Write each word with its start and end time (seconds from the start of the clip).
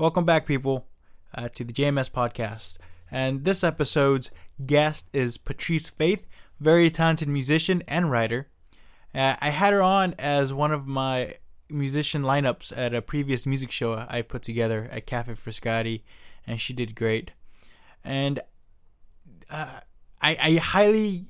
Welcome 0.00 0.24
back, 0.24 0.46
people, 0.46 0.86
uh, 1.34 1.48
to 1.48 1.64
the 1.64 1.72
JMS 1.72 2.08
podcast. 2.08 2.78
And 3.10 3.44
this 3.44 3.64
episode's 3.64 4.30
guest 4.64 5.08
is 5.12 5.38
Patrice 5.38 5.90
Faith, 5.90 6.24
very 6.60 6.88
talented 6.88 7.26
musician 7.26 7.82
and 7.88 8.08
writer. 8.08 8.46
Uh, 9.12 9.34
I 9.40 9.50
had 9.50 9.72
her 9.72 9.82
on 9.82 10.14
as 10.16 10.54
one 10.54 10.70
of 10.70 10.86
my 10.86 11.34
musician 11.68 12.22
lineups 12.22 12.72
at 12.76 12.94
a 12.94 13.02
previous 13.02 13.44
music 13.44 13.72
show 13.72 14.06
I 14.08 14.22
put 14.22 14.42
together 14.42 14.88
at 14.92 15.06
Cafe 15.06 15.32
Frascati, 15.32 16.02
and 16.46 16.60
she 16.60 16.72
did 16.72 16.94
great. 16.94 17.32
And 18.04 18.38
uh, 19.50 19.80
I, 20.22 20.38
I 20.40 20.52
highly 20.62 21.24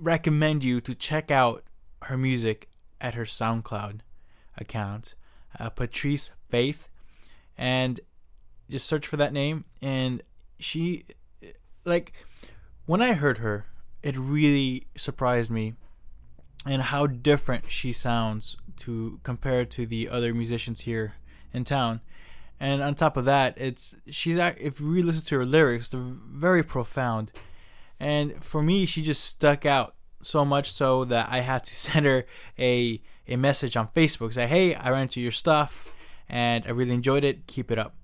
recommend 0.00 0.64
you 0.64 0.80
to 0.80 0.94
check 0.94 1.30
out 1.30 1.62
her 2.04 2.16
music 2.16 2.70
at 3.02 3.12
her 3.12 3.24
SoundCloud 3.24 4.00
account, 4.56 5.14
uh, 5.60 5.68
Patrice 5.68 6.30
Faith, 6.48 6.88
and 7.58 8.00
just 8.68 8.86
search 8.86 9.06
for 9.06 9.16
that 9.16 9.32
name. 9.32 9.64
And 9.80 10.22
she, 10.58 11.04
like, 11.84 12.12
when 12.86 13.02
I 13.02 13.12
heard 13.12 13.38
her, 13.38 13.66
it 14.02 14.16
really 14.16 14.86
surprised 14.96 15.50
me 15.50 15.74
and 16.66 16.82
how 16.82 17.06
different 17.06 17.70
she 17.70 17.92
sounds 17.92 18.56
to 18.76 19.20
compared 19.22 19.70
to 19.72 19.86
the 19.86 20.08
other 20.08 20.34
musicians 20.34 20.80
here 20.80 21.14
in 21.52 21.64
town. 21.64 22.00
And 22.60 22.82
on 22.82 22.94
top 22.94 23.16
of 23.16 23.24
that, 23.24 23.56
it's 23.56 23.94
she's 24.08 24.36
if 24.36 24.80
you 24.80 24.86
really 24.86 25.02
listen 25.02 25.24
to 25.26 25.38
her 25.38 25.46
lyrics, 25.46 25.90
they're 25.90 26.00
very 26.00 26.62
profound. 26.62 27.30
And 28.00 28.44
for 28.44 28.62
me, 28.62 28.86
she 28.86 29.02
just 29.02 29.24
stuck 29.24 29.64
out 29.64 29.94
so 30.22 30.44
much 30.44 30.72
so 30.72 31.04
that 31.04 31.28
I 31.30 31.40
had 31.40 31.64
to 31.64 31.74
send 31.86 32.06
her 32.06 32.24
a 32.58 33.00
a 33.26 33.36
message 33.36 33.76
on 33.76 33.88
Facebook 33.88 34.32
say, 34.32 34.46
"Hey, 34.46 34.74
I 34.74 34.90
ran 34.90 35.02
into 35.02 35.20
your 35.20 35.32
stuff, 35.32 35.88
and 36.28 36.64
I 36.66 36.70
really 36.70 36.94
enjoyed 36.94 37.24
it. 37.24 37.46
Keep 37.46 37.70
it 37.70 37.78
up." 37.78 37.94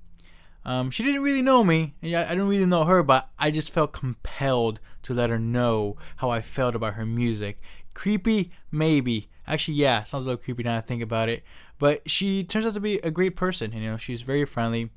Um, 0.64 0.90
she 0.90 1.02
didn't 1.02 1.22
really 1.22 1.42
know 1.42 1.62
me, 1.62 1.94
I 2.02 2.06
didn't 2.06 2.48
really 2.48 2.64
know 2.66 2.84
her, 2.84 3.02
but 3.02 3.28
I 3.38 3.50
just 3.50 3.70
felt 3.70 3.92
compelled 3.92 4.80
to 5.02 5.12
let 5.12 5.28
her 5.30 5.38
know 5.38 5.96
how 6.16 6.30
I 6.30 6.40
felt 6.40 6.74
about 6.74 6.94
her 6.94 7.04
music. 7.04 7.60
Creepy, 7.92 8.50
maybe. 8.72 9.28
Actually, 9.46 9.74
yeah, 9.74 10.02
sounds 10.04 10.24
a 10.24 10.28
little 10.28 10.42
creepy 10.42 10.62
now 10.62 10.78
I 10.78 10.80
think 10.80 11.02
about 11.02 11.28
it. 11.28 11.44
But 11.78 12.08
she 12.08 12.44
turns 12.44 12.64
out 12.64 12.74
to 12.74 12.80
be 12.80 12.96
a 12.98 13.10
great 13.10 13.36
person. 13.36 13.72
You 13.72 13.90
know, 13.90 13.96
she's 13.98 14.22
very 14.22 14.46
friendly, 14.46 14.90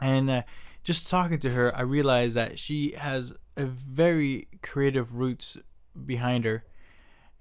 and 0.00 0.28
uh, 0.28 0.42
just 0.82 1.08
talking 1.08 1.38
to 1.38 1.50
her, 1.50 1.76
I 1.76 1.82
realized 1.82 2.34
that 2.34 2.58
she 2.58 2.92
has 2.92 3.32
a 3.56 3.66
very 3.66 4.48
creative 4.62 5.14
roots 5.14 5.58
behind 6.06 6.44
her 6.44 6.64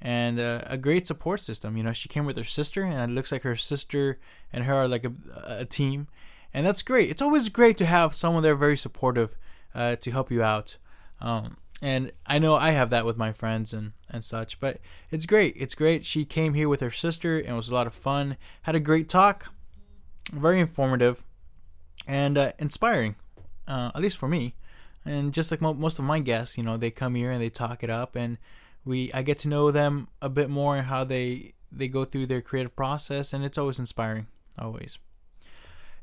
and 0.02 0.40
uh, 0.40 0.62
a 0.66 0.78
great 0.78 1.08
support 1.08 1.42
system. 1.42 1.78
You 1.78 1.84
know, 1.84 1.94
she 1.94 2.10
came 2.10 2.26
with 2.26 2.38
her 2.38 2.44
sister, 2.44 2.84
and 2.84 3.12
it 3.12 3.14
looks 3.14 3.32
like 3.32 3.44
her 3.44 3.56
sister 3.56 4.20
and 4.52 4.66
her 4.66 4.74
are 4.74 4.88
like 4.88 5.06
a, 5.06 5.14
a 5.46 5.66
team, 5.66 6.08
and 6.54 6.66
that's 6.66 6.84
great. 6.84 7.10
It's 7.10 7.22
always 7.22 7.50
great 7.50 7.78
to 7.78 7.86
have 7.86 8.14
someone 8.14 8.44
there 8.44 8.56
very 8.56 8.78
supportive 8.78 9.36
uh, 9.74 9.96
to 9.98 10.12
help 10.12 10.32
you 10.32 10.44
out. 10.44 10.78
Um, 11.20 11.58
and 11.82 12.12
I 12.26 12.38
know 12.40 12.56
I 12.56 12.72
have 12.72 12.90
that 12.92 13.06
with 13.06 13.18
my 13.18 13.32
friends 13.34 13.74
and, 13.74 13.94
and 14.10 14.24
such, 14.24 14.60
but 14.60 14.80
it's 15.10 15.26
great. 15.26 15.56
It's 15.58 15.74
great. 15.76 16.06
She 16.06 16.26
came 16.26 16.54
here 16.54 16.70
with 16.70 16.82
her 16.82 16.92
sister, 16.92 17.40
and 17.40 17.50
it 17.50 17.54
was 17.54 17.70
a 17.70 17.74
lot 17.74 17.88
of 17.88 17.94
fun. 17.94 18.38
Had 18.64 18.76
a 18.76 18.80
great 18.80 19.10
talk, 19.10 19.52
very 20.32 20.60
informative, 20.60 21.24
and 22.08 22.38
uh, 22.38 22.52
inspiring, 22.60 23.16
uh, 23.68 23.92
at 23.96 24.02
least 24.02 24.18
for 24.18 24.28
me. 24.28 24.56
And 25.04 25.34
just 25.34 25.50
like 25.50 25.62
mo- 25.62 25.74
most 25.74 25.98
of 25.98 26.06
my 26.06 26.20
guests, 26.20 26.58
you 26.58 26.64
know, 26.64 26.78
they 26.78 26.92
come 26.92 27.16
here 27.16 27.32
and 27.32 27.42
they 27.42 27.50
talk 27.50 27.84
it 27.84 27.90
up, 27.90 28.16
and 28.16 28.38
we 28.86 29.12
I 29.14 29.24
get 29.24 29.40
to 29.40 29.48
know 29.48 29.72
them 29.72 30.08
a 30.22 30.30
bit 30.30 30.50
more 30.50 30.78
and 30.78 30.86
how 30.86 31.04
they 31.04 31.54
they 31.72 31.88
go 31.88 32.06
through 32.06 32.28
their 32.28 32.42
creative 32.42 32.76
process, 32.76 33.34
and 33.34 33.44
it's 33.44 33.58
always 33.58 33.80
inspiring, 33.80 34.28
always. 34.60 35.00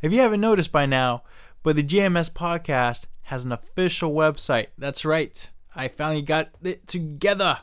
If 0.00 0.12
you 0.12 0.20
haven't 0.20 0.40
noticed 0.40 0.72
by 0.72 0.86
now, 0.86 1.24
but 1.62 1.76
the 1.76 1.82
JMS 1.82 2.30
podcast 2.30 3.06
has 3.22 3.44
an 3.44 3.52
official 3.52 4.12
website. 4.12 4.68
That's 4.78 5.04
right. 5.04 5.50
I 5.74 5.88
finally 5.88 6.22
got 6.22 6.50
it 6.62 6.86
together. 6.86 7.60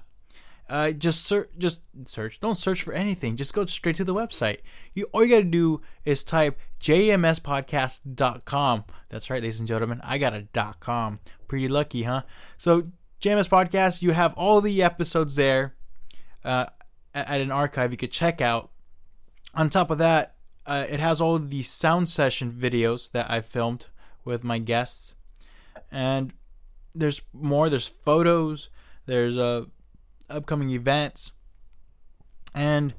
Uh, 0.67 0.91
just 0.91 1.25
search, 1.25 1.49
just 1.57 1.81
search. 2.05 2.39
Don't 2.39 2.57
search 2.57 2.81
for 2.81 2.93
anything. 2.93 3.35
Just 3.35 3.53
go 3.53 3.65
straight 3.65 3.95
to 3.97 4.03
the 4.03 4.15
website. 4.15 4.59
You 4.93 5.07
all 5.11 5.23
you 5.23 5.29
gotta 5.29 5.43
do 5.43 5.81
is 6.05 6.23
type 6.23 6.59
jmspodcast.com. 6.81 8.83
That's 9.09 9.29
right, 9.29 9.41
ladies 9.41 9.59
and 9.59 9.67
gentlemen. 9.67 10.01
I 10.03 10.17
got 10.17 10.33
a 10.33 10.47
.com. 10.79 11.19
Pretty 11.47 11.67
lucky, 11.67 12.03
huh? 12.03 12.23
So 12.57 12.87
JMS 13.21 13.49
Podcast, 13.49 14.01
you 14.01 14.11
have 14.11 14.33
all 14.35 14.61
the 14.61 14.83
episodes 14.83 15.35
there 15.35 15.75
uh, 16.43 16.65
at 17.13 17.41
an 17.41 17.51
archive 17.51 17.91
you 17.91 17.97
could 17.97 18.11
check 18.11 18.41
out. 18.41 18.71
On 19.53 19.69
top 19.69 19.89
of 19.89 19.99
that, 19.99 20.34
uh, 20.65 20.85
it 20.89 20.99
has 20.99 21.21
all 21.21 21.37
the 21.39 21.63
sound 21.63 22.09
session 22.09 22.51
videos 22.51 23.11
that 23.11 23.29
I 23.29 23.41
filmed 23.41 23.87
with 24.23 24.43
my 24.43 24.57
guests, 24.57 25.15
and 25.91 26.33
there's 26.93 27.21
more. 27.33 27.69
There's 27.69 27.87
photos. 27.87 28.69
There's 29.05 29.37
uh, 29.37 29.65
upcoming 30.29 30.71
events, 30.71 31.31
and 32.53 32.93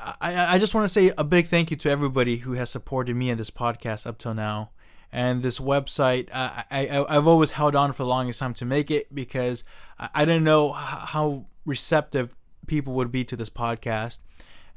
I, 0.00 0.54
I 0.54 0.58
just 0.58 0.74
want 0.74 0.86
to 0.86 0.92
say 0.92 1.12
a 1.18 1.24
big 1.24 1.46
thank 1.46 1.70
you 1.70 1.76
to 1.78 1.90
everybody 1.90 2.38
who 2.38 2.52
has 2.52 2.70
supported 2.70 3.16
me 3.16 3.30
in 3.30 3.38
this 3.38 3.50
podcast 3.50 4.06
up 4.06 4.18
till 4.18 4.34
now. 4.34 4.70
And 5.10 5.42
this 5.42 5.58
website, 5.58 6.28
I, 6.34 6.64
I 6.70 7.06
I've 7.08 7.26
always 7.26 7.52
held 7.52 7.74
on 7.74 7.92
for 7.92 8.02
the 8.02 8.08
longest 8.08 8.40
time 8.40 8.54
to 8.54 8.64
make 8.64 8.90
it 8.90 9.12
because 9.14 9.64
I, 9.98 10.10
I 10.14 10.24
didn't 10.24 10.44
know 10.44 10.72
how 10.72 11.46
receptive 11.64 12.36
people 12.66 12.92
would 12.94 13.10
be 13.10 13.24
to 13.24 13.36
this 13.36 13.50
podcast. 13.50 14.18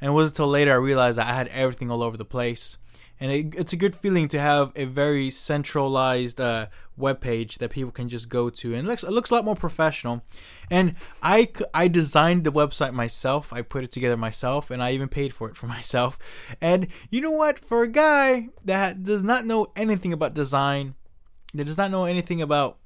And 0.02 0.10
it 0.10 0.14
wasn't 0.14 0.34
until 0.34 0.48
later 0.48 0.72
I 0.72 0.76
realized 0.76 1.18
that 1.18 1.28
I 1.28 1.34
had 1.34 1.48
everything 1.50 1.92
all 1.92 2.04
over 2.04 2.18
the 2.18 2.26
place. 2.26 2.78
And 3.20 3.32
it, 3.32 3.56
it's 3.56 3.72
a 3.72 3.78
good 3.78 3.96
feeling 3.96 4.28
to 4.30 4.40
have 4.40 4.72
a 4.76 4.86
very 4.86 5.30
centralized 5.30 6.42
uh, 6.42 6.68
web 6.98 7.22
page 7.22 7.60
that 7.60 7.70
people 7.70 7.92
can 7.92 8.10
just 8.10 8.30
go 8.30 8.50
to. 8.50 8.74
And 8.74 8.88
it 8.88 8.90
looks, 8.90 9.04
it 9.04 9.12
looks 9.12 9.30
a 9.30 9.36
lot 9.36 9.46
more 9.46 9.56
professional. 9.56 10.24
And 10.72 10.96
I, 11.22 11.50
I 11.72 11.88
designed 11.88 12.46
the 12.46 12.52
website 12.52 12.94
myself. 12.94 13.54
I 13.54 13.62
put 13.62 13.84
it 13.84 13.92
together 13.92 14.18
myself 14.18 14.72
and 14.72 14.82
i 14.82 14.92
even 14.92 15.08
paid 15.08 15.36
for 15.36 15.48
it 15.48 15.56
for 15.56 15.68
myself. 15.78 16.18
And 16.60 16.88
you 17.12 17.22
know 17.22 17.32
what? 17.32 17.60
For 17.60 17.84
a 17.84 17.88
guy 17.88 18.50
that 18.66 19.04
does 19.04 19.22
not 19.22 19.46
know 19.46 19.68
anything 19.76 20.14
about 20.14 20.34
design 20.34 20.96
that 21.54 21.66
does 21.66 21.78
not 21.78 21.92
know 21.92 22.06
anything 22.06 22.42
about 22.42 22.78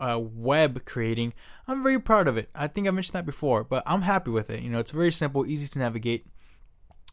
uh, 0.00 0.18
web 0.20 0.84
creating 0.84 1.32
i'm 1.68 1.82
very 1.82 2.00
proud 2.00 2.26
of 2.26 2.36
it. 2.36 2.50
I 2.54 2.66
think 2.66 2.88
i 2.88 2.90
mentioned 2.90 3.14
that 3.14 3.24
before 3.24 3.62
but 3.64 3.82
i'm 3.86 4.02
happy 4.02 4.30
with 4.30 4.50
it. 4.50 4.62
You 4.62 4.70
know 4.70 4.78
it's 4.78 4.90
very 4.90 5.12
simple 5.12 5.46
easy 5.46 5.68
to 5.68 5.78
navigate 5.78 6.26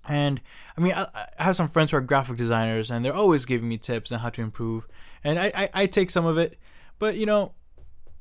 and 0.08 0.42
I 0.78 0.82
mean, 0.82 0.94
I, 0.94 1.08
I, 1.38 1.44
have 1.44 1.56
some 1.56 1.70
friends 1.70 1.92
who 1.92 1.98
are 1.98 2.02
graphic 2.02 2.38
designers, 2.38 2.90
and 2.90 3.06
they're 3.06 3.14
always 3.14 3.46
giving 3.46 3.70
me 3.70 3.78
tips 3.78 4.12
on 4.12 4.20
how 4.20 4.30
to 4.30 4.42
improve. 4.42 4.88
And 5.24 5.40
I, 5.40 5.52
I, 5.54 5.70
I 5.74 5.86
take 5.86 6.10
some 6.10 6.26
of 6.26 6.38
it, 6.38 6.58
but 7.00 7.18
you 7.18 7.26
know, 7.26 7.54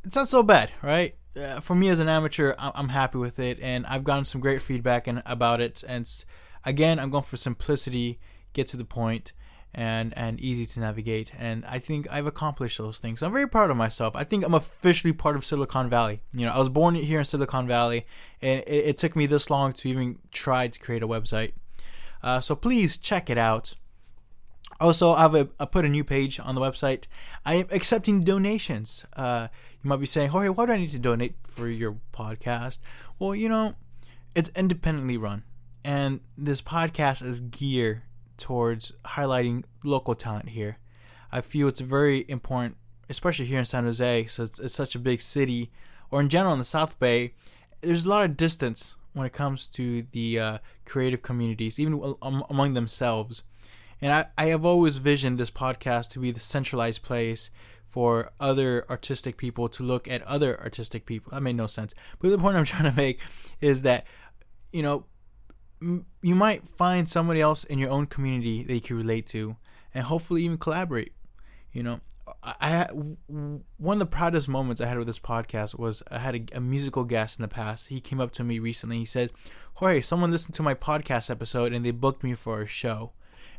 it's 0.05 0.17
not 0.17 0.29
so 0.29 0.43
bad, 0.43 0.73
right? 0.83 1.15
Uh, 1.37 1.61
for 1.61 1.75
me 1.75 1.89
as 1.89 2.01
an 2.01 2.09
amateur, 2.09 2.55
I'm, 2.59 2.73
I'm 2.75 2.89
happy 2.91 3.19
with 3.19 3.39
it, 3.39 3.59
and 3.61 3.87
I've 3.87 4.05
gotten 4.05 4.25
some 4.25 4.41
great 4.41 4.63
feedback 4.63 5.07
and, 5.07 5.23
about 5.25 5.61
it. 5.61 5.85
And 5.87 6.11
again, 6.65 6.99
I'm 6.99 7.11
going 7.11 7.25
for 7.25 7.37
simplicity, 7.37 8.19
get 8.53 8.69
to 8.69 8.77
the 8.77 8.85
point, 8.85 9.33
and 9.73 10.13
and 10.17 10.41
easy 10.41 10.67
to 10.67 10.81
navigate. 10.81 11.33
And 11.39 11.65
I 11.65 11.79
think 11.79 12.09
I've 12.11 12.27
accomplished 12.27 12.79
those 12.79 12.99
things. 12.99 13.23
I'm 13.23 13.33
very 13.33 13.49
proud 13.49 13.71
of 13.71 13.77
myself. 13.77 14.17
I 14.17 14.25
think 14.25 14.45
I'm 14.45 14.55
officially 14.55 15.13
part 15.13 15.37
of 15.37 15.45
Silicon 15.45 15.89
Valley. 15.89 16.21
You 16.33 16.47
know, 16.47 16.53
I 16.53 16.59
was 16.59 16.69
born 16.69 16.95
here 16.97 17.19
in 17.19 17.25
Silicon 17.25 17.67
Valley, 17.67 18.07
and 18.43 18.63
it, 18.67 18.87
it 18.87 18.99
took 18.99 19.15
me 19.15 19.27
this 19.27 19.49
long 19.49 19.73
to 19.75 19.89
even 19.89 20.19
try 20.33 20.69
to 20.69 20.79
create 20.79 21.03
a 21.03 21.09
website. 21.09 21.53
Uh, 22.23 22.41
so 22.41 22.55
please 22.55 22.97
check 22.97 23.31
it 23.31 23.39
out. 23.39 23.75
Also, 24.81 25.13
I 25.13 25.23
have 25.23 25.35
a, 25.35 25.49
I 25.59 25.67
put 25.67 25.85
a 25.85 25.89
new 25.89 26.05
page 26.05 26.41
on 26.41 26.55
the 26.55 26.61
website. 26.61 27.05
I 27.45 27.55
am 27.55 27.67
accepting 27.71 28.23
donations. 28.23 29.05
Uh, 29.15 29.49
you 29.83 29.89
might 29.89 30.01
be 30.01 30.07
saying, 30.07 30.31
"Jorge, 30.31 30.49
why 30.49 30.67
do 30.67 30.73
I 30.73 30.77
need 30.77 30.93
to 30.93 30.99
donate 30.99 31.35
for 31.45 31.69
your 31.69 31.97
podcast?" 32.13 32.79
Well, 33.19 33.35
you 33.35 33.49
know, 33.49 33.75
it's 34.35 34.51
independently 34.57 35.17
run, 35.17 35.45
and 35.85 36.21
this 36.37 36.63
podcast 36.63 37.23
is 37.23 37.41
geared 37.41 38.03
towards 38.39 38.93
highlighting 39.05 39.65
local 39.85 40.15
talent 40.15 40.51
here. 40.51 40.79
I 41.31 41.43
feel 41.43 41.69
it's 41.69 41.81
very 41.81 42.25
important, 42.29 42.77
especially 43.09 43.47
here 43.47 43.59
in 43.59 43.65
San 43.65 43.85
Jose, 43.85 44.27
so 44.27 44.45
it's, 44.45 44.59
it's 44.59 44.75
such 44.75 44.95
a 44.95 44.99
big 44.99 45.21
city, 45.21 45.71
or 46.11 46.21
in 46.21 46.29
general 46.29 46.55
in 46.55 46.59
the 46.59 46.65
South 46.65 46.99
Bay. 46.99 47.35
There's 47.83 48.05
a 48.05 48.09
lot 48.09 48.25
of 48.25 48.37
distance 48.37 48.95
when 49.13 49.27
it 49.27 49.33
comes 49.33 49.69
to 49.71 50.03
the 50.13 50.39
uh, 50.39 50.59
creative 50.85 51.23
communities, 51.23 51.79
even 51.79 52.15
among 52.23 52.75
themselves. 52.75 53.43
And 54.01 54.13
I, 54.13 54.27
I 54.39 54.47
have 54.47 54.65
always 54.65 54.97
visioned 54.97 55.39
this 55.39 55.51
podcast 55.51 56.11
to 56.13 56.21
be 56.21 56.31
the 56.31 56.41
centralized 56.41 57.03
place 57.03 57.51
for 57.87 58.31
other 58.39 58.85
artistic 58.89 59.37
people 59.37 59.69
to 59.69 59.83
look 59.83 60.09
at 60.09 60.23
other 60.23 60.59
artistic 60.61 61.07
people. 61.07 61.33
That 61.33 61.43
made 61.43 61.57
no 61.57 61.67
sense. 61.67 61.93
But 62.21 62.31
the 62.31 62.39
point 62.39 62.57
I'm 62.57 62.65
trying 62.73 62.91
to 62.91 62.97
make 62.97 63.21
is 63.61 63.83
that, 63.83 64.07
you 64.73 64.83
know, 64.83 65.07
m- 65.83 66.07
you 66.23 66.35
might 66.35 66.67
find 66.69 67.09
somebody 67.09 67.41
else 67.41 67.65
in 67.65 67.79
your 67.79 67.91
own 67.91 68.07
community 68.07 68.63
that 68.63 68.73
you 68.73 68.81
can 68.81 68.97
relate 68.97 69.27
to 69.29 69.57
and 69.93 70.05
hopefully 70.05 70.45
even 70.45 70.57
collaborate. 70.57 71.13
You 71.73 71.83
know, 71.83 72.01
I 72.43 72.89
one 72.93 73.97
of 73.97 73.99
the 73.99 74.07
proudest 74.07 74.49
moments 74.49 74.81
I 74.81 74.87
had 74.87 74.97
with 74.97 75.07
this 75.07 75.19
podcast 75.19 75.79
was 75.79 76.03
I 76.11 76.19
had 76.19 76.35
a, 76.35 76.57
a, 76.57 76.61
musical 76.61 77.05
guest 77.05 77.39
in 77.39 77.43
the 77.43 77.49
past. 77.49 77.89
He 77.89 78.01
came 78.01 78.21
up 78.21 78.33
to 78.33 78.45
me 78.45 78.59
recently. 78.59 78.99
He 78.99 79.05
said, 79.05 79.31
"Jorge, 79.75 80.01
someone 80.01 80.31
listened 80.31 80.55
to 80.55 80.63
my 80.63 80.75
podcast 80.75 81.29
episode 81.29 81.73
and 81.73 81.85
they 81.85 81.91
booked 81.91 82.25
me 82.25 82.35
for 82.35 82.63
a 82.63 82.67
show." 82.67 83.13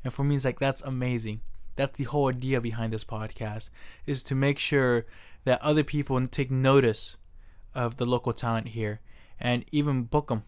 And 0.03 0.11
for 0.11 0.23
me, 0.23 0.35
it's 0.35 0.45
like 0.45 0.59
that's 0.59 0.81
amazing. 0.81 1.41
That's 1.75 1.97
the 1.97 2.05
whole 2.05 2.29
idea 2.29 2.59
behind 2.59 2.91
this 2.91 3.03
podcast 3.03 3.69
is 4.07 4.23
to 4.23 4.35
make 4.35 4.57
sure 4.57 5.05
that 5.43 5.61
other 5.61 5.83
people 5.83 6.23
take 6.25 6.49
notice 6.49 7.17
of 7.73 7.97
the 7.97 8.05
local 8.05 8.33
talent 8.33 8.69
here 8.69 8.99
and 9.39 9.63
even 9.71 10.03
book 10.03 10.27
them, 10.27 10.43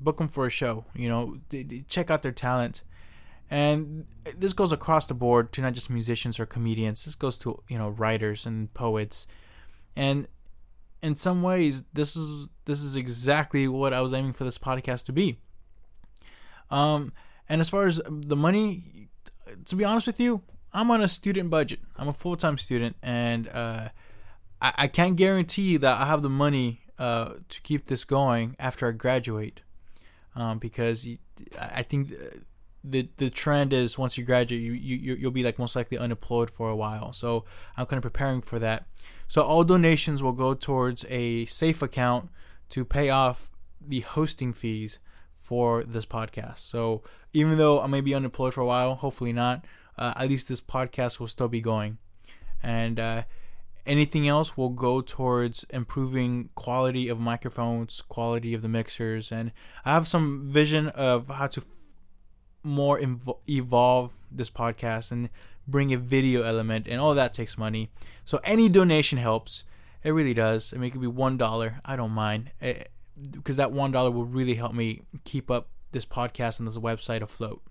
book 0.00 0.18
them 0.18 0.28
for 0.28 0.46
a 0.46 0.50
show. 0.50 0.84
You 0.94 1.08
know, 1.08 1.38
check 1.88 2.10
out 2.10 2.22
their 2.22 2.32
talent. 2.32 2.82
And 3.50 4.06
this 4.36 4.52
goes 4.52 4.70
across 4.70 5.08
the 5.08 5.14
board 5.14 5.52
to 5.54 5.60
not 5.60 5.72
just 5.72 5.90
musicians 5.90 6.38
or 6.38 6.46
comedians. 6.46 7.04
This 7.04 7.16
goes 7.16 7.36
to 7.38 7.62
you 7.68 7.78
know 7.78 7.88
writers 7.88 8.46
and 8.46 8.72
poets, 8.74 9.26
and 9.96 10.28
in 11.02 11.16
some 11.16 11.42
ways, 11.42 11.84
this 11.92 12.16
is 12.16 12.48
this 12.64 12.82
is 12.82 12.94
exactly 12.94 13.66
what 13.66 13.92
I 13.92 14.00
was 14.00 14.12
aiming 14.12 14.34
for 14.34 14.44
this 14.44 14.58
podcast 14.58 15.04
to 15.06 15.12
be. 15.12 15.38
Um, 16.70 17.12
and 17.48 17.60
as 17.60 17.68
far 17.68 17.86
as 17.86 18.00
the 18.06 18.36
money, 18.36 19.08
to 19.64 19.76
be 19.76 19.84
honest 19.84 20.06
with 20.06 20.20
you, 20.20 20.42
I'm 20.72 20.90
on 20.90 21.02
a 21.02 21.08
student 21.08 21.50
budget. 21.50 21.80
I'm 21.96 22.08
a 22.08 22.12
full 22.12 22.36
time 22.36 22.58
student, 22.58 22.96
and 23.02 23.48
uh, 23.48 23.88
I, 24.60 24.72
I 24.78 24.86
can't 24.86 25.16
guarantee 25.16 25.76
that 25.76 26.00
I 26.00 26.06
have 26.06 26.22
the 26.22 26.30
money 26.30 26.82
uh, 26.98 27.34
to 27.48 27.60
keep 27.62 27.86
this 27.86 28.04
going 28.04 28.56
after 28.58 28.88
I 28.88 28.92
graduate, 28.92 29.62
um, 30.36 30.58
because 30.58 31.08
I 31.58 31.82
think 31.82 32.12
the 32.82 33.08
the 33.18 33.30
trend 33.30 33.72
is 33.72 33.98
once 33.98 34.16
you 34.16 34.24
graduate, 34.24 34.62
you, 34.62 34.72
you 34.72 35.14
you'll 35.14 35.30
be 35.30 35.42
like 35.42 35.58
most 35.58 35.76
likely 35.76 35.98
unemployed 35.98 36.50
for 36.50 36.70
a 36.70 36.76
while. 36.76 37.12
So 37.12 37.44
I'm 37.76 37.86
kind 37.86 37.98
of 37.98 38.02
preparing 38.02 38.40
for 38.40 38.58
that. 38.58 38.86
So 39.28 39.42
all 39.42 39.64
donations 39.64 40.22
will 40.22 40.32
go 40.32 40.54
towards 40.54 41.04
a 41.08 41.46
safe 41.46 41.82
account 41.82 42.30
to 42.70 42.84
pay 42.84 43.10
off 43.10 43.50
the 43.80 44.00
hosting 44.00 44.52
fees 44.52 44.98
for 45.34 45.84
this 45.84 46.06
podcast. 46.06 46.58
So 46.58 47.02
even 47.32 47.58
though 47.58 47.80
I 47.80 47.86
may 47.86 48.00
be 48.00 48.14
unemployed 48.14 48.54
for 48.54 48.60
a 48.60 48.66
while, 48.66 48.94
hopefully 48.94 49.32
not, 49.32 49.64
uh, 49.98 50.14
at 50.16 50.28
least 50.28 50.48
this 50.48 50.60
podcast 50.60 51.18
will 51.18 51.28
still 51.28 51.48
be 51.48 51.60
going. 51.60 51.98
And 52.62 53.00
uh, 53.00 53.22
anything 53.86 54.28
else 54.28 54.56
will 54.56 54.68
go 54.70 55.00
towards 55.00 55.64
improving 55.70 56.50
quality 56.54 57.08
of 57.08 57.18
microphones, 57.18 58.02
quality 58.02 58.54
of 58.54 58.62
the 58.62 58.68
mixers, 58.68 59.32
and 59.32 59.52
I 59.84 59.92
have 59.92 60.06
some 60.06 60.48
vision 60.50 60.88
of 60.88 61.28
how 61.28 61.48
to 61.48 61.62
more 62.62 62.98
invo- 62.98 63.38
evolve 63.48 64.12
this 64.30 64.50
podcast 64.50 65.10
and 65.10 65.30
bring 65.66 65.92
a 65.92 65.98
video 65.98 66.42
element, 66.42 66.86
and 66.88 67.00
all 67.00 67.14
that 67.14 67.32
takes 67.32 67.56
money. 67.56 67.90
So 68.24 68.40
any 68.44 68.68
donation 68.68 69.18
helps. 69.18 69.64
It 70.02 70.12
really 70.12 70.34
does. 70.34 70.72
I 70.72 70.78
mean, 70.78 70.88
it 70.88 70.90
could 70.92 71.00
be 71.00 71.06
one 71.06 71.36
dollar. 71.36 71.80
I 71.84 71.96
don't 71.96 72.12
mind, 72.12 72.50
because 73.30 73.56
that 73.56 73.72
one 73.72 73.92
dollar 73.92 74.10
will 74.10 74.24
really 74.24 74.54
help 74.54 74.74
me 74.74 75.02
keep 75.24 75.50
up 75.50 75.68
this 75.92 76.06
podcast 76.06 76.58
and 76.58 76.66
this 76.66 76.78
website 76.78 77.22
afloat. 77.22 77.62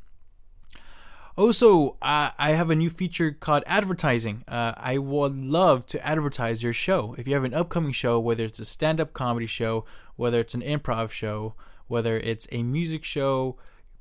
Also, 1.37 1.91
uh, 2.01 2.31
I 2.37 2.51
have 2.51 2.69
a 2.69 2.75
new 2.75 2.89
feature 2.89 3.31
called 3.31 3.63
advertising. 3.65 4.43
Uh, 4.45 4.73
I 4.75 4.97
would 4.97 5.37
love 5.37 5.85
to 5.87 6.05
advertise 6.05 6.61
your 6.61 6.73
show. 6.73 7.15
If 7.17 7.29
you 7.29 7.33
have 7.33 7.45
an 7.45 7.53
upcoming 7.53 7.93
show, 7.93 8.19
whether 8.19 8.43
it's 8.43 8.59
a 8.59 8.65
stand 8.65 8.99
up 8.99 9.13
comedy 9.13 9.45
show, 9.45 9.85
whether 10.17 10.41
it's 10.41 10.53
an 10.53 10.61
improv 10.61 11.11
show, 11.11 11.55
whether 11.87 12.17
it's 12.17 12.45
a 12.51 12.61
music 12.63 13.05
show, 13.05 13.55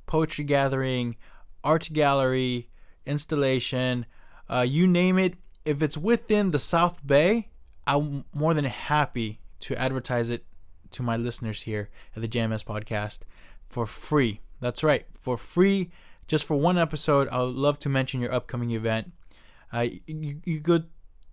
poetry 0.09 0.43
gathering, 0.43 1.15
art 1.63 1.87
gallery, 1.93 2.67
installation, 3.05 4.07
uh, 4.49 4.65
you 4.67 4.87
name 4.87 5.19
it. 5.19 5.35
If 5.63 5.83
it's 5.83 5.97
within 5.97 6.49
the 6.49 6.57
South 6.57 7.05
Bay, 7.05 7.49
I'm 7.85 8.25
more 8.33 8.55
than 8.55 8.65
happy 8.65 9.39
to 9.61 9.79
advertise 9.79 10.31
it 10.31 10.45
to 10.91 11.03
my 11.03 11.15
listeners 11.15 11.61
here 11.61 11.89
at 12.15 12.23
the 12.23 12.27
JMS 12.27 12.65
podcast 12.65 13.19
for 13.69 13.85
free. 13.85 14.41
That's 14.59 14.83
right, 14.83 15.05
for 15.21 15.37
free, 15.37 15.91
just 16.27 16.43
for 16.43 16.57
one 16.57 16.79
episode. 16.79 17.29
I 17.29 17.43
would 17.43 17.55
love 17.55 17.77
to 17.79 17.89
mention 17.89 18.19
your 18.19 18.33
upcoming 18.33 18.71
event. 18.71 19.11
Uh, 19.71 19.89
you, 20.07 20.41
you 20.43 20.59
go 20.59 20.81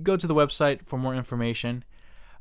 go 0.02 0.18
to 0.18 0.26
the 0.26 0.34
website 0.34 0.84
for 0.84 0.98
more 0.98 1.14
information. 1.14 1.82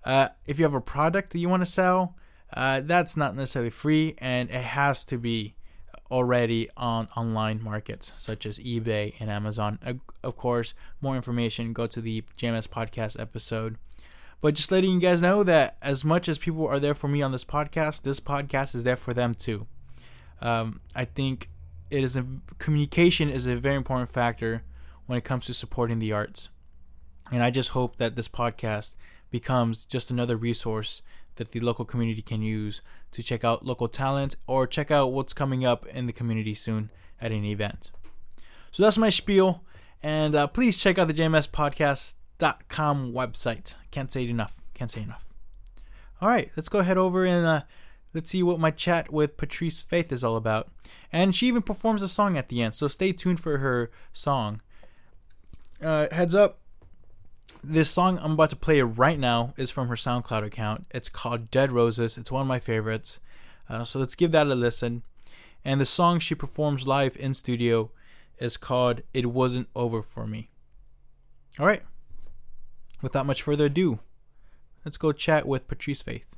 Uh, 0.04 0.28
if 0.46 0.60
you 0.60 0.66
have 0.66 0.74
a 0.74 0.82
product 0.82 1.32
that 1.32 1.40
you 1.40 1.48
want 1.48 1.62
to 1.62 1.66
sell, 1.66 2.18
uh, 2.54 2.82
that's 2.84 3.16
not 3.16 3.38
necessarily 3.38 3.70
free, 3.70 4.16
and 4.18 4.50
it 4.50 4.62
has 4.62 5.06
to 5.06 5.18
be 5.18 5.55
already 6.12 6.70
on 6.78 7.08
online 7.16 7.62
markets 7.62 8.14
such 8.18 8.46
as 8.46 8.60
eBay 8.60 9.14
and 9.20 9.30
Amazon. 9.30 9.80
Of 10.24 10.38
course, 10.38 10.74
more 11.02 11.16
information, 11.16 11.74
go 11.74 11.88
to 11.88 12.02
the 12.02 12.24
JMS 12.38 12.68
podcast 12.68 13.20
episode. 13.20 13.78
But 14.42 14.54
just 14.54 14.72
letting 14.72 14.92
you 14.92 15.00
guys 15.00 15.22
know 15.22 15.44
that 15.44 15.78
as 15.82 16.06
much 16.06 16.30
as 16.30 16.38
people 16.38 16.68
are 16.68 16.80
there 16.80 16.94
for 16.94 17.08
me 17.08 17.22
on 17.22 17.32
this 17.32 17.46
podcast, 17.46 18.04
this 18.04 18.20
podcast 18.20 18.76
is 18.76 18.84
there 18.84 18.98
for 18.98 19.14
them 19.14 19.34
too. 19.34 19.66
Um, 20.42 20.82
I 20.94 21.06
think 21.06 21.50
it 21.90 22.04
is 22.04 22.16
a 22.16 22.26
communication 22.60 23.30
is 23.30 23.48
a 23.48 23.56
very 23.56 23.76
important 23.76 24.10
factor 24.10 24.64
when 25.06 25.18
it 25.18 25.24
comes 25.24 25.46
to 25.46 25.54
supporting 25.54 26.00
the 26.00 26.12
arts, 26.12 26.50
and 27.32 27.42
I 27.44 27.52
just 27.52 27.70
hope 27.70 27.98
that 27.98 28.16
this 28.16 28.28
podcast 28.28 28.96
becomes 29.32 29.86
just 29.86 30.12
another 30.12 30.38
resource 30.38 31.02
that 31.36 31.52
the 31.52 31.60
local 31.60 31.86
community 31.86 32.22
can 32.22 32.42
use 32.42 32.82
to 33.12 33.24
check 33.24 33.44
out 33.44 33.66
local 33.66 33.88
talent 33.88 34.36
or 34.48 34.68
check 34.68 34.92
out 34.92 35.12
what's 35.12 35.34
coming 35.34 35.66
up 35.66 35.86
in 35.88 36.08
the 36.08 36.14
community 36.14 36.54
soon 36.54 36.90
at 37.22 37.32
an 37.32 37.46
event. 37.46 37.92
So 38.72 38.84
that's 38.84 38.98
my 38.98 39.10
spiel. 39.10 39.64
And 40.04 40.36
uh, 40.36 40.48
please 40.48 40.78
check 40.78 40.98
out 40.98 41.08
the 41.08 41.14
jmspodcast.com 41.14 43.14
website. 43.14 43.76
Can't 43.92 44.12
say 44.12 44.24
it 44.24 44.30
enough. 44.30 44.62
Can't 44.74 44.92
say 44.92 45.02
enough. 45.02 45.24
All 46.22 46.30
right, 46.30 46.52
let's 46.56 46.70
go 46.70 46.80
ahead 46.80 46.98
over 46.98 47.26
and 47.26 47.46
uh, 47.46 47.62
let's 48.14 48.30
see 48.30 48.44
what 48.44 48.60
my 48.60 48.72
chat 48.72 49.12
with 49.12 49.38
Patrice 49.38 49.82
Faith 49.82 50.12
is 50.12 50.24
all 50.24 50.36
about. 50.36 50.70
And 51.12 51.36
she 51.36 51.48
even 51.48 51.62
performs 51.62 52.02
a 52.02 52.08
song 52.08 52.38
at 52.38 52.50
the 52.50 52.62
end, 52.62 52.76
so 52.76 52.88
stay 52.88 53.12
tuned 53.12 53.40
for 53.40 53.58
her 53.58 53.92
song. 54.14 54.62
Uh, 55.82 56.08
heads 56.12 56.34
up, 56.34 56.60
this 57.64 57.90
song 57.90 58.20
I'm 58.22 58.34
about 58.34 58.50
to 58.52 58.56
play 58.56 58.82
right 58.82 59.20
now 59.20 59.54
is 59.58 59.72
from 59.72 59.88
her 59.88 59.96
SoundCloud 59.96 60.44
account. 60.46 60.86
It's 60.92 61.10
called 61.10 61.52
Dead 61.52 61.72
Roses. 61.72 62.18
It's 62.18 62.32
one 62.32 62.42
of 62.42 62.48
my 62.48 62.60
favorites. 62.60 63.20
Uh, 63.70 63.84
so 63.84 64.00
let's 64.00 64.16
give 64.16 64.32
that 64.32 64.48
a 64.48 64.56
listen. 64.56 65.04
And 65.64 65.82
the 65.82 65.86
song 65.86 66.20
she 66.20 66.36
performs 66.36 66.86
live 66.86 67.18
in 67.18 67.34
studio 67.34 67.92
is 68.38 68.58
called 68.58 69.02
It 69.14 69.28
Wasn't 69.28 69.70
Over 69.76 70.02
For 70.02 70.28
Me. 70.28 70.50
All 71.60 71.66
right. 71.66 71.82
Without 73.02 73.26
much 73.26 73.42
further 73.42 73.66
ado, 73.66 74.00
let's 74.84 74.98
go 74.98 75.12
chat 75.12 75.48
with 75.48 75.68
Patrice 75.68 76.02
Faith. 76.02 76.35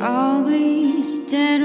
All 0.00 0.42
these 0.42 1.18
dead 1.30 1.60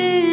it's 0.00 0.29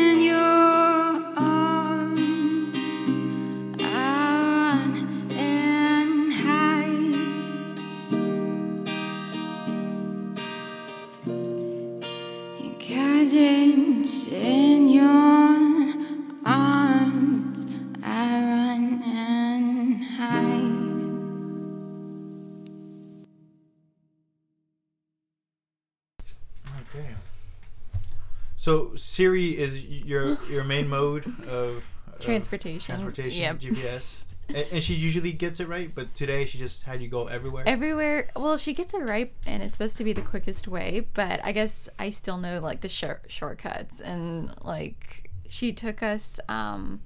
So 28.68 28.92
Siri 28.98 29.58
is 29.58 29.82
your 29.82 30.38
your 30.52 30.66
main 30.66 30.90
mode 30.90 31.26
of 31.48 31.86
Transportation. 32.20 32.96
transportation, 32.98 33.40
Yep. 33.40 33.60
GPS, 33.60 34.16
and, 34.50 34.58
and 34.74 34.84
she 34.84 34.94
usually 34.94 35.32
gets 35.32 35.62
it 35.62 35.70
right. 35.70 35.90
But 35.96 36.14
today 36.14 36.44
she 36.44 36.58
just 36.58 36.84
had 36.84 37.02
you 37.02 37.08
go 37.08 37.28
everywhere. 37.28 37.64
Everywhere. 37.66 38.28
Well, 38.36 38.58
she 38.58 38.74
gets 38.74 38.94
it 38.94 38.98
right, 39.04 39.32
and 39.46 39.64
it's 39.64 39.72
supposed 39.72 39.96
to 40.00 40.04
be 40.04 40.12
the 40.12 40.22
quickest 40.22 40.68
way. 40.68 41.08
But 41.14 41.40
I 41.46 41.54
guess 41.54 41.88
I 41.98 42.10
still 42.10 42.36
know 42.36 42.60
like 42.60 42.82
the 42.82 42.90
short 42.90 43.22
shortcuts, 43.30 44.02
and 44.02 44.54
like 44.62 45.30
she 45.48 45.72
took 45.72 46.04
us 46.04 46.38
um 46.50 47.00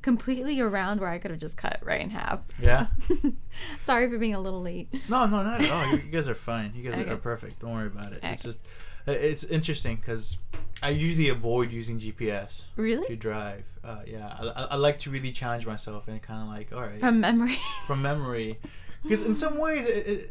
completely 0.00 0.60
around 0.60 0.98
where 0.98 1.10
I 1.10 1.18
could 1.18 1.30
have 1.30 1.40
just 1.40 1.58
cut 1.58 1.78
right 1.82 2.00
in 2.00 2.08
half. 2.08 2.40
So- 2.58 2.64
Yeah? 2.64 2.86
Sorry 3.84 4.08
for 4.08 4.16
being 4.16 4.34
a 4.34 4.40
little 4.40 4.62
late. 4.62 4.88
No, 5.10 5.26
no, 5.26 5.42
not 5.42 5.60
at 5.60 5.70
all. 5.70 5.88
You, 5.90 5.98
guys 5.98 6.26
are 6.30 6.34
fine. 6.34 6.72
You 6.74 6.90
guys 6.90 6.98
Okay. 7.02 7.10
are 7.10 7.16
perfect. 7.16 7.58
Don't 7.60 7.74
worry 7.74 7.88
about 7.88 8.14
it. 8.14 8.20
It's 8.22 8.42
just, 8.44 8.58
uh, 9.06 9.12
it's 9.12 9.44
interesting 9.44 9.96
because 9.96 10.38
I 10.82 10.90
usually 10.90 11.28
avoid 11.28 11.70
using 11.70 11.98
GPS 12.00 12.64
to 13.06 13.16
drive. 13.16 13.64
Uh, 13.84 14.00
yeah, 14.06 14.36
I, 14.38 14.46
I, 14.46 14.64
I 14.72 14.76
like 14.76 14.98
to 15.00 15.10
really 15.10 15.32
challenge 15.32 15.66
myself 15.66 16.08
and 16.08 16.20
kind 16.20 16.42
of 16.42 16.48
like, 16.48 16.72
all 16.72 16.82
right, 16.82 17.00
From 17.00 17.20
memory. 17.20 17.58
from 17.86 18.02
memory, 18.02 18.58
because 19.02 19.22
in 19.22 19.36
some 19.36 19.58
ways, 19.58 19.86
it, 19.86 20.06
it, 20.06 20.30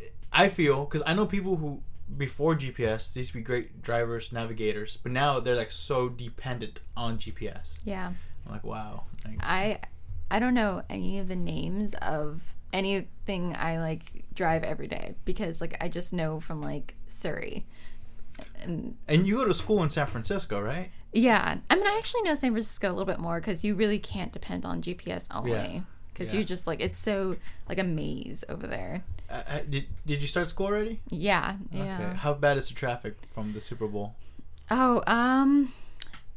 it, 0.00 0.12
I 0.32 0.48
feel 0.48 0.84
because 0.84 1.02
I 1.06 1.14
know 1.14 1.26
people 1.26 1.56
who 1.56 1.80
before 2.16 2.54
GPS 2.54 3.12
they 3.12 3.20
used 3.20 3.32
to 3.32 3.38
be 3.38 3.42
great 3.42 3.82
drivers, 3.82 4.32
navigators, 4.32 4.98
but 5.02 5.12
now 5.12 5.40
they're 5.40 5.56
like 5.56 5.70
so 5.70 6.08
dependent 6.08 6.80
on 6.96 7.18
GPS. 7.18 7.78
yeah. 7.84 8.12
I'm 8.46 8.52
like, 8.52 8.64
wow. 8.64 9.04
Like, 9.24 9.38
I 9.40 9.78
I 10.30 10.38
don't 10.38 10.54
know 10.54 10.82
any 10.90 11.18
of 11.18 11.28
the 11.28 11.36
names 11.36 11.94
of 11.94 12.42
anything 12.72 13.54
I 13.56 13.78
like 13.78 14.24
drive 14.34 14.64
every 14.64 14.88
day 14.88 15.14
because 15.24 15.60
like 15.60 15.76
I 15.80 15.88
just 15.88 16.12
know 16.12 16.40
from 16.40 16.60
like 16.60 16.94
Siri. 17.08 17.64
And 18.62 18.96
and 19.08 19.26
you 19.26 19.36
go 19.36 19.44
to 19.44 19.54
school 19.54 19.82
in 19.82 19.90
San 19.90 20.06
Francisco, 20.06 20.60
right? 20.60 20.90
yeah, 21.12 21.58
I 21.70 21.76
mean 21.76 21.86
I 21.86 21.96
actually 21.98 22.22
know 22.22 22.34
San 22.34 22.52
Francisco 22.52 22.88
a 22.88 22.92
little 22.92 23.04
bit 23.04 23.20
more 23.20 23.40
cuz 23.40 23.62
you 23.64 23.74
really 23.74 23.98
can't 24.00 24.32
depend 24.32 24.64
on 24.64 24.82
GPS 24.82 25.28
only 25.30 25.84
cuz 26.14 26.32
Yeah. 26.32 26.38
you 26.38 26.44
just 26.44 26.66
like 26.66 26.80
it's 26.80 26.98
so 26.98 27.36
like 27.68 27.78
a 27.78 27.84
maze 27.84 28.44
over 28.48 28.66
there. 28.66 29.04
Uh, 29.30 29.42
uh, 29.46 29.60
did 29.68 29.86
Did 30.06 30.20
you 30.22 30.26
start 30.28 30.48
school 30.50 30.66
already? 30.66 31.00
Yeah, 31.10 31.56
yeah. 31.70 31.98
Okay. 32.00 32.16
How 32.16 32.34
bad 32.34 32.56
is 32.58 32.68
the 32.68 32.74
traffic 32.74 33.14
from 33.32 33.52
the 33.52 33.60
Super 33.60 33.86
Bowl? 33.86 34.14
Oh, 34.70 35.02
um 35.06 35.72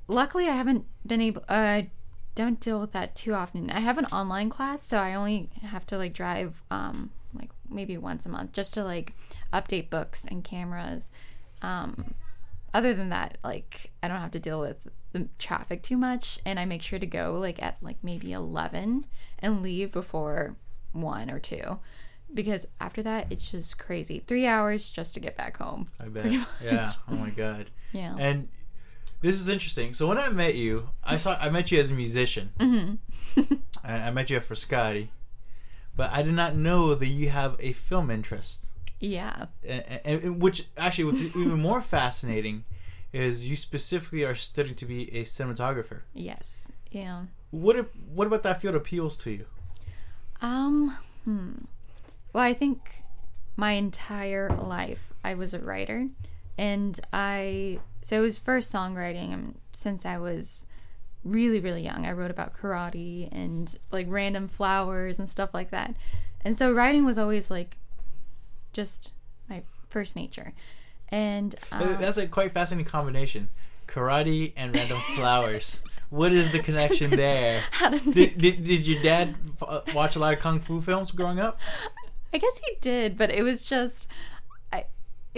luckily 0.07 0.47
I 0.47 0.51
haven't 0.53 0.85
been 1.05 1.21
able 1.21 1.43
I 1.49 1.89
don't 2.35 2.59
deal 2.59 2.79
with 2.79 2.91
that 2.91 3.15
too 3.15 3.33
often. 3.33 3.71
I 3.71 3.79
have 3.79 3.97
an 3.97 4.05
online 4.07 4.49
class, 4.51 4.83
so 4.83 4.99
I 4.99 5.15
only 5.15 5.49
have 5.63 5.85
to 5.87 5.97
like 5.97 6.13
drive 6.13 6.61
um 6.69 7.09
like 7.33 7.49
maybe 7.69 7.97
once 7.97 8.25
a 8.25 8.29
month 8.29 8.51
just 8.51 8.73
to 8.75 8.83
like 8.83 9.13
update 9.51 9.89
books 9.89 10.23
and 10.29 10.43
cameras. 10.43 11.09
Um 11.61 12.13
other 12.73 12.93
than 12.93 13.09
that, 13.09 13.37
like 13.43 13.91
I 14.03 14.07
don't 14.07 14.17
have 14.21 14.31
to 14.31 14.39
deal 14.39 14.59
with 14.59 14.87
the 15.13 15.27
traffic 15.39 15.81
too 15.81 15.97
much 15.97 16.37
and 16.45 16.59
I 16.59 16.65
make 16.65 16.81
sure 16.81 16.99
to 16.99 17.05
go 17.05 17.33
like 17.39 17.61
at 17.63 17.77
like 17.81 17.97
maybe 18.03 18.33
11 18.33 19.05
and 19.39 19.61
leave 19.63 19.91
before 19.91 20.57
1 20.91 21.31
or 21.31 21.39
2 21.39 21.79
because 22.33 22.67
after 22.81 23.01
that 23.03 23.31
it's 23.31 23.49
just 23.49 23.79
crazy. 23.79 24.19
3 24.27 24.45
hours 24.45 24.89
just 24.91 25.13
to 25.13 25.19
get 25.21 25.37
back 25.37 25.57
home. 25.57 25.87
I 25.99 26.09
bet. 26.09 26.31
Yeah. 26.63 26.93
Oh 27.09 27.15
my 27.15 27.29
god. 27.29 27.71
Yeah. 27.93 28.15
And 28.19 28.49
this 29.21 29.39
is 29.39 29.47
interesting. 29.47 29.93
So 29.93 30.07
when 30.07 30.17
I 30.19 30.27
met 30.29 30.55
you, 30.55 30.89
I 31.03 31.15
saw 31.17 31.37
I 31.39 31.49
met 31.49 31.71
you 31.71 31.79
as 31.79 31.89
a 31.89 31.93
musician. 31.93 32.51
Mhm. 32.59 32.97
I, 33.83 33.93
I 34.07 34.11
met 34.11 34.29
you 34.29 34.35
at 34.35 34.43
Frascati, 34.47 35.07
but 35.95 36.11
I 36.11 36.21
did 36.21 36.33
not 36.33 36.55
know 36.55 36.93
that 36.93 37.07
you 37.07 37.29
have 37.29 37.55
a 37.59 37.71
film 37.71 38.11
interest. 38.11 38.66
Yeah. 38.99 39.45
And, 39.63 39.83
and, 40.05 40.23
and 40.23 40.41
which 40.41 40.67
actually, 40.77 41.05
what's 41.05 41.21
even 41.21 41.59
more 41.59 41.81
fascinating 41.81 42.63
is 43.13 43.47
you 43.47 43.55
specifically 43.55 44.23
are 44.23 44.35
studying 44.35 44.75
to 44.75 44.85
be 44.85 45.15
a 45.15 45.23
cinematographer. 45.23 46.01
Yes. 46.13 46.71
Yeah. 46.91 47.23
What 47.51 47.75
if, 47.75 47.85
what 48.13 48.27
about 48.27 48.43
that 48.43 48.61
field 48.61 48.75
appeals 48.75 49.17
to 49.19 49.31
you? 49.31 49.45
Um, 50.41 50.97
hmm. 51.23 51.53
Well, 52.33 52.43
I 52.43 52.53
think 52.53 53.03
my 53.55 53.71
entire 53.71 54.49
life 54.49 55.11
I 55.23 55.33
was 55.33 55.53
a 55.53 55.59
writer, 55.59 56.07
and 56.57 56.99
I 57.11 57.79
so 58.01 58.19
it 58.19 58.21
was 58.21 58.37
first 58.37 58.71
songwriting 58.71 59.33
um, 59.33 59.55
since 59.73 60.05
I 60.05 60.17
was 60.17 60.65
really 61.23 61.59
really 61.59 61.81
young. 61.81 62.05
I 62.05 62.11
wrote 62.11 62.31
about 62.31 62.55
karate 62.55 63.27
and 63.31 63.75
like 63.91 64.05
random 64.09 64.47
flowers 64.47 65.19
and 65.19 65.29
stuff 65.29 65.53
like 65.53 65.71
that, 65.71 65.95
and 66.41 66.55
so 66.55 66.71
writing 66.71 67.03
was 67.03 67.17
always 67.17 67.49
like 67.49 67.77
just 68.77 69.11
my 69.49 69.63
first 69.89 70.15
nature, 70.15 70.53
and 71.09 71.55
um, 71.71 71.97
That's 71.99 72.17
a 72.17 72.27
quite 72.27 72.51
fascinating 72.51 72.89
combination: 72.89 73.49
karate 73.87 74.53
and 74.55 74.73
random 74.73 74.97
flowers. 75.15 75.81
What 76.09 76.31
is 76.31 76.51
the 76.53 76.59
connection 76.59 77.09
there? 77.09 77.63
Did, 78.13 78.37
did, 78.37 78.63
did 78.63 78.87
your 78.87 79.01
dad 79.03 79.35
uh, 79.61 79.81
watch 79.93 80.15
a 80.15 80.19
lot 80.19 80.33
of 80.33 80.39
kung 80.39 80.61
fu 80.61 80.79
films 80.79 81.11
growing 81.11 81.39
up? 81.39 81.59
I 82.33 82.37
guess 82.37 82.61
he 82.63 82.77
did, 82.79 83.17
but 83.17 83.29
it 83.29 83.41
was 83.41 83.63
just, 83.63 84.07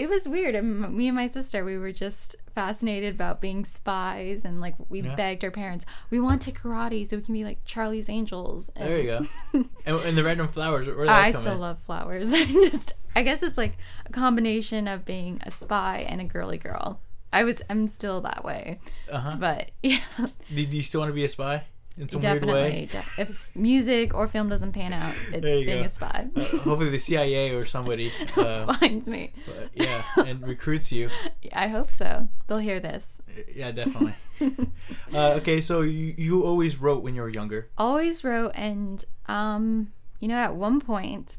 it 0.00 0.08
was 0.08 0.26
weird. 0.28 0.54
And 0.54 0.94
me 0.96 1.08
and 1.08 1.14
my 1.16 1.26
sister, 1.28 1.64
we 1.64 1.76
were 1.78 1.92
just 1.92 2.36
fascinated 2.54 3.14
about 3.14 3.40
being 3.40 3.64
spies, 3.64 4.44
and 4.44 4.60
like 4.60 4.74
we 4.88 5.02
Yeah. 5.02 5.14
begged 5.14 5.44
our 5.44 5.50
parents, 5.50 5.84
we 6.10 6.18
want 6.20 6.42
to 6.42 6.52
karate 6.52 7.08
so 7.08 7.16
we 7.16 7.22
can 7.22 7.34
be 7.34 7.44
like 7.44 7.64
Charlie's 7.64 8.08
Angels. 8.08 8.70
And 8.76 8.88
There 8.88 8.98
you 8.98 9.06
go. 9.52 9.64
And, 9.86 9.96
and 9.96 10.16
the 10.18 10.24
random 10.24 10.48
flowers, 10.48 10.86
where 10.86 11.06
did 11.06 11.10
I 11.10 11.30
still 11.30 11.52
in? 11.54 11.60
love 11.60 11.78
flowers. 11.80 12.32
I 12.34 12.44
just, 12.44 12.92
I 13.14 13.22
guess 13.22 13.42
it's 13.42 13.56
like 13.58 13.74
a 14.06 14.12
combination 14.12 14.88
of 14.88 15.04
being 15.04 15.38
a 15.44 15.50
spy 15.50 16.04
and 16.08 16.20
a 16.20 16.24
girly 16.24 16.58
girl. 16.58 17.00
I 17.32 17.44
was, 17.44 17.62
I'm 17.70 17.86
still 17.86 18.20
that 18.22 18.44
way, 18.44 18.80
Uh-huh. 19.08 19.36
but 19.38 19.70
yeah, 19.82 20.00
Do, 20.18 20.66
do 20.66 20.76
you 20.76 20.82
still 20.82 21.00
want 21.00 21.10
to 21.10 21.14
be 21.14 21.24
a 21.24 21.28
spy? 21.28 21.64
In 21.96 22.08
some 22.08 22.22
weird 22.22 22.44
way. 22.44 22.88
Definitely. 22.90 23.16
de- 23.16 23.22
if 23.22 23.50
music 23.54 24.14
or 24.14 24.26
film 24.28 24.48
doesn't 24.48 24.72
pan 24.72 24.92
out, 24.92 25.14
it's 25.32 25.44
being 25.44 25.80
go. 25.80 25.84
a 25.84 25.88
spy. 25.88 26.28
Uh, 26.34 26.40
hopefully, 26.40 26.90
the 26.90 26.98
CIA 26.98 27.54
or 27.54 27.66
somebody, 27.66 28.12
uh, 28.36 28.72
finds 28.74 29.08
me. 29.08 29.32
but 29.46 29.70
yeah, 29.74 30.02
and 30.16 30.46
recruits 30.46 30.90
you. 30.90 31.10
I 31.52 31.68
hope 31.68 31.90
so. 31.90 32.28
They'll 32.46 32.58
hear 32.58 32.80
this. 32.80 33.20
Yeah, 33.54 33.72
definitely. 33.72 34.14
uh, 35.14 35.32
okay, 35.34 35.60
so 35.60 35.82
you, 35.82 36.14
you 36.16 36.42
always 36.44 36.80
wrote 36.80 37.02
when 37.02 37.14
you 37.14 37.22
were 37.22 37.28
younger. 37.28 37.68
Always 37.76 38.24
wrote, 38.24 38.52
and 38.54 39.04
um, 39.26 39.92
you 40.18 40.28
know, 40.28 40.36
at 40.36 40.54
one 40.54 40.80
point 40.80 41.36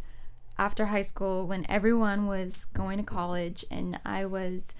after 0.58 0.86
high 0.86 1.01
school, 1.01 1.48
when 1.48 1.65
everyone 1.70 2.27
was 2.27 2.65
going 2.65 2.98
to 2.98 3.03
college, 3.03 3.65
and 3.72 4.00
I 4.05 4.25
was 4.25 4.74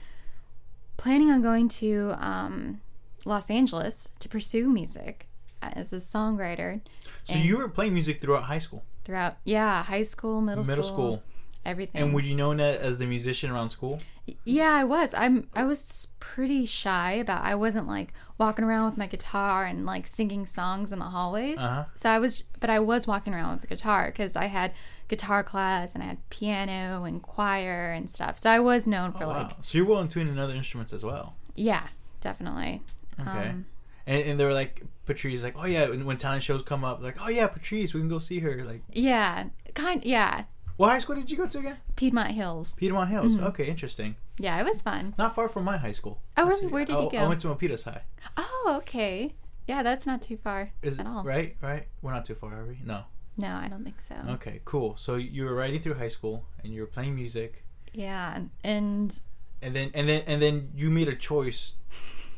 planning 0.97 1.31
on 1.31 1.41
going 1.41 1.67
to 1.69 2.13
um, 2.19 2.81
Los 3.25 3.49
Angeles 3.49 4.11
to 4.19 4.29
pursue 4.29 4.69
music 4.69 5.27
as 5.62 5.94
a 5.94 5.98
songwriter. 5.98 6.82
So 7.25 7.34
you 7.36 7.58
were 7.58 7.68
playing 7.70 7.94
music 7.94 8.22
throughout 8.22 8.44
high 8.44 8.58
school, 8.60 8.84
throughout 9.06 9.38
yeah 9.44 9.84
high 9.84 10.03
school 10.03 10.41
middle, 10.41 10.63
middle 10.65 10.84
school, 10.84 10.96
middle 10.98 11.18
school, 11.18 11.24
everything 11.65 12.01
and 12.01 12.13
were 12.13 12.22
you 12.22 12.36
known 12.36 12.60
as 12.60 12.98
the 12.98 13.06
musician 13.06 13.51
around 13.51 13.70
school? 13.70 14.00
yeah 14.46 14.72
i 14.74 14.84
was 14.84 15.13
i'm 15.15 15.48
i 15.56 15.63
was 15.63 16.08
pretty 16.20 16.65
shy 16.65 17.13
about 17.13 17.44
i 17.44 17.53
wasn't 17.56 17.86
like 17.88 18.13
walking 18.38 18.63
around 18.63 18.86
with 18.86 18.98
my 18.98 19.06
guitar 19.08 19.65
and 19.65 19.86
like 19.86 20.06
singing 20.08 20.46
songs 20.46 20.91
in 20.94 21.00
the 21.00 21.06
hallways 21.06 21.58
Uh-huh. 21.60 21.84
so 21.96 22.10
i 22.10 22.18
was 22.20 22.44
but 22.60 22.70
i 22.70 22.80
was 22.80 23.08
walking 23.08 23.34
around 23.34 23.56
with 23.56 23.63
a 23.65 23.68
guitar 23.68 24.06
because 24.08 24.36
i 24.36 24.46
had 24.46 24.72
guitar 25.10 25.44
class 25.44 25.94
and 25.96 26.03
i 26.03 26.08
had 26.08 26.18
piano 26.30 27.03
and 27.03 27.22
choir 27.24 27.91
and 27.91 28.10
stuff 28.10 28.38
so 28.38 28.50
i 28.50 28.60
was 28.60 28.88
known 28.88 29.12
for 29.12 29.24
Oh, 29.25 29.30
like. 29.30 29.51
So 29.63 29.77
you're 29.80 29.88
well 29.88 30.00
in 30.01 30.08
tune 30.08 30.27
in 30.27 30.38
other 30.39 30.56
instruments 30.56 30.94
as 30.94 31.03
well. 31.03 31.36
yeah 31.56 31.88
definitely 32.22 32.82
Okay. 33.20 33.50
Um, 33.50 33.65
and, 34.08 34.22
and 34.24 34.39
they 34.39 34.46
were 34.46 34.53
like 34.53 34.84
Patrice, 35.05 35.43
like, 35.43 35.55
oh 35.58 35.65
yeah, 35.65 35.89
when, 35.89 36.05
when 36.05 36.17
talent 36.17 36.43
shows 36.43 36.63
come 36.63 36.84
up, 36.84 37.01
like, 37.01 37.17
oh 37.22 37.29
yeah, 37.29 37.48
Patrice, 37.48 37.93
we 37.93 38.00
can 38.00 38.10
go 38.10 38.20
see 38.20 38.39
her. 38.39 38.63
Like, 38.63 38.81
yeah 38.91 39.46
kind 39.74 40.03
yeah 40.03 40.43
what 40.77 40.89
high 40.89 41.00
school 41.00 41.15
did 41.15 41.29
you 41.31 41.38
go 41.38 41.46
to 41.46 41.60
again? 41.60 41.77
piedmont 41.96 42.31
hills 42.31 42.74
Piedmont 42.75 43.10
Hills. 43.10 43.36
Mm-hmm. 43.36 43.46
Okay, 43.46 43.65
interesting. 43.67 44.15
yeah 44.39 44.60
it 44.60 44.63
was 44.65 44.81
fun 44.81 45.13
Not 45.17 45.36
far 45.36 45.48
from 45.48 45.63
my 45.63 45.77
high 45.77 45.91
school. 45.91 46.20
Oh, 46.38 46.48
really? 46.48 46.67
Where 46.67 46.86
did 46.86 46.96
I, 46.96 47.03
you 47.03 47.10
go? 47.12 47.17
I 47.20 47.27
went 47.27 47.39
to 47.41 47.48
Milpitas 47.48 47.84
High. 47.84 48.01
oh 48.38 48.74
okay 48.77 49.34
yeah 49.67 49.84
that's 49.84 50.05
not 50.05 50.22
too 50.22 50.38
far 50.38 50.72
Is 50.81 51.00
at 51.00 51.05
it 51.05 51.10
all 51.10 51.24
right? 51.24 51.55
Right? 51.62 51.88
We're 52.01 52.12
not 52.13 52.25
too 52.25 52.36
far, 52.36 52.53
are 52.53 52.65
we? 52.65 52.79
No. 52.84 53.03
no 53.38 53.53
i 53.55 53.67
don't 53.67 53.84
think 53.84 54.01
so 54.01 54.15
Okay, 54.31 54.62
cool. 54.65 54.98
So 54.98 55.15
you 55.15 55.46
were 55.46 55.55
riding 55.55 55.81
through 55.81 55.96
high 55.96 56.10
school 56.10 56.46
and 56.63 56.74
you 56.74 56.81
were 56.81 56.88
playing 56.88 57.15
music, 57.15 57.63
yeah 57.93 58.39
and 58.63 59.20
and 59.62 59.75
then 59.75 59.91
and 59.93 60.10
then 60.10 60.24
and 60.25 60.41
then 60.41 60.72
you 60.75 60.89
made 60.89 61.08
a 61.08 61.15
choice 61.15 61.74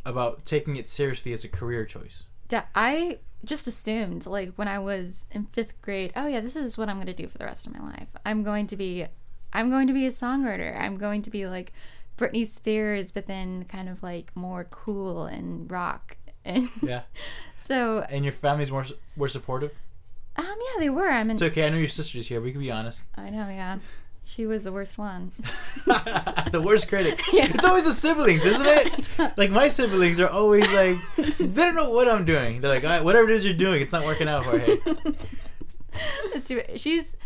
about 0.05 0.45
taking 0.45 0.75
it 0.75 0.89
seriously 0.89 1.33
as 1.33 1.43
a 1.43 1.49
career 1.49 1.85
choice. 1.85 2.23
Da- 2.47 2.63
I 2.75 3.19
just 3.45 3.67
assumed, 3.67 4.25
like, 4.25 4.53
when 4.55 4.67
I 4.67 4.79
was 4.79 5.27
in 5.31 5.45
fifth 5.45 5.81
grade, 5.81 6.11
oh 6.15 6.27
yeah, 6.27 6.39
this 6.41 6.55
is 6.55 6.77
what 6.77 6.89
I'm 6.89 6.97
gonna 6.99 7.13
do 7.13 7.27
for 7.27 7.37
the 7.37 7.45
rest 7.45 7.65
of 7.67 7.73
my 7.73 7.79
life. 7.79 8.09
I'm 8.25 8.43
going 8.43 8.67
to 8.67 8.75
be, 8.77 9.05
I'm 9.53 9.69
going 9.69 9.87
to 9.87 9.93
be 9.93 10.05
a 10.05 10.11
songwriter. 10.11 10.79
I'm 10.79 10.97
going 10.97 11.21
to 11.23 11.29
be 11.29 11.45
like 11.47 11.73
Britney 12.17 12.45
Spears, 12.47 13.11
but 13.11 13.27
then 13.27 13.65
kind 13.65 13.89
of 13.89 14.01
like 14.03 14.35
more 14.35 14.65
cool 14.65 15.25
and 15.25 15.69
rock. 15.71 16.17
And 16.45 16.69
Yeah. 16.81 17.03
so, 17.57 18.05
And 18.09 18.23
your 18.25 18.33
families 18.33 18.71
were 18.71 18.85
were 19.17 19.29
supportive. 19.29 19.71
um, 20.35 20.45
yeah, 20.45 20.79
they 20.79 20.89
were. 20.89 21.09
I 21.09 21.23
mean, 21.23 21.35
It's 21.35 21.41
okay. 21.43 21.65
I 21.65 21.69
know 21.69 21.77
your 21.77 21.87
sister's 21.87 22.27
here. 22.27 22.41
We 22.41 22.51
can 22.51 22.59
be 22.61 22.71
honest. 22.71 23.03
I 23.15 23.29
know, 23.29 23.47
yeah, 23.49 23.77
she 24.25 24.45
was 24.45 24.63
the 24.63 24.71
worst 24.71 24.97
one. 24.97 25.31
the 25.85 26.61
worst 26.63 26.87
critic. 26.87 27.21
Yeah. 27.33 27.49
It's 27.53 27.65
always 27.65 27.83
the 27.85 27.93
siblings, 27.93 28.45
isn't 28.45 28.65
it? 28.65 29.05
Like 29.37 29.51
my 29.51 29.67
siblings 29.67 30.19
are 30.19 30.27
always 30.27 30.69
like, 30.71 30.97
they 31.17 31.47
don't 31.47 31.75
know 31.75 31.89
what 31.91 32.07
I'm 32.07 32.25
doing. 32.25 32.61
They're 32.61 32.69
like, 32.69 32.83
"All 32.83 32.89
right, 32.89 33.03
whatever 33.03 33.29
it 33.29 33.35
is 33.35 33.45
you're 33.45 33.53
doing, 33.53 33.81
it's 33.81 33.93
not 33.93 34.05
working 34.05 34.27
out, 34.27 34.45
Jorge. 34.45 34.77
It's 36.33 36.81
she's 36.81 37.17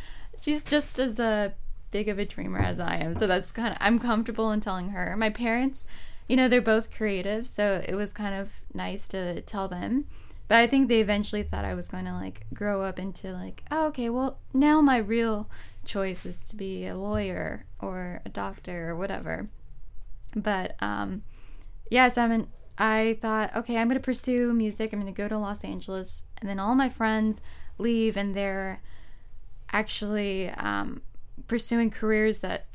she's 0.41 0.63
just 0.63 0.99
as 0.99 1.19
a 1.19 1.53
big 1.91 2.07
of 2.09 2.19
a 2.19 2.25
dreamer 2.25 2.59
as 2.59 2.79
I 2.79 2.97
am. 2.97 3.15
So 3.15 3.27
that's 3.27 3.51
kind 3.51 3.71
of 3.71 3.77
I'm 3.79 3.99
comfortable 3.99 4.51
in 4.51 4.59
telling 4.59 4.89
her. 4.89 5.15
My 5.17 5.29
parents, 5.29 5.85
you 6.27 6.35
know, 6.35 6.47
they're 6.47 6.61
both 6.61 6.91
creative, 6.91 7.47
so 7.47 7.83
it 7.87 7.95
was 7.95 8.13
kind 8.13 8.35
of 8.35 8.51
nice 8.73 9.07
to 9.09 9.41
tell 9.41 9.67
them. 9.67 10.05
But 10.47 10.57
I 10.57 10.67
think 10.67 10.87
they 10.87 11.01
eventually 11.01 11.43
thought 11.43 11.65
I 11.65 11.73
was 11.73 11.87
going 11.87 12.05
to 12.05 12.13
like 12.13 12.45
grow 12.53 12.81
up 12.81 12.99
into 12.99 13.31
like, 13.33 13.63
oh, 13.71 13.87
okay, 13.87 14.09
well, 14.09 14.39
now 14.53 14.79
my 14.81 14.97
real 14.97 15.49
choice 15.87 16.25
is 16.25 16.43
to 16.49 16.55
be 16.55 16.85
a 16.85 16.95
lawyer 16.95 17.65
or 17.79 18.21
a 18.25 18.29
doctor 18.29 18.89
or 18.89 18.95
whatever. 18.95 19.49
But 20.35 20.75
um 20.81 21.23
yes, 21.89 22.17
I 22.17 22.27
mean 22.27 22.47
I 22.77 23.17
thought, 23.21 23.55
okay, 23.55 23.77
I'm 23.77 23.87
going 23.87 23.99
to 23.99 24.05
pursue 24.05 24.53
music. 24.53 24.93
I'm 24.93 25.01
going 25.01 25.11
to 25.11 25.17
go 25.21 25.27
to 25.27 25.37
Los 25.37 25.63
Angeles. 25.63 26.23
And 26.37 26.47
then 26.47 26.59
all 26.59 26.75
my 26.75 26.89
friends 26.89 27.41
leave 27.79 28.15
and 28.15 28.35
they're 28.35 28.81
actually 29.71 30.49
um, 30.51 31.01
pursuing 31.47 31.89
careers 31.89 32.41
that 32.41 32.67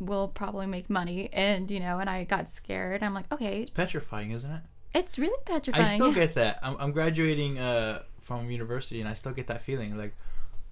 will 0.00 0.28
probably 0.28 0.66
make 0.66 0.88
money. 0.88 1.28
And, 1.32 1.70
you 1.70 1.80
know, 1.80 1.98
and 1.98 2.08
I 2.08 2.24
got 2.24 2.48
scared. 2.48 3.02
I'm 3.02 3.12
like, 3.12 3.30
okay, 3.30 3.62
It's 3.62 3.70
Petrifying, 3.70 4.30
isn't 4.30 4.50
it? 4.50 4.62
it's 4.94 5.18
really 5.18 5.36
petrifying. 5.44 5.86
I 5.86 5.94
still 5.94 6.12
get 6.22 6.34
that. 6.34 6.58
I'm, 6.62 6.76
I'm 6.78 6.92
graduating 6.92 7.58
uh, 7.58 8.02
from 8.22 8.50
university, 8.50 9.00
and 9.00 9.08
I 9.08 9.12
still 9.12 9.32
get 9.32 9.48
that 9.48 9.60
feeling 9.60 9.98
like, 9.98 10.16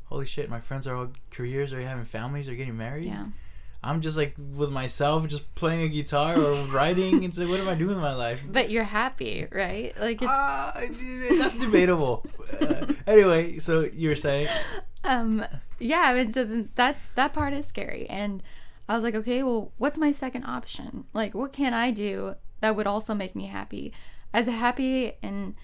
holy 0.05 0.27
shit, 0.27 0.49
my 0.51 0.61
friends 0.61 0.87
are 0.87 0.95
all 0.97 1.09
careers, 1.31 1.73
are 1.73 1.81
having 1.81 2.05
families, 2.05 2.49
are 2.49 2.55
getting 2.55 2.77
married. 2.77 3.07
yeah. 3.07 3.27
I'm 3.87 4.01
just 4.01 4.17
like 4.17 4.35
with 4.57 4.71
myself, 4.71 5.27
just 5.29 5.55
playing 5.57 5.83
a 5.83 5.88
guitar 5.88 6.38
or 6.40 6.55
writing. 6.73 7.23
It's 7.23 7.37
like, 7.37 7.51
what 7.51 7.61
am 7.61 7.69
I 7.69 7.75
doing 7.75 7.90
with 7.90 7.99
my 7.99 8.14
life? 8.14 8.43
But 8.51 8.71
you're 8.71 8.83
happy, 8.83 9.47
right? 9.53 9.93
Like, 10.01 10.23
it's, 10.23 10.31
Uh, 10.31 10.73
that's 11.38 11.59
debatable. 11.59 12.25
Uh, 12.59 12.87
anyway, 13.07 13.59
so 13.59 13.83
you 13.93 14.09
were 14.09 14.14
saying, 14.14 14.49
um, 15.05 15.45
yeah, 15.79 16.01
I 16.07 16.14
mean, 16.14 16.33
so 16.33 16.64
that's, 16.75 17.05
that 17.14 17.35
part 17.35 17.53
is 17.53 17.67
scary. 17.67 18.09
And 18.09 18.43
I 18.88 18.95
was 18.95 19.05
like, 19.05 19.14
okay, 19.17 19.43
well, 19.43 19.73
what's 19.77 19.99
my 19.99 20.12
second 20.12 20.45
option? 20.45 21.05
Like, 21.12 21.35
what 21.35 21.53
can 21.53 21.75
I 21.75 21.90
do 21.90 22.37
that 22.61 22.77
would 22.77 22.87
also 22.87 23.12
make 23.14 23.37
me 23.37 23.47
happy? 23.49 23.93
As 24.33 24.49
a 24.49 24.53
happy 24.53 25.12
and 25.23 25.55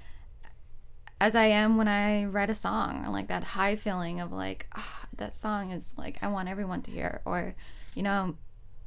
as 1.21 1.35
I 1.35 1.45
am 1.45 1.77
when 1.77 1.87
I 1.89 2.25
write 2.25 2.49
a 2.51 2.55
song, 2.55 3.07
like 3.09 3.29
that 3.29 3.45
high 3.45 3.77
feeling 3.77 4.21
of 4.21 4.33
like, 4.33 4.67
ah, 4.75 5.07
that 5.19 5.35
song 5.35 5.71
is 5.71 5.95
like, 5.99 6.19
I 6.23 6.29
want 6.29 6.49
everyone 6.49 6.81
to 6.83 6.91
hear, 6.91 7.21
or, 7.27 7.55
you 7.95 8.03
know, 8.03 8.37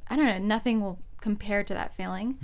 I 0.08 0.16
don't 0.16 0.26
know, 0.26 0.38
nothing 0.38 0.80
will 0.80 1.00
compare 1.20 1.62
to 1.62 1.74
that 1.74 1.96
feeling. 1.96 2.36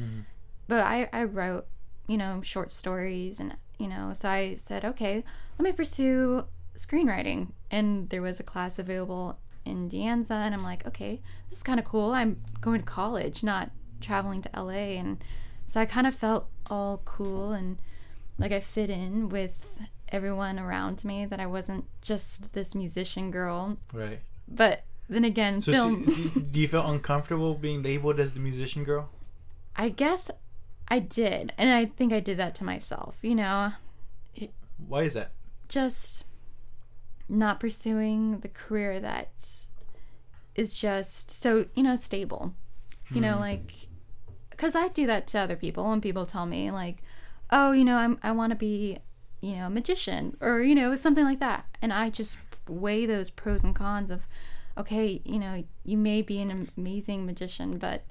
But 0.69 0.87
I, 0.87 1.09
I 1.13 1.25
wrote, 1.25 1.67
you 2.07 2.17
know, 2.17 2.41
short 2.43 2.71
stories 2.71 3.41
and, 3.41 3.57
you 3.79 3.89
know, 3.89 4.13
so 4.15 4.29
I 4.29 4.55
said, 4.55 4.85
okay, 4.85 5.25
let 5.59 5.65
me 5.65 5.73
pursue 5.73 6.45
screenwriting. 6.77 7.49
And 7.71 8.09
there 8.11 8.23
was 8.23 8.39
a 8.39 8.45
class 8.45 8.79
available 8.79 9.39
in 9.65 9.89
De 9.89 9.99
Anza, 9.99 10.31
and 10.33 10.55
I'm 10.55 10.63
like, 10.63 10.87
okay, 10.87 11.21
this 11.49 11.59
is 11.59 11.63
kind 11.63 11.79
of 11.79 11.85
cool. 11.85 12.13
I'm 12.13 12.41
going 12.61 12.81
to 12.81 12.87
college, 12.87 13.43
not 13.43 13.71
traveling 14.01 14.43
to 14.43 14.51
LA. 14.55 14.99
And 14.99 15.23
so 15.67 15.81
I 15.81 15.87
kind 15.87 16.07
of 16.07 16.15
felt 16.15 16.47
all 16.67 17.03
cool 17.05 17.53
and 17.53 17.79
like 18.41 18.53
I 18.53 18.61
fit 18.61 18.91
in 18.91 19.29
with 19.29 19.79
everyone 20.11 20.59
around 20.59 21.05
me, 21.05 21.27
that 21.27 21.39
I 21.39 21.47
wasn't 21.47 21.85
just 22.03 22.53
this 22.53 22.75
musician 22.75 23.31
girl. 23.31 23.79
right. 23.93 24.21
But 24.49 24.83
then 25.09 25.25
again, 25.25 25.61
So, 25.63 25.73
film. 25.73 26.05
so 26.07 26.41
do, 26.41 26.61
you 26.61 26.69
feel 26.69 26.85
uncomfortable 26.91 27.55
being 27.55 27.83
labeled 27.83 28.19
as 28.19 28.33
the 28.33 28.41
musician 28.41 28.83
girl? 28.85 29.11
I 29.77 29.89
guess 29.91 30.31
I 30.89 30.99
did. 30.99 31.53
And 31.57 31.71
I 31.71 31.85
think 31.87 32.13
I 32.13 32.21
did 32.21 32.39
that 32.39 32.55
to 32.57 32.65
myself, 32.65 33.17
you 33.23 33.35
know, 33.37 33.73
It, 34.35 34.51
Why 34.89 35.03
is 35.03 35.15
that? 35.15 35.31
just 35.69 36.25
not 37.29 37.61
pursuing 37.61 38.41
the 38.41 38.49
career 38.49 38.99
that 38.99 39.31
is 40.57 40.75
just 40.75 41.31
so, 41.31 41.67
you 41.75 41.83
know, 41.85 41.95
stable. 41.95 42.55
You 43.13 43.21
know, 43.21 43.35
hmm. 43.35 43.41
like, 43.41 43.73
because 44.51 44.75
I 44.77 44.87
do 44.89 45.07
that 45.07 45.27
to 45.29 45.39
other 45.39 45.57
people 45.57 45.89
when 45.89 46.01
people 46.01 46.27
tell 46.27 46.47
me, 46.47 46.71
like, 46.71 47.03
oh, 47.53 47.73
you 47.73 47.85
know, 47.85 47.97
I'm, 47.97 48.19
I 48.23 48.33
want 48.33 48.51
to 48.51 48.57
be, 48.57 48.99
you 49.41 49.57
know, 49.57 49.67
a 49.67 49.71
magician 49.71 50.37
or, 50.41 50.61
you 50.61 50.75
know, 50.75 50.95
something 50.97 51.25
like 51.25 51.41
that. 51.41 51.67
And 51.83 51.93
I 51.93 52.11
just 52.11 52.39
weigh 52.69 53.07
those 53.07 53.31
pros 53.31 53.63
and 53.63 53.75
cons 53.75 54.11
of, 54.11 54.27
okay, 54.77 55.21
you 55.25 55.39
know, 55.39 55.65
you 55.85 55.97
may 55.97 56.23
be 56.23 56.41
an 56.41 56.71
amazing 56.77 57.27
magician, 57.27 57.79
but 57.79 58.05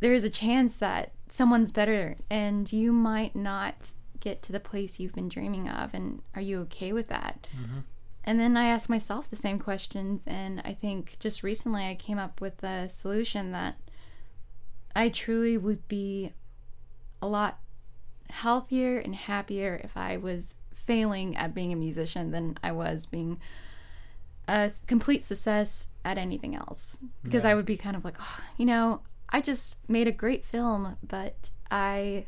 there 0.00 0.12
is 0.12 0.24
a 0.24 0.30
chance 0.30 0.76
that 0.76 1.12
someone's 1.28 1.72
better 1.72 2.16
and 2.30 2.72
you 2.72 2.92
might 2.92 3.34
not 3.34 3.92
get 4.20 4.42
to 4.42 4.52
the 4.52 4.60
place 4.60 4.98
you've 4.98 5.14
been 5.14 5.28
dreaming 5.28 5.68
of. 5.68 5.94
And 5.94 6.22
are 6.34 6.40
you 6.40 6.60
okay 6.62 6.92
with 6.92 7.08
that? 7.08 7.46
Mm-hmm. 7.56 7.80
And 8.24 8.40
then 8.40 8.56
I 8.56 8.66
ask 8.66 8.88
myself 8.88 9.30
the 9.30 9.36
same 9.36 9.58
questions. 9.58 10.26
And 10.26 10.60
I 10.64 10.72
think 10.72 11.16
just 11.20 11.42
recently 11.42 11.84
I 11.84 11.94
came 11.94 12.18
up 12.18 12.40
with 12.40 12.62
a 12.62 12.88
solution 12.88 13.52
that 13.52 13.76
I 14.94 15.10
truly 15.10 15.56
would 15.56 15.86
be 15.86 16.32
a 17.22 17.26
lot 17.26 17.60
healthier 18.30 18.98
and 18.98 19.14
happier 19.14 19.80
if 19.82 19.96
I 19.96 20.16
was 20.16 20.54
failing 20.74 21.36
at 21.36 21.54
being 21.54 21.72
a 21.72 21.76
musician 21.76 22.30
than 22.30 22.58
I 22.62 22.72
was 22.72 23.06
being 23.06 23.40
a 24.48 24.70
complete 24.86 25.24
success 25.24 25.88
at 26.04 26.18
anything 26.18 26.54
else. 26.54 26.98
Because 27.22 27.44
I 27.44 27.54
would 27.54 27.66
be 27.66 27.76
kind 27.76 27.96
of 27.96 28.04
like, 28.04 28.16
oh, 28.20 28.40
you 28.56 28.66
know, 28.66 29.00
I 29.28 29.40
just 29.40 29.78
made 29.88 30.06
a 30.06 30.12
great 30.12 30.44
film, 30.44 30.96
but 31.02 31.50
I 31.70 32.26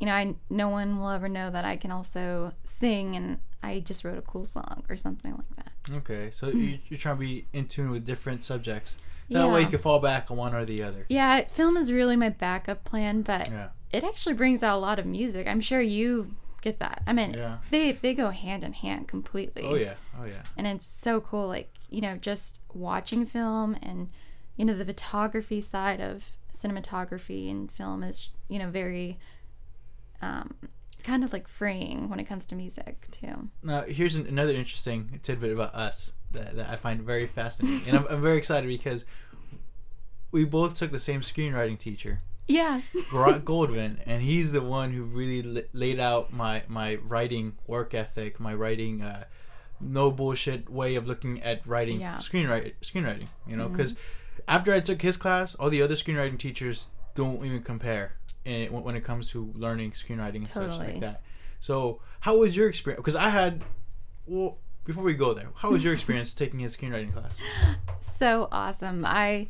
you 0.00 0.06
know, 0.06 0.12
I 0.12 0.34
no 0.50 0.68
one 0.68 0.98
will 0.98 1.08
ever 1.08 1.28
know 1.28 1.50
that 1.50 1.64
I 1.64 1.76
can 1.76 1.90
also 1.90 2.52
sing 2.64 3.16
and 3.16 3.38
I 3.62 3.80
just 3.80 4.04
wrote 4.04 4.18
a 4.18 4.22
cool 4.22 4.44
song 4.44 4.84
or 4.88 4.96
something 4.96 5.32
like 5.32 5.56
that. 5.56 5.96
Okay, 5.96 6.30
so 6.32 6.48
you, 6.48 6.78
you're 6.88 6.98
trying 6.98 7.16
to 7.16 7.20
be 7.20 7.46
in 7.52 7.66
tune 7.66 7.90
with 7.90 8.04
different 8.04 8.44
subjects. 8.44 8.96
That 9.30 9.52
way 9.52 9.62
you 9.62 9.66
can 9.68 9.78
fall 9.78 9.98
back 9.98 10.30
on 10.30 10.36
one 10.36 10.54
or 10.54 10.64
the 10.64 10.82
other. 10.82 11.06
Yeah, 11.08 11.46
film 11.48 11.76
is 11.76 11.90
really 11.92 12.16
my 12.16 12.28
backup 12.28 12.84
plan, 12.84 13.22
but 13.22 13.48
Yeah. 13.50 13.68
it 13.92 14.04
actually 14.04 14.34
brings 14.34 14.62
out 14.62 14.76
a 14.76 14.80
lot 14.80 14.98
of 14.98 15.06
music. 15.06 15.46
I'm 15.48 15.60
sure 15.60 15.80
you 15.80 16.34
get 16.62 16.78
that. 16.80 17.02
I 17.06 17.12
mean, 17.12 17.34
Yeah. 17.34 17.58
they 17.70 17.92
they 17.92 18.14
go 18.14 18.30
hand 18.30 18.62
in 18.64 18.72
hand 18.72 19.08
completely. 19.08 19.64
Oh 19.64 19.74
yeah. 19.76 19.94
Oh 20.20 20.24
yeah. 20.24 20.42
and 20.56 20.66
it's 20.66 20.86
so 20.86 21.20
cool 21.20 21.48
like 21.48 21.72
you 21.90 22.00
know 22.00 22.16
just 22.16 22.60
watching 22.74 23.24
film 23.26 23.76
and 23.82 24.10
you 24.56 24.64
know 24.64 24.74
the 24.74 24.84
photography 24.84 25.60
side 25.60 26.00
of 26.00 26.30
cinematography 26.56 27.50
and 27.50 27.70
film 27.70 28.02
is 28.02 28.30
you 28.48 28.58
know 28.58 28.70
very 28.70 29.18
um 30.22 30.54
kind 31.04 31.22
of 31.22 31.32
like 31.32 31.46
freeing 31.46 32.08
when 32.08 32.18
it 32.18 32.24
comes 32.24 32.46
to 32.46 32.54
music 32.56 33.06
too 33.12 33.48
Now 33.62 33.82
here's 33.82 34.16
an, 34.16 34.26
another 34.26 34.52
interesting 34.52 35.20
tidbit 35.22 35.52
about 35.52 35.74
us 35.74 36.12
that, 36.36 36.56
that 36.56 36.68
I 36.70 36.76
find 36.76 37.00
very 37.02 37.26
fascinating, 37.26 37.88
and 37.88 37.96
I'm, 37.98 38.06
I'm 38.08 38.22
very 38.22 38.38
excited 38.38 38.68
because 38.68 39.04
we 40.30 40.44
both 40.44 40.74
took 40.74 40.92
the 40.92 40.98
same 40.98 41.20
screenwriting 41.20 41.78
teacher, 41.78 42.20
yeah 42.48 42.80
Barack 43.10 43.44
Goldman, 43.52 44.00
and 44.06 44.22
he's 44.22 44.52
the 44.52 44.60
one 44.62 44.92
who 44.92 45.02
really 45.02 45.42
la- 45.42 45.60
laid 45.72 45.98
out 46.00 46.32
my 46.32 46.62
my 46.68 46.96
writing 46.96 47.56
work 47.66 47.94
ethic, 47.94 48.38
my 48.38 48.54
writing 48.54 49.02
uh, 49.02 49.24
no 49.80 50.10
bullshit 50.10 50.70
way 50.70 50.94
of 50.94 51.06
looking 51.06 51.42
at 51.42 51.66
writing 51.66 52.00
Yeah. 52.00 52.16
screenwriting. 52.18 52.72
Screenwriting, 52.82 53.28
you 53.46 53.56
know, 53.56 53.68
because 53.68 53.94
after 54.48 54.72
I 54.72 54.80
took 54.80 55.02
his 55.02 55.16
class, 55.16 55.54
all 55.56 55.70
the 55.70 55.82
other 55.82 55.94
screenwriting 55.96 56.38
teachers 56.38 56.88
don't 57.14 57.44
even 57.44 57.62
compare 57.62 58.12
in, 58.44 58.72
when 58.72 58.94
it 58.96 59.02
comes 59.04 59.28
to 59.30 59.52
learning 59.56 59.92
screenwriting 59.92 60.36
and 60.36 60.48
such 60.48 60.78
like 60.78 61.00
that. 61.00 61.22
So, 61.60 62.00
how 62.20 62.36
was 62.38 62.56
your 62.56 62.68
experience? 62.68 63.00
Because 63.00 63.16
I 63.16 63.30
had, 63.30 63.64
well, 64.26 64.58
before 64.86 65.04
we 65.04 65.14
go 65.14 65.34
there, 65.34 65.48
how 65.56 65.70
was 65.70 65.84
your 65.84 65.92
experience 65.92 66.34
taking 66.34 66.60
his 66.60 66.76
screenwriting 66.76 67.12
class? 67.12 67.36
so 68.00 68.48
awesome. 68.52 69.04
I 69.04 69.48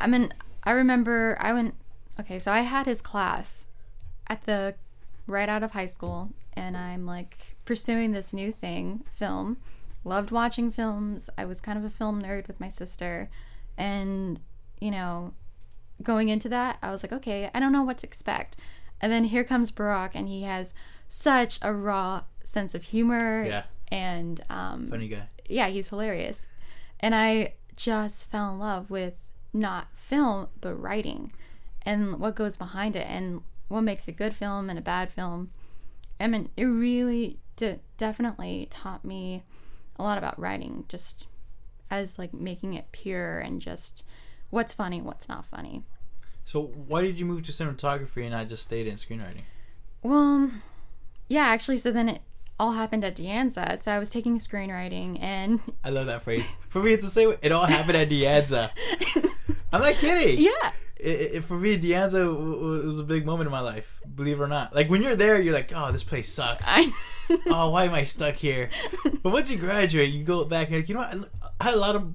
i 0.00 0.06
mean 0.06 0.32
i 0.64 0.70
remember 0.70 1.36
i 1.40 1.52
went 1.52 1.74
okay 2.18 2.38
so 2.38 2.50
i 2.50 2.60
had 2.60 2.86
his 2.86 3.02
class 3.02 3.68
at 4.28 4.44
the 4.46 4.74
right 5.26 5.48
out 5.48 5.62
of 5.62 5.72
high 5.72 5.86
school 5.86 6.30
and 6.54 6.76
i'm 6.76 7.04
like 7.04 7.56
pursuing 7.64 8.12
this 8.12 8.32
new 8.32 8.50
thing 8.50 9.04
film. 9.14 9.56
Loved 10.02 10.30
watching 10.30 10.70
films. 10.70 11.28
I 11.36 11.44
was 11.44 11.60
kind 11.60 11.78
of 11.78 11.84
a 11.84 11.90
film 11.90 12.22
nerd 12.22 12.46
with 12.46 12.58
my 12.58 12.70
sister. 12.70 13.28
And 13.76 14.40
you 14.80 14.90
know 14.90 15.34
going 16.02 16.30
into 16.30 16.48
that 16.48 16.78
i 16.82 16.90
was 16.90 17.02
like 17.02 17.12
okay 17.12 17.50
i 17.52 17.60
don't 17.60 17.72
know 17.72 17.84
what 17.84 17.98
to 17.98 18.06
expect. 18.06 18.56
And 19.00 19.12
then 19.12 19.24
here 19.24 19.44
comes 19.44 19.70
barack 19.70 20.10
and 20.14 20.28
he 20.28 20.42
has 20.42 20.74
such 21.08 21.58
a 21.62 21.72
raw 21.72 22.24
sense 22.44 22.74
of 22.74 22.84
humor. 22.84 23.44
Yeah. 23.46 23.62
And 23.90 24.44
um 24.50 24.88
Funny 24.88 25.08
guy. 25.08 25.28
yeah, 25.48 25.68
he's 25.68 25.88
hilarious. 25.88 26.46
And 27.00 27.14
I 27.14 27.54
just 27.76 28.30
fell 28.30 28.52
in 28.52 28.58
love 28.58 28.90
with 28.90 29.14
not 29.52 29.88
film, 29.94 30.48
but 30.60 30.74
writing 30.74 31.32
and 31.82 32.18
what 32.20 32.36
goes 32.36 32.56
behind 32.56 32.94
it 32.94 33.06
and 33.08 33.42
what 33.68 33.80
makes 33.82 34.06
a 34.06 34.12
good 34.12 34.34
film 34.34 34.68
and 34.68 34.78
a 34.78 34.82
bad 34.82 35.10
film. 35.10 35.50
I 36.20 36.26
mean, 36.26 36.48
it 36.56 36.64
really 36.64 37.38
de- 37.56 37.80
definitely 37.96 38.68
taught 38.70 39.04
me 39.04 39.42
a 39.96 40.02
lot 40.02 40.18
about 40.18 40.38
writing, 40.38 40.84
just 40.88 41.26
as 41.90 42.18
like 42.18 42.34
making 42.34 42.74
it 42.74 42.92
pure 42.92 43.38
and 43.40 43.60
just 43.60 44.04
what's 44.50 44.72
funny, 44.74 45.00
what's 45.00 45.28
not 45.28 45.44
funny. 45.46 45.82
So, 46.44 46.62
why 46.62 47.02
did 47.02 47.18
you 47.18 47.26
move 47.26 47.44
to 47.44 47.52
cinematography 47.52 48.22
and 48.22 48.30
not 48.32 48.48
just 48.48 48.64
stayed 48.64 48.86
in 48.86 48.96
screenwriting? 48.96 49.42
Well, 50.02 50.50
yeah, 51.28 51.44
actually, 51.46 51.78
so 51.78 51.90
then 51.92 52.08
it 52.08 52.22
all 52.60 52.72
happened 52.72 53.04
at 53.04 53.14
De 53.14 53.24
Anza. 53.24 53.78
So 53.78 53.90
I 53.90 53.98
was 53.98 54.10
taking 54.10 54.36
screenwriting 54.36 55.18
and 55.20 55.60
I 55.82 55.88
love 55.88 56.06
that 56.06 56.22
phrase. 56.22 56.44
For 56.68 56.82
me, 56.82 56.92
it's 56.92 57.04
the 57.04 57.10
same. 57.10 57.34
It 57.40 57.52
all 57.52 57.64
happened 57.64 57.96
at 57.96 58.10
De 58.10 58.22
Anza. 58.22 58.70
I'm 59.72 59.80
not 59.80 59.94
kidding. 59.94 60.38
yeah, 60.38 60.72
it, 60.96 61.34
it, 61.36 61.44
for 61.44 61.58
me, 61.58 61.76
De 61.76 61.92
Anza 61.92 62.22
was 62.84 62.98
a 62.98 63.02
big 63.02 63.24
moment 63.24 63.46
in 63.46 63.52
my 63.52 63.60
life. 63.60 64.00
Believe 64.14 64.40
it 64.40 64.42
or 64.42 64.48
not, 64.48 64.74
like 64.74 64.90
when 64.90 65.02
you're 65.02 65.16
there, 65.16 65.40
you're 65.40 65.54
like, 65.54 65.72
"Oh, 65.74 65.90
this 65.90 66.04
place 66.04 66.30
sucks. 66.30 66.66
I 66.68 66.92
oh, 67.46 67.70
why 67.70 67.84
am 67.84 67.94
I 67.94 68.04
stuck 68.04 68.34
here?" 68.34 68.68
But 69.22 69.32
once 69.32 69.50
you 69.50 69.56
graduate, 69.56 70.10
you 70.10 70.22
go 70.22 70.44
back 70.44 70.68
and 70.68 70.72
you're 70.72 70.80
like, 70.80 70.88
you 70.88 70.94
know 70.94 71.00
what? 71.00 71.52
I 71.60 71.64
had 71.64 71.74
a 71.74 71.78
lot 71.78 71.96
of 71.96 72.12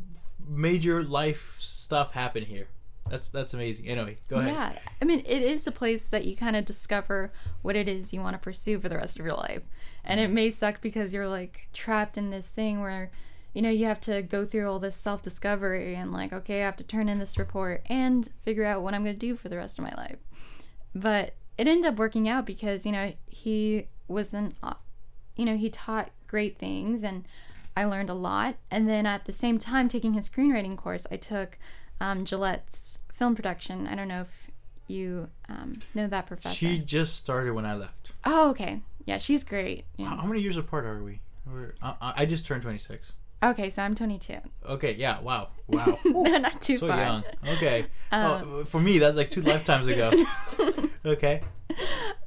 major 0.48 1.04
life 1.04 1.56
stuff 1.60 2.12
happen 2.12 2.44
here. 2.44 2.68
That's 3.10 3.30
that's 3.30 3.54
amazing. 3.54 3.88
Anyway, 3.88 4.18
go 4.28 4.38
ahead. 4.38 4.54
Yeah, 4.54 4.80
I 5.02 5.06
mean, 5.06 5.20
it 5.28 5.44
is 5.44 5.68
a 5.68 5.72
place 5.72 6.10
that 6.10 6.26
you 6.26 6.36
kind 6.36 6.56
of 6.56 6.66
discover 6.66 7.32
what 7.62 7.76
it 7.76 7.88
is 7.88 8.14
you 8.14 8.20
want 8.20 8.34
to 8.34 8.40
pursue 8.40 8.80
for 8.80 8.90
the 8.90 8.98
rest 8.98 9.20
of 9.20 9.26
your 9.26 9.36
life. 9.36 9.62
And 10.04 10.20
it 10.20 10.30
may 10.32 10.50
suck 10.50 10.82
because 10.82 11.14
you're 11.14 11.28
like 11.28 11.68
trapped 11.72 12.18
in 12.18 12.32
this 12.32 12.50
thing 12.52 12.82
where, 12.82 13.12
you 13.54 13.62
know, 13.62 13.70
you 13.70 13.86
have 13.86 14.02
to 14.02 14.24
go 14.24 14.44
through 14.44 14.70
all 14.70 14.80
this 14.80 14.96
self 14.96 15.22
discovery 15.22 15.96
and, 15.96 16.12
like, 16.12 16.34
okay, 16.34 16.62
I 16.62 16.66
have 16.66 16.78
to 16.78 16.84
turn 16.84 17.08
in 17.08 17.20
this 17.20 17.38
report 17.38 17.84
and 17.88 18.28
figure 18.42 18.66
out 18.66 18.82
what 18.82 18.96
I'm 18.96 19.04
going 19.04 19.16
to 19.16 19.20
do 19.20 19.36
for 19.36 19.50
the 19.50 19.58
rest 19.58 19.78
of 19.78 19.86
my 19.86 19.94
life. 19.96 20.18
But 20.96 21.36
it 21.58 21.68
ended 21.68 21.86
up 21.86 21.98
working 21.98 22.28
out 22.28 22.46
because, 22.46 22.86
you 22.86 22.92
know, 22.92 23.14
he 23.28 23.88
was 24.08 24.34
an, 24.34 24.56
uh, 24.64 24.74
you 25.36 25.46
know, 25.46 25.58
he 25.58 25.70
taught 25.70 26.12
great 26.28 26.58
things 26.58 27.04
and 27.04 27.28
I 27.78 27.86
learned 27.86 28.10
a 28.10 28.16
lot. 28.16 28.56
And 28.72 28.90
then 28.90 29.06
at 29.06 29.26
the 29.26 29.34
same 29.34 29.60
time, 29.60 29.88
taking 29.88 30.14
his 30.14 30.30
screenwriting 30.30 30.78
course, 30.78 31.06
I 31.12 31.18
took 31.18 31.58
um, 32.02 32.24
Gillette's 32.24 33.00
film 33.14 33.36
production. 33.36 33.88
I 33.88 33.96
don't 33.96 34.08
know 34.08 34.22
if 34.22 34.52
you 34.88 35.30
um, 35.50 35.80
know 35.94 36.08
that 36.08 36.28
professor. 36.28 36.56
She 36.56 36.80
just 36.80 37.16
started 37.18 37.54
when 37.54 37.66
I 37.66 37.76
left. 37.76 38.12
oh, 38.24 38.50
okay. 38.52 38.82
Yeah, 39.06 39.20
she's 39.20 39.44
great. 39.44 39.86
How, 39.98 40.04
Yeah. 40.04 40.16
how 40.18 40.26
many 40.26 40.42
years 40.42 40.58
apart 40.58 40.86
are 40.86 41.04
we? 41.04 41.22
We're, 41.46 41.76
I, 41.82 41.96
I 42.02 42.14
I 42.18 42.26
just 42.26 42.46
turned 42.46 42.64
26. 42.64 43.14
Okay, 43.44 43.70
so 43.70 43.84
I'm 43.84 43.94
22. 43.94 44.34
Okay, 44.66 44.94
yeah, 44.94 45.20
wow, 45.22 45.50
wow. 45.68 46.00
no, 46.06 46.38
not 46.38 46.62
too 46.62 46.78
so 46.80 46.88
far. 46.88 46.98
young. 46.98 47.24
Okay. 47.48 47.86
Um, 48.12 48.52
well, 48.56 48.66
for 48.66 48.80
me, 48.80 48.98
that's 48.98 49.16
like 49.18 49.30
two 49.30 49.42
lifetimes 49.42 49.86
ago. 49.88 50.12
okay. 51.06 51.42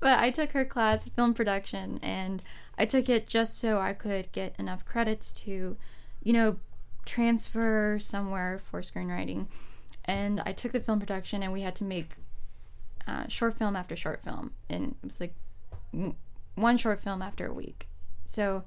but 0.00 0.20
I 0.20 0.30
took 0.30 0.52
her 0.52 0.64
class, 0.64 1.08
film 1.08 1.34
production, 1.34 1.98
and 2.02 2.42
I 2.76 2.84
took 2.84 3.08
it 3.08 3.26
just 3.26 3.58
so 3.58 3.80
I 3.80 3.92
could 3.94 4.30
get 4.30 4.54
enough 4.60 4.84
credits 4.84 5.32
to, 5.32 5.76
you 6.22 6.32
know, 6.32 6.58
transfer 7.08 7.98
somewhere 8.00 8.60
for 8.62 8.80
screenwriting. 8.82 9.46
And 10.04 10.40
I 10.44 10.52
took 10.52 10.72
the 10.72 10.80
film 10.80 11.00
production, 11.00 11.42
and 11.42 11.52
we 11.52 11.62
had 11.62 11.74
to 11.76 11.84
make 11.84 12.12
uh, 13.06 13.26
short 13.28 13.54
film 13.54 13.74
after 13.74 13.96
short 13.96 14.22
film, 14.22 14.52
and 14.68 14.94
it 15.02 15.06
was 15.06 15.20
like 15.20 15.34
w- 15.92 16.14
one 16.54 16.76
short 16.76 17.00
film 17.00 17.22
after 17.22 17.46
a 17.46 17.52
week. 17.52 17.88
So, 18.26 18.64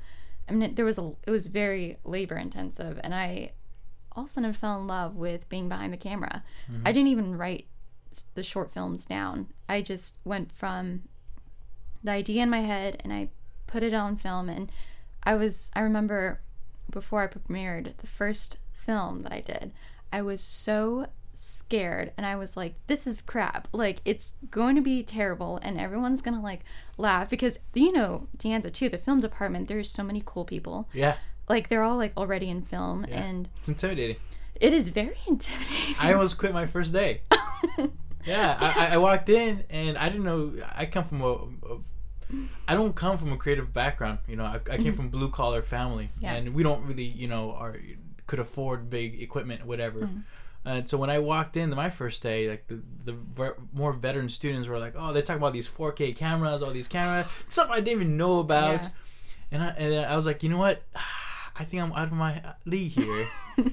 I 0.49 0.53
mean, 0.53 0.75
there 0.75 0.85
was 0.85 0.97
a 0.97 1.13
it 1.25 1.31
was 1.31 1.47
very 1.47 1.97
labor 2.03 2.35
intensive, 2.35 2.99
and 3.03 3.13
I 3.13 3.51
all 4.13 4.23
of 4.25 4.29
a 4.29 4.33
sudden 4.33 4.53
fell 4.53 4.79
in 4.81 4.87
love 4.87 5.15
with 5.15 5.47
being 5.47 5.69
behind 5.69 5.93
the 5.93 5.97
camera. 5.97 6.43
I 6.85 6.91
didn't 6.91 7.07
even 7.07 7.37
write 7.37 7.67
the 8.33 8.43
short 8.43 8.73
films 8.73 9.05
down. 9.05 9.47
I 9.69 9.81
just 9.81 10.17
went 10.25 10.51
from 10.51 11.03
the 12.03 12.11
idea 12.11 12.43
in 12.43 12.49
my 12.49 12.61
head 12.61 13.01
and 13.03 13.13
I 13.13 13.29
put 13.67 13.83
it 13.83 13.93
on 13.93 14.17
film 14.17 14.49
and 14.49 14.69
I 15.23 15.35
was 15.35 15.69
I 15.73 15.81
remember 15.81 16.41
before 16.89 17.21
I 17.23 17.27
premiered 17.27 17.95
the 17.97 18.07
first 18.07 18.57
film 18.71 19.21
that 19.23 19.31
I 19.31 19.41
did, 19.41 19.71
I 20.11 20.21
was 20.21 20.41
so 20.41 21.07
scared 21.33 22.11
and 22.17 22.25
I 22.25 22.35
was 22.35 22.55
like 22.57 22.75
this 22.87 23.07
is 23.07 23.21
crap. 23.21 23.67
Like 23.71 24.01
it's 24.05 24.35
going 24.51 24.75
to 24.75 24.81
be 24.81 25.03
terrible 25.03 25.57
and 25.63 25.79
everyone's 25.79 26.21
going 26.21 26.35
to 26.35 26.41
like 26.41 26.61
laugh 26.97 27.29
because 27.29 27.59
you 27.73 27.91
know, 27.91 28.27
De 28.37 28.49
Anza 28.49 28.71
too, 28.71 28.89
the 28.89 28.97
film 28.97 29.19
department, 29.21 29.67
there's 29.67 29.89
so 29.89 30.03
many 30.03 30.21
cool 30.25 30.45
people. 30.45 30.87
Yeah, 30.93 31.15
Like 31.49 31.69
they're 31.69 31.83
all 31.83 31.97
like 31.97 32.13
already 32.17 32.49
in 32.49 32.61
film 32.61 33.05
Yeah. 33.09 33.23
and 33.23 33.49
it's 33.59 33.69
intimidating. 33.69 34.17
it 34.55 34.73
is 34.73 34.89
very 34.89 35.17
intimidating. 35.27 35.95
I 35.99 36.13
almost 36.13 36.37
quit 36.37 36.53
my 36.53 36.65
first 36.65 36.93
day. 36.93 37.21
Yeah, 38.23 38.55
I, 38.59 38.85
I- 38.87 38.93
I 38.93 38.97
walked 38.97 39.29
in 39.29 39.63
and 39.71 39.97
I 39.97 40.07
didn't 40.07 40.25
know. 40.25 40.53
I 40.75 40.85
come 40.85 41.05
from 41.05 41.21
a, 41.23 41.31
a 41.73 41.77
I 42.67 42.75
don't 42.75 42.95
come 42.95 43.17
from 43.17 43.31
a 43.33 43.37
creative 43.37 43.73
background. 43.73 44.19
You 44.27 44.35
know, 44.35 44.45
I, 44.45 44.59
I 44.71 44.77
came 44.77 44.95
from 44.95 45.09
blue 45.09 45.29
collar 45.29 45.61
family, 45.61 46.05
Mm-hmm. 46.15 46.23
Yeah. 46.23 46.33
and 46.35 46.53
we 46.53 46.63
don't 46.63 46.85
really, 46.85 47.03
you 47.05 47.27
know, 47.27 47.51
are 47.51 47.75
could 48.27 48.39
afford 48.39 48.89
big 48.89 49.21
equipment, 49.21 49.65
whatever. 49.65 50.01
Mm-hmm. 50.01 50.19
And 50.63 50.87
so 50.89 50.97
when 50.97 51.09
I 51.09 51.17
walked 51.19 51.57
in 51.57 51.69
my 51.71 51.89
first 51.89 52.21
day, 52.21 52.47
like 52.47 52.67
the 52.67 52.81
the 53.03 53.13
ver- 53.13 53.57
more 53.73 53.93
veteran 53.93 54.29
students 54.29 54.67
were 54.67 54.77
like, 54.79 54.93
"Oh, 54.95 55.11
they're 55.11 55.23
talking 55.23 55.41
about 55.41 55.53
these 55.53 55.67
4K 55.67 56.15
cameras, 56.15 56.61
all 56.61 56.71
these 56.71 56.87
cameras, 56.87 57.25
stuff 57.49 57.69
I 57.71 57.75
didn't 57.81 57.89
even 58.01 58.17
know 58.17 58.39
about." 58.39 58.83
Yeah. 58.83 58.89
And 59.53 59.63
I 59.63 59.67
and 59.69 60.05
I 60.05 60.15
was 60.15 60.25
like, 60.25 60.43
you 60.43 60.49
know 60.49 60.57
what? 60.59 60.81
I 61.59 61.63
think 61.65 61.81
I'm 61.83 61.91
out 61.93 62.07
of 62.07 62.13
my 62.13 62.41
league 62.65 62.91
here. 62.93 63.27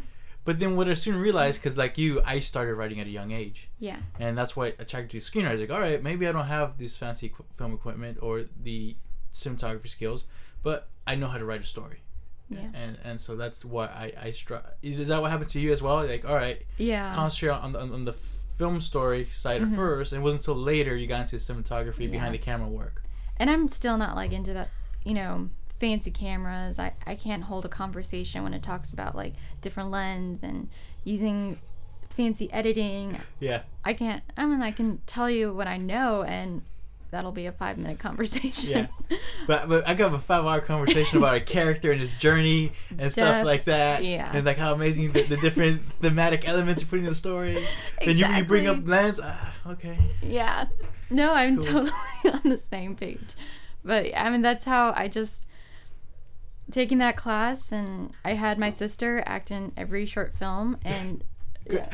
but 0.49 0.59
then 0.61 0.77
what 0.77 0.89
I 0.89 0.95
soon 0.95 1.17
realized, 1.17 1.59
mm. 1.59 1.63
because 1.63 1.77
like 1.77 1.99
you, 1.99 2.23
I 2.25 2.39
started 2.39 2.75
writing 2.77 2.99
at 3.01 3.07
a 3.07 3.11
young 3.11 3.33
age 3.33 3.69
yeah. 3.79 3.99
and 4.19 4.39
that's 4.39 4.57
what 4.57 4.77
attracted 4.79 5.13
me 5.13 5.21
to 5.21 5.27
screenwriters. 5.31 5.61
Like, 5.61 5.71
all 5.71 5.79
right, 5.79 6.03
maybe 6.03 6.27
I 6.27 6.33
don't 6.33 6.47
have 6.47 6.79
this 6.79 6.97
fancy 6.97 7.27
equi- 7.27 7.45
film 7.59 7.75
equipment 7.75 8.17
or 8.23 8.47
the 8.63 8.97
cinematography 9.31 9.89
skills, 9.89 10.25
but 10.63 10.89
I 11.07 11.17
know 11.17 11.29
how 11.29 11.37
to 11.37 11.45
write 11.45 11.61
a 11.61 11.67
story. 11.67 11.99
Yeah. 12.49 12.61
And 12.73 12.97
and 13.05 13.21
so 13.21 13.37
that's 13.37 13.63
what 13.63 13.91
I 13.91 14.07
I 14.27 14.33
str- 14.33 14.65
is, 14.81 15.01
is 15.01 15.09
that 15.09 15.21
what 15.21 15.31
happened 15.31 15.51
to 15.51 15.61
you 15.61 15.71
as 15.71 15.83
well? 15.83 15.97
Like, 15.97 16.25
all 16.25 16.35
right, 16.35 16.63
Yeah. 16.79 17.15
concentrate 17.15 17.51
on 17.51 17.73
the, 17.75 17.81
on 17.81 18.07
the 18.07 18.15
film 18.57 18.81
story 18.81 19.29
side 19.31 19.61
at 19.61 19.75
first, 19.77 20.13
and 20.13 20.21
it 20.21 20.25
wasn't 20.25 20.41
until 20.41 20.57
later 20.57 20.97
you 20.97 21.07
got 21.07 21.21
into 21.21 21.37
cinematography 21.37 22.11
behind 22.11 22.33
the 22.33 22.39
camera 22.39 22.69
work. 22.69 23.03
and 23.37 23.51
I'm 23.51 23.69
still 23.69 23.99
not 23.99 24.17
like 24.17 24.33
into 24.33 24.55
that, 24.55 24.71
you 25.05 25.13
know, 25.13 25.51
fancy 25.79 26.11
cameras. 26.11 26.79
I, 26.79 26.93
I 27.07 27.15
can't 27.15 27.45
hold 27.45 27.65
a 27.65 27.69
conversation 27.69 28.43
when 28.43 28.55
it 28.55 28.63
talks 28.63 28.93
about 28.93 29.15
like 29.15 29.35
different 29.61 29.91
lens 29.91 30.41
and 30.43 30.69
using 31.05 31.59
fancy 32.11 32.53
editing. 32.53 33.19
Yeah. 33.41 33.63
I 33.85 33.93
can't. 33.95 34.23
I 34.37 34.47
mean, 34.47 34.61
I 34.63 34.73
can 34.73 35.01
tell 35.07 35.31
you 35.31 35.53
what 35.53 35.67
I 35.67 35.77
know, 35.77 36.23
and 36.25 36.63
that'll 37.11 37.33
be 37.33 37.47
a 37.47 37.53
five 37.53 37.79
minute 37.79 37.99
conversation. 37.99 38.89
Yeah. 39.09 39.17
But 39.47 39.67
but 39.67 39.89
I 39.89 39.95
got 39.95 40.13
a 40.13 40.19
five 40.19 40.45
hour 40.45 40.61
conversation 40.61 41.17
about 41.19 41.35
a 41.35 41.41
character 41.41 41.91
and 41.91 41.99
his 41.99 42.13
journey 42.15 42.73
and 42.99 43.11
stuff 43.11 43.47
like 43.47 43.65
that. 43.65 44.05
yeah. 44.05 44.31
And 44.35 44.45
like 44.45 44.59
how 44.59 44.75
amazing 44.75 45.13
the, 45.13 45.23
the 45.23 45.39
different 45.39 45.81
thematic 46.01 46.47
elements 46.47 46.83
you 46.83 46.87
put 46.87 46.99
in 46.99 47.07
the 47.07 47.15
story. 47.15 47.57
Exactly. 47.57 48.13
Then 48.13 48.17
you, 48.33 48.37
you 48.39 48.45
bring 48.45 48.67
up 48.67 48.87
lens. 48.87 49.19
Ah, 49.23 49.55
okay. 49.69 49.97
Yeah. 50.21 50.67
No, 51.09 51.33
I'm 51.33 51.57
Cool. 51.63 51.87
totally 51.87 51.93
on 52.45 52.51
the 52.51 52.59
same 52.59 52.95
page. 52.95 53.35
But 53.83 54.15
I 54.15 54.29
mean, 54.29 54.43
that's 54.43 54.67
how 54.67 54.93
I 54.95 55.09
just 55.09 55.47
taking 56.71 56.99
that 56.99 57.17
class, 57.17 57.73
and 57.73 58.13
I 58.25 58.35
had 58.35 58.59
my 58.59 58.71
sister 58.71 59.23
act 59.27 59.51
in 59.51 59.73
every 59.77 60.07
short 60.07 60.35
film, 60.35 60.77
and 60.85 61.25
yeah. 61.71 61.89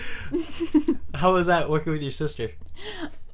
How 1.14 1.32
was 1.34 1.46
that 1.46 1.68
working 1.70 1.92
with 1.92 2.02
your 2.02 2.10
sister? 2.10 2.50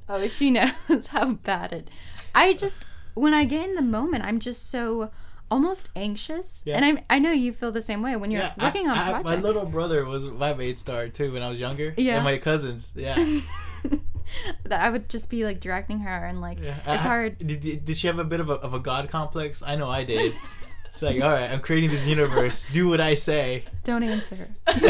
oh, 0.08 0.26
she 0.28 0.50
knows 0.50 1.06
how 1.08 1.32
bad 1.34 1.72
it. 1.72 1.88
I 2.34 2.54
just 2.54 2.84
when 3.14 3.34
I 3.34 3.44
get 3.44 3.68
in 3.68 3.74
the 3.74 3.82
moment, 3.82 4.24
I'm 4.24 4.38
just 4.40 4.70
so 4.70 5.10
almost 5.50 5.88
anxious, 5.96 6.62
Yeah. 6.64 6.76
and 6.76 6.98
I 7.10 7.16
I 7.16 7.18
know 7.18 7.32
you 7.32 7.52
feel 7.52 7.72
the 7.72 7.82
same 7.82 8.02
way 8.02 8.14
when 8.16 8.30
you're 8.30 8.42
I- 8.42 8.54
working 8.58 8.88
on 8.88 8.96
I- 8.96 9.10
projects. 9.10 9.24
My 9.24 9.36
little 9.36 9.66
brother 9.66 10.04
was 10.04 10.28
my 10.30 10.54
maid 10.54 10.78
star 10.78 11.08
too 11.08 11.32
when 11.32 11.42
I 11.42 11.48
was 11.50 11.58
younger. 11.60 11.92
Yeah. 11.96 12.16
And 12.16 12.24
my 12.24 12.38
cousins. 12.38 12.90
Yeah. 12.94 13.16
that 14.64 14.80
I 14.80 14.90
would 14.90 15.08
just 15.08 15.28
be 15.28 15.44
like 15.44 15.60
directing 15.60 16.00
her, 16.00 16.24
and 16.24 16.40
like 16.40 16.58
yeah. 16.62 16.76
it's 16.78 17.04
I- 17.04 17.08
hard. 17.08 17.38
Did, 17.38 17.60
did 17.60 17.84
did 17.84 17.96
she 17.96 18.06
have 18.06 18.18
a 18.18 18.24
bit 18.24 18.40
of 18.40 18.48
a, 18.48 18.54
of 18.54 18.74
a 18.74 18.78
god 18.78 19.08
complex? 19.10 19.62
I 19.62 19.76
know 19.76 19.90
I 19.90 20.04
did. 20.04 20.34
It's 20.92 21.02
like, 21.02 21.20
all 21.22 21.30
right, 21.30 21.50
I'm 21.50 21.60
creating 21.60 21.90
this 21.90 22.04
universe. 22.06 22.66
Do 22.72 22.88
what 22.88 23.00
I 23.00 23.14
say. 23.14 23.64
Don't 23.84 24.02
answer 24.02 24.48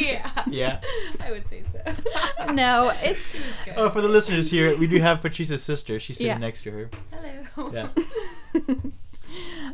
yeah. 0.00 0.30
Yeah. 0.46 0.80
I 1.20 1.30
would 1.30 1.48
say 1.48 1.62
so. 1.72 2.52
no, 2.52 2.92
it's 3.02 3.20
Good. 3.64 3.74
Oh, 3.76 3.88
for 3.90 4.00
the 4.00 4.08
listeners 4.08 4.50
here, 4.50 4.76
we 4.76 4.86
do 4.86 4.98
have 5.00 5.20
Patrice's 5.22 5.62
sister. 5.62 5.98
She's 5.98 6.18
sitting 6.18 6.32
Yeah. 6.32 6.38
next 6.38 6.62
to 6.62 6.70
her. 6.72 6.90
Hello. 7.54 7.70
Yeah. 7.72 7.88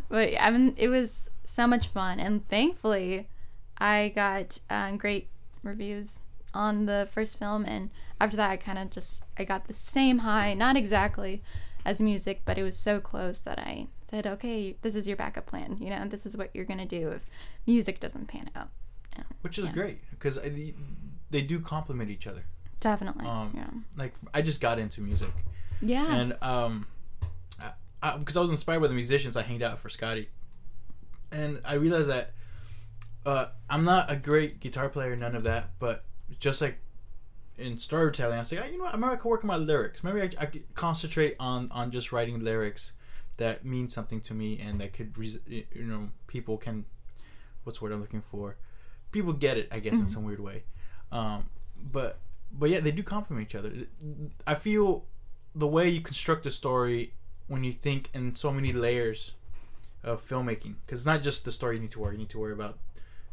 but 0.08 0.30
I 0.40 0.50
mean, 0.50 0.74
it 0.76 0.88
was 0.88 1.30
so 1.44 1.66
much 1.66 1.88
fun, 1.88 2.20
and 2.20 2.46
thankfully, 2.48 3.26
I 3.78 4.12
got 4.14 4.58
um, 4.70 4.96
great 4.96 5.28
reviews 5.62 6.20
on 6.52 6.86
the 6.86 7.08
first 7.12 7.38
film, 7.38 7.64
and 7.64 7.90
after 8.20 8.36
that, 8.36 8.50
I 8.50 8.56
kind 8.56 8.78
of 8.78 8.90
just 8.90 9.24
I 9.38 9.44
got 9.44 9.66
the 9.66 9.74
same 9.74 10.18
high, 10.18 10.54
not 10.54 10.76
exactly 10.76 11.42
as 11.84 12.00
music, 12.00 12.42
but 12.44 12.58
it 12.58 12.62
was 12.62 12.76
so 12.76 13.00
close 13.00 13.40
that 13.40 13.58
I 13.58 13.88
said, 14.14 14.26
okay, 14.28 14.76
this 14.82 14.94
is 14.94 15.08
your 15.08 15.16
backup 15.16 15.46
plan. 15.46 15.76
You 15.80 15.90
know, 15.90 16.06
this 16.06 16.24
is 16.24 16.36
what 16.36 16.50
you're 16.54 16.64
gonna 16.64 16.86
do 16.86 17.08
if 17.08 17.26
music 17.66 17.98
doesn't 17.98 18.26
pan 18.26 18.48
out. 18.54 18.68
Which 19.42 19.58
is 19.58 19.66
Yeah. 19.66 19.72
great 19.72 20.10
because 20.10 20.36
they 21.30 21.42
do 21.42 21.60
complement 21.60 22.10
each 22.10 22.26
other. 22.26 22.44
Definitely, 22.80 23.26
Um, 23.26 23.52
yeah, 23.54 23.70
Like 23.96 24.14
I 24.32 24.42
just 24.42 24.60
got 24.60 24.78
into 24.78 25.00
music, 25.00 25.32
yeah, 25.80 26.14
and 26.14 26.36
um, 26.42 26.86
I, 28.02 28.16
because 28.18 28.36
I, 28.36 28.40
was 28.40 28.50
inspired 28.50 28.80
by 28.80 28.88
the 28.88 28.94
musicians 28.94 29.36
I 29.36 29.42
hanged 29.42 29.62
out 29.62 29.82
Frascati, 29.82 30.26
and 31.32 31.60
I 31.64 31.74
realized 31.74 32.10
that 32.10 32.32
uh, 33.24 33.46
I'm 33.70 33.84
not 33.84 34.10
a 34.10 34.16
great 34.16 34.60
guitar 34.60 34.88
player, 34.88 35.16
none 35.16 35.34
of 35.34 35.44
that, 35.44 35.70
but 35.78 36.04
just 36.40 36.60
like 36.60 36.78
in 37.56 37.78
storytelling, 37.78 38.38
I 38.38 38.42
say, 38.42 38.58
oh, 38.58 38.66
you 38.66 38.78
know, 38.78 38.84
what? 38.84 38.98
maybe 38.98 39.12
I 39.12 39.16
could 39.16 39.28
work 39.28 39.44
on 39.44 39.48
my 39.48 39.56
lyrics. 39.56 40.04
Maybe 40.04 40.20
I, 40.20 40.30
I 40.38 40.46
could 40.46 40.74
concentrate 40.74 41.36
on 41.38 41.70
on 41.70 41.90
just 41.90 42.12
writing 42.12 42.40
lyrics 42.40 42.92
that 43.36 43.64
means 43.64 43.92
something 43.94 44.20
to 44.22 44.34
me 44.34 44.58
and 44.60 44.80
that 44.80 44.92
could, 44.92 45.16
res- 45.18 45.40
you 45.46 45.64
know, 45.74 46.10
people 46.26 46.56
can, 46.56 46.84
what's 47.64 47.78
the 47.78 47.84
word 47.84 47.92
I'm 47.92 48.00
looking 48.00 48.22
for? 48.22 48.56
People 49.12 49.32
get 49.32 49.56
it, 49.56 49.68
I 49.70 49.78
guess, 49.80 49.94
in 49.94 50.06
some 50.08 50.24
weird 50.24 50.40
way. 50.40 50.64
Um, 51.12 51.44
but 51.76 52.18
but 52.56 52.70
yeah, 52.70 52.80
they 52.80 52.92
do 52.92 53.02
complement 53.02 53.48
each 53.48 53.54
other. 53.54 53.72
I 54.46 54.54
feel 54.54 55.04
the 55.54 55.66
way 55.66 55.88
you 55.88 56.00
construct 56.00 56.46
a 56.46 56.50
story 56.50 57.14
when 57.48 57.64
you 57.64 57.72
think 57.72 58.10
in 58.14 58.34
so 58.34 58.52
many 58.52 58.72
layers 58.72 59.32
of 60.02 60.26
filmmaking, 60.26 60.74
because 60.86 61.00
it's 61.00 61.06
not 61.06 61.22
just 61.22 61.44
the 61.44 61.52
story 61.52 61.76
you 61.76 61.82
need 61.82 61.90
to 61.92 62.00
worry. 62.00 62.14
You 62.14 62.18
need 62.18 62.30
to 62.30 62.38
worry 62.38 62.52
about 62.52 62.78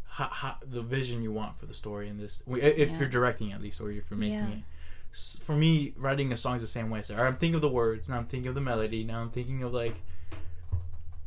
how, 0.06 0.26
how, 0.28 0.56
the 0.66 0.82
vision 0.82 1.22
you 1.24 1.32
want 1.32 1.60
for 1.60 1.66
the 1.66 1.74
story 1.74 2.08
in 2.10 2.18
this. 2.18 2.42
If 2.48 2.90
Yeah. 2.90 3.00
you're 3.00 3.10
directing 3.10 3.52
at 3.54 3.62
least, 3.62 3.80
or 3.82 3.92
if 3.92 4.10
you're 4.10 4.20
making 4.20 4.34
Yeah. 4.38 4.50
it. 4.50 4.64
For 5.42 5.56
me, 5.56 5.94
writing 5.98 6.32
a 6.32 6.38
song 6.38 6.56
is 6.56 6.62
the 6.62 6.68
same 6.68 6.90
way. 6.90 7.02
So 7.02 7.16
I'm 7.16 7.38
thinking 7.38 7.56
of 7.56 7.62
the 7.62 7.70
words, 7.70 8.08
now 8.08 8.18
I'm 8.18 8.28
thinking 8.28 8.48
of 8.48 8.56
the 8.56 8.62
melody, 8.62 9.04
now 9.04 9.20
I'm 9.20 9.30
thinking 9.30 9.64
of 9.64 9.74
like 9.74 9.96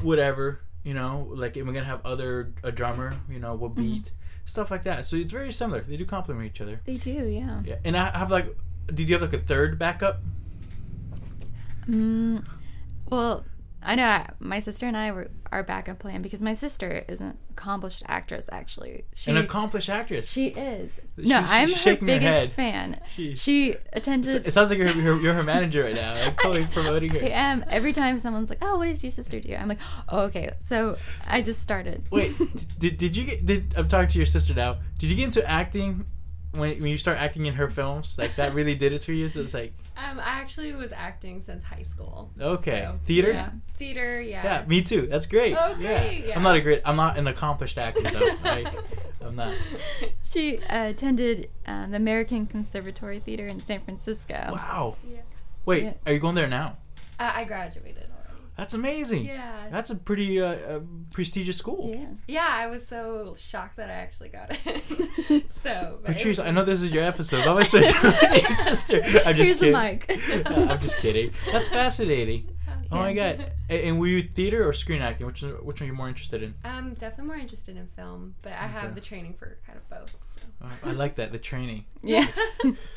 whatever 0.01 0.61
you 0.85 0.93
know, 0.93 1.27
like 1.35 1.57
am 1.57 1.69
I 1.69 1.73
gonna 1.73 1.87
have 1.87 2.05
other 2.05 2.53
a 2.63 2.71
drummer, 2.71 3.15
you 3.29 3.41
know, 3.41 3.55
what 3.55 3.75
beat, 3.75 4.13
stuff 4.45 4.71
like 4.71 4.85
that. 4.85 5.07
So 5.07 5.17
it's 5.17 5.33
very 5.33 5.51
similar. 5.51 5.81
They 5.81 5.97
do 5.97 6.05
complement 6.05 6.47
each 6.47 6.61
other. 6.61 6.81
they 6.85 6.97
do, 6.97 7.11
yeah. 7.11 7.63
Yeah, 7.65 7.77
and 7.85 7.97
I 7.97 8.17
have 8.17 8.31
like, 8.31 8.55
did 8.87 9.09
you 9.09 9.15
have 9.15 9.23
like 9.23 9.33
a 9.33 9.43
third 9.43 9.79
backup? 9.79 10.21
Mm, 11.89 12.47
well, 13.09 13.45
I 13.85 13.95
know 13.97 14.05
I- 14.05 14.31
my 14.41 14.61
sister 14.61 14.87
and 14.87 14.97
I 14.97 15.13
were 15.13 15.31
our 15.53 15.63
backup 15.63 15.99
plan 15.99 16.23
because 16.23 16.41
my 16.41 16.55
sister 16.55 17.05
is 17.09 17.21
an 17.21 17.37
accomplished 17.51 18.03
actress. 18.07 18.49
Actually, 18.51 19.05
she 19.15 19.31
An 19.31 19.37
accomplished 19.37 19.89
actress. 19.91 20.29
she 20.31 20.49
is. 20.49 20.93
She's- 21.17 21.29
No, 21.29 21.41
she's 21.43 21.51
I'm 21.51 21.69
her 21.69 22.01
her 22.01 22.07
biggest 22.07 22.27
head. 22.27 22.53
fan. 22.53 23.01
She- 23.11 23.35
She 23.35 23.77
attended. 23.93 24.47
it 24.47 24.53
sounds 24.53 24.71
like 24.71 24.79
you're, 24.79 24.89
you're, 24.89 25.21
you're 25.21 25.35
her 25.35 25.43
manager 25.43 25.85
right 25.85 25.95
now. 25.95 26.15
I'm 26.15 26.35
totally 26.37 26.67
promoting 26.73 27.11
her. 27.11 27.21
I 27.23 27.29
am. 27.29 27.65
Every 27.69 27.93
time 27.93 28.19
someone's 28.19 28.49
like, 28.51 28.59
"Oh, 28.63 28.79
what 28.79 28.87
does 28.87 29.03
your 29.05 29.13
sister 29.13 29.39
do?" 29.39 29.55
I'm 29.55 29.69
like, 29.69 29.81
"Oh, 30.09 30.21
okay." 30.23 30.51
So 30.65 30.97
I 31.27 31.43
just 31.43 31.61
started. 31.63 32.05
Wait, 32.11 32.33
did, 32.79 32.99
did 32.99 33.17
you 33.17 33.25
get? 33.25 33.45
Did 33.47 33.75
I'm 33.77 33.89
talking 33.89 34.09
to 34.09 34.19
your 34.19 34.27
sister 34.27 34.55
now? 34.55 34.79
Did 34.99 35.11
you 35.11 35.17
get 35.17 35.25
into 35.27 35.49
acting 35.49 36.07
when 36.55 36.81
when 36.81 36.91
you 36.91 36.97
start 36.97 37.19
acting 37.19 37.47
in 37.47 37.55
her 37.55 37.69
films? 37.69 38.17
Like 38.19 38.37
that 38.37 38.55
really 38.55 38.75
did 38.75 38.93
it 38.93 39.03
to 39.03 39.13
you? 39.13 39.29
So 39.29 39.41
it's 39.41 39.55
like, 39.55 39.73
Um, 39.97 40.19
I 40.19 40.41
actually 40.41 40.73
was 40.73 40.93
acting 40.93 41.43
since 41.45 41.63
high 41.65 41.83
school. 41.85 42.31
okay, 42.41 42.83
So, 42.85 42.99
theater. 43.07 43.33
Yeah. 43.33 43.51
Theater, 43.77 44.21
yeah. 44.21 44.43
Yeah, 44.45 44.65
me 44.67 44.83
too. 44.83 45.07
That's 45.07 45.27
great. 45.27 45.57
Oh, 45.59 45.75
great, 45.75 45.85
Yeah. 45.85 46.27
yeah. 46.29 46.37
I'm 46.37 46.43
not 46.43 46.57
a 46.57 46.61
great. 46.61 46.83
I'm 46.85 46.97
not 46.97 47.19
an 47.19 47.27
accomplished 47.27 47.79
actor 47.79 48.03
though. 48.03 48.35
like, 48.45 48.69
I'm 49.21 49.37
not. 49.37 49.55
She 50.31 50.59
uh, 50.59 50.89
attended 50.89 51.51
uh, 51.67 51.87
the 51.87 51.97
American 51.97 52.47
Conservatory 52.47 53.21
Theater 53.21 53.47
in 53.49 53.63
San 53.63 53.81
Francisco. 53.83 54.51
Wow. 54.53 54.97
Yeah. 55.09 55.21
Wait, 55.67 55.83
Yeah. 55.85 55.93
are 56.07 56.13
you 56.13 56.19
going 56.19 56.35
there 56.35 56.49
now? 56.49 56.77
Uh, 57.19 57.31
I 57.35 57.45
graduated 57.45 57.97
already. 57.97 58.04
That's 58.57 58.73
amazing. 58.75 59.25
Yeah. 59.25 59.67
That's 59.71 59.91
a 59.91 59.97
pretty 59.97 60.41
uh, 60.41 60.47
uh, 60.47 60.81
prestigious 61.13 61.57
school. 61.57 61.91
Yeah. 61.95 62.07
Yeah, 62.29 62.49
I 62.49 62.69
was 62.69 62.87
so 62.87 63.35
shocked 63.37 63.77
that 63.77 63.91
I 63.91 63.95
actually 63.95 64.29
got 64.29 64.57
it. 64.65 65.51
so, 65.51 65.99
but 66.03 66.13
Patrice, 66.13 66.39
I 66.39 66.51
know 66.53 66.65
this 66.65 66.81
is 66.83 66.93
your 66.93 67.03
episode. 67.05 67.45
But 67.45 67.57
I'm 67.57 67.65
switch 67.65 68.03
with 68.03 68.23
your 68.49 68.57
sister. 68.59 69.03
I'm 69.27 69.35
just 69.35 69.59
Here's 69.59 69.59
the 69.59 69.73
kidding. 69.73 69.73
mic. 69.73 70.21
Yeah, 70.29 70.73
I'm 70.73 70.81
just 70.81 70.99
kidding. 70.99 71.33
That's 71.53 71.69
fascinating. 71.69 72.51
Oh 72.93 72.97
my 72.99 73.13
god! 73.15 73.51
A- 73.71 73.87
And 73.89 73.99
were 73.99 74.07
you 74.07 74.23
theater 74.23 74.69
or 74.69 74.73
screen 74.73 75.03
acting? 75.03 75.27
Which 75.27 75.43
one- 75.43 75.53
which 75.65 75.81
one 75.81 75.89
are 75.89 75.93
you 75.93 75.97
more 75.97 76.09
interested 76.09 76.43
in? 76.43 76.55
I'm 76.65 76.95
definitely 76.95 77.25
more 77.27 77.37
interested 77.37 77.77
in 77.77 77.89
film, 77.97 78.35
but 78.43 78.53
I 78.53 78.67
Okay. 78.67 78.73
have 78.73 78.95
the 78.95 79.01
training 79.01 79.35
for 79.39 79.59
kind 79.67 79.79
of 79.79 79.89
both. 79.91 80.15
So. 80.35 80.41
Oh, 80.63 80.71
I 80.91 80.93
like 80.93 81.17
that 81.17 81.33
the 81.33 81.39
training. 81.39 81.87
Yeah. 82.03 82.27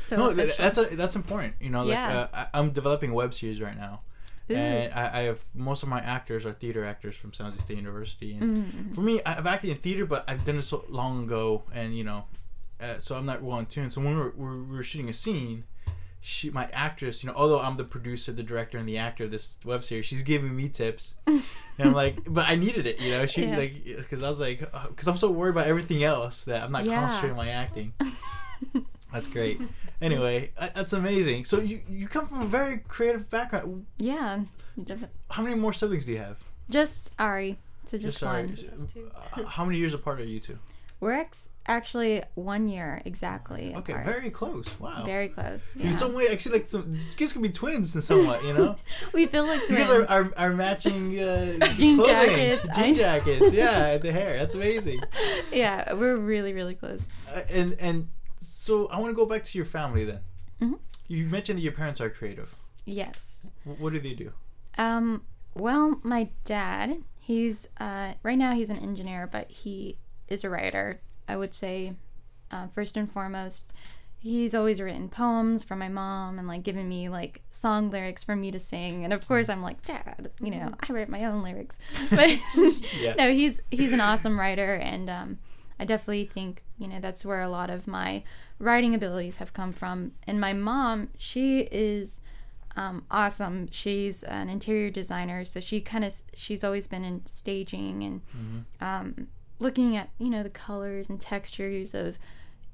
so 0.04 0.18
no, 0.18 0.34
th- 0.34 0.50
official. 0.50 0.64
that's 0.64 0.78
a, 0.78 0.96
that's 0.96 1.16
important. 1.16 1.56
You 1.60 1.70
know, 1.72 1.80
like 1.80 1.90
Yeah. 1.94 2.28
uh, 2.34 2.46
I, 2.54 2.60
I'm 2.60 2.72
developing 2.72 3.10
a 3.12 3.14
web 3.14 3.34
series 3.34 3.60
right 3.62 3.78
now, 3.78 4.02
Ooh. 4.50 4.56
and 4.56 4.94
I, 4.94 5.20
I 5.20 5.22
have 5.24 5.40
most 5.54 5.84
of 5.84 5.90
my 5.90 6.00
actors 6.00 6.46
are 6.46 6.54
theater 6.54 6.86
actors 6.86 7.16
from 7.16 7.34
San 7.34 7.48
Jose 7.52 7.62
State 7.64 7.78
University. 7.78 8.34
And 8.36 8.74
Mhm. 8.74 8.96
for 8.96 9.02
me, 9.02 9.22
I've 9.26 9.46
acted 9.46 9.70
in 9.72 9.78
theater, 9.78 10.06
but 10.06 10.24
I've 10.28 10.46
done 10.46 10.58
it 10.58 10.64
so 10.64 10.86
long 10.90 11.24
ago, 11.24 11.64
and 11.74 11.98
you 11.98 12.04
know, 12.04 12.26
uh, 12.80 13.00
so 13.00 13.18
I'm 13.18 13.26
not 13.26 13.42
well 13.42 13.60
in 13.60 13.66
tune. 13.66 13.90
So 13.90 14.00
when 14.02 14.12
we 14.16 14.22
were, 14.22 14.34
we 14.36 14.76
were, 14.78 14.84
shooting 14.84 15.10
a 15.10 15.14
scene, 15.14 15.66
she, 16.22 16.50
my 16.50 16.70
actress, 16.74 17.24
you 17.24 17.30
know, 17.30 17.36
although 17.36 17.60
I'm 17.60 17.76
the 17.78 17.84
producer, 17.84 18.32
the 18.32 18.44
director, 18.44 18.78
and 18.78 18.88
the 18.88 18.98
actor 18.98 19.26
of 19.26 19.32
this 19.32 19.58
web 19.66 19.84
series, 19.84 20.06
she's 20.06 20.24
giving 20.24 20.56
me 20.56 20.70
tips, 20.70 21.14
and 21.28 21.44
I'm 21.80 21.94
like, 21.94 22.22
but 22.28 22.48
I 22.48 22.56
needed 22.56 22.86
it, 22.88 23.00
you 23.00 23.12
know, 23.12 23.26
she 23.26 23.46
Yeah. 23.46 23.58
like, 23.58 23.84
because 23.84 24.24
I 24.24 24.30
was 24.30 24.40
like, 24.40 24.60
because 24.90 25.08
I'm 25.08 25.18
so 25.18 25.30
worried 25.32 25.52
about 25.52 25.68
everything 25.68 26.04
else 26.04 26.44
that 26.46 26.64
I'm 26.64 26.72
not 26.72 26.86
Yeah. 26.86 26.96
concentrating 26.96 27.38
on 27.40 27.46
my 27.46 27.52
acting. 27.52 27.94
That's 29.14 29.28
great. 29.28 29.60
Anyway, 30.00 30.52
uh, 30.60 30.70
that's 30.76 30.94
amazing. 30.94 31.44
So 31.46 31.60
you 31.60 31.82
you 31.90 32.08
come 32.08 32.28
from 32.28 32.42
a 32.44 32.46
very 32.46 32.78
creative 32.88 33.32
background. 33.32 33.88
yeah. 33.98 34.42
you. 34.76 35.00
How 35.32 35.42
many 35.42 35.56
more 35.56 35.74
siblings 35.74 36.06
do 36.06 36.12
you 36.12 36.20
have? 36.20 36.38
Just 36.70 37.10
Ari. 37.18 37.58
So 37.88 37.98
just, 37.98 38.20
sorry. 38.20 38.44
one. 38.46 38.56
Just. 38.56 38.68
Uh, 39.36 39.44
How 39.46 39.66
many 39.66 39.80
years 39.80 39.96
apart 39.96 40.20
are 40.22 40.24
you 40.24 40.40
two? 40.40 40.60
We're 41.00 41.14
ex- 41.14 41.50
actually 41.66 42.22
one 42.36 42.68
year 42.68 43.02
exactly. 43.06 43.74
Okay, 43.76 43.94
apart. 43.94 44.06
very 44.06 44.30
close. 44.30 44.68
Wow. 44.80 45.04
very 45.04 45.30
close. 45.30 45.76
In 45.78 45.94
some 45.94 46.14
way, 46.14 46.28
actually, 46.28 46.60
like 46.60 46.68
some, 46.68 47.00
kids 47.16 47.34
can 47.34 47.42
be 47.42 47.50
twins 47.50 47.96
in 47.96 48.02
somewhat, 48.04 48.44
you 48.44 48.54
know. 48.54 48.76
we 49.14 49.26
feel 49.26 49.46
like 49.48 49.62
You 49.62 49.68
twins. 49.68 49.88
guys 49.88 49.98
are, 49.98 50.06
are, 50.08 50.34
are 50.38 50.54
matching 50.54 51.18
uh, 51.20 51.58
Jean 51.76 51.98
clothing. 51.98 52.36
jackets. 52.38 52.68
Jean 52.78 52.94
jackets. 52.96 53.52
Yeah, 53.54 53.98
the 53.98 54.12
hair. 54.12 54.38
That's 54.38 54.54
amazing. 54.54 55.02
yeah, 55.52 55.94
we're 55.94 56.18
really 56.18 56.54
really 56.54 56.76
close. 56.76 57.02
Uh, 57.34 57.42
and 57.50 57.76
and 57.80 58.10
so 58.68 58.88
I 58.88 59.00
want 59.00 59.10
to 59.12 59.16
go 59.16 59.26
back 59.26 59.44
to 59.46 59.58
your 59.58 59.66
family 59.66 60.04
then. 60.04 60.20
Mhm. 60.62 60.80
You 61.08 61.26
mentioned 61.26 61.58
that 61.58 61.64
your 61.64 61.72
parents 61.72 62.02
are 62.02 62.10
creative. 62.10 62.56
Yes. 62.86 63.48
What 63.64 63.94
do 63.94 64.00
they 64.00 64.14
do? 64.14 64.32
Um, 64.78 65.24
well, 65.56 66.00
my 66.04 66.30
dad, 66.46 67.04
he's 67.20 67.68
uh, 67.80 68.14
right 68.24 68.38
now 68.38 68.54
he's 68.54 68.70
an 68.70 68.78
engineer, 68.80 69.28
but 69.32 69.50
he 69.50 69.98
is 70.28 70.44
a 70.44 70.50
writer. 70.50 71.00
I 71.28 71.36
would 71.38 71.54
say, 71.54 71.94
uh, 72.52 72.68
first 72.68 72.96
and 72.98 73.12
foremost, 73.12 73.74
he's 74.20 74.54
always 74.56 74.80
written 74.82 75.10
poems 75.10 75.64
for 75.64 75.76
my 75.76 75.90
mom 75.90 76.40
and 76.40 76.48
like 76.48 76.64
given 76.64 76.88
me 76.90 77.08
like 77.10 77.42
song 77.52 77.90
lyrics 77.90 78.24
for 78.24 78.36
me 78.36 78.52
to 78.52 78.60
sing. 78.60 79.04
And 79.04 79.14
of 79.14 79.28
course, 79.28 79.48
I'm 79.50 79.62
like, 79.62 79.84
Dad, 79.86 80.32
you 80.42 80.52
know, 80.52 80.74
I 80.88 80.94
write 80.94 81.10
my 81.10 81.24
own 81.26 81.44
lyrics. 81.44 81.78
But 82.10 82.38
Yeah. 83.00 83.14
no, 83.18 83.32
he's 83.32 83.62
he's 83.72 83.94
an 83.94 84.02
awesome 84.02 84.40
writer, 84.40 84.76
and 84.76 85.10
um, 85.10 85.38
I 85.80 85.86
definitely 85.86 86.26
think 86.26 86.64
you 86.78 86.88
know 86.88 87.00
that's 87.00 87.26
where 87.26 87.42
a 87.42 87.50
lot 87.50 87.70
of 87.70 87.88
my 87.88 88.24
writing 88.60 88.96
abilities 88.96 89.38
have 89.38 89.54
come 89.54 89.74
from. 89.74 90.14
And 90.26 90.40
my 90.40 90.54
mom, 90.54 91.10
she 91.18 91.62
is 91.72 92.20
um, 92.76 93.06
awesome. 93.10 93.68
She's 93.72 94.24
an 94.24 94.50
interior 94.50 94.90
designer, 94.90 95.44
so 95.46 95.60
she 95.60 95.82
kind 95.82 96.06
of 96.06 96.22
she's 96.36 96.64
always 96.64 96.88
been 96.88 97.04
in 97.04 97.26
staging 97.26 98.04
and 98.04 98.22
um, 98.80 99.28
looking 99.60 99.98
at 99.98 100.10
you 100.20 100.30
know 100.30 100.44
the 100.44 100.50
colors 100.50 101.10
and 101.10 101.20
textures 101.20 101.94
of 101.94 102.18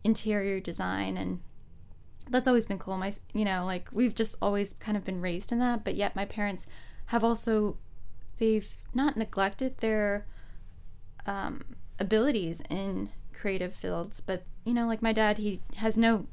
interior 0.04 0.60
design, 0.60 1.16
and 1.16 1.40
that's 2.30 2.48
always 2.48 2.66
been 2.66 2.80
cool. 2.80 2.98
My 2.98 3.14
you 3.34 3.46
know 3.46 3.64
like 3.66 3.90
we've 3.94 4.14
just 4.14 4.36
always 4.42 4.74
kind 4.74 4.98
of 4.98 5.06
been 5.06 5.22
raised 5.22 5.52
in 5.54 5.60
that, 5.60 5.86
but 5.86 5.96
yet 5.96 6.16
my 6.16 6.26
parents 6.26 6.68
have 7.08 7.24
also 7.24 7.78
they've 8.40 8.76
not 8.94 9.16
neglected 9.16 9.78
their 9.78 10.26
um, 11.26 11.64
abilities 11.98 12.62
in 12.70 13.10
creative 13.34 13.74
fields, 13.74 14.20
but 14.20 14.44
you 14.64 14.74
know 14.74 14.88
like 14.88 15.02
my 15.02 15.14
dad 15.14 15.38
he 15.38 15.62
has 15.78 15.98
no 15.98 16.28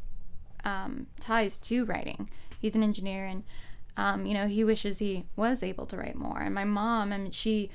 um, 0.64 1.06
ties 1.20 1.58
to 1.58 1.84
writing. 1.84 2.28
He's 2.60 2.74
an 2.74 2.82
engineer, 2.82 3.26
and 3.26 3.44
um, 3.96 4.26
you 4.26 4.34
know 4.34 4.46
he 4.46 4.64
wishes 4.64 4.98
he 4.98 5.26
was 5.36 5.62
able 5.62 5.86
to 5.86 5.96
write 5.96 6.16
more. 6.16 6.40
And 6.40 6.54
my 6.54 6.64
mom, 6.64 7.12
I 7.12 7.18
mean, 7.18 7.30
she 7.30 7.70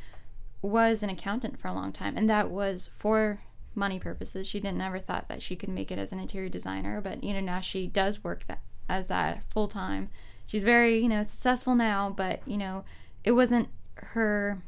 was 0.62 1.04
an 1.04 1.10
accountant 1.10 1.60
for 1.60 1.68
a 1.68 1.74
long 1.74 1.91
time, 1.91 2.18
and 2.18 2.30
that 2.30 2.50
was 2.50 2.89
for 2.94 3.39
money 3.74 4.00
purposes. 4.00 4.48
She 4.48 4.60
didn't 4.60 4.82
ever 4.82 5.00
thought 5.00 5.28
that 5.28 5.41
she 5.41 5.56
could 5.56 5.70
make 5.70 5.91
it 5.91 6.00
as 6.00 6.12
an 6.12 6.20
interior 6.20 6.50
designer, 6.50 7.02
but 7.02 7.24
you 7.24 7.34
know 7.34 7.41
now 7.41 7.60
she 7.60 7.88
does 7.88 8.24
work 8.24 8.46
that 8.48 8.60
as 8.88 9.08
that 9.08 9.44
full 9.52 9.68
time. 9.68 10.10
She's 10.46 10.63
very 10.63 11.00
you 11.00 11.10
know 11.10 11.24
successful 11.24 11.76
now, 11.76 12.13
but 12.15 12.41
you 12.46 12.58
know 12.58 12.86
it 13.24 13.32
wasn't 13.32 13.70
her 13.96 14.62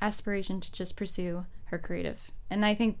aspiration 0.00 0.60
to 0.60 0.72
just 0.72 0.96
pursue 0.96 1.44
her 1.66 1.78
creative. 1.78 2.30
And 2.50 2.64
I 2.64 2.74
think 2.74 2.98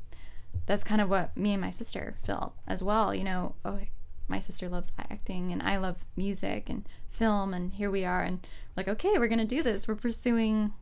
that's 0.66 0.84
kind 0.84 1.00
of 1.00 1.08
what 1.08 1.36
me 1.36 1.52
and 1.52 1.60
my 1.60 1.70
sister 1.70 2.16
felt 2.24 2.54
as 2.66 2.82
well. 2.82 3.14
You 3.14 3.24
know, 3.24 3.54
oh, 3.64 3.80
my 4.28 4.40
sister 4.40 4.68
loves 4.68 4.92
acting 4.98 5.52
and 5.52 5.62
I 5.62 5.76
love 5.78 6.04
music 6.16 6.68
and 6.68 6.86
film, 7.10 7.54
and 7.54 7.72
here 7.72 7.90
we 7.90 8.04
are, 8.04 8.22
and 8.22 8.46
like, 8.76 8.88
okay, 8.88 9.18
we're 9.18 9.28
gonna 9.28 9.44
do 9.44 9.62
this. 9.62 9.88
We're 9.88 9.94
pursuing 9.96 10.72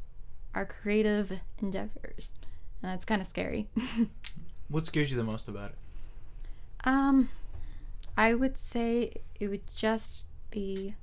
our 0.55 0.67
creative 0.67 1.33
endeavors, 1.63 2.33
and 2.83 2.91
that's 2.91 3.05
kind 3.05 3.21
of 3.21 3.27
scary. 3.27 3.69
What 4.69 4.85
scares 4.85 5.11
you 5.13 5.17
the 5.17 5.23
most 5.23 5.47
about 5.49 5.71
it? 5.71 5.77
um, 6.85 7.29
I 8.17 8.35
would 8.35 8.59
say 8.59 9.13
it 9.39 9.49
would 9.49 9.63
just 9.77 10.27
be 10.51 10.95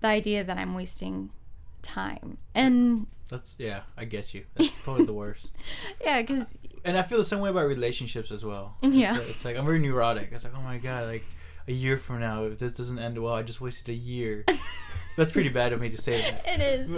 the 0.00 0.08
idea 0.08 0.44
that 0.44 0.56
I'm 0.58 0.74
wasting 0.74 1.30
time, 1.82 2.38
and 2.54 3.06
That's 3.28 3.56
yeah, 3.58 3.80
I 3.96 4.04
get 4.04 4.32
you. 4.34 4.44
That's 4.54 4.74
probably 4.76 5.06
the 5.06 5.12
worst. 5.12 5.48
yeah, 6.04 6.20
because 6.22 6.54
And 6.84 6.96
I 6.98 7.02
feel 7.02 7.18
the 7.18 7.24
same 7.24 7.40
way 7.40 7.50
about 7.50 7.66
relationships 7.66 8.30
as 8.30 8.44
well. 8.44 8.76
Yeah. 8.82 9.10
It's 9.10 9.18
like, 9.18 9.30
it's 9.30 9.44
like 9.44 9.56
I'm 9.56 9.64
very 9.66 9.78
neurotic. 9.78 10.30
It's 10.32 10.44
like, 10.44 10.54
oh 10.56 10.62
my 10.62 10.78
god, 10.78 11.06
like 11.08 11.24
a 11.66 11.72
year 11.72 11.98
from 11.98 12.20
now, 12.20 12.44
if 12.44 12.58
this 12.58 12.72
doesn't 12.72 12.98
end 12.98 13.22
well, 13.22 13.34
I 13.34 13.42
just 13.42 13.60
wasted 13.60 13.88
a 13.90 13.98
year. 13.98 14.44
That's 15.16 15.32
pretty 15.32 15.48
bad 15.48 15.72
of 15.72 15.80
me 15.80 15.90
to 15.90 15.96
say 15.96 16.20
that. 16.20 16.42
it 16.46 16.60
is. 16.60 16.88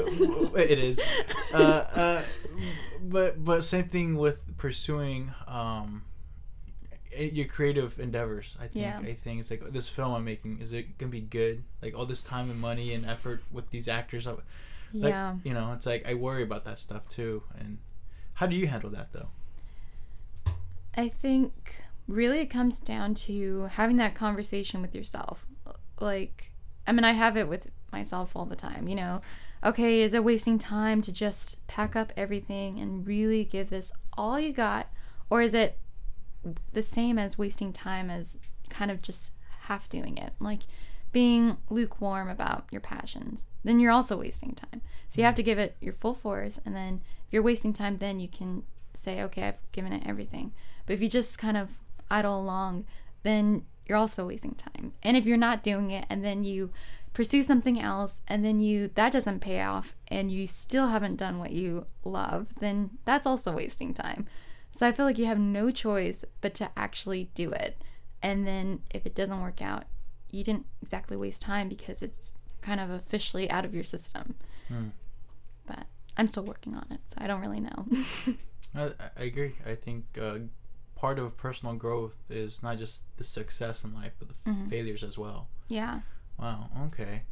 it 0.54 0.78
is. 0.78 1.00
Uh, 1.52 1.84
uh, 1.96 2.22
but 3.02 3.42
but 3.44 3.64
same 3.64 3.88
thing 3.88 4.14
with 4.16 4.56
pursuing 4.56 5.34
um, 5.48 6.04
eh, 7.12 7.30
your 7.32 7.46
creative 7.46 7.98
endeavors. 7.98 8.56
I 8.60 8.68
think 8.68 8.84
Yeah. 8.84 9.00
I 9.00 9.14
think 9.14 9.40
it's 9.40 9.50
like 9.50 9.72
this 9.72 9.88
film 9.88 10.12
I'm 10.14 10.24
making. 10.24 10.60
Is 10.60 10.72
it 10.72 10.96
gonna 10.96 11.10
be 11.10 11.20
good? 11.20 11.64
Like 11.82 11.98
all 11.98 12.06
this 12.06 12.22
time 12.22 12.50
and 12.50 12.60
money 12.60 12.94
and 12.94 13.04
effort 13.04 13.42
with 13.50 13.70
these 13.70 13.88
actors. 13.88 14.26
Like, 14.26 14.38
yeah. 14.92 15.34
You 15.42 15.54
know, 15.54 15.72
it's 15.72 15.86
like 15.86 16.08
I 16.08 16.14
worry 16.14 16.44
about 16.44 16.64
that 16.66 16.78
stuff 16.78 17.08
too. 17.08 17.42
And 17.58 17.78
how 18.34 18.46
do 18.46 18.54
you 18.54 18.68
handle 18.68 18.90
that 18.90 19.12
though? 19.12 19.30
I 20.96 21.08
think 21.08 21.76
really 22.08 22.40
it 22.40 22.50
comes 22.50 22.78
down 22.78 23.14
to 23.14 23.64
having 23.72 23.96
that 23.96 24.14
conversation 24.14 24.82
with 24.82 24.94
yourself. 24.94 25.46
Like, 26.00 26.50
I 26.86 26.92
mean, 26.92 27.04
I 27.04 27.12
have 27.12 27.36
it 27.36 27.48
with 27.48 27.70
myself 27.92 28.32
all 28.34 28.46
the 28.46 28.56
time, 28.56 28.88
you 28.88 28.96
know. 28.96 29.20
Okay, 29.62 30.00
is 30.00 30.14
it 30.14 30.24
wasting 30.24 30.58
time 30.58 31.02
to 31.02 31.12
just 31.12 31.64
pack 31.66 31.94
up 31.94 32.12
everything 32.16 32.80
and 32.80 33.06
really 33.06 33.44
give 33.44 33.70
this 33.70 33.92
all 34.16 34.40
you 34.40 34.52
got? 34.52 34.88
Or 35.28 35.42
is 35.42 35.54
it 35.54 35.78
the 36.72 36.82
same 36.82 37.18
as 37.18 37.38
wasting 37.38 37.72
time 37.72 38.10
as 38.10 38.36
kind 38.70 38.90
of 38.90 39.02
just 39.02 39.32
half 39.62 39.88
doing 39.88 40.16
it? 40.16 40.32
Like 40.40 40.60
being 41.12 41.58
lukewarm 41.68 42.28
about 42.28 42.66
your 42.70 42.80
passions, 42.80 43.50
then 43.64 43.80
you're 43.80 43.92
also 43.92 44.16
wasting 44.16 44.54
time. 44.54 44.80
So 45.08 45.20
you 45.20 45.24
have 45.24 45.34
to 45.34 45.42
mm. 45.42 45.46
give 45.46 45.58
it 45.58 45.76
your 45.80 45.92
full 45.92 46.14
force, 46.14 46.60
and 46.64 46.74
then 46.74 47.02
if 47.26 47.32
you're 47.32 47.42
wasting 47.42 47.72
time, 47.72 47.98
then 47.98 48.20
you 48.20 48.28
can 48.28 48.62
say, 48.94 49.22
okay, 49.22 49.42
I've 49.42 49.72
given 49.72 49.92
it 49.92 50.06
everything. 50.06 50.52
But 50.90 50.94
if 50.94 51.02
you 51.02 51.08
just 51.08 51.38
kind 51.38 51.56
of 51.56 51.68
idle 52.10 52.40
along, 52.40 52.84
then 53.22 53.64
you're 53.86 53.96
also 53.96 54.26
wasting 54.26 54.56
time. 54.56 54.92
And 55.04 55.16
if 55.16 55.24
you're 55.24 55.36
not 55.36 55.62
doing 55.62 55.92
it 55.92 56.04
and 56.10 56.24
then 56.24 56.42
you 56.42 56.72
pursue 57.12 57.44
something 57.44 57.80
else 57.80 58.22
and 58.26 58.44
then 58.44 58.58
you 58.58 58.90
that 58.96 59.12
doesn't 59.12 59.38
pay 59.38 59.62
off 59.62 59.94
and 60.08 60.32
you 60.32 60.48
still 60.48 60.88
haven't 60.88 61.14
done 61.14 61.38
what 61.38 61.52
you 61.52 61.86
love, 62.02 62.48
then 62.58 62.98
that's 63.04 63.24
also 63.24 63.52
wasting 63.52 63.94
time. 63.94 64.26
So 64.72 64.84
I 64.84 64.90
feel 64.90 65.06
like 65.06 65.16
you 65.16 65.26
have 65.26 65.38
no 65.38 65.70
choice 65.70 66.24
but 66.40 66.54
to 66.54 66.68
actually 66.76 67.30
do 67.36 67.52
it. 67.52 67.80
And 68.20 68.44
then 68.44 68.82
if 68.90 69.06
it 69.06 69.14
doesn't 69.14 69.40
work 69.40 69.62
out, 69.62 69.84
you 70.32 70.42
didn't 70.42 70.66
exactly 70.82 71.16
waste 71.16 71.40
time 71.40 71.68
because 71.68 72.02
it's 72.02 72.34
kind 72.62 72.80
of 72.80 72.90
officially 72.90 73.48
out 73.48 73.64
of 73.64 73.76
your 73.76 73.84
system. 73.84 74.34
Hmm. 74.66 74.88
But 75.68 75.86
I'm 76.16 76.26
still 76.26 76.42
working 76.42 76.74
on 76.74 76.86
it, 76.90 76.98
so 77.06 77.14
I 77.18 77.28
don't 77.28 77.42
really 77.42 77.60
know. 77.60 77.86
I, 78.74 78.90
I 79.16 79.22
agree. 79.22 79.54
I 79.64 79.76
think 79.76 80.04
uh, 80.20 80.38
part 81.00 81.18
of 81.18 81.36
personal 81.36 81.74
growth 81.74 82.14
is 82.28 82.62
not 82.62 82.78
just 82.78 83.04
the 83.16 83.24
success 83.24 83.84
in 83.84 83.94
life, 83.94 84.12
but 84.18 84.28
the 84.28 84.34
Mhm. 84.50 84.68
failures 84.68 85.02
as 85.02 85.16
well. 85.16 85.48
yeah. 85.68 86.00
Wow. 86.38 86.68
Okay. 86.86 87.22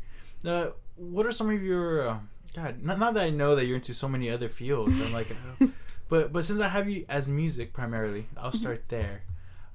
Uh, 0.44 0.68
what 0.96 1.24
are 1.26 1.32
some 1.32 1.50
of 1.50 1.62
your 1.62 2.08
uh, 2.08 2.18
God? 2.54 2.82
Not, 2.82 2.98
not 2.98 3.14
that 3.14 3.24
I 3.24 3.30
know 3.30 3.54
that 3.56 3.64
you're 3.66 3.76
into 3.76 3.94
so 3.94 4.08
many 4.08 4.28
other 4.30 4.48
fields. 4.48 4.92
I'm 5.00 5.12
like, 5.12 5.30
uh, 5.60 5.66
but 6.08 6.32
but 6.32 6.44
since 6.44 6.60
I 6.60 6.68
have 6.68 6.88
you 6.88 7.04
as 7.08 7.28
music 7.28 7.72
primarily, 7.72 8.26
I'll 8.36 8.50
Mm-hmm. 8.52 8.58
start 8.64 8.84
there. 8.88 9.22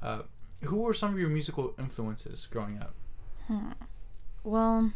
Uh, 0.01 0.21
who 0.69 0.77
were 0.85 0.93
some 0.93 1.13
of 1.13 1.19
your 1.19 1.29
musical 1.29 1.73
influences 1.79 2.47
growing 2.53 2.77
up? 2.79 2.93
Well, 4.43 4.91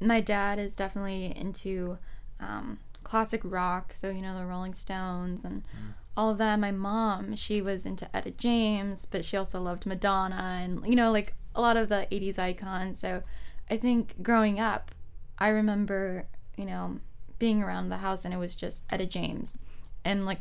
my 0.00 0.20
dad 0.20 0.58
is 0.58 0.74
definitely 0.76 1.26
into 1.36 1.98
um, 2.40 2.78
classic 3.04 3.40
rock, 3.44 3.92
so 3.92 4.10
you 4.10 4.22
know 4.22 4.36
the 4.38 4.46
Rolling 4.46 4.74
Stones 4.74 5.44
and 5.44 5.62
all 6.16 6.30
of 6.30 6.38
that. 6.38 6.58
My 6.58 6.70
mom, 6.72 7.34
she 7.36 7.62
was 7.62 7.86
into 7.86 8.14
Etta 8.16 8.30
James, 8.32 9.06
but 9.06 9.24
she 9.24 9.36
also 9.36 9.60
loved 9.60 9.86
Madonna 9.86 10.58
and 10.62 10.86
you 10.86 10.94
know 10.96 11.10
like 11.10 11.34
a 11.54 11.60
lot 11.60 11.76
of 11.76 11.88
the 11.88 12.06
'80s 12.10 12.38
icons. 12.38 12.98
So 12.98 13.22
I 13.70 13.76
think 13.76 14.22
growing 14.22 14.58
up, 14.60 14.90
I 15.38 15.48
remember 15.48 16.26
you 16.56 16.64
know 16.66 16.98
being 17.38 17.62
around 17.62 17.88
the 17.88 17.96
house 17.98 18.24
and 18.24 18.34
it 18.34 18.36
was 18.36 18.54
just 18.54 18.82
Etta 18.90 19.06
James 19.06 19.56
and 20.04 20.26
like 20.26 20.40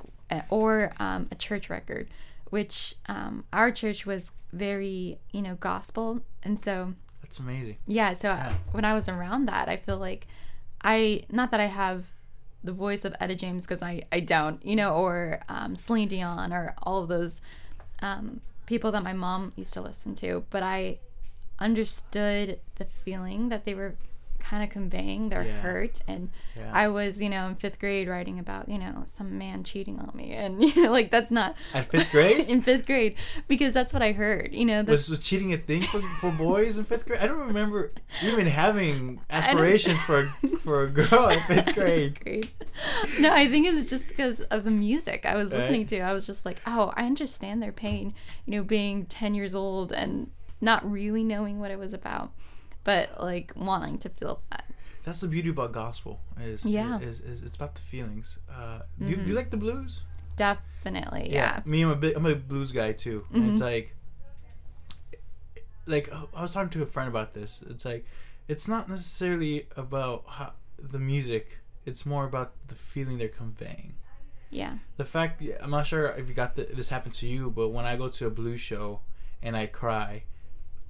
or 0.49 0.91
um, 0.99 1.27
a 1.31 1.35
church 1.35 1.69
record, 1.69 2.09
which 2.49 2.95
um, 3.07 3.45
our 3.53 3.71
church 3.71 4.05
was 4.05 4.31
very 4.53 5.19
you 5.31 5.41
know 5.41 5.55
gospel, 5.55 6.21
and 6.43 6.59
so 6.59 6.93
That's 7.21 7.39
amazing. 7.39 7.77
yeah, 7.87 8.13
so 8.13 8.29
Yeah. 8.29 8.53
when 8.71 8.85
I 8.85 8.93
was 8.93 9.07
around 9.07 9.45
that, 9.47 9.69
I 9.69 9.77
feel 9.77 9.97
like 9.97 10.27
I 10.83 11.23
not 11.31 11.51
that 11.51 11.59
I 11.59 11.65
have 11.67 12.11
the 12.63 12.71
voice 12.71 13.05
of 13.05 13.15
Etta 13.19 13.35
James 13.35 13.65
because 13.65 13.81
I 13.81 14.03
I 14.11 14.19
don't, 14.19 14.63
you 14.65 14.75
know, 14.75 14.95
or 14.95 15.41
um, 15.49 15.75
Celine 15.75 16.07
Dion 16.07 16.51
or 16.53 16.75
all 16.83 17.03
of 17.03 17.09
those 17.09 17.41
um, 18.01 18.41
people 18.65 18.91
that 18.91 19.03
my 19.03 19.13
mom 19.13 19.53
used 19.55 19.73
to 19.73 19.81
listen 19.81 20.15
to, 20.15 20.45
but 20.49 20.63
I 20.63 20.99
understood 21.59 22.59
the 22.75 22.85
feeling 22.85 23.49
that 23.49 23.65
they 23.65 23.73
were 23.73 23.95
kind 24.39 24.63
of 24.63 24.69
conveying 24.69 25.29
their 25.29 25.43
Yeah. 25.43 25.59
hurt 25.61 26.01
and 26.07 26.29
Yeah. 26.55 26.71
I 26.73 26.87
was, 26.87 27.21
you 27.21 27.29
know, 27.29 27.47
in 27.47 27.55
fifth 27.55 27.79
grade 27.79 28.07
writing 28.07 28.39
about, 28.39 28.67
you 28.69 28.77
know, 28.77 29.03
some 29.07 29.37
man 29.37 29.63
cheating 29.63 29.99
on 29.99 30.11
me 30.15 30.31
and 30.33 30.63
you 30.75 30.83
know, 30.83 30.91
like 30.91 31.11
that's 31.11 31.31
not 31.31 31.55
At 31.73 31.89
fifth 31.91 32.11
grade? 32.11 32.47
in 32.49 32.61
fifth 32.61 32.85
grade 32.85 33.15
because 33.47 33.73
that's 33.73 33.93
what 33.93 34.01
I 34.01 34.11
heard, 34.13 34.53
you 34.53 34.65
know, 34.65 34.83
was, 34.83 35.09
was 35.09 35.19
cheating 35.19 35.53
a 35.53 35.57
thing 35.57 35.81
for, 35.83 36.01
for 36.21 36.31
boys 36.31 36.77
in 36.77 36.85
fifth 36.85 37.05
grade? 37.05 37.19
I 37.19 37.27
don't 37.27 37.39
remember 37.47 37.91
even 38.23 38.47
having 38.47 39.19
aspirations 39.29 40.01
for 40.01 40.19
a, 40.43 40.47
for 40.59 40.83
a 40.83 40.89
girl 40.89 41.29
in 41.29 41.39
fifth 41.41 41.75
grade. 41.75 42.19
grade. 42.23 42.49
No, 43.19 43.33
I 43.33 43.47
think 43.49 43.65
it 43.67 43.73
was 43.73 43.85
just 43.87 44.09
because 44.09 44.39
of 44.41 44.63
the 44.63 44.71
music 44.71 45.25
I 45.25 45.35
was 45.35 45.51
Right. 45.51 45.59
listening 45.61 45.85
to. 45.87 45.99
I 45.99 46.13
was 46.13 46.25
just 46.25 46.45
like, 46.45 46.61
oh, 46.65 46.93
I 46.95 47.05
understand 47.05 47.61
their 47.61 47.71
pain, 47.71 48.13
you 48.45 48.55
know, 48.57 48.63
being 48.63 49.05
10 49.05 49.33
years 49.33 49.53
old 49.53 49.91
and 49.91 50.29
not 50.61 50.89
really 50.89 51.23
knowing 51.23 51.59
what 51.59 51.71
it 51.71 51.79
was 51.79 51.93
about. 51.93 52.31
But 52.89 53.21
like 53.21 53.53
wanting 53.55 53.97
to 53.99 54.09
feel 54.09 54.41
that. 54.49 54.65
That's 55.05 55.21
the 55.21 55.27
beauty 55.27 55.49
about 55.49 55.71
gospel. 55.73 56.19
Is 56.41 56.65
Yeah. 56.65 56.99
Is, 56.99 57.21
is, 57.21 57.43
it's 57.43 57.55
about 57.55 57.75
the 57.75 57.81
feelings. 57.81 58.39
Uh, 58.51 58.79
do, 58.99 59.05
you, 59.05 59.15
Mhm. 59.17 59.23
do 59.23 59.29
you 59.29 59.35
like 59.35 59.51
the 59.51 59.57
blues? 59.65 60.01
Definitely, 60.35 61.29
yeah. 61.31 61.61
Me, 61.65 61.83
I'm 61.83 61.91
a 61.91 61.95
big, 61.95 62.15
I'm 62.15 62.25
a 62.25 62.33
blues 62.35 62.71
guy 62.71 62.93
too. 62.93 63.25
And 63.33 63.43
it's 63.51 63.59
Mhm. 63.61 63.71
like, 63.73 63.95
like 65.85 66.11
I 66.35 66.41
was 66.41 66.53
talking 66.53 66.69
to 66.71 66.81
a 66.81 66.85
friend 66.95 67.07
about 67.09 67.33
this. 67.33 67.61
It's 67.69 67.85
like, 67.85 68.05
it's 68.47 68.67
not 68.67 68.89
necessarily 68.89 69.67
about 69.75 70.23
how, 70.27 70.53
the 70.95 70.99
music. 70.99 71.45
It's 71.85 72.05
more 72.05 72.25
about 72.25 72.49
the 72.69 72.75
feeling 72.75 73.17
they're 73.19 73.37
conveying. 73.43 73.93
Yeah. 74.51 74.79
the 74.97 75.05
fact 75.05 75.43
I'm 75.61 75.69
not 75.69 75.85
sure 75.85 76.07
if 76.19 76.27
you 76.27 76.33
got 76.33 76.55
the, 76.55 76.63
this 76.63 76.89
happened 76.89 77.13
to 77.21 77.27
you, 77.27 77.51
but 77.51 77.69
when 77.69 77.85
I 77.85 77.95
go 77.95 78.09
to 78.09 78.25
a 78.25 78.31
blues 78.31 78.59
show 78.59 79.01
and 79.43 79.55
I 79.55 79.67
cry, 79.67 80.23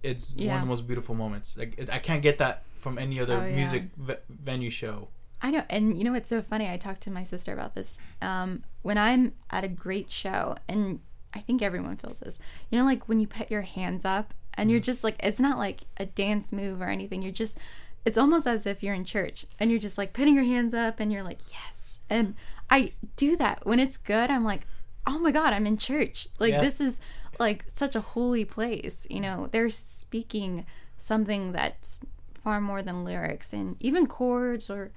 it's 0.03 0.31
one 0.35 0.49
of 0.55 0.61
the 0.61 0.67
most 0.67 0.87
beautiful 0.87 1.15
moments. 1.15 1.57
Like 1.57 1.75
it, 1.77 1.89
I 1.89 1.99
can't 1.99 2.21
get 2.23 2.37
that 2.39 2.63
from 2.79 2.97
any 2.97 3.19
other 3.19 3.35
Oh, 3.37 3.45
yeah. 3.45 3.55
music 3.55 3.83
ve- 3.97 4.15
venue 4.29 4.69
show. 4.69 5.09
I 5.41 5.51
know, 5.51 5.63
and 5.69 5.97
you 5.97 6.03
know 6.03 6.11
what's 6.11 6.29
so 6.29 6.41
funny? 6.41 6.69
I 6.69 6.77
talked 6.77 7.01
to 7.03 7.11
my 7.11 7.23
sister 7.23 7.53
about 7.53 7.73
this. 7.75 7.97
Um, 8.21 8.63
when 8.81 8.97
I'm 8.97 9.33
at 9.49 9.63
a 9.63 9.69
great 9.69 10.11
show, 10.11 10.55
and 10.67 10.99
I 11.33 11.39
think 11.39 11.61
everyone 11.61 11.95
feels 11.97 12.19
this. 12.19 12.39
You 12.69 12.79
know, 12.79 12.85
like 12.85 13.07
when 13.07 13.19
you 13.21 13.27
put 13.27 13.49
your 13.49 13.61
hands 13.61 14.03
up, 14.03 14.33
and 14.55 14.69
you're 14.69 14.81
just 14.81 15.03
like, 15.03 15.15
it's 15.21 15.39
not 15.39 15.57
like 15.57 15.81
a 15.97 16.05
dance 16.05 16.51
move 16.51 16.81
or 16.81 16.87
anything. 16.87 17.21
You're 17.21 17.31
just, 17.31 17.57
it's 18.05 18.17
almost 18.17 18.47
as 18.47 18.65
if 18.65 18.83
you're 18.83 18.93
in 18.93 19.05
church, 19.05 19.45
and 19.59 19.71
you're 19.71 19.79
just 19.79 19.97
like 19.97 20.11
putting 20.11 20.35
your 20.35 20.43
hands 20.43 20.73
up, 20.73 20.99
and 20.99 21.11
you're 21.11 21.23
like, 21.23 21.39
yes. 21.51 21.99
And 22.09 22.35
I 22.69 22.91
do 23.15 23.37
that 23.37 23.65
when 23.65 23.79
it's 23.79 23.95
good. 23.95 24.29
I'm 24.29 24.43
like, 24.43 24.67
oh 25.07 25.19
my 25.19 25.31
god, 25.31 25.53
I'm 25.53 25.65
in 25.65 25.77
church. 25.77 26.27
Like 26.37 26.51
Yeah. 26.51 26.61
this 26.61 26.81
is 26.81 26.99
like 27.39 27.65
such 27.67 27.95
a 27.95 28.01
holy 28.01 28.45
place. 28.45 29.07
You 29.09 29.21
know, 29.21 29.47
they're 29.51 29.69
speaking 29.69 30.65
something 30.97 31.51
that's 31.53 32.01
far 32.33 32.61
more 32.61 32.81
than 32.83 33.03
lyrics 33.03 33.53
and 33.53 33.75
even 33.79 34.07
chords 34.07 34.69
or 34.69 34.91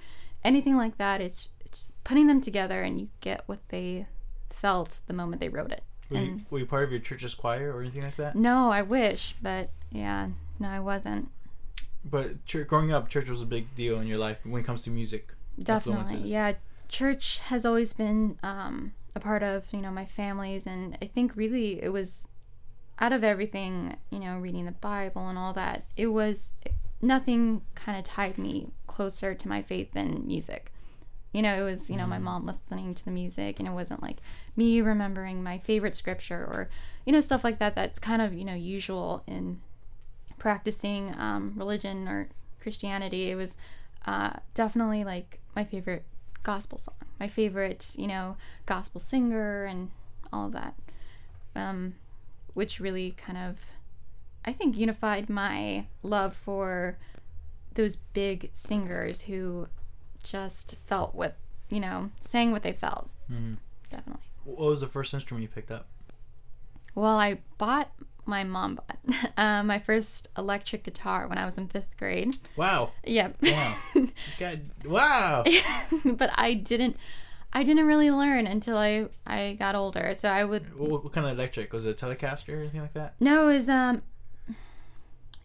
anything 0.45 0.77
like 0.77 0.99
that. 0.99 1.21
It's 1.21 1.49
it's 1.65 1.93
putting 2.05 2.27
them 2.27 2.41
together 2.41 2.83
and 2.83 3.01
you 3.01 3.09
get 3.21 3.43
what 3.47 3.61
they 3.69 4.07
felt 4.51 5.01
the 5.07 5.15
moment 5.15 5.41
they 5.41 5.49
wrote 5.49 5.73
it. 5.73 5.83
Were 6.11 6.17
you, 6.19 6.23
And 6.25 6.47
were 6.51 6.59
you 6.59 6.67
part 6.67 6.85
of 6.85 6.91
your 6.91 7.01
church's 7.01 7.35
choir 7.35 7.75
or 7.75 7.81
anything 7.81 8.03
like 8.03 8.17
that? 8.17 8.37
no, 8.37 8.71
I 8.71 8.83
wish, 8.83 9.35
but 9.41 9.71
yeah, 9.91 10.29
no, 10.59 10.69
I 10.69 10.81
wasn't. 10.81 11.31
But 12.05 12.45
chur 12.47 12.65
growing 12.65 12.93
up, 12.93 13.09
church 13.09 13.29
was 13.29 13.43
a 13.43 13.47
big 13.47 13.75
deal 13.77 14.01
in 14.01 14.07
your 14.09 14.19
life 14.19 14.39
when 14.45 14.61
it 14.63 14.67
comes 14.67 14.83
to 14.85 14.91
music. 14.91 15.33
Definitely, 15.63 16.19
yeah. 16.29 16.55
Church 16.89 17.39
has 17.39 17.65
always 17.65 17.93
been 17.93 18.39
um, 18.43 18.93
a 19.15 19.21
part 19.21 19.43
of 19.43 19.73
you 19.73 19.81
know 19.81 19.91
my 19.91 20.05
family's, 20.05 20.67
and 20.67 20.99
I 21.01 21.07
think 21.07 21.37
really 21.37 21.83
it 21.83 21.93
was 21.93 22.29
out 23.03 23.13
of 23.13 23.25
everything, 23.25 23.97
you 24.11 24.21
know, 24.21 24.39
reading 24.39 24.65
the 24.65 24.73
Bible 24.73 25.29
and 25.29 25.37
all 25.37 25.53
that. 25.53 25.85
It 25.97 26.07
was 26.07 26.55
nothing 27.03 27.63
kind 27.75 27.99
of 27.99 28.05
tied 28.05 28.39
me 28.39 28.69
closer 28.87 29.35
to 29.35 29.49
my 29.49 29.61
faith 29.61 29.91
than 29.93 30.25
music. 30.25 30.73
You 31.33 31.43
know, 31.43 31.53
it 31.61 31.65
was 31.65 31.91
you 31.91 31.97
know 31.97 32.07
my 32.07 32.19
mom 32.19 32.47
listening 32.47 32.95
to 32.95 33.05
the 33.05 33.11
music, 33.11 33.59
and 33.59 33.67
it 33.67 33.73
wasn't 33.73 34.03
like 34.03 34.19
me 34.55 34.81
remembering 34.81 35.43
my 35.43 35.59
favorite 35.59 35.97
scripture 35.97 36.45
or 36.45 36.71
you 37.05 37.13
know 37.13 37.21
stuff 37.21 37.43
like 37.43 37.59
that. 37.59 37.75
That's 37.75 37.99
kind 37.99 38.23
of 38.23 38.35
you 38.35 38.45
know 38.45 38.55
usual 38.55 39.25
in 39.27 39.61
practicing 40.39 41.13
um, 41.19 41.55
religion 41.57 42.07
or 42.07 42.29
Christianity. 42.61 43.31
It 43.31 43.35
was 43.35 43.57
uh, 44.07 44.35
definitely 44.55 45.03
like 45.03 45.41
my 45.57 45.65
favorite 45.65 46.05
gospel 46.45 46.79
song, 46.79 46.95
my 47.19 47.27
favorite, 47.27 47.97
you 47.99 48.07
know, 48.07 48.37
gospel 48.65 49.01
singer, 49.01 49.65
and 49.65 49.91
all 50.33 50.47
of 50.47 50.53
that. 50.53 50.75
Um, 51.57 51.95
which 52.55 52.81
really 52.81 53.13
kind 53.13 53.39
of, 53.39 53.59
I 54.45 54.53
think, 54.53 54.77
unified 54.77 55.29
my 55.29 55.87
love 56.03 56.35
for 56.35 56.99
those 57.75 57.97
big 57.97 58.51
singers 58.53 59.23
who 59.23 59.69
just 60.23 60.77
felt 60.87 61.15
what, 61.15 61.37
you 61.69 61.81
know, 61.81 62.11
sang 62.21 62.53
what 62.53 62.63
they 62.63 62.73
felt. 62.73 63.09
Mhm. 63.31 63.57
Definitely. 63.91 64.23
What 64.45 64.71
was 64.71 64.81
the 64.81 64.87
first 64.89 65.15
instrument 65.15 65.43
you 65.43 65.49
picked 65.49 65.71
up? 65.71 65.87
Well, 66.95 67.17
I 67.17 67.39
bought 67.59 67.91
my 68.25 68.45
mom 68.45 68.77
bought 68.77 68.99
uh, 69.37 69.63
my 69.63 69.79
first 69.79 70.29
electric 70.39 70.85
guitar 70.85 71.27
when 71.27 71.39
I 71.39 71.45
was 71.45 71.59
in 71.59 71.69
fifth 71.69 71.97
grade. 71.97 72.37
Wow. 72.57 72.93
Yep. 73.05 73.37
Wow. 73.43 73.77
God. 74.39 74.61
Wow. 74.85 75.45
but 76.05 76.31
I 76.35 76.55
didn't 76.55 76.97
I 77.53 77.65
didn't 77.65 77.87
really 77.87 78.11
learn 78.11 78.47
until 78.47 78.77
I 78.79 79.09
I 79.27 79.57
got 79.59 79.75
older. 79.75 80.15
So 80.19 80.29
I 80.29 80.45
would 80.45 80.75
what, 80.79 81.05
what 81.05 81.13
kind 81.13 81.27
of 81.27 81.33
electric? 81.33 81.73
Was 81.73 81.85
it 81.87 82.03
a 82.03 82.07
Telecaster 82.07 82.57
or 82.57 82.61
anything 82.61 82.81
like 82.81 82.95
that? 82.95 83.15
no, 83.21 83.49
it 83.49 83.55
was 83.55 83.69
um 83.69 84.03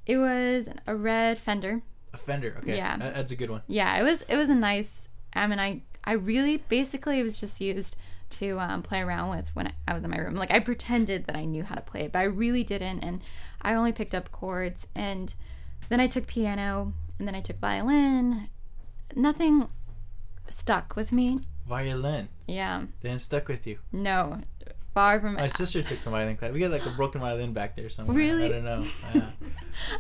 it 0.06 0.18
was 0.18 0.70
a 0.86 0.96
red 0.96 1.38
Fender. 1.38 1.82
A 2.14 2.18
Fender. 2.18 2.56
Okay. 2.60 2.78
Yeah. 2.78 2.98
That's 2.98 3.32
a 3.32 3.36
good 3.36 3.50
one. 3.50 3.62
Yeah, 3.68 4.00
it 4.00 4.04
was 4.04 4.24
it 4.24 4.38
was 4.38 4.50
a 4.50 4.56
nice 4.56 5.10
I 5.34 5.48
mean 5.48 5.60
I 5.60 5.82
I 6.04 6.14
really 6.14 6.58
basically 6.70 7.20
it 7.20 7.24
was 7.24 7.40
just 7.40 7.60
used 7.60 7.96
to 8.30 8.60
um, 8.60 8.82
play 8.82 9.02
around 9.02 9.30
with 9.30 9.50
when 9.54 9.72
I 9.88 9.94
was 9.94 10.04
in 10.04 10.10
my 10.10 10.18
room. 10.18 10.36
Like 10.36 10.52
I 10.52 10.60
pretended 10.60 11.26
that 11.26 11.36
I 11.36 11.46
knew 11.46 11.64
how 11.64 11.76
to 11.76 11.82
play 11.82 12.02
it, 12.04 12.12
but 12.12 12.20
I 12.20 12.24
really 12.24 12.64
didn't 12.64 13.00
and 13.00 13.22
I 13.62 13.74
only 13.74 13.92
picked 13.92 14.16
up 14.16 14.32
chords 14.32 14.88
and 14.96 15.34
then 15.90 16.00
I 16.00 16.08
took 16.08 16.28
piano 16.28 16.94
and 17.20 17.28
then 17.28 17.36
I 17.36 17.42
took 17.42 17.58
violin. 17.58 18.50
Nothing 19.16 19.68
stuck 20.50 20.96
with 20.96 21.12
me. 21.12 21.42
Violin. 21.68 22.30
Yeah. 22.48 22.84
Then 23.02 23.20
stuck 23.20 23.48
with 23.48 23.68
you. 23.68 23.80
No. 23.92 24.42
Far 24.94 25.20
from 25.20 25.34
My 25.36 25.48
sister 25.48 25.84
took 25.84 26.02
some 26.02 26.14
violin 26.14 26.38
class. 26.38 26.52
We 26.52 26.60
got 26.60 26.72
like 26.72 26.86
a 26.86 26.90
broken 26.90 27.22
violin 27.22 27.54
back 27.54 27.76
there 27.76 27.90
somewhere. 27.90 28.18
Really? 28.18 28.46
I 28.46 28.50
don't 28.50 28.64
know. 28.64 28.86
Yeah. 29.14 29.30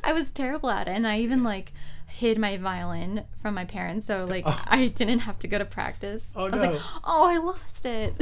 I 0.03 0.13
was 0.13 0.32
terrible 0.32 0.70
at 0.72 0.88
it, 0.88 0.91
and 0.91 1.05
I 1.05 1.20
even 1.20 1.43
like 1.43 1.72
hid 2.07 2.39
my 2.39 2.57
violin 2.57 3.26
from 3.41 3.53
my 3.53 3.65
parents, 3.65 4.07
so 4.07 4.26
like 4.26 4.43
Oh. 4.47 4.63
I 4.65 4.88
didn't 4.88 5.20
have 5.20 5.38
to 5.39 5.47
go 5.47 5.57
to 5.59 5.65
practice. 5.65 6.34
Oh, 6.36 6.45
I 6.47 6.49
was 6.49 6.61
like, 6.61 6.82
oh, 7.03 7.26
I 7.28 7.38
lost 7.38 7.86
it, 7.86 8.15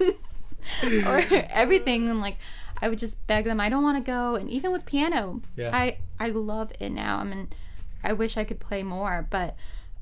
or 1.06 1.18
everything, 1.50 2.08
and 2.08 2.20
like 2.20 2.36
I 2.80 2.88
would 2.88 2.98
just 2.98 3.26
beg 3.26 3.44
them, 3.46 3.58
I 3.60 3.68
don't 3.68 3.82
want 3.82 3.96
to 4.04 4.08
go, 4.08 4.34
and 4.36 4.48
even 4.48 4.70
with 4.72 4.86
piano, 4.86 5.40
Yeah. 5.56 5.70
I 5.72 5.98
I 6.20 6.28
love 6.28 6.70
it 6.78 6.90
now. 6.90 7.18
I 7.18 7.24
mean, 7.24 7.48
I 8.04 8.12
wish 8.12 8.36
I 8.36 8.44
could 8.44 8.60
play 8.60 8.82
more, 8.84 9.26
but 9.30 9.56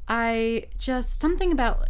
I 0.08 0.66
just 0.78 1.18
something 1.20 1.52
about 1.52 1.88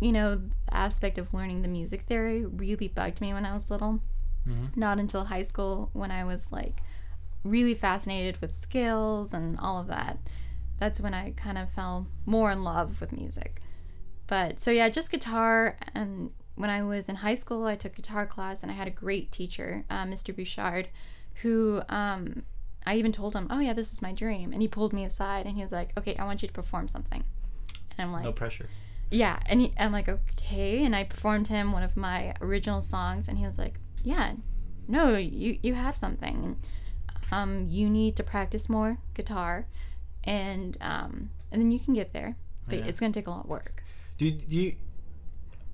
you 0.00 0.12
know 0.12 0.36
the 0.36 0.74
aspect 0.74 1.18
of 1.18 1.32
learning 1.34 1.62
the 1.62 1.68
music 1.68 2.02
theory 2.02 2.44
really 2.44 2.88
bugged 2.88 3.20
me 3.20 3.32
when 3.32 3.44
I 3.44 3.54
was 3.54 3.70
little. 3.70 4.00
Mhm. 4.46 4.76
Not 4.76 4.98
until 4.98 5.24
high 5.24 5.42
school 5.42 5.90
when 5.92 6.10
I 6.10 6.24
was 6.24 6.50
like 6.50 6.82
really 7.44 7.74
fascinated 7.74 8.40
with 8.40 8.54
scales 8.54 9.32
and 9.32 9.58
all 9.58 9.80
of 9.80 9.86
that. 9.88 10.18
That's 10.78 11.00
when 11.00 11.12
I 11.14 11.32
kind 11.32 11.58
of 11.58 11.70
fell 11.70 12.06
more 12.24 12.50
in 12.50 12.64
love 12.64 13.00
with 13.00 13.12
music. 13.12 13.60
But 14.26 14.58
so 14.60 14.70
yeah, 14.70 14.88
just 14.88 15.10
guitar. 15.10 15.76
And 15.94 16.30
when 16.54 16.70
I 16.70 16.82
was 16.82 17.08
in 17.08 17.16
high 17.16 17.34
school, 17.34 17.64
I 17.64 17.76
took 17.76 17.94
guitar 17.96 18.26
class 18.26 18.62
and 18.62 18.70
I 18.70 18.74
had 18.74 18.88
a 18.88 18.90
great 18.90 19.30
teacher, 19.32 19.84
uh, 19.90 20.04
Mr. 20.04 20.34
Bouchard, 20.34 20.88
who 21.42 21.82
um, 21.88 22.42
I 22.86 22.96
even 22.96 23.12
told 23.12 23.34
him, 23.34 23.46
"Oh 23.50 23.60
yeah, 23.60 23.74
this 23.74 23.92
is 23.92 24.00
my 24.00 24.12
dream." 24.12 24.52
And 24.52 24.62
he 24.62 24.68
pulled 24.68 24.92
me 24.92 25.04
aside 25.04 25.46
and 25.46 25.56
he 25.56 25.62
was 25.62 25.72
like, 25.72 25.92
"Okay, 25.98 26.16
I 26.16 26.24
want 26.24 26.40
you 26.42 26.48
to 26.48 26.54
perform 26.54 26.88
something." 26.88 27.24
And 27.98 28.06
I'm 28.06 28.12
like, 28.12 28.24
No 28.24 28.32
pressure. 28.32 28.68
Yeah 29.10 29.38
and 29.46 29.60
he, 29.60 29.72
i'm 29.78 29.92
like 29.92 30.08
okay 30.08 30.84
and 30.84 30.94
i 30.94 31.02
performed 31.04 31.48
him 31.48 31.72
one 31.72 31.82
of 31.82 31.96
my 31.96 32.34
original 32.40 32.80
songs 32.82 33.26
and 33.28 33.38
he 33.38 33.44
was 33.46 33.58
like 33.58 33.74
yeah 34.04 34.32
no 34.88 35.16
you 35.16 35.58
you 35.62 35.74
have 35.74 35.96
something 35.96 36.44
and 36.44 36.56
um 37.32 37.66
you 37.68 37.88
need 37.90 38.14
to 38.16 38.22
practice 38.22 38.68
more 38.68 38.98
guitar 39.14 39.66
and 40.24 40.76
um 40.80 41.30
and 41.50 41.60
then 41.60 41.70
you 41.70 41.78
can 41.80 41.94
get 41.94 42.12
there 42.12 42.36
but 42.68 42.78
Yeah. 42.78 42.84
it's 42.86 43.00
gonna 43.00 43.12
take 43.12 43.26
a 43.26 43.30
lot 43.30 43.44
of 43.44 43.50
work 43.50 43.82
Do 44.18 44.26
you, 44.26 44.32
do 44.32 44.56
you 44.60 44.74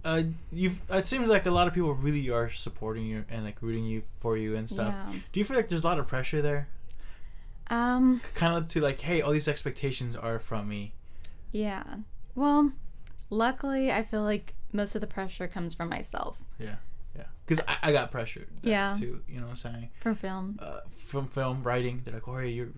uh 0.05 0.23
you've. 0.53 0.81
it 0.91 1.07
seems 1.07 1.29
like 1.29 1.47
a 1.47 1.51
lot 1.51 1.67
of 1.69 1.75
people 1.75 1.93
really 1.95 2.31
are 2.31 2.49
supporting 2.51 3.05
you 3.07 3.25
and 3.29 3.45
like 3.45 3.61
rooting 3.61 3.85
you 3.85 4.03
for 4.19 4.37
you 4.37 4.55
and 4.57 4.69
stuff. 4.69 4.95
yeah 4.95 5.13
Do 5.33 5.41
you 5.41 5.45
feel 5.45 5.57
like 5.57 5.69
there's 5.69 5.85
a 5.85 5.87
lot 5.87 5.99
of 5.99 6.07
pressure 6.07 6.41
there? 6.41 6.69
um 7.69 8.21
Kind 8.35 8.57
of 8.57 8.69
to 8.69 8.81
like, 8.81 9.01
hey, 9.01 9.21
all 9.21 9.33
these 9.33 9.49
expectations 9.49 10.15
are 10.17 10.39
from 10.39 10.69
me. 10.69 10.93
yeah 11.53 11.83
well 12.35 12.73
luckily 13.31 13.91
i 13.93 14.03
feel 14.03 14.23
like 14.23 14.55
most 14.73 14.95
of 14.95 15.01
the 15.01 15.07
pressure 15.07 15.49
comes 15.49 15.75
from 15.75 15.89
myself 15.89 16.39
Yeah. 16.59 16.77
Yeah. 17.17 17.25
Because 17.47 17.65
I, 17.67 17.77
I 17.85 17.93
got 17.93 18.11
pressured. 18.11 18.49
Yeah. 18.61 18.95
Too. 18.99 19.23
You 19.27 19.37
know 19.41 19.45
what 19.45 19.51
I'm 19.53 19.57
saying? 19.57 19.89
from 20.01 20.17
film 20.17 20.59
Uh, 20.61 20.81
from 20.99 21.29
film 21.29 21.63
writing, 21.63 22.03
they're 22.05 22.13
like, 22.13 22.29
oh, 22.29 22.37
hey, 22.37 22.51
you're, 22.51 22.69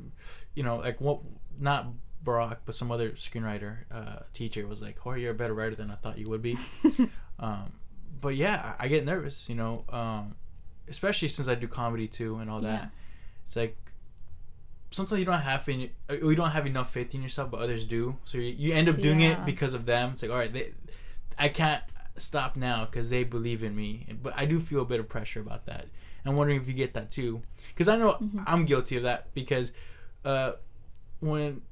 you 0.54 0.62
know, 0.62 0.76
like 0.76 1.00
what? 1.00 1.20
Not 1.58 1.88
Barack, 2.24 2.58
but 2.64 2.74
some 2.76 2.92
other 2.92 3.10
screenwriter 3.12 3.78
uh, 3.90 4.20
teacher 4.32 4.64
was 4.66 4.80
like, 4.80 4.98
oh, 5.04 5.14
you're 5.14 5.32
a 5.32 5.34
better 5.34 5.54
writer 5.54 5.74
than 5.74 5.90
I 5.90 5.96
thought 5.96 6.18
you 6.18 6.26
would 6.28 6.42
be. 6.42 6.56
um, 7.40 7.72
but 8.20 8.36
yeah, 8.36 8.74
I, 8.78 8.84
I 8.84 8.88
get 8.88 9.04
nervous. 9.04 9.48
You 9.48 9.56
know, 9.56 9.84
um, 9.88 10.36
especially 10.86 11.28
since 11.28 11.48
I 11.48 11.56
do 11.56 11.66
comedy 11.66 12.06
too 12.06 12.36
and 12.36 12.48
all 12.48 12.60
that. 12.60 12.82
Yeah. 12.82 12.88
It's 13.46 13.56
like 13.56 13.76
sometimes 14.90 15.18
you 15.18 15.24
don't 15.24 15.40
have 15.40 15.68
in 15.68 15.90
uh, 16.10 16.14
you 16.14 16.34
don't 16.34 16.50
have 16.50 16.66
enough 16.66 16.92
faith 16.92 17.14
in 17.14 17.22
yourself, 17.22 17.50
but 17.50 17.60
others 17.60 17.84
do. 17.86 18.16
So 18.24 18.38
you, 18.38 18.54
you 18.58 18.74
end 18.74 18.88
up 18.88 19.00
doing 19.00 19.20
Yeah. 19.20 19.32
it 19.42 19.46
because 19.46 19.74
of 19.74 19.86
them. 19.86 20.12
It's 20.12 20.22
like, 20.22 20.30
all 20.30 20.38
right, 20.38 20.52
they, 20.52 20.72
I 21.38 21.48
can't 21.48 21.82
stop 22.16 22.56
now 22.56 22.84
because 22.84 23.10
they 23.10 23.24
believe 23.24 23.62
in 23.62 23.74
me. 23.76 24.06
But 24.22 24.32
I 24.36 24.44
do 24.46 24.58
feel 24.60 24.82
a 24.82 24.84
bit 24.84 25.00
of 25.00 25.08
pressure 25.08 25.40
about 25.40 25.66
that. 25.66 25.86
I'm 26.24 26.36
wondering 26.36 26.60
if 26.60 26.66
you 26.68 26.74
get 26.74 26.94
that 26.94 27.10
too, 27.10 27.42
because 27.68 27.88
I 27.88 27.96
know 27.96 28.12
Mhm. 28.14 28.44
I'm 28.46 28.64
guilty 28.66 28.96
of 28.96 29.04
that 29.04 29.32
because 29.34 29.72
uh, 30.24 30.52
when 31.20 31.62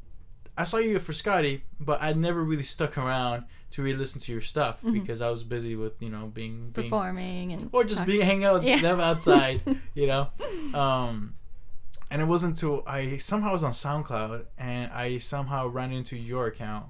I 0.57 0.65
saw 0.65 0.79
you 0.79 0.97
at 0.97 1.03
Frascati, 1.03 1.61
but 1.81 2.03
I 2.03 2.13
never 2.15 2.43
really 2.43 2.63
stuck 2.63 2.97
around 2.97 3.45
to 3.73 3.83
really 3.83 3.99
listen 3.99 4.21
to 4.23 4.33
your 4.33 4.41
stuff 4.41 4.79
because 4.91 5.21
I 5.21 5.29
was 5.29 5.43
busy 5.43 5.77
with 5.77 6.01
you 6.01 6.09
know 6.09 6.27
being, 6.33 6.71
being 6.71 6.89
Performing 6.89 7.53
and 7.53 7.69
or 7.73 7.85
just 7.85 7.99
talk- 7.99 8.07
being 8.07 8.23
hanging 8.23 8.45
out 8.45 8.55
with 8.55 8.65
Yeah. 8.65 8.79
them 8.81 9.01
outside, 9.01 9.61
you 9.95 10.07
know. 10.07 10.29
Um, 10.75 11.35
and 12.11 12.23
it 12.23 12.27
wasn't 12.27 12.55
until 12.55 12.83
I 12.87 13.17
somehow 13.19 13.53
was 13.53 13.65
on 13.65 13.73
SoundCloud 13.73 14.47
and 14.59 14.91
I 14.93 15.19
somehow 15.19 15.67
ran 15.69 15.93
into 15.93 16.17
your 16.17 16.47
account. 16.47 16.87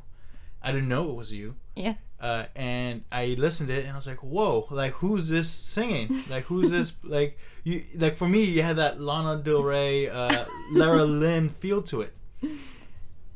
I 0.63 0.73
didn't 0.73 0.89
know 0.89 1.11
it 1.11 1.15
was 1.17 1.33
you. 1.33 1.55
Yeah. 1.75 1.95
Uh, 2.21 2.47
and 2.57 3.05
I 3.13 3.37
listened 3.39 3.69
to 3.69 3.75
it 3.75 3.85
and 3.85 3.93
I 3.93 3.97
was 3.97 4.07
like, 4.07 4.23
"Whoa! 4.23 4.67
Like, 4.71 4.93
who's 4.95 5.29
this 5.29 5.51
singing? 5.51 6.23
Like, 6.31 6.45
who's 6.45 6.71
this? 6.71 6.95
Like, 7.05 7.39
you 7.63 7.85
like 7.97 8.17
for 8.17 8.27
me, 8.29 8.43
you 8.45 8.63
had 8.63 8.77
that 8.77 9.01
Lana 9.01 9.43
Del 9.43 9.63
Rey, 9.63 10.09
uh, 10.09 10.45
Lara 10.73 11.05
Lynn 11.05 11.51
feel 11.51 11.83
to 11.83 12.01
it." 12.03 12.15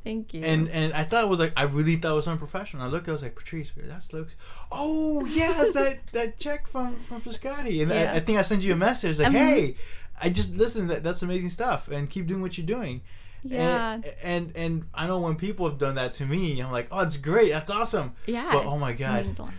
Thank 0.02 0.32
you. 0.32 0.42
And 0.42 0.70
and 0.70 0.94
I 0.94 1.04
thought 1.04 1.24
it 1.24 1.28
was 1.28 1.38
like 1.38 1.52
I 1.58 1.64
really 1.64 1.96
thought 1.96 2.12
it 2.12 2.16
was 2.16 2.26
unprofessional. 2.26 2.86
I 2.86 2.88
looked, 2.88 3.06
I 3.06 3.12
was 3.12 3.22
like, 3.22 3.36
Patrice, 3.36 3.70
that's 3.76 4.14
looks. 4.14 4.32
Oh 4.72 5.26
yes, 5.26 5.74
that 5.74 5.98
that 6.12 6.38
check 6.38 6.66
from 6.66 6.96
from 7.00 7.20
Frascati, 7.20 7.82
and 7.82 7.90
Yeah. 7.90 8.12
I, 8.12 8.16
I 8.16 8.20
think 8.20 8.38
I 8.38 8.42
sent 8.42 8.62
you 8.62 8.72
a 8.72 8.76
message 8.76 9.18
like, 9.18 9.28
Mhm. 9.28 9.32
hey, 9.36 9.76
I 10.22 10.28
just 10.28 10.56
listen. 10.56 10.88
That 10.88 11.02
that's 11.02 11.22
amazing 11.22 11.50
stuff, 11.50 11.88
and 11.88 12.08
keep 12.08 12.26
doing 12.26 12.42
what 12.42 12.58
you're 12.58 12.66
doing. 12.66 13.02
yeah. 13.42 13.94
And, 13.94 14.04
and 14.22 14.52
and 14.54 14.84
I 14.94 15.06
know 15.06 15.18
when 15.18 15.36
people 15.36 15.68
have 15.68 15.78
done 15.78 15.94
that 15.94 16.12
to 16.14 16.26
me, 16.26 16.60
I'm 16.60 16.70
like, 16.72 16.88
oh, 16.90 17.00
it's 17.00 17.16
great, 17.16 17.50
that's 17.50 17.70
awesome. 17.70 18.14
yeah. 18.26 18.50
But 18.52 18.66
oh 18.66 18.78
my 18.78 18.92
god, 18.92 19.24
means 19.24 19.38
a 19.38 19.42
lot. 19.42 19.52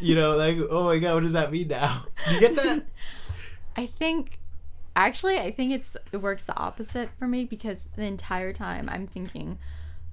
you 0.00 0.14
know, 0.14 0.36
like 0.36 0.56
oh 0.70 0.84
my 0.84 0.98
god, 0.98 1.14
what 1.14 1.22
does 1.22 1.32
that 1.32 1.50
mean 1.50 1.68
now? 1.68 2.04
You 2.30 2.40
get 2.40 2.56
that? 2.56 2.84
I 3.76 3.86
think 3.86 4.38
actually 4.96 5.38
I 5.38 5.50
think 5.52 5.72
it's 5.72 5.96
it 6.12 6.18
works 6.18 6.44
the 6.44 6.56
opposite 6.56 7.10
for 7.18 7.28
me 7.28 7.44
because 7.44 7.88
the 7.96 8.02
entire 8.04 8.52
time 8.52 8.88
I'm 8.90 9.06
thinking, 9.06 9.58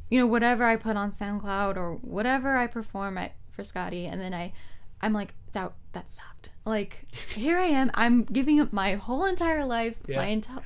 you 0.09 0.19
know, 0.19 0.27
whatever 0.27 0.63
I 0.63 0.75
put 0.75 0.95
on 0.95 1.11
SoundCloud 1.11 1.75
or 1.75 1.95
whatever 1.95 2.55
I 2.55 2.67
perform 2.67 3.17
at 3.17 3.33
Frascati 3.57 4.09
and 4.09 4.21
then 4.21 4.33
I 4.33 4.53
I'm 5.01 5.13
like 5.13 5.33
that 5.53 5.73
that 5.93 6.09
sucked. 6.09 6.49
Like 6.65 7.05
here 7.35 7.57
I 7.57 7.65
am, 7.65 7.91
I'm 7.93 8.23
giving 8.23 8.59
up 8.59 8.73
my 8.73 8.95
whole 8.95 9.25
entire 9.25 9.63
life, 9.65 9.95
Yeah. 10.07 10.17
my 10.17 10.25
entire 10.27 10.63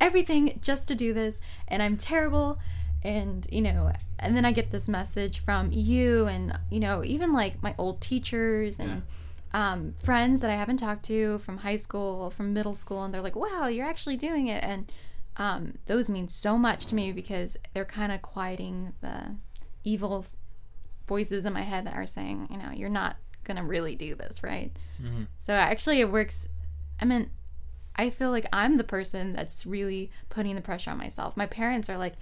everything 0.00 0.58
just 0.62 0.88
to 0.88 0.94
do 0.94 1.12
this 1.12 1.38
and 1.68 1.82
I'm 1.82 1.96
terrible 1.98 2.58
and 3.02 3.46
you 3.52 3.60
know 3.60 3.92
and 4.18 4.34
then 4.34 4.46
I 4.46 4.52
get 4.52 4.70
this 4.70 4.88
message 4.88 5.40
from 5.40 5.72
you 5.72 6.26
and 6.26 6.58
you 6.70 6.80
know 6.80 7.04
even 7.04 7.34
like 7.34 7.62
my 7.62 7.74
old 7.76 8.00
teachers 8.00 8.78
and 8.78 9.02
um, 9.52 9.94
friends 10.02 10.40
that 10.42 10.50
I 10.50 10.54
haven't 10.54 10.76
talked 10.78 11.04
to 11.06 11.38
from 11.38 11.58
high 11.58 11.76
school, 11.76 12.30
from 12.30 12.54
middle 12.54 12.76
school, 12.76 13.02
and 13.02 13.12
they're 13.12 13.20
like, 13.20 13.34
"Wow, 13.34 13.66
you're 13.66 13.84
actually 13.86 14.16
doing 14.16 14.46
it," 14.46 14.62
and 14.62 14.90
um, 15.38 15.78
those 15.86 16.08
mean 16.08 16.28
so 16.28 16.56
much 16.56 16.86
to 16.86 16.94
me 16.94 17.10
because 17.10 17.56
they're 17.74 17.84
kind 17.84 18.12
of 18.12 18.22
quieting 18.22 18.92
the 19.00 19.34
evil 19.82 20.24
voices 21.08 21.44
in 21.44 21.52
my 21.52 21.62
head 21.62 21.84
that 21.86 21.94
are 21.94 22.06
saying, 22.06 22.46
you 22.50 22.58
know, 22.58 22.70
you're 22.72 22.88
not 22.88 23.16
gonna 23.54 23.64
really 23.66 23.96
do 23.96 24.14
this, 24.14 24.42
right? 24.42 24.70
Mhm. 25.02 25.26
So 25.38 25.52
actually, 25.52 26.00
it 26.00 26.10
works. 26.10 26.46
I 27.00 27.04
mean, 27.04 27.30
I 27.96 28.10
feel 28.10 28.30
like 28.30 28.46
I'm 28.52 28.76
the 28.76 28.84
person 28.84 29.32
that's 29.32 29.66
really 29.66 30.10
putting 30.28 30.54
the 30.54 30.62
pressure 30.62 30.90
on 30.90 30.98
myself. 30.98 31.36
My 31.36 31.46
parents 31.46 31.90
are 31.90 31.98
like, 31.98 32.14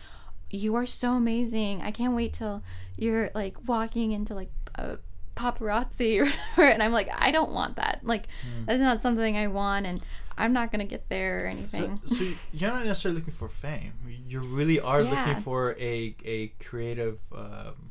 "You 0.50 0.74
are 0.76 0.86
so 0.86 1.12
amazing. 1.12 1.82
I 1.82 1.90
can't 1.90 2.14
wait 2.14 2.32
till 2.32 2.62
you're 2.96 3.30
like 3.34 3.56
walking 3.68 4.12
into 4.12 4.34
like 4.34 4.50
a 4.74 4.98
paparazzi 5.36 6.18
or 6.20 6.24
whatever." 6.24 6.68
And 6.72 6.82
I'm 6.82 6.92
like, 6.92 7.08
"I 7.26 7.30
don't 7.30 7.52
want 7.52 7.76
that. 7.76 8.00
Like, 8.02 8.24
that's 8.66 8.80
not 8.80 9.02
something 9.02 9.36
I 9.36 9.46
want, 9.48 9.86
and 9.86 10.00
I'm 10.36 10.52
not 10.52 10.70
gonna 10.72 10.84
get 10.96 11.08
there 11.08 11.46
or 11.46 11.50
So, 11.68 11.78
anything." 11.78 12.00
so 12.06 12.24
you're 12.52 12.70
not 12.70 12.86
necessarily 12.86 13.20
looking 13.20 13.34
for 13.34 13.48
fame. 13.48 13.92
You 14.28 14.40
really 14.40 14.80
are 14.80 15.02
Yeah. 15.02 15.10
looking 15.10 15.42
for 15.42 15.76
a 15.78 16.14
a 16.24 16.48
creative 16.64 17.18
um, 17.32 17.90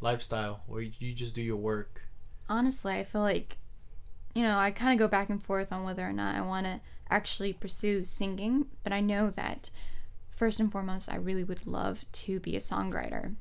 lifestyle 0.00 0.62
where 0.66 0.82
you 0.82 1.12
just 1.14 1.34
do 1.34 1.42
your 1.42 1.56
work. 1.56 2.02
Honestly, 2.48 2.94
I 2.94 3.04
feel 3.04 3.20
like, 3.20 3.58
you 4.34 4.42
know, 4.42 4.58
I 4.58 4.70
kind 4.70 4.92
of 4.92 4.98
go 4.98 5.08
back 5.08 5.30
and 5.30 5.42
forth 5.42 5.72
on 5.72 5.84
whether 5.84 6.06
or 6.06 6.12
not 6.12 6.34
I 6.34 6.40
want 6.40 6.66
to 6.66 6.80
actually 7.10 7.52
pursue 7.52 8.04
singing, 8.04 8.66
but 8.82 8.92
I 8.92 9.00
know 9.00 9.30
that 9.30 9.70
first 10.30 10.58
and 10.58 10.70
foremost, 10.70 11.10
I 11.10 11.16
really 11.16 11.44
would 11.44 11.66
love 11.66 12.04
to 12.12 12.40
be 12.40 12.56
a 12.56 12.60
songwriter. 12.60 13.34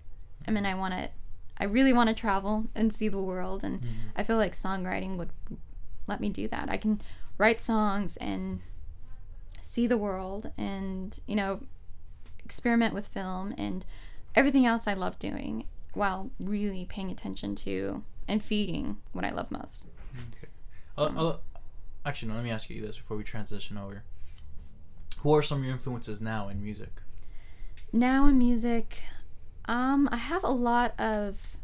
I 0.48 0.52
mean, 0.52 0.66
I 0.66 0.76
want 0.76 0.94
to, 0.94 1.10
I 1.58 1.66
really 1.66 1.94
want 1.94 2.10
to 2.10 2.16
travel 2.16 2.66
and 2.76 2.94
see 2.94 3.08
the 3.08 3.22
world, 3.22 3.64
and 3.64 3.80
mm-hmm. 3.82 3.90
I 4.16 4.24
feel 4.24 4.38
like 4.38 4.54
songwriting 4.54 5.18
would 5.18 5.30
let 6.08 6.20
me 6.20 6.30
do 6.30 6.48
that. 6.50 6.70
I 6.70 6.78
can 6.78 7.02
write 7.38 7.62
songs 7.62 8.18
and 8.18 8.62
see 9.62 9.88
the 9.88 9.98
world 9.98 10.52
and, 10.58 11.20
you 11.26 11.36
know, 11.36 11.62
experiment 12.44 12.94
with 12.94 13.08
film 13.08 13.56
and 13.58 13.86
everything 14.36 14.66
else 14.66 14.88
I 14.88 14.94
love 14.94 15.18
doing 15.18 15.66
while 15.94 16.30
really 16.40 16.86
paying 16.86 17.10
attention 17.10 17.56
to 17.56 18.04
and 18.28 18.44
feeding 18.44 18.98
what 19.12 19.26
I 19.26 19.32
love 19.32 19.52
most. 19.52 19.86
I'll, 20.98 21.14
I'll, 21.18 21.42
actually, 22.06 22.30
no. 22.30 22.36
Let 22.36 22.44
me 22.44 22.52
ask 22.52 22.70
you 22.70 22.82
this 22.82 22.98
before 22.98 23.18
we 23.18 23.24
transition 23.24 23.78
over. 23.78 24.04
Who 25.20 25.34
are 25.36 25.42
some 25.42 25.60
of 25.60 25.64
your 25.64 25.74
influences 25.74 26.22
now 26.22 26.50
in 26.50 26.62
music? 26.62 26.92
Now 27.92 28.28
in 28.28 28.38
music, 28.38 29.02
um, 29.66 30.10
I 30.12 30.18
have 30.18 30.44
a 30.44 30.52
lot 30.52 31.00
of. 31.00 31.58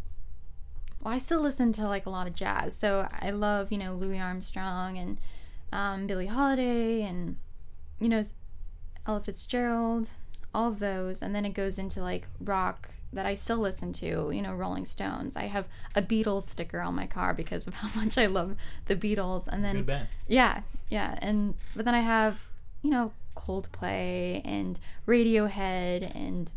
Well, 1.02 1.14
I 1.14 1.20
still 1.20 1.42
listen 1.42 1.72
to 1.74 1.88
like 1.88 2.06
a 2.06 2.10
lot 2.10 2.28
of 2.28 2.36
jazz, 2.36 2.76
so 2.76 3.08
I 3.12 3.30
love 3.32 3.72
you 3.72 3.78
know 3.78 3.94
Louis 3.94 4.20
Armstrong 4.20 4.98
and 4.98 5.18
um, 5.72 6.08
Billie 6.08 6.28
Holiday 6.28 7.04
and 7.04 7.38
you 8.00 8.10
know 8.10 8.26
Ella 9.06 9.22
Fitzgerald, 9.22 10.10
all 10.54 10.70
of 10.70 10.80
those, 10.80 11.22
and 11.22 11.36
then 11.36 11.46
it 11.46 11.54
goes 11.54 11.78
into 11.78 12.02
like 12.02 12.28
rock 12.40 12.90
that 13.12 13.26
I 13.26 13.36
still 13.36 13.58
listen 13.58 13.94
to. 13.94 14.32
You 14.32 14.42
know 14.42 14.54
Rolling 14.54 14.86
Stones. 14.86 15.36
I 15.36 15.44
have 15.44 15.66
a 15.96 16.02
Beatles 16.02 16.44
sticker 16.44 16.80
on 16.80 16.96
my 16.96 17.08
car 17.08 17.34
because 17.34 17.68
of 17.68 17.74
how 17.76 18.00
much 18.00 18.18
I 18.18 18.26
love 18.26 18.56
the 18.86 18.96
Beatles, 18.96 19.48
and 19.48 19.64
then 19.64 19.78
yeah, 20.28 20.62
yeah, 20.90 21.18
and 21.22 21.56
but 21.76 21.86
then 21.86 21.96
I 21.96 22.02
have 22.02 22.46
you 22.82 22.90
know 22.90 23.14
Coldplay 23.36 24.42
and 24.46 24.80
Radiohead 25.08 26.16
and 26.16 26.52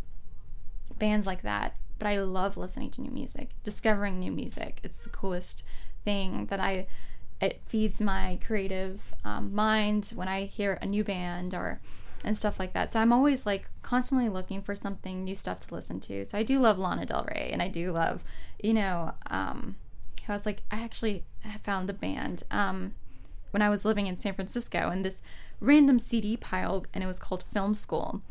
bands 0.99 1.27
like 1.27 1.43
that. 1.43 1.77
But 1.99 2.09
I 2.09 2.19
love 2.19 2.57
listening 2.57 2.91
to 2.93 3.01
new 3.01 3.11
music, 3.13 3.51
discovering 3.63 4.19
new 4.19 4.33
music. 4.33 4.81
It's 4.83 4.99
the 4.99 5.11
coolest 5.11 5.63
thing 6.05 6.47
that 6.47 6.61
I. 6.61 6.87
It 7.41 7.61
feeds 7.67 8.01
my 8.01 8.39
creative 8.47 9.15
um, 9.25 9.53
mind 9.53 10.13
when 10.15 10.29
I 10.29 10.45
hear 10.45 10.79
a 10.81 10.87
new 10.87 11.03
band 11.03 11.55
or 11.55 11.81
and 12.25 12.37
stuff 12.39 12.59
like 12.59 12.73
that. 12.73 12.93
So 12.93 13.01
I'm 13.01 13.13
always 13.13 13.47
like 13.47 13.71
constantly 13.83 14.29
looking 14.29 14.63
for 14.63 14.75
something 14.77 15.25
new 15.25 15.35
stuff 15.35 15.67
to 15.67 15.75
listen 15.75 16.01
to. 16.01 16.25
So 16.25 16.39
I 16.39 16.43
do 16.43 16.59
love 16.59 16.79
Lana 16.79 17.07
Del 17.07 17.27
Rey 17.29 17.51
and 17.53 17.63
I 17.63 17.69
do 17.69 17.93
love, 17.93 18.23
you 18.63 18.75
know, 18.75 19.13
um, 19.29 19.77
I 20.29 20.33
was 20.33 20.47
like, 20.47 20.63
I 20.71 20.83
actually 20.83 21.25
found 21.65 21.91
a 21.91 21.93
band. 21.93 22.45
Um, 22.51 22.95
when 23.51 23.63
I 23.63 23.69
was 23.71 23.85
living 23.85 24.07
in 24.07 24.17
San 24.17 24.35
Francisco 24.35 24.89
and 24.91 25.05
this 25.05 25.23
random 25.61 25.99
CD 25.99 26.37
pile 26.37 26.85
and 26.93 27.05
it 27.05 27.07
was 27.07 27.19
called 27.19 27.45
Film 27.53 27.75
School. 27.75 28.23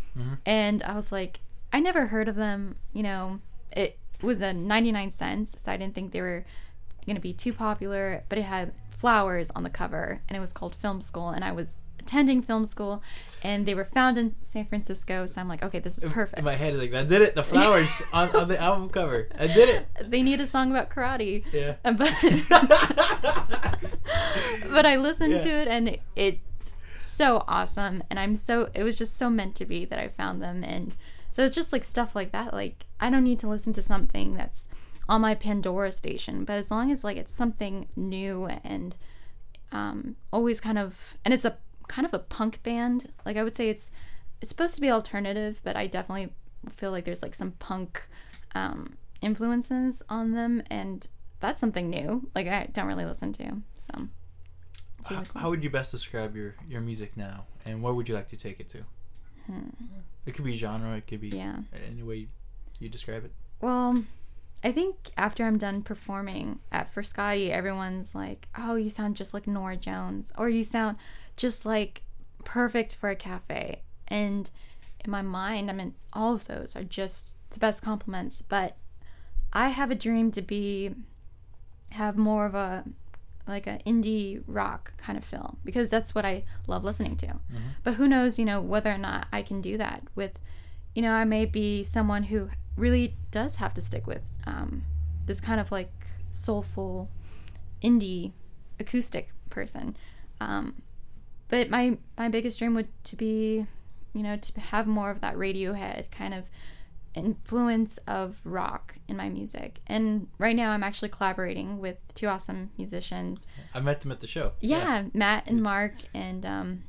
And 0.46 0.84
I 0.84 0.96
was 0.96 1.12
like, 1.12 1.40
I 1.72 1.80
never 1.80 2.08
heard 2.08 2.28
of 2.28 2.36
them, 2.36 2.76
you 2.92 3.04
know, 3.04 3.40
it 3.72 3.98
was 4.22 4.42
a 4.42 4.52
99 4.52 5.12
cents, 5.12 5.56
so 5.60 5.72
I 5.72 5.78
didn't 5.78 5.96
think 5.96 6.12
they 6.12 6.22
were 6.22 6.44
going 7.06 7.16
to 7.16 7.22
be 7.22 7.34
too 7.34 7.54
popular, 7.54 8.24
but 8.30 8.38
it 8.38 8.44
had 8.44 8.74
flowers 8.90 9.52
on 9.52 9.64
the 9.64 9.70
cover 9.70 10.22
and 10.28 10.36
it 10.36 10.40
was 10.40 10.54
called 10.54 10.76
Film 10.76 11.02
School 11.02 11.30
and 11.30 11.44
I 11.44 11.52
was 11.52 11.76
attending 12.02 12.42
film 12.42 12.66
school 12.66 13.02
and 13.44 13.66
they 13.66 13.74
were 13.74 13.86
found 13.86 14.18
in 14.20 14.36
San 14.44 14.66
Francisco, 14.66 15.26
so 15.26 15.42
I'm 15.42 15.48
like, 15.48 15.64
okay, 15.64 15.80
this 15.80 15.98
is 15.98 16.04
perfect. 16.12 16.38
In 16.40 16.46
my 16.46 16.54
head, 16.54 16.74
is 16.76 16.80
like 16.80 16.94
I 16.94 17.04
did 17.04 17.24
it. 17.24 17.34
The 17.34 17.42
flowers 17.44 18.02
on, 18.14 18.30
on 18.36 18.48
the 18.48 18.60
album 18.60 18.90
cover. 18.90 19.28
I 19.38 19.48
did 19.48 19.70
it. 19.70 19.88
They 20.12 20.22
need 20.22 20.42
a 20.42 20.46
song 20.46 20.72
about 20.72 20.90
karate. 20.90 21.44
Yeah. 21.52 21.76
But 21.84 22.00
but 24.70 24.86
I 24.86 24.96
listened 24.98 25.34
Yeah. 25.34 25.44
to 25.44 25.50
it 25.50 25.68
and 25.68 25.90
it, 25.90 26.02
it's 26.16 26.76
so 26.96 27.44
awesome 27.48 28.04
and 28.10 28.20
I'm 28.20 28.36
so 28.36 28.70
it 28.74 28.84
was 28.84 28.98
just 28.98 29.18
so 29.18 29.30
meant 29.30 29.56
to 29.58 29.66
be 29.66 29.86
that 29.86 30.00
I 30.00 30.08
found 30.08 30.42
them 30.42 30.64
and 30.64 30.96
so 31.32 31.46
it's 31.46 31.56
just 31.56 31.74
like 31.74 31.84
stuff 31.84 32.16
like 32.16 32.32
that 32.32 32.54
like 32.54 32.86
I 33.00 33.10
don't 33.10 33.24
need 33.24 33.40
to 33.40 33.50
listen 33.50 33.74
to 33.74 33.82
something 33.82 34.36
that's 34.36 34.68
on 35.10 35.22
my 35.22 35.36
Pandora 35.36 35.92
station 35.92 36.46
but 36.46 36.58
as 36.58 36.72
long 36.72 36.92
as 36.92 37.04
like 37.04 37.18
it's 37.18 37.34
something 37.34 37.88
new 37.96 38.46
and 38.64 38.96
um 39.72 40.16
always 40.32 40.62
kind 40.62 40.78
of 40.78 41.16
and 41.26 41.34
it's 41.34 41.46
a 41.46 41.58
kind 41.94 42.06
of 42.06 42.14
a 42.14 42.20
punk 42.20 42.64
band 42.64 43.12
like 43.26 43.36
I 43.38 43.44
would 43.44 43.56
say 43.56 43.70
it's 43.70 43.92
it's 44.42 44.50
supposed 44.50 44.76
to 44.76 44.82
be 44.82 44.90
alternative 44.90 45.60
but 45.64 45.76
I 45.76 45.88
definitely 45.88 46.28
feel 46.80 46.92
like 46.92 47.04
there's 47.06 47.22
like 47.22 47.36
some 47.36 47.52
punk 47.68 48.02
um 48.56 48.98
influences 49.22 50.02
on 50.10 50.32
them 50.32 50.64
and 50.70 51.08
that's 51.42 51.60
something 51.60 51.90
new 51.90 52.30
like 52.36 52.48
I 52.48 52.68
don't 52.72 52.88
really 52.88 53.06
listen 53.06 53.34
to 53.34 53.46
so 53.88 53.94
How, 55.06 55.16
really 55.16 55.26
cool. 55.32 55.42
how 55.42 55.50
would 55.52 55.64
you 55.64 55.70
best 55.70 55.92
describe 55.92 56.36
your 56.36 56.56
your 56.68 56.82
music 56.82 57.18
now, 57.18 57.46
and 57.66 57.82
where 57.84 57.94
would 57.94 58.08
you 58.10 58.16
like 58.16 58.30
to 58.30 58.38
take 58.38 58.60
it 58.60 58.70
to? 58.70 58.80
It 60.26 60.34
could 60.34 60.46
be 60.46 60.56
genre. 60.56 60.96
It 60.98 61.08
could 61.08 61.22
be 61.22 61.32
Hmm. 61.32 61.36
Yeah. 61.38 61.58
any 61.88 62.04
way 62.04 62.28
you 62.80 62.90
describe 62.90 63.26
it. 63.26 63.32
Well, 63.60 64.04
I 64.64 64.72
think 64.72 64.96
after 65.18 65.44
I'm 65.44 65.58
done 65.58 65.82
performing 65.82 66.60
at 66.72 66.94
Frascati, 66.94 67.50
everyone's 67.50 68.14
like, 68.14 68.48
"Oh, 68.58 68.76
you 68.76 68.90
sound 68.90 69.16
just 69.16 69.34
like 69.34 69.48
Norah 69.48 69.76
Jones," 69.78 70.32
or 70.38 70.50
"You 70.50 70.64
sound 70.64 70.98
just 71.36 71.66
like 71.66 72.04
perfect 72.44 72.96
for 72.96 73.10
a 73.10 73.16
cafe." 73.16 73.82
And 74.08 74.50
in 75.04 75.12
my 75.12 75.22
mind, 75.22 75.70
I 75.70 75.74
mean, 75.74 75.96
all 76.14 76.36
of 76.36 76.48
those 76.48 76.76
are 76.76 76.84
just 76.84 77.38
the 77.52 77.60
best 77.60 77.82
compliments. 77.82 78.42
But 78.42 78.78
I 79.54 79.70
have 79.70 79.92
a 79.92 79.96
dream 79.96 80.32
to 80.32 80.42
be 80.42 80.96
have 81.92 82.18
more 82.18 82.46
of 82.46 82.56
a 82.56 82.86
like 83.48 83.68
an 83.68 83.80
indie 83.86 84.42
rock 84.48 84.94
kind 84.98 85.18
of 85.18 85.26
film 85.26 85.58
because 85.66 85.90
that's 85.90 86.14
what 86.16 86.26
I 86.26 86.44
love 86.68 86.84
listening 86.84 87.18
to. 87.18 87.40
But 87.84 87.96
who 87.96 88.08
knows, 88.08 88.40
you 88.40 88.46
know, 88.46 88.62
whether 88.62 88.92
or 88.92 88.98
not 88.98 89.28
I 89.34 89.42
can 89.42 89.62
do 89.62 89.78
that 89.78 90.04
with, 90.16 90.40
you 90.96 91.02
know, 91.02 91.12
I 91.12 91.26
may 91.26 91.46
be 91.46 91.84
someone 91.84 92.24
who 92.24 92.50
really 92.78 93.16
does 93.32 93.58
have 93.58 93.74
to 93.74 93.82
stick 93.82 94.08
with 94.08 94.24
um, 94.46 94.84
this 95.26 95.42
kind 95.42 95.60
of 95.60 95.72
like 95.72 95.92
soulful 96.30 97.10
indie 97.84 98.32
acoustic 98.80 99.30
person. 99.50 99.98
Um, 100.40 100.82
but 101.52 101.70
my 101.70 101.98
my 102.18 102.28
biggest 102.30 102.58
dream 102.58 102.74
would 102.74 102.88
to 103.04 103.16
be, 103.16 103.68
you 104.14 104.24
know, 104.24 104.36
to 104.38 104.60
have 104.60 104.88
more 104.88 105.12
of 105.12 105.22
that 105.22 105.36
Radiohead 105.36 106.10
kind 106.10 106.34
of 106.34 106.46
influence 107.14 107.98
of 108.08 108.40
rock 108.46 108.96
in 109.08 109.18
my 109.18 109.30
music. 109.30 109.80
And 109.88 110.28
right 110.38 110.56
now 110.56 110.72
I'm 110.72 110.84
actually 110.84 111.10
collaborating 111.10 111.80
with 111.80 111.98
two 112.16 112.28
awesome 112.28 112.72
musicians. 112.78 113.46
I 113.74 113.82
met 113.82 114.02
them 114.02 114.12
at 114.12 114.22
the 114.22 114.28
show. 114.28 114.54
Yeah, 114.62 115.04
Matt 115.14 115.44
and 115.48 115.62
Mark 115.62 115.94
and 116.14 116.46
um 116.46 116.84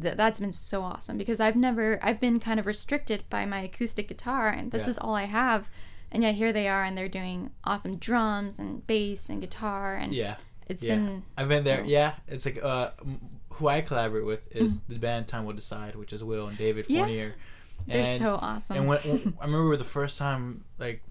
th- 0.00 0.16
that's 0.16 0.40
been 0.40 0.52
so 0.52 0.82
awesome 0.82 1.16
because 1.16 1.40
I've 1.40 1.56
never 1.56 1.98
I've 2.02 2.20
been 2.20 2.38
kind 2.38 2.60
of 2.60 2.66
restricted 2.66 3.24
by 3.30 3.46
my 3.46 3.60
acoustic 3.62 4.08
guitar 4.08 4.50
and 4.50 4.70
this 4.72 4.82
Yeah. 4.84 4.90
is 4.90 4.98
all 4.98 5.14
I 5.14 5.24
have. 5.24 5.70
And 6.12 6.22
yet 6.22 6.34
here 6.34 6.52
they 6.52 6.68
are 6.68 6.84
and 6.84 6.98
they're 6.98 7.08
doing 7.08 7.50
awesome 7.64 7.96
drums 7.96 8.58
and 8.58 8.86
bass 8.86 9.28
and 9.30 9.40
guitar 9.40 9.96
and 9.96 10.12
Yeah. 10.12 10.36
it's 10.66 10.82
yeah. 10.84 10.96
been 10.96 11.22
I've 11.38 11.48
been 11.48 11.64
there. 11.64 11.80
cool. 11.82 11.90
Yeah, 11.90 12.14
it's 12.28 12.44
like 12.44 12.62
uh, 12.62 12.90
who 13.60 13.68
I 13.68 13.80
collaborate 13.82 14.24
with 14.26 14.54
is 14.54 14.80
the 14.88 14.96
band 14.98 15.28
Time 15.28 15.44
Will 15.44 15.54
Decide, 15.54 15.94
which 15.94 16.12
is 16.12 16.24
Will 16.24 16.48
and 16.48 16.58
David. 16.58 16.86
Yeah. 16.88 17.00
Fournier. 17.02 17.34
they're 17.86 18.18
so 18.18 18.34
awesome. 18.40 18.76
And 18.76 18.88
when, 18.88 18.98
when- 19.04 19.34
I 19.40 19.44
remember 19.44 19.76
the 19.76 19.84
first 19.84 20.18
time, 20.18 20.64
like, 20.78 21.02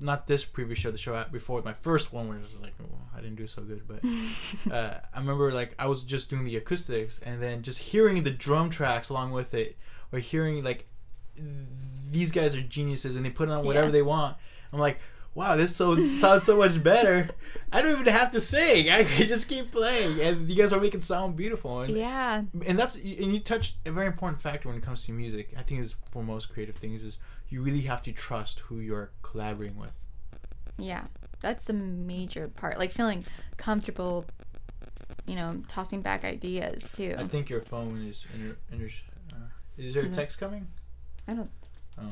not 0.00 0.26
this 0.26 0.44
previous 0.44 0.78
show, 0.78 0.90
the 0.92 0.98
show 0.98 1.24
before 1.32 1.60
my 1.62 1.72
first 1.72 2.12
one, 2.12 2.28
where 2.28 2.36
it 2.38 2.42
was 2.42 2.58
like, 2.60 2.74
oh, 2.82 2.86
I 3.16 3.20
didn't 3.20 3.36
do 3.36 3.46
so 3.46 3.62
good, 3.62 3.82
but 3.88 4.00
uh, 4.72 5.00
I 5.14 5.18
remember 5.18 5.50
like 5.52 5.74
I 5.78 5.86
was 5.88 6.02
just 6.04 6.30
doing 6.30 6.44
the 6.44 6.56
acoustics, 6.56 7.18
and 7.24 7.42
then 7.42 7.62
just 7.62 7.78
hearing 7.78 8.22
the 8.22 8.30
drum 8.30 8.70
tracks 8.70 9.08
along 9.08 9.32
with 9.32 9.54
it, 9.54 9.76
or 10.12 10.18
hearing 10.20 10.62
like 10.62 10.86
these 12.10 12.30
guys 12.30 12.54
are 12.56 12.60
geniuses 12.62 13.16
and 13.16 13.24
they 13.24 13.30
put 13.30 13.48
on 13.48 13.64
whatever 13.64 13.86
Yeah. 13.86 13.92
they 13.92 14.02
want. 14.02 14.36
I'm 14.72 14.78
like, 14.78 14.98
wow, 15.34 15.56
this 15.56 15.76
so 15.76 16.00
sounds 16.02 16.44
so 16.44 16.56
much 16.56 16.82
better. 16.82 17.28
I 17.70 17.82
don't 17.82 18.00
even 18.00 18.12
have 18.12 18.30
to 18.32 18.40
sing. 18.40 18.88
I 18.90 19.04
could 19.04 19.28
just 19.28 19.48
keep 19.48 19.70
playing, 19.72 20.20
and 20.20 20.48
you 20.50 20.56
guys 20.56 20.72
are 20.72 20.80
making 20.80 21.00
sound 21.02 21.36
beautiful. 21.36 21.80
And, 21.82 21.96
yeah. 21.96 22.42
and 22.66 22.78
that's 22.78 22.94
and 22.96 23.04
you 23.34 23.38
touched 23.40 23.76
a 23.86 23.90
very 23.92 24.06
important 24.06 24.40
factor 24.40 24.68
when 24.68 24.78
it 24.78 24.82
comes 24.82 25.04
to 25.06 25.12
music. 25.12 25.52
I 25.56 25.62
think 25.62 25.80
is 25.80 25.94
for 26.10 26.22
most 26.22 26.52
creative 26.52 26.76
things 26.76 27.04
is 27.04 27.18
you 27.48 27.62
really 27.62 27.82
have 27.82 28.02
to 28.02 28.12
trust 28.12 28.60
who 28.60 28.80
you're 28.80 29.10
collaborating 29.22 29.76
with. 29.78 29.96
Yeah, 30.78 31.04
that's 31.40 31.68
a 31.68 31.72
major 31.72 32.48
part. 32.48 32.78
Like 32.78 32.92
feeling 32.92 33.24
comfortable, 33.56 34.24
you 35.26 35.34
know, 35.36 35.62
tossing 35.68 36.02
back 36.02 36.24
ideas 36.24 36.90
too. 36.90 37.14
I 37.18 37.26
think 37.26 37.50
your 37.50 37.60
phone 37.62 38.06
is 38.06 38.26
in 38.34 38.44
your. 38.44 38.56
In 38.72 38.80
your 38.80 38.90
uh, 39.32 39.36
is 39.76 39.94
there 39.94 40.04
a 40.04 40.06
Mhm. 40.06 40.14
text 40.14 40.38
coming? 40.40 40.68
I 41.26 41.34
don't. 41.34 41.50
Oh, 42.00 42.08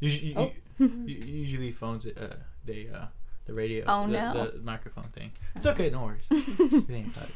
usually, 0.00 0.34
Oh. 0.36 0.50
usually 0.84 1.72
phones 1.72 2.06
uh 2.06 2.36
they 2.64 2.88
uh 2.94 3.06
the 3.46 3.52
radio 3.54 3.84
Oh, 3.86 4.06
the, 4.06 4.12
no. 4.12 4.32
the 4.50 4.58
microphone 4.62 5.08
thing. 5.14 5.30
It's 5.56 5.66
okay, 5.66 5.90
no 5.90 6.04
worries. 6.04 6.26
You 6.30 6.80
think 6.82 7.06
about 7.16 7.28
it. 7.28 7.34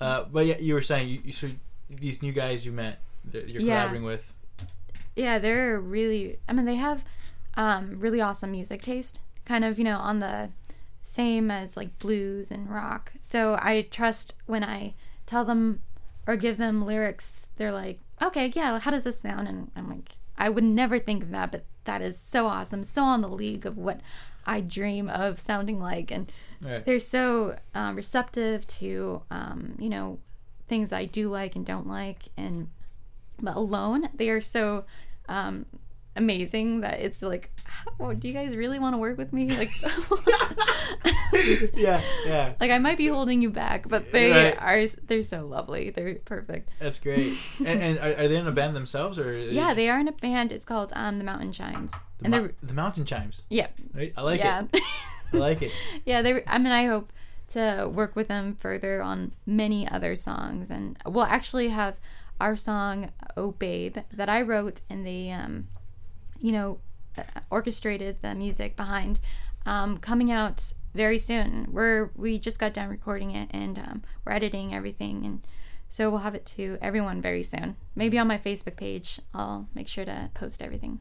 Uh, 0.00 0.24
but 0.32 0.46
yeah, 0.46 0.58
you 0.58 0.74
were 0.74 0.82
saying 0.82 1.08
you, 1.08 1.20
you 1.24 1.32
so 1.32 1.48
these 1.88 2.22
new 2.22 2.32
guys 2.32 2.64
you 2.66 2.72
met 2.72 3.00
that 3.32 3.48
you're 3.48 3.62
Yeah. 3.62 3.80
collaborating 3.86 4.04
with. 4.06 4.24
yeah, 5.16 5.38
they're 5.38 5.78
really. 5.80 6.38
I 6.48 6.52
mean, 6.52 6.64
they 6.66 6.76
have 6.76 7.04
um, 7.54 7.98
really 8.00 8.20
awesome 8.20 8.50
music 8.52 8.82
taste. 8.82 9.20
Kind 9.44 9.64
of, 9.64 9.78
you 9.78 9.84
know, 9.84 9.98
on 9.98 10.18
the 10.20 10.50
same 11.02 11.50
as 11.50 11.76
like 11.76 11.98
blues 11.98 12.50
and 12.50 12.70
rock. 12.70 13.12
So 13.22 13.54
I 13.60 13.82
trust 13.90 14.34
when 14.46 14.64
I 14.64 14.94
tell 15.26 15.44
them 15.44 15.82
or 16.26 16.36
give 16.36 16.56
them 16.56 16.86
lyrics, 16.86 17.46
they're 17.56 17.72
like, 17.72 17.98
okay, 18.22 18.50
yeah, 18.54 18.78
how 18.78 18.90
does 18.90 19.04
this 19.04 19.18
sound? 19.20 19.48
And 19.48 19.70
I'm 19.76 19.88
like, 19.90 20.12
I 20.38 20.48
would 20.48 20.64
never 20.64 20.98
think 20.98 21.22
of 21.24 21.30
that, 21.32 21.50
but 21.52 21.64
that 21.84 22.02
is 22.02 22.18
so 22.18 22.46
awesome, 22.46 22.84
so 22.84 23.02
on 23.04 23.20
the 23.20 23.28
league 23.28 23.66
of 23.66 23.76
what 23.76 24.00
I 24.46 24.60
dream 24.60 25.08
of 25.08 25.38
sounding 25.40 25.80
like. 25.80 26.10
And 26.10 26.32
Right. 26.60 26.84
they're 26.84 27.00
so 27.00 27.58
um, 27.74 27.96
receptive 27.96 28.66
to 28.78 29.22
um, 29.32 29.74
you 29.80 29.88
know 29.88 30.18
things 30.68 30.92
I 30.92 31.06
do 31.06 31.28
like 31.28 31.56
and 31.56 31.66
don't 31.66 31.88
like, 31.88 32.28
and 32.36 32.68
but 33.40 33.56
alone 33.56 34.08
they 34.14 34.30
are 34.30 34.40
so 34.40 34.84
um, 35.28 35.66
amazing 36.16 36.80
that 36.82 37.00
it's 37.00 37.22
like, 37.22 37.50
oh, 38.00 38.12
do 38.12 38.28
you 38.28 38.34
guys 38.34 38.54
really 38.56 38.78
want 38.78 38.94
to 38.94 38.98
work 38.98 39.16
with 39.18 39.32
me? 39.32 39.50
Like, 39.56 39.70
yeah, 41.74 42.00
yeah. 42.26 42.52
like 42.60 42.70
I 42.70 42.78
might 42.78 42.98
be 42.98 43.06
holding 43.08 43.42
you 43.42 43.50
back, 43.50 43.88
but 43.88 44.12
they 44.12 44.30
Right. 44.30 44.56
are 44.62 44.86
they're 45.06 45.22
so 45.22 45.46
lovely. 45.46 45.90
They're 45.90 46.16
perfect. 46.16 46.70
That's 46.78 46.98
great. 46.98 47.34
and 47.58 47.68
and 47.82 47.98
are, 47.98 48.24
are 48.24 48.28
they 48.28 48.36
in 48.36 48.46
a 48.46 48.52
band 48.52 48.76
themselves 48.76 49.18
or? 49.18 49.30
Are 49.30 49.38
Yeah, 49.38 49.74
they 49.74 49.88
are 49.88 49.98
in 49.98 50.08
a 50.08 50.12
band. 50.12 50.52
It's 50.52 50.64
called 50.64 50.92
um, 50.94 51.16
the 51.18 51.24
Mountain 51.24 51.52
Chimes, 51.52 51.92
The, 51.92 51.98
and 52.24 52.30
Mo- 52.32 52.40
they're 52.42 52.52
the 52.62 52.74
Mountain 52.74 53.04
Chimes. 53.04 53.42
yeah, 53.48 53.68
Right? 53.94 54.12
I 54.16 54.22
like 54.22 54.40
yeah. 54.40 54.64
it. 54.72 54.82
I 55.32 55.36
like 55.36 55.62
it. 55.62 55.72
yeah, 56.04 56.22
they. 56.22 56.42
I 56.46 56.58
mean, 56.58 56.72
I 56.72 56.86
hope 56.86 57.12
to 57.52 57.90
work 57.92 58.14
with 58.16 58.28
them 58.28 58.56
further 58.58 59.02
on 59.02 59.32
many 59.46 59.88
other 59.88 60.14
songs, 60.16 60.70
and 60.70 60.98
we'll 61.06 61.24
actually 61.24 61.68
have 61.68 61.96
our 62.40 62.56
song 62.56 63.10
"Oh 63.36 63.52
Babe" 63.52 63.98
that 64.12 64.28
I 64.28 64.42
wrote, 64.42 64.80
in 64.90 65.04
the 65.04 65.32
um, 65.32 65.68
you 66.42 66.52
know, 66.52 66.80
orchestrated 67.50 68.20
the 68.20 68.34
music 68.34 68.76
behind, 68.76 69.20
um, 69.64 69.98
coming 69.98 70.30
out 70.30 70.74
very 70.94 71.18
soon. 71.18 71.68
We're 71.70 72.10
we 72.16 72.38
just 72.38 72.58
got 72.58 72.74
done 72.74 72.88
recording 72.88 73.30
it, 73.30 73.48
and 73.52 73.78
um, 73.78 74.02
we're 74.24 74.32
editing 74.32 74.74
everything, 74.74 75.24
and 75.24 75.46
so 75.88 76.10
we'll 76.10 76.20
have 76.20 76.34
it 76.34 76.44
to 76.56 76.78
everyone 76.82 77.22
very 77.22 77.42
soon. 77.42 77.76
Maybe 77.94 78.18
on 78.18 78.26
my 78.26 78.38
Facebook 78.38 78.76
page, 78.76 79.20
I'll 79.32 79.68
make 79.74 79.88
sure 79.88 80.04
to 80.04 80.30
post 80.34 80.60
everything. 80.60 81.00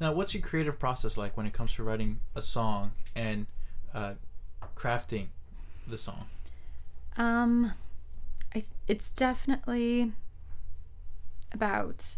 Now, 0.00 0.12
what's 0.12 0.34
your 0.34 0.42
creative 0.42 0.78
process 0.78 1.16
like 1.16 1.36
when 1.36 1.46
it 1.46 1.52
comes 1.52 1.74
to 1.74 1.82
writing 1.82 2.20
a 2.34 2.42
song 2.42 2.92
and 3.14 3.46
uh, 3.94 4.14
crafting 4.76 5.26
the 5.86 5.98
song? 5.98 6.24
Um, 7.16 7.74
I, 8.54 8.64
it's 8.88 9.10
definitely 9.10 10.12
about 11.52 12.16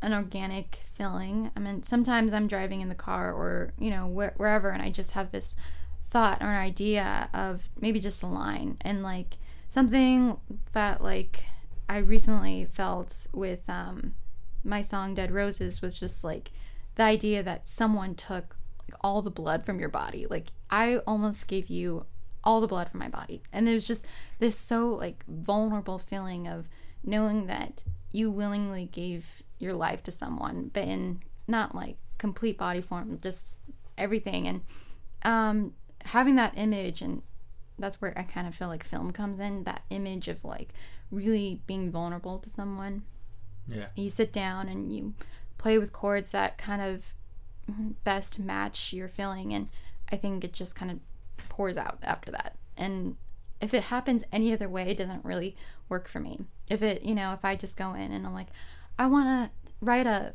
an 0.00 0.12
organic 0.12 0.80
feeling. 0.92 1.50
I 1.56 1.60
mean, 1.60 1.82
sometimes 1.82 2.32
I'm 2.32 2.46
driving 2.46 2.80
in 2.80 2.88
the 2.88 2.94
car 2.94 3.32
or, 3.32 3.72
you 3.78 3.90
know, 3.90 4.06
wh- 4.06 4.38
wherever, 4.38 4.70
and 4.70 4.82
I 4.82 4.90
just 4.90 5.12
have 5.12 5.32
this 5.32 5.56
thought 6.08 6.40
or 6.40 6.46
an 6.46 6.56
idea 6.56 7.28
of 7.34 7.68
maybe 7.80 8.00
just 8.00 8.22
a 8.22 8.26
line 8.26 8.78
and 8.80 9.02
like 9.02 9.36
something 9.68 10.38
that, 10.72 11.02
like, 11.02 11.44
I 11.88 11.98
recently 11.98 12.66
felt 12.72 13.26
with 13.32 13.68
um, 13.68 14.14
my 14.62 14.82
song 14.82 15.14
Dead 15.14 15.30
Roses 15.30 15.82
was 15.82 15.98
just 15.98 16.22
like 16.22 16.50
the 16.96 17.02
idea 17.02 17.42
that 17.42 17.66
someone 17.66 18.14
took 18.14 18.56
like, 18.88 18.98
all 19.00 19.22
the 19.22 19.30
blood 19.30 19.64
from 19.64 19.80
your 19.80 19.88
body. 19.88 20.26
Like, 20.28 20.48
I 20.70 20.98
almost 20.98 21.46
gave 21.48 21.68
you 21.68 22.06
all 22.44 22.60
the 22.60 22.68
blood 22.68 22.88
from 22.88 23.00
my 23.00 23.08
body. 23.08 23.42
And 23.52 23.68
it 23.68 23.74
was 23.74 23.86
just 23.86 24.06
this 24.38 24.56
so 24.56 24.88
like 24.88 25.24
vulnerable 25.26 25.98
feeling 25.98 26.46
of 26.46 26.68
knowing 27.04 27.46
that 27.46 27.82
you 28.12 28.30
willingly 28.30 28.86
gave 28.86 29.42
your 29.58 29.74
life 29.74 30.02
to 30.04 30.10
someone, 30.10 30.70
but 30.72 30.84
in 30.84 31.22
not 31.46 31.74
like 31.74 31.96
complete 32.18 32.58
body 32.58 32.80
form, 32.80 33.18
just 33.22 33.58
everything. 33.96 34.46
And 34.46 34.60
um, 35.22 35.72
having 36.04 36.36
that 36.36 36.54
image, 36.56 37.02
and 37.02 37.22
that's 37.78 38.00
where 38.00 38.16
I 38.18 38.22
kind 38.22 38.46
of 38.46 38.54
feel 38.54 38.68
like 38.68 38.84
film 38.84 39.12
comes 39.12 39.40
in 39.40 39.64
that 39.64 39.82
image 39.90 40.28
of 40.28 40.44
like 40.44 40.72
really 41.10 41.60
being 41.66 41.90
vulnerable 41.90 42.38
to 42.38 42.50
someone. 42.50 43.02
Yeah. 43.66 43.86
You 43.94 44.10
sit 44.10 44.32
down 44.32 44.68
and 44.68 44.92
you 44.92 45.14
play 45.58 45.78
with 45.78 45.92
chords 45.92 46.30
that 46.30 46.56
kind 46.56 46.80
of 46.80 47.14
best 48.04 48.38
match 48.38 48.92
your 48.92 49.08
feeling, 49.08 49.52
and 49.52 49.68
I 50.10 50.16
think 50.16 50.44
it 50.44 50.52
just 50.52 50.74
kind 50.74 50.90
of 50.90 50.98
pours 51.48 51.76
out 51.76 51.98
after 52.02 52.30
that. 52.30 52.56
And 52.76 53.16
if 53.60 53.74
it 53.74 53.84
happens 53.84 54.24
any 54.32 54.52
other 54.52 54.68
way, 54.68 54.90
it 54.90 54.96
doesn't 54.96 55.24
really 55.24 55.56
work 55.88 56.08
for 56.08 56.20
me. 56.20 56.40
If 56.68 56.82
it, 56.82 57.02
you 57.02 57.14
know, 57.14 57.32
if 57.32 57.44
I 57.44 57.56
just 57.56 57.76
go 57.76 57.94
in 57.94 58.12
and 58.12 58.26
I'm 58.26 58.34
like, 58.34 58.48
I 58.98 59.06
want 59.06 59.26
to 59.28 59.50
write 59.80 60.06
a 60.06 60.34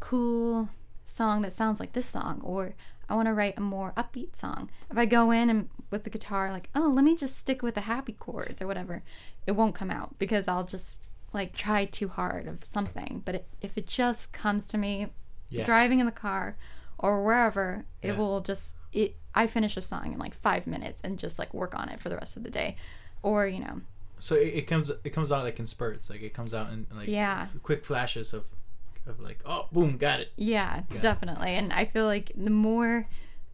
cool 0.00 0.68
song 1.06 1.42
that 1.42 1.52
sounds 1.52 1.80
like 1.80 1.92
this 1.92 2.06
song, 2.06 2.40
or 2.42 2.74
I 3.08 3.14
want 3.14 3.26
to 3.28 3.34
write 3.34 3.58
a 3.58 3.60
more 3.62 3.92
upbeat 3.96 4.36
song. 4.36 4.70
If 4.90 4.96
I 4.98 5.06
go 5.06 5.30
in 5.30 5.50
and 5.50 5.68
with 5.90 6.04
the 6.04 6.10
guitar, 6.10 6.50
like, 6.50 6.70
oh, 6.74 6.88
let 6.94 7.04
me 7.04 7.16
just 7.16 7.36
stick 7.36 7.62
with 7.62 7.74
the 7.74 7.82
happy 7.82 8.12
chords 8.12 8.60
or 8.62 8.66
whatever, 8.66 9.02
it 9.46 9.52
won't 9.52 9.74
come 9.74 9.90
out 9.90 10.18
because 10.18 10.48
I'll 10.48 10.64
just 10.64 11.08
like 11.32 11.54
try 11.54 11.84
too 11.84 12.08
hard 12.08 12.46
of 12.46 12.64
something. 12.64 13.22
But 13.24 13.34
it, 13.36 13.46
if 13.60 13.76
it 13.76 13.86
just 13.86 14.32
comes 14.32 14.66
to 14.68 14.78
me 14.78 15.08
Yeah. 15.50 15.64
driving 15.64 16.00
in 16.00 16.06
the 16.06 16.12
car 16.12 16.56
or 16.98 17.22
wherever, 17.24 17.84
it 18.02 18.08
Yeah. 18.08 18.16
will 18.16 18.40
just 18.40 18.76
it. 18.92 19.16
I 19.34 19.48
finish 19.48 19.76
a 19.76 19.82
song 19.82 20.12
in 20.12 20.18
like 20.18 20.32
five 20.34 20.66
minutes 20.66 21.00
and 21.02 21.18
just 21.18 21.38
like 21.40 21.52
work 21.52 21.76
on 21.78 21.88
it 21.88 21.98
for 22.00 22.08
the 22.08 22.16
rest 22.16 22.36
of 22.36 22.44
the 22.44 22.50
day, 22.50 22.76
or 23.22 23.46
you 23.48 23.58
know, 23.60 23.80
So 24.24 24.34
it, 24.36 24.54
it 24.54 24.66
comes 24.66 24.88
it 24.88 25.10
comes 25.10 25.30
out 25.30 25.44
like 25.44 25.58
in 25.58 25.66
spurts, 25.66 26.08
like 26.08 26.22
it 26.22 26.32
comes 26.32 26.54
out 26.54 26.72
in, 26.72 26.86
like 26.96 27.08
Yeah. 27.08 27.46
quick 27.62 27.84
flashes 27.84 28.32
of 28.32 28.44
of 29.06 29.20
like, 29.20 29.40
oh, 29.44 29.68
boom, 29.70 29.98
got 29.98 30.20
it. 30.20 30.32
Yeah, 30.36 30.84
Yeah. 30.90 31.00
definitely. 31.02 31.50
And 31.50 31.70
I 31.74 31.84
feel 31.84 32.06
like 32.06 32.32
the 32.34 32.48
more, 32.50 33.06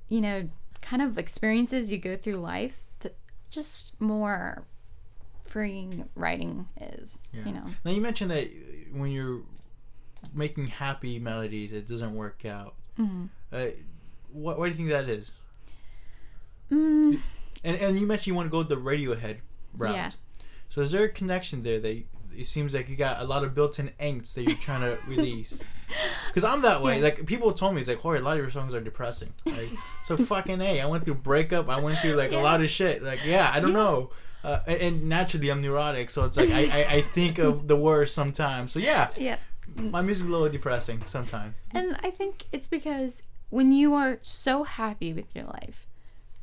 you 0.08 0.20
know, 0.20 0.48
kind 0.80 1.02
of 1.02 1.18
experiences 1.18 1.90
you 1.90 1.98
go 1.98 2.16
through 2.16 2.36
life, 2.36 2.84
the 3.00 3.10
just 3.50 4.00
more 4.00 4.62
freeing 5.42 6.08
writing 6.14 6.68
is. 6.80 7.20
Yeah. 7.32 7.46
You 7.46 7.52
know. 7.54 7.64
Now 7.84 7.90
you 7.90 8.00
mentioned 8.00 8.30
that 8.30 8.48
when 8.92 9.10
you're 9.10 9.40
making 10.32 10.68
happy 10.68 11.18
melodies, 11.18 11.72
it 11.72 11.88
doesn't 11.88 12.14
work 12.14 12.44
out. 12.44 12.76
Mhm. 12.96 13.28
Uh, 13.52 13.66
what, 14.32 14.56
why 14.56 14.66
do 14.66 14.70
you 14.70 14.76
think 14.76 14.90
that 14.90 15.08
is? 15.08 15.32
Mm, 16.70 17.20
And 17.64 17.76
and 17.76 17.98
you 18.00 18.06
mentioned 18.06 18.28
you 18.28 18.34
want 18.36 18.46
to 18.46 18.50
go 18.50 18.62
the 18.62 18.76
Radiohead 18.76 19.38
route. 19.76 19.94
Yeah. 19.96 20.10
So 20.70 20.80
is 20.80 20.92
there 20.92 21.04
a 21.04 21.08
connection 21.08 21.62
there 21.62 21.78
that 21.80 21.94
you, 21.94 22.04
it 22.36 22.46
seems 22.46 22.72
like 22.72 22.88
you 22.88 22.96
got 22.96 23.20
a 23.20 23.24
lot 23.24 23.44
of 23.44 23.54
built-in 23.54 23.90
angst 24.00 24.34
that 24.34 24.44
you're 24.44 24.56
trying 24.56 24.80
to 24.80 24.96
release? 25.08 25.60
Because 26.28 26.44
I'm 26.44 26.62
that 26.62 26.80
way. 26.82 26.96
Yeah. 26.98 27.04
Like 27.04 27.26
people 27.26 27.52
told 27.52 27.74
me, 27.74 27.80
it's 27.80 27.88
like, 27.88 27.98
"Corey, 28.00 28.20
a 28.20 28.22
lot 28.22 28.36
of 28.36 28.42
your 28.42 28.50
songs 28.52 28.72
are 28.72 28.80
depressing." 28.80 29.32
Like, 29.44 29.68
so 30.06 30.16
fucking 30.32 30.60
a. 30.60 30.80
I 30.80 30.86
went 30.86 31.04
through 31.04 31.16
breakup. 31.16 31.68
I 31.68 31.80
went 31.80 31.98
through 31.98 32.12
like 32.14 32.32
a 32.32 32.38
lot 32.38 32.62
of 32.62 32.70
shit. 32.70 33.02
Like, 33.02 33.20
yeah, 33.26 33.50
I 33.52 33.58
don't 33.60 33.70
Yeah. 33.70 33.76
know. 33.76 34.10
Uh, 34.42 34.60
and, 34.66 34.80
and 34.80 35.08
naturally, 35.08 35.50
I'm 35.50 35.60
neurotic, 35.60 36.08
so 36.08 36.24
it's 36.24 36.36
like 36.38 36.48
I, 36.50 36.62
I, 36.62 36.84
I 36.96 37.02
think 37.02 37.38
of 37.38 37.68
the 37.68 37.76
worst 37.76 38.14
sometimes. 38.14 38.72
So 38.72 38.78
yeah, 38.78 39.08
yeah. 39.18 39.36
my 39.76 40.00
music's 40.00 40.28
a 40.28 40.32
little 40.32 40.48
depressing 40.48 41.02
sometimes. 41.04 41.56
And 41.72 41.96
I 42.02 42.10
think 42.10 42.46
it's 42.52 42.66
because 42.66 43.22
when 43.50 43.70
you 43.72 43.92
are 43.92 44.18
so 44.22 44.62
happy 44.62 45.12
with 45.12 45.34
your 45.36 45.44
life, 45.44 45.86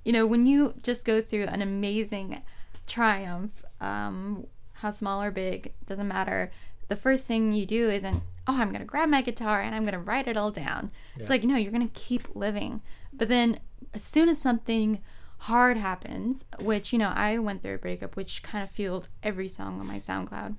you 0.05 0.11
know, 0.11 0.27
when 0.27 0.45
you 0.45 0.75
just 0.83 1.05
go 1.05 1.21
through 1.21 1.45
an 1.45 1.61
amazing 1.63 2.43
triumph, 2.85 3.63
um, 3.81 4.47
how 4.73 4.91
small 4.91 5.21
or 5.21 5.31
big, 5.31 5.73
doesn't 5.85 6.07
matter. 6.07 6.51
The 6.87 6.95
first 6.95 7.25
thing 7.27 7.53
you 7.53 7.65
do 7.65 7.89
isn't, 7.89 8.23
oh, 8.47 8.57
I'm 8.57 8.69
going 8.69 8.79
to 8.79 8.85
grab 8.85 9.09
my 9.09 9.21
guitar 9.21 9.61
and 9.61 9.75
I'm 9.75 9.83
going 9.83 9.93
to 9.93 9.99
write 9.99 10.27
it 10.27 10.37
all 10.37 10.51
down. 10.51 10.91
It's 11.17 11.29
like, 11.29 11.43
no, 11.43 11.55
you're 11.55 11.71
going 11.71 11.87
to 11.87 11.99
keep 11.99 12.35
living. 12.35 12.81
But 13.11 13.27
then 13.27 13.59
as 13.93 14.03
soon 14.03 14.29
as 14.29 14.41
something 14.41 15.01
hard 15.39 15.77
happens, 15.77 16.45
which, 16.59 16.93
you 16.93 16.99
know, 16.99 17.11
I 17.13 17.37
went 17.39 17.61
through 17.61 17.75
a 17.75 17.79
breakup, 17.79 18.15
which 18.15 18.43
kind 18.43 18.63
of 18.63 18.69
fueled 18.69 19.09
every 19.21 19.47
song 19.47 19.79
on 19.79 19.87
my 19.87 19.97
SoundCloud. 19.97 20.55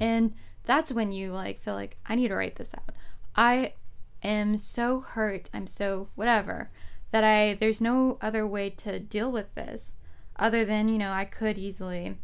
And 0.00 0.34
that's 0.64 0.92
when 0.92 1.12
you 1.12 1.32
like 1.32 1.60
feel 1.60 1.74
like 1.74 1.96
I 2.06 2.16
need 2.16 2.28
to 2.28 2.34
write 2.34 2.56
this 2.56 2.74
out. 2.74 2.94
I 3.34 3.74
am 4.22 4.58
so 4.58 5.00
hurt, 5.00 5.48
I'm 5.54 5.66
so 5.66 6.08
whatever 6.14 6.70
that 7.12 7.24
I 7.24 7.54
there's 7.54 7.80
no 7.80 8.18
other 8.20 8.46
way 8.46 8.68
to 8.70 8.98
deal 8.98 9.30
with 9.30 9.54
this 9.54 9.92
other 10.38 10.64
than, 10.64 10.88
you 10.88 10.98
know, 10.98 11.12
I 11.12 11.24
could 11.24 11.56
easily 11.56 12.18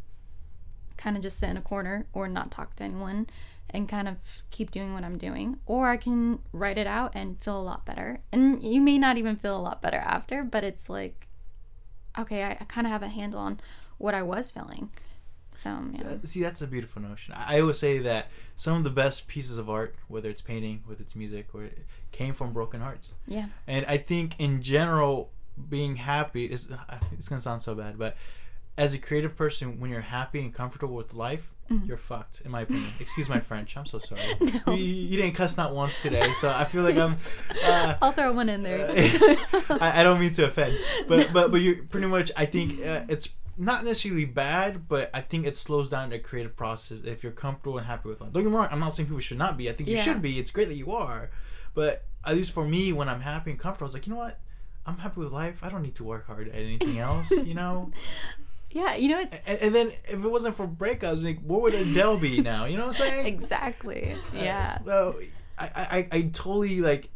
kind 1.03 1.17
of 1.17 1.23
just 1.23 1.37
sit 1.39 1.49
in 1.49 1.57
a 1.57 1.61
corner 1.61 2.05
or 2.13 2.27
not 2.27 2.51
talk 2.51 2.75
to 2.77 2.83
anyone 2.83 3.27
and 3.69 3.89
kind 3.89 4.07
of 4.07 4.17
keep 4.51 4.71
doing 4.71 4.93
what 4.93 5.03
I'm 5.03 5.17
doing 5.17 5.57
or 5.65 5.89
I 5.89 5.97
can 5.97 6.39
write 6.51 6.77
it 6.77 6.87
out 6.87 7.11
and 7.15 7.41
feel 7.41 7.59
a 7.59 7.61
lot 7.61 7.85
better. 7.85 8.21
And 8.31 8.63
you 8.63 8.79
may 8.81 8.97
not 8.97 9.17
even 9.17 9.35
feel 9.35 9.57
a 9.57 9.61
lot 9.61 9.81
better 9.81 9.97
after, 9.97 10.43
but 10.43 10.63
it's 10.63 10.89
like 10.89 11.27
okay, 12.17 12.43
I, 12.43 12.51
I 12.51 12.65
kind 12.65 12.85
of 12.87 12.91
have 12.91 13.03
a 13.03 13.07
handle 13.07 13.39
on 13.39 13.59
what 13.97 14.13
I 14.13 14.21
was 14.21 14.51
feeling. 14.51 14.89
So, 15.61 15.69
yeah. 15.93 16.07
Uh, 16.07 16.17
See, 16.25 16.41
that's 16.41 16.61
a 16.61 16.67
beautiful 16.67 17.01
notion. 17.01 17.33
I 17.35 17.61
always 17.61 17.79
say 17.79 17.99
that 17.99 18.27
some 18.55 18.77
of 18.77 18.83
the 18.83 18.89
best 18.89 19.27
pieces 19.27 19.57
of 19.57 19.69
art, 19.69 19.95
whether 20.07 20.29
it's 20.29 20.41
painting, 20.41 20.83
whether 20.85 21.01
it's 21.01 21.15
music, 21.15 21.47
or 21.53 21.69
came 22.11 22.33
from 22.33 22.53
broken 22.53 22.81
hearts. 22.81 23.11
Yeah. 23.27 23.47
And 23.65 23.85
I 23.85 23.97
think 23.97 24.35
in 24.39 24.61
general, 24.61 25.31
being 25.69 25.97
happy 25.97 26.45
is 26.45 26.69
it's 27.11 27.29
gonna 27.29 27.41
sound 27.41 27.61
so 27.61 27.75
bad, 27.75 27.97
but 27.97 28.17
as 28.77 28.93
a 28.93 28.97
creative 28.97 29.35
person, 29.35 29.79
when 29.79 29.91
you're 29.91 30.01
happy 30.01 30.41
and 30.41 30.53
comfortable 30.53 30.95
with 30.95 31.13
life, 31.13 31.53
you're 31.85 31.97
fucked. 31.97 32.41
In 32.41 32.51
my 32.51 32.61
opinion. 32.61 32.87
Excuse 32.99 33.29
my 33.29 33.39
French. 33.39 33.75
I'm 33.77 33.85
so 33.85 33.99
sorry. 33.99 34.21
No. 34.67 34.73
You, 34.73 34.83
you 34.83 35.17
didn't 35.17 35.33
cuss 35.33 35.57
not 35.57 35.73
once 35.73 36.01
today, 36.01 36.31
so 36.39 36.49
I 36.49 36.65
feel 36.65 36.83
like 36.83 36.97
I'm. 36.97 37.17
Uh, 37.65 37.95
I'll 38.01 38.11
throw 38.11 38.33
one 38.33 38.49
in 38.49 38.61
there. 38.61 38.85
I, 39.69 40.01
I 40.01 40.03
don't 40.03 40.19
mean 40.19 40.33
to 40.33 40.45
offend, 40.45 40.77
but 41.07 41.31
but 41.31 41.49
but 41.49 41.61
you 41.61 41.87
pretty 41.89 42.07
much. 42.07 42.31
I 42.35 42.45
think 42.45 42.85
uh, 42.85 43.05
it's 43.07 43.29
not 43.57 43.85
necessarily 43.85 44.25
bad, 44.25 44.87
but 44.87 45.09
I 45.13 45.21
think 45.21 45.45
it 45.45 45.55
slows 45.55 45.89
down 45.89 46.09
the 46.09 46.19
creative 46.19 46.55
process 46.57 46.99
if 47.05 47.23
you're 47.23 47.31
comfortable 47.31 47.77
and 47.77 47.87
happy 47.87 48.09
with 48.09 48.21
life. 48.21 48.33
Don't 48.33 48.43
get 48.43 48.49
me 48.49 48.55
wrong. 48.55 48.67
I'm 48.69 48.79
not 48.79 48.93
saying 48.93 49.07
people 49.07 49.21
should 49.21 49.37
not 49.37 49.57
be. 49.57 49.69
I 49.69 49.73
think 49.73 49.89
you 49.89 49.97
should 49.97 50.21
be. 50.21 50.39
It's 50.39 50.51
great 50.51 50.67
that 50.67 50.75
you 50.75 50.91
are, 50.91 51.31
but 51.73 52.03
at 52.25 52.35
least 52.35 52.51
for 52.51 52.65
me, 52.65 52.91
when 52.91 53.07
I'm 53.07 53.21
happy 53.21 53.51
and 53.51 53.59
comfortable, 53.59 53.85
I 53.85 53.89
was 53.89 53.93
like, 53.93 54.07
you 54.07 54.13
know 54.13 54.19
what? 54.19 54.39
I'm 54.85 54.97
happy 54.97 55.21
with 55.21 55.31
life. 55.31 55.59
I 55.61 55.69
don't 55.69 55.83
need 55.83 55.95
to 55.95 56.03
work 56.03 56.27
hard 56.27 56.49
at 56.49 56.55
anything 56.55 56.99
else. 56.99 57.31
You 57.31 57.53
know. 57.53 57.91
Yeah, 58.73 58.95
you 58.95 59.09
know 59.09 59.19
it's 59.21 59.39
And, 59.47 59.59
and 59.59 59.75
then 59.75 59.87
if 60.05 60.13
it 60.13 60.29
wasn't 60.29 60.55
for 60.55 60.67
breakups, 60.67 61.23
like 61.23 61.39
what 61.41 61.61
would 61.61 61.73
Adele 61.73 62.17
be 62.17 62.41
now? 62.41 62.65
You 62.65 62.77
know 62.77 62.87
what 62.87 63.01
I'm 63.01 63.07
saying? 63.07 63.25
exactly. 63.41 64.17
Yeah. 64.33 64.79
So 64.79 65.19
I, 65.57 65.69
I 65.75 66.07
I 66.11 66.21
totally 66.33 66.81
like 66.81 67.09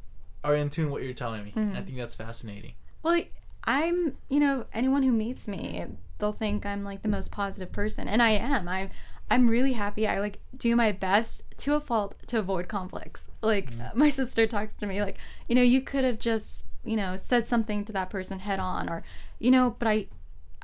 are 0.43 0.55
in 0.55 0.69
tune 0.69 0.85
with 0.85 0.93
what 0.93 1.03
you're 1.03 1.13
telling 1.13 1.43
me. 1.43 1.53
Mm-hmm. 1.55 1.75
I 1.75 1.81
think 1.81 1.97
that's 1.97 2.15
fascinating. 2.15 2.73
Well, 3.03 3.19
I'm, 3.63 4.17
you 4.29 4.39
know, 4.39 4.65
anyone 4.73 5.03
who 5.03 5.11
meets 5.11 5.47
me, 5.47 5.85
they'll 6.19 6.31
think 6.31 6.65
I'm 6.65 6.83
like 6.83 7.01
the 7.01 7.09
most 7.09 7.31
positive 7.31 7.71
person, 7.71 8.07
and 8.07 8.21
I 8.21 8.31
am. 8.31 8.67
I'm 8.69 8.89
I'm 9.29 9.49
really 9.49 9.73
happy. 9.73 10.07
I 10.07 10.19
like 10.19 10.39
do 10.55 10.75
my 10.75 10.91
best 10.91 11.43
to 11.59 11.75
a 11.75 11.81
fault 11.81 12.15
to 12.27 12.39
avoid 12.39 12.67
conflicts. 12.67 13.29
Like 13.41 13.71
my 13.95 14.09
sister 14.09 14.47
talks 14.47 14.77
to 14.77 14.85
me 14.85 15.01
like, 15.01 15.17
you 15.47 15.55
know, 15.55 15.61
you 15.61 15.81
could 15.81 16.05
have 16.05 16.19
just, 16.19 16.65
you 16.85 16.95
know, 16.95 17.17
said 17.17 17.47
something 17.47 17.83
to 17.85 17.93
that 17.93 18.09
person 18.09 18.39
head 18.39 18.59
on 18.59 18.89
or, 18.89 19.03
you 19.39 19.51
know, 19.51 19.75
but 19.77 19.87
I 19.87 20.07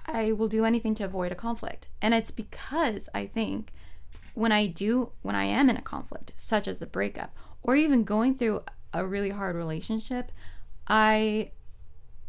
I 0.05 0.31
will 0.31 0.47
do 0.47 0.65
anything 0.65 0.95
to 0.95 1.03
avoid 1.03 1.31
a 1.31 1.35
conflict. 1.35 1.87
And 2.01 2.13
it's 2.13 2.31
because 2.31 3.09
I 3.13 3.25
think 3.25 3.71
when 4.33 4.51
I 4.51 4.67
do, 4.67 5.11
when 5.21 5.35
I 5.35 5.45
am 5.45 5.69
in 5.69 5.77
a 5.77 5.81
conflict, 5.81 6.33
such 6.37 6.67
as 6.67 6.81
a 6.81 6.87
breakup 6.87 7.35
or 7.61 7.75
even 7.75 8.03
going 8.03 8.35
through 8.35 8.61
a 8.93 9.05
really 9.05 9.29
hard 9.29 9.55
relationship, 9.55 10.31
I, 10.87 11.51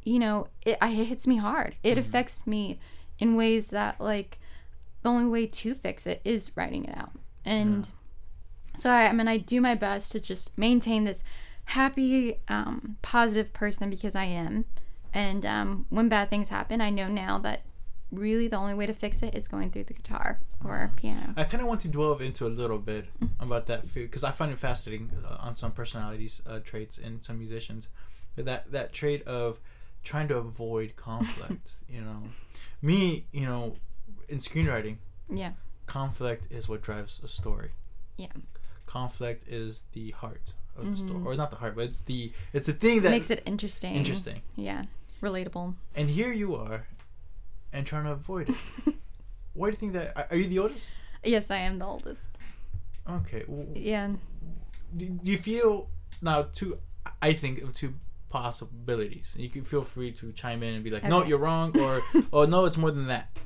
you 0.05 0.18
know, 0.18 0.49
it, 0.64 0.79
I, 0.81 0.91
it 0.91 1.07
hits 1.07 1.27
me 1.27 1.37
hard. 1.37 1.77
It 1.83 1.99
affects 1.99 2.47
me 2.47 2.79
in 3.18 3.37
ways 3.37 3.68
that, 3.70 4.01
like, 4.01 4.39
the 5.03 5.09
only 5.09 5.27
way 5.27 5.47
to 5.47 5.75
fix 5.75 6.07
it 6.07 6.20
is 6.25 6.53
writing 6.57 6.85
it 6.85 6.97
out. 6.97 7.12
And 7.45 7.89
so, 8.77 8.91
I, 8.91 9.09
I 9.09 9.12
mean, 9.12 9.29
I 9.29 9.37
do 9.37 9.61
my 9.61 9.75
best 9.75 10.12
to 10.12 10.20
just 10.20 10.57
maintain 10.57 11.05
this 11.05 11.22
happy, 11.66 12.37
um, 12.49 12.97
positive 13.03 13.53
person 13.53 13.91
because 13.91 14.14
I 14.14 14.25
am. 14.25 14.64
And 15.15 15.47
um, 15.47 15.87
when 15.91 16.09
bad 16.09 16.29
things 16.29 16.49
happen, 16.49 16.81
I 16.81 16.91
know 16.91 17.09
now 17.09 17.39
that 17.39 17.62
really 18.11 18.49
the 18.49 18.57
only 18.57 18.75
way 18.75 18.87
to 18.87 18.95
fix 18.95 19.23
it 19.23 19.35
is 19.35 19.49
going 19.49 19.71
through 19.71 19.85
the 19.85 19.95
guitar 19.95 20.41
or 20.65 20.91
piano. 20.97 21.33
I 21.37 21.45
kind 21.45 21.61
of 21.62 21.69
want 21.69 21.81
to 21.83 21.89
delve 21.89 22.21
into 22.21 22.47
a 22.47 22.49
little 22.49 22.79
bit 22.79 23.07
about 23.41 23.67
that 23.67 23.93
because 23.95 24.23
I 24.25 24.31
find 24.33 24.53
it 24.53 24.59
fascinating 24.59 25.11
uh, 25.25 25.37
on 25.41 25.57
some 25.57 25.73
personalities 25.73 26.43
uh, 26.47 26.59
traits 26.65 26.99
in 26.99 27.23
some 27.23 27.39
musicians. 27.39 27.89
But 28.37 28.45
that 28.47 28.73
that 28.73 28.93
trait 28.93 29.23
of 29.27 29.61
trying 30.03 30.29
to 30.29 30.37
avoid 30.37 30.97
conflict. 31.11 31.71
you 31.89 32.01
know, 32.01 32.23
me, 32.83 33.27
you 33.33 33.47
know, 33.47 33.77
in 34.29 34.39
screenwriting, 34.39 34.97
Yeah. 35.33 35.53
conflict 35.87 36.49
is 36.51 36.69
what 36.69 36.83
drives 36.83 37.21
a 37.25 37.29
story. 37.29 37.71
Yeah. 38.17 38.33
Conflict 38.87 39.49
is 39.49 39.85
the 39.93 40.11
heart 40.11 40.53
of 40.77 40.91
the 40.91 40.97
story, 40.97 41.23
or 41.25 41.35
not 41.37 41.51
the 41.51 41.57
heart, 41.57 41.75
but 41.77 41.85
it's 41.85 42.01
the 42.01 42.33
it's 42.53 42.67
the 42.67 42.73
thing 42.73 43.03
that 43.03 43.11
Makes 43.11 43.31
it 43.31 43.43
interesting. 43.47 43.95
interesting. 43.95 44.43
Yeah. 44.57 44.85
Relatable. 45.23 45.75
And 45.95 46.11
here 46.11 46.33
you 46.33 46.55
are, 46.57 46.87
and 47.73 47.87
trying 47.87 48.05
to 48.05 48.12
avoid 48.12 48.51
it. 48.51 48.57
Why 49.55 49.69
do 49.71 49.73
you 49.73 49.79
think 49.79 49.93
that? 49.95 50.29
are- 50.31 50.37
you 50.37 50.47
the 50.49 50.59
oldest? 50.59 50.81
Yes, 51.25 51.51
I 51.51 51.57
am 51.59 51.79
the 51.79 51.87
oldest. 51.87 52.29
Okay. 53.09 53.41
w- 53.41 53.69
Yeah. 53.75 54.12
do, 54.97 55.07
do 55.07 55.31
you 55.33 55.39
feel 55.39 55.89
now 56.23 56.43
two 56.53 56.79
i 57.21 57.33
think 57.35 57.61
of 57.61 57.75
two 57.75 57.93
possibilities 58.31 59.35
you 59.37 59.51
can 59.51 59.62
feel 59.65 59.83
free 59.83 60.11
to 60.12 60.33
chime 60.33 60.62
in 60.62 60.75
and 60.75 60.83
be 60.85 60.89
like 60.91 61.05
no 61.05 61.23
you're 61.25 61.39
wrong 61.39 61.77
or 61.79 62.01
oh 62.33 62.45
no 62.45 62.65
it's 62.65 62.77
more 62.79 62.91
than 62.91 63.09
that 63.09 63.37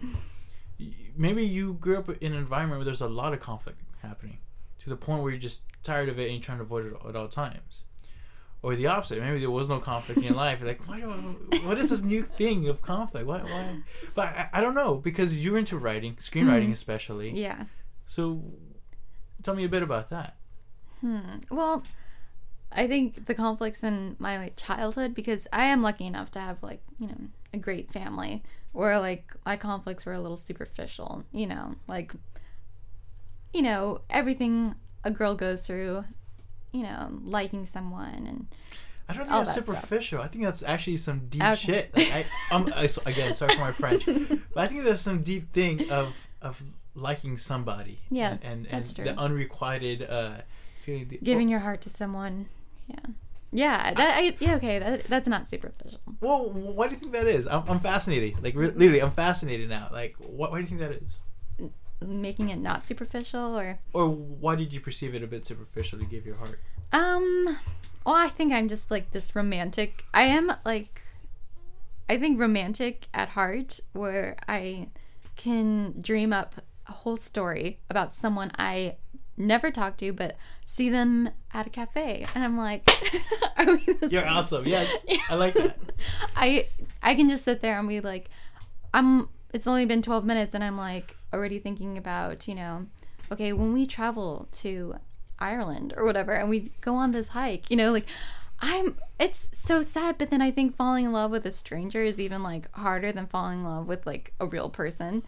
maybe 1.17 1.45
you 1.45 1.75
grew 1.75 1.99
up 1.99 2.09
in 2.23 2.33
an 2.33 2.39
environment 2.39 2.79
where 2.79 2.85
there's 2.85 3.01
a 3.01 3.09
lot 3.09 3.33
of 3.33 3.41
conflict 3.41 3.81
happening 4.03 4.39
to 4.79 4.89
the 4.91 4.97
point 4.97 5.23
where 5.23 5.33
you're 5.33 5.41
just 5.41 5.63
tired 5.83 6.09
of 6.09 6.19
it 6.19 6.25
and 6.25 6.33
you're 6.35 6.43
trying 6.43 6.59
to 6.59 6.65
avoid 6.65 6.87
it 6.87 6.93
at 7.09 7.17
all 7.17 7.27
times 7.29 7.85
or 8.63 8.75
the 8.77 8.87
opposite 8.87 9.21
maybe 9.21 9.41
there 9.41 9.51
was 9.51 9.69
no 9.69 9.79
conflict 9.79 10.19
in 10.19 10.27
your 10.27 10.35
life 10.35 10.59
you're 10.59 10.69
like 10.69 10.87
why 10.89 11.01
do 11.01 11.11
I, 11.11 11.15
what 11.67 11.79
is 11.79 11.91
this 11.91 12.03
new 12.03 12.23
thing 12.25 12.69
of 12.69 12.83
conflict 12.83 13.27
why, 13.27 13.39
why? 13.39 13.79
but 14.15 14.27
I, 14.27 14.49
I 14.55 14.61
don't 14.61 14.75
know 14.75 14.97
because 14.97 15.35
you're 15.35 15.59
into 15.59 15.79
writing 15.79 16.15
screenwriting 16.17 16.69
Mhm. 16.69 16.73
especially 16.73 17.31
Yeah. 17.31 17.65
so 18.07 18.43
tell 19.43 19.55
me 19.55 19.65
a 19.65 19.69
bit 19.69 19.83
about 19.83 20.11
that 20.11 20.37
Hmm. 21.01 21.21
Well, 21.49 21.85
I 22.73 22.89
think 22.89 23.27
the 23.27 23.35
conflicts 23.35 23.85
in 23.85 24.17
my 24.19 24.37
like 24.37 24.57
childhood 24.57 25.15
because 25.15 25.47
I 25.53 25.67
am 25.67 25.81
lucky 25.81 26.07
enough 26.07 26.33
to 26.33 26.41
have 26.41 26.61
like 26.61 26.83
you 26.99 27.07
know 27.07 27.21
a 27.55 27.59
great 27.59 27.93
family 27.93 28.43
where 28.73 28.99
like 28.99 29.33
my 29.47 29.57
conflicts 29.57 30.05
were 30.05 30.13
a 30.13 30.21
little 30.21 30.37
superficial. 30.37 31.23
You 31.31 31.47
know, 31.47 31.77
like 31.87 32.13
you 33.55 33.63
know 33.63 34.01
everything 34.11 34.75
a 35.05 35.11
girl 35.13 35.35
goes 35.37 35.67
through. 35.67 36.05
You 36.73 36.83
know, 36.83 37.09
liking 37.25 37.65
someone 37.67 38.27
and 38.27 38.47
I 39.09 39.15
don't 39.15 39.23
think 39.23 39.33
all 39.33 39.45
that's 39.45 39.55
that 39.57 39.65
stuff. 39.65 39.77
superficial. 39.77 40.21
I 40.21 40.29
think 40.29 40.45
that's 40.45 40.63
actually 40.63 40.99
some 40.99 41.29
deep 41.29 41.43
Okay. 41.43 41.57
shit. 41.57 41.97
Like, 41.97 42.13
I, 42.13 42.55
um, 42.55 42.71
I, 42.77 42.89
again, 43.07 43.35
sorry 43.35 43.55
for 43.55 43.61
my 43.61 43.73
French, 43.73 44.05
but 44.07 44.41
I 44.57 44.67
think 44.67 44.85
there's 44.85 45.01
some 45.01 45.23
deep 45.23 45.53
thing 45.53 45.91
of 45.91 46.15
of 46.43 46.63
liking 46.95 47.39
somebody. 47.39 48.01
Yeah, 48.11 48.33
and 48.33 48.45
and, 48.45 48.65
that's 48.67 48.89
and 48.91 48.97
true. 48.97 49.05
the 49.07 49.19
unrequited 49.19 50.03
uh, 50.03 50.39
feeling 50.85 51.07
deep. 51.07 51.25
giving 51.25 51.49
your 51.49 51.61
heart 51.61 51.81
to 51.83 51.89
someone. 51.91 52.47
Yeah. 52.87 52.97
Yeah, 53.51 53.95
that 53.95 54.19
I, 54.19 54.37
yeah 54.41 54.57
okay, 54.57 54.79
that 54.79 55.05
that's 55.05 55.27
not 55.27 55.49
superficial. 55.49 56.01
Well, 56.21 56.51
why 56.51 56.89
do 56.89 56.95
you 56.95 57.01
think 57.01 57.13
that 57.13 57.27
is? 57.27 57.47
I'm, 57.49 57.63
I'm 57.67 57.81
fascinated. 57.81 58.43
Like, 58.45 58.55
re- 58.55 58.67
literally, 58.67 59.01
I'm 59.01 59.13
fascinated 59.13 59.71
now. 59.71 59.89
Like, 59.91 60.17
what, 60.19 60.51
why 60.51 60.59
do 60.59 60.63
you 60.65 60.69
think 60.69 60.81
that 60.81 60.93
is? 60.93 61.03
Making 62.01 62.51
it 62.51 62.59
not 62.59 62.87
superficial 62.87 63.59
or 63.59 63.79
Or 63.93 64.09
why 64.09 64.55
did 64.55 64.73
you 64.73 64.81
perceive 64.81 65.15
it 65.15 65.23
a 65.23 65.27
bit 65.27 65.45
superficial 65.47 65.99
to 65.99 66.05
give 66.05 66.25
your 66.25 66.37
heart? 66.37 66.61
Um, 66.93 67.59
well, 68.07 68.15
I 68.15 68.29
think 68.29 68.53
I'm 68.53 68.69
just 68.69 68.91
like 68.91 69.11
this 69.11 69.35
romantic. 69.35 70.05
I 70.15 70.23
am 70.23 70.53
like, 70.65 71.03
I 72.09 72.19
think 72.19 72.39
romantic 72.41 73.09
at 73.13 73.31
heart, 73.31 73.81
where 73.93 74.37
I 74.49 74.89
can 75.37 76.01
dream 76.01 76.33
up 76.33 76.55
a 76.87 76.93
whole 76.93 77.17
story 77.19 77.81
about 77.91 78.13
someone 78.13 78.51
I 78.59 78.97
never 79.37 79.71
talk 79.71 79.97
to, 79.99 80.13
but 80.13 80.37
see 80.65 80.89
them 80.91 81.29
at 81.53 81.67
a 81.67 81.71
cafe, 81.71 82.25
and 82.35 82.43
I'm 82.45 82.57
like, 82.57 82.89
are 83.59 83.67
we 83.77 83.85
You're 84.09 84.23
same? 84.23 84.33
awesome. 84.33 84.67
Yes, 84.67 85.05
I 85.31 85.35
like 85.35 85.55
that. 85.55 85.79
I 86.35 86.69
I 87.03 87.15
can 87.15 87.29
just 87.29 87.45
sit 87.45 87.61
there 87.61 87.79
and 87.79 87.89
be 87.89 88.01
like, 88.01 88.31
I'm. 88.95 89.29
It's 89.53 89.67
only 89.67 89.85
been 89.87 90.03
12 90.03 90.25
minutes, 90.25 90.55
and 90.55 90.63
I'm 90.65 90.77
like 90.79 91.17
already 91.33 91.59
thinking 91.59 91.99
about 91.99 92.49
you 92.49 92.55
know, 92.55 92.87
okay, 93.31 93.53
when 93.53 93.73
we 93.73 93.87
travel 93.87 94.49
to 94.53 94.97
Ireland 95.39 95.95
or 95.97 96.05
whatever, 96.05 96.33
and 96.33 96.49
we 96.49 96.73
go 96.81 96.95
on 96.95 97.13
this 97.13 97.29
hike, 97.29 97.71
you 97.71 97.77
know, 97.77 97.93
like 97.93 98.07
I'm. 98.61 98.97
It's 99.21 99.51
so 99.53 99.83
sad, 99.83 100.17
but 100.19 100.31
then 100.31 100.41
I 100.41 100.51
think 100.51 100.77
falling 100.77 101.05
in 101.05 101.13
love 101.13 101.31
with 101.31 101.45
a 101.45 101.53
stranger 101.53 102.03
is 102.03 102.21
even 102.21 102.43
like 102.43 102.73
harder 102.77 103.13
than 103.13 103.27
falling 103.27 103.61
in 103.61 103.65
love 103.65 103.89
with 103.89 104.07
like 104.07 104.33
a 104.41 104.47
real 104.47 104.71
person. 104.71 105.23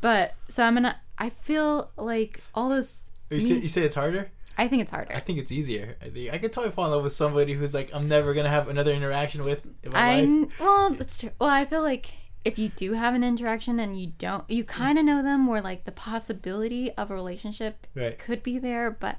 But 0.00 0.34
so 0.48 0.64
I'm 0.64 0.74
gonna. 0.74 1.00
I 1.18 1.30
feel 1.30 1.90
like 1.96 2.40
all 2.54 2.68
those. 2.68 3.10
You 3.30 3.40
say, 3.40 3.54
you 3.54 3.68
say 3.68 3.82
it's 3.82 3.94
harder? 3.94 4.30
I 4.56 4.68
think 4.68 4.82
it's 4.82 4.90
harder. 4.90 5.14
I 5.14 5.20
think 5.20 5.38
it's 5.38 5.50
easier. 5.50 5.96
I 6.00 6.10
think 6.10 6.32
I 6.32 6.38
could 6.38 6.52
totally 6.52 6.72
fall 6.72 6.86
in 6.86 6.92
love 6.92 7.04
with 7.04 7.12
somebody 7.12 7.54
who's 7.54 7.74
like 7.74 7.90
I'm 7.92 8.08
never 8.08 8.34
gonna 8.34 8.50
have 8.50 8.68
another 8.68 8.92
interaction 8.92 9.44
with 9.44 9.66
in 9.82 9.92
my 9.92 10.20
life. 10.20 10.50
I 10.60 10.62
well, 10.62 10.90
that's 10.90 11.18
true. 11.18 11.30
Well, 11.38 11.50
I 11.50 11.64
feel 11.64 11.82
like 11.82 12.12
if 12.44 12.58
you 12.58 12.68
do 12.70 12.92
have 12.92 13.14
an 13.14 13.24
interaction 13.24 13.80
and 13.80 13.98
you 13.98 14.12
don't, 14.18 14.48
you 14.50 14.64
kind 14.64 14.98
of 14.98 15.04
know 15.04 15.22
them, 15.22 15.46
where 15.46 15.60
like 15.62 15.84
the 15.84 15.92
possibility 15.92 16.92
of 16.92 17.10
a 17.10 17.14
relationship 17.14 17.86
Right. 17.94 18.18
could 18.18 18.42
be 18.42 18.58
there, 18.58 18.90
but 18.90 19.16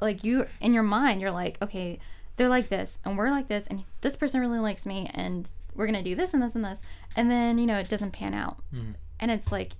like 0.00 0.24
you 0.24 0.46
in 0.60 0.72
your 0.74 0.82
mind, 0.82 1.20
you're 1.20 1.30
like, 1.30 1.60
okay, 1.62 1.98
they're 2.36 2.48
like 2.48 2.68
this, 2.70 2.98
and 3.04 3.16
we're 3.18 3.30
like 3.30 3.48
this, 3.48 3.66
and 3.66 3.84
this 4.00 4.16
person 4.16 4.40
really 4.40 4.58
likes 4.58 4.86
me, 4.86 5.10
and 5.14 5.50
we're 5.74 5.86
gonna 5.86 6.02
do 6.02 6.14
this 6.14 6.32
and 6.34 6.42
this 6.42 6.54
and 6.54 6.64
this, 6.64 6.80
and 7.14 7.30
then 7.30 7.58
you 7.58 7.66
know 7.66 7.78
it 7.78 7.88
doesn't 7.88 8.12
pan 8.12 8.34
out, 8.34 8.62
Mhm. 8.74 8.94
and 9.20 9.30
it's 9.30 9.52
like 9.52 9.72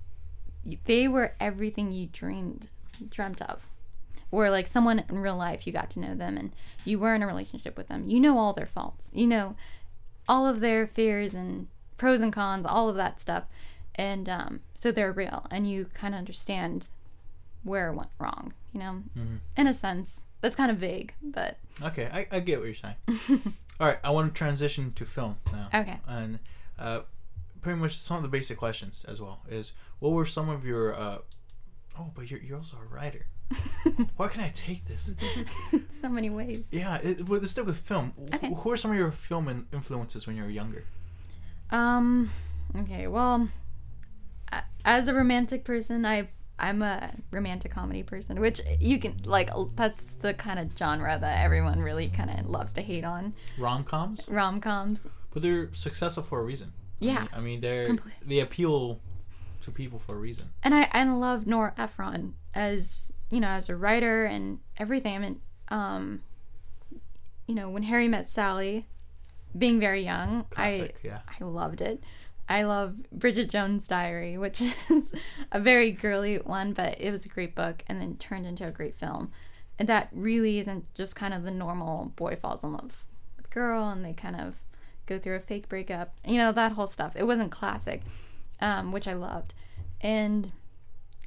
they 0.85 1.07
were 1.07 1.33
everything 1.39 1.91
you 1.91 2.07
dreamed 2.07 2.69
dreamt 3.09 3.41
of 3.41 3.67
or 4.31 4.49
like 4.49 4.65
someone 4.67 5.03
in 5.09 5.17
real 5.19 5.35
life 5.35 5.67
you 5.67 5.73
got 5.73 5.89
to 5.89 5.99
know 5.99 6.15
them 6.15 6.37
and 6.37 6.53
you 6.85 6.97
were 6.97 7.13
in 7.13 7.21
a 7.21 7.27
relationship 7.27 7.75
with 7.75 7.87
them 7.89 8.07
you 8.09 8.17
know 8.19 8.37
all 8.37 8.53
their 8.53 8.65
faults 8.65 9.11
you 9.13 9.27
know 9.27 9.55
all 10.27 10.47
of 10.47 10.61
their 10.61 10.87
fears 10.87 11.33
and 11.33 11.67
pros 12.03 12.19
and 12.21 12.33
cons 12.33 12.65
all 12.67 12.89
of 12.89 12.95
that 12.97 13.19
stuff 13.21 13.43
and 13.95 14.27
um, 14.27 14.59
so 14.75 14.91
they're 14.91 15.13
real 15.13 15.45
and 15.51 15.69
you 15.71 15.85
kind 15.93 16.13
of 16.13 16.19
understand 16.19 16.89
where 17.63 17.89
it 17.91 17.95
went 17.95 18.09
wrong 18.19 18.53
you 18.73 18.79
know 18.79 19.03
Mhm. 19.17 19.39
in 19.55 19.67
a 19.67 19.73
sense 19.73 20.25
that's 20.41 20.55
kind 20.55 20.69
of 20.71 20.77
vague 20.77 21.13
but 21.21 21.57
Okay, 21.81 22.07
I, 22.11 22.27
I 22.35 22.39
get 22.41 22.59
what 22.59 22.65
you're 22.65 22.75
saying. 22.75 22.97
All 23.79 23.87
right, 23.87 23.97
I 24.03 24.11
want 24.11 24.31
to 24.33 24.37
transition 24.37 24.91
to 24.93 25.05
film 25.05 25.37
now. 25.51 25.69
okay 25.73 25.99
and 26.07 26.39
uh, 26.77 26.99
pretty 27.61 27.79
much 27.79 27.97
some 27.97 28.17
of 28.17 28.23
the 28.23 28.29
basic 28.29 28.57
questions 28.57 29.05
as 29.07 29.21
well 29.21 29.39
is 29.49 29.71
what 29.99 30.11
were 30.11 30.25
some 30.25 30.49
of 30.49 30.65
your 30.65 30.93
uh, 30.93 31.17
oh 31.97 32.11
but 32.13 32.29
you're, 32.29 32.41
you're 32.41 32.57
also 32.57 32.75
a 32.77 32.93
writer 32.93 33.25
where 34.17 34.29
can 34.29 34.41
i 34.41 34.49
take 34.49 34.85
this 34.87 35.11
so 36.01 36.09
many 36.09 36.29
ways 36.29 36.67
yeah 36.71 36.97
it, 36.97 37.27
well, 37.29 37.39
let's 37.39 37.51
stick 37.51 37.65
with 37.65 37.77
film 37.77 38.11
Okay. 38.33 38.51
who 38.53 38.71
are 38.71 38.77
some 38.77 38.91
of 38.91 38.97
your 38.97 39.11
film 39.11 39.67
influences 39.71 40.27
when 40.27 40.35
you 40.35 40.43
were 40.43 40.49
younger 40.49 40.83
Um. 41.73 42.29
Okay. 42.77 43.07
Well, 43.07 43.49
as 44.85 45.07
a 45.07 45.13
romantic 45.13 45.63
person, 45.63 46.05
I 46.05 46.29
I'm 46.59 46.81
a 46.81 47.11
romantic 47.31 47.71
comedy 47.71 48.03
person, 48.03 48.39
which 48.39 48.61
you 48.79 48.99
can 48.99 49.17
like. 49.25 49.49
That's 49.75 50.11
the 50.15 50.33
kind 50.33 50.59
of 50.59 50.69
genre 50.77 51.17
that 51.19 51.43
everyone 51.43 51.79
really 51.81 52.07
kind 52.09 52.29
of 52.29 52.45
loves 52.45 52.73
to 52.73 52.81
hate 52.81 53.03
on 53.03 53.33
rom-coms 53.57 54.25
rom 54.29 54.61
coms. 54.61 55.07
but 55.33 55.41
they're 55.41 55.73
successful 55.73 56.23
for 56.23 56.39
a 56.39 56.43
reason 56.43 56.71
I 57.01 57.05
Yeah. 57.05 57.19
mean, 57.21 57.29
i 57.33 57.39
mean 57.39 57.61
they're 57.61 57.95
they 58.25 58.39
appeal 58.39 58.99
to 59.63 59.71
people 59.71 59.97
for 59.99 60.13
a 60.15 60.19
reason 60.19 60.47
And 60.63 60.75
I 60.75 60.87
and 60.93 61.09
I 61.09 61.13
love 61.13 61.47
Nora 61.47 61.73
Ephron 61.77 62.35
as 62.53 63.11
you 63.31 63.39
know 63.39 63.47
as 63.47 63.67
a 63.69 63.75
writer 63.75 64.25
and 64.25 64.59
everything. 64.77 65.15
I 65.15 65.19
mean, 65.19 65.41
um, 65.69 66.21
you 67.47 67.55
know, 67.55 67.69
when 67.69 67.83
Harry 67.83 68.07
met 68.07 68.29
Sally, 68.29 68.85
being 69.57 69.79
very 69.79 70.01
young, 70.01 70.45
classic 70.49 70.97
yeah 71.03 71.19
I 71.27 71.43
loved 71.43 71.81
it. 71.81 72.03
I 72.49 72.63
love 72.63 73.09
Bridget 73.11 73.49
Jones' 73.49 73.87
Diary, 73.87 74.37
which 74.43 74.61
is 74.89 75.15
a 75.51 75.59
very 75.59 75.91
girly 75.91 76.37
one, 76.37 76.73
but 76.73 76.99
it 76.99 77.11
was 77.11 77.25
a 77.25 77.29
great 77.29 77.55
book 77.55 77.83
and 77.87 78.01
then 78.01 78.17
turned 78.17 78.45
into 78.45 78.67
a 78.67 78.71
great 78.71 78.97
film. 78.97 79.31
And 79.79 79.89
that 79.89 80.09
really 80.11 80.59
isn't 80.59 80.93
just 80.93 81.15
kind 81.15 81.33
of 81.33 81.43
the 81.43 81.51
normal 81.51 82.13
boy 82.15 82.37
falls 82.39 82.63
in 82.63 82.73
love 82.73 83.05
with 83.37 83.49
girl 83.49 83.89
and 83.89 84.05
they 84.05 84.13
kind 84.13 84.35
of 84.35 84.55
go 85.07 85.17
through 85.17 85.35
a 85.35 85.39
fake 85.39 85.67
breakup. 85.67 86.13
You 86.25 86.37
know, 86.37 86.51
that 86.51 86.73
whole 86.73 86.87
stuff. 86.87 87.15
It 87.15 87.25
wasn't 87.25 87.51
classic, 87.51 88.01
um, 88.59 88.91
which 88.91 89.07
I 89.07 89.13
loved. 89.13 89.53
And 89.99 90.51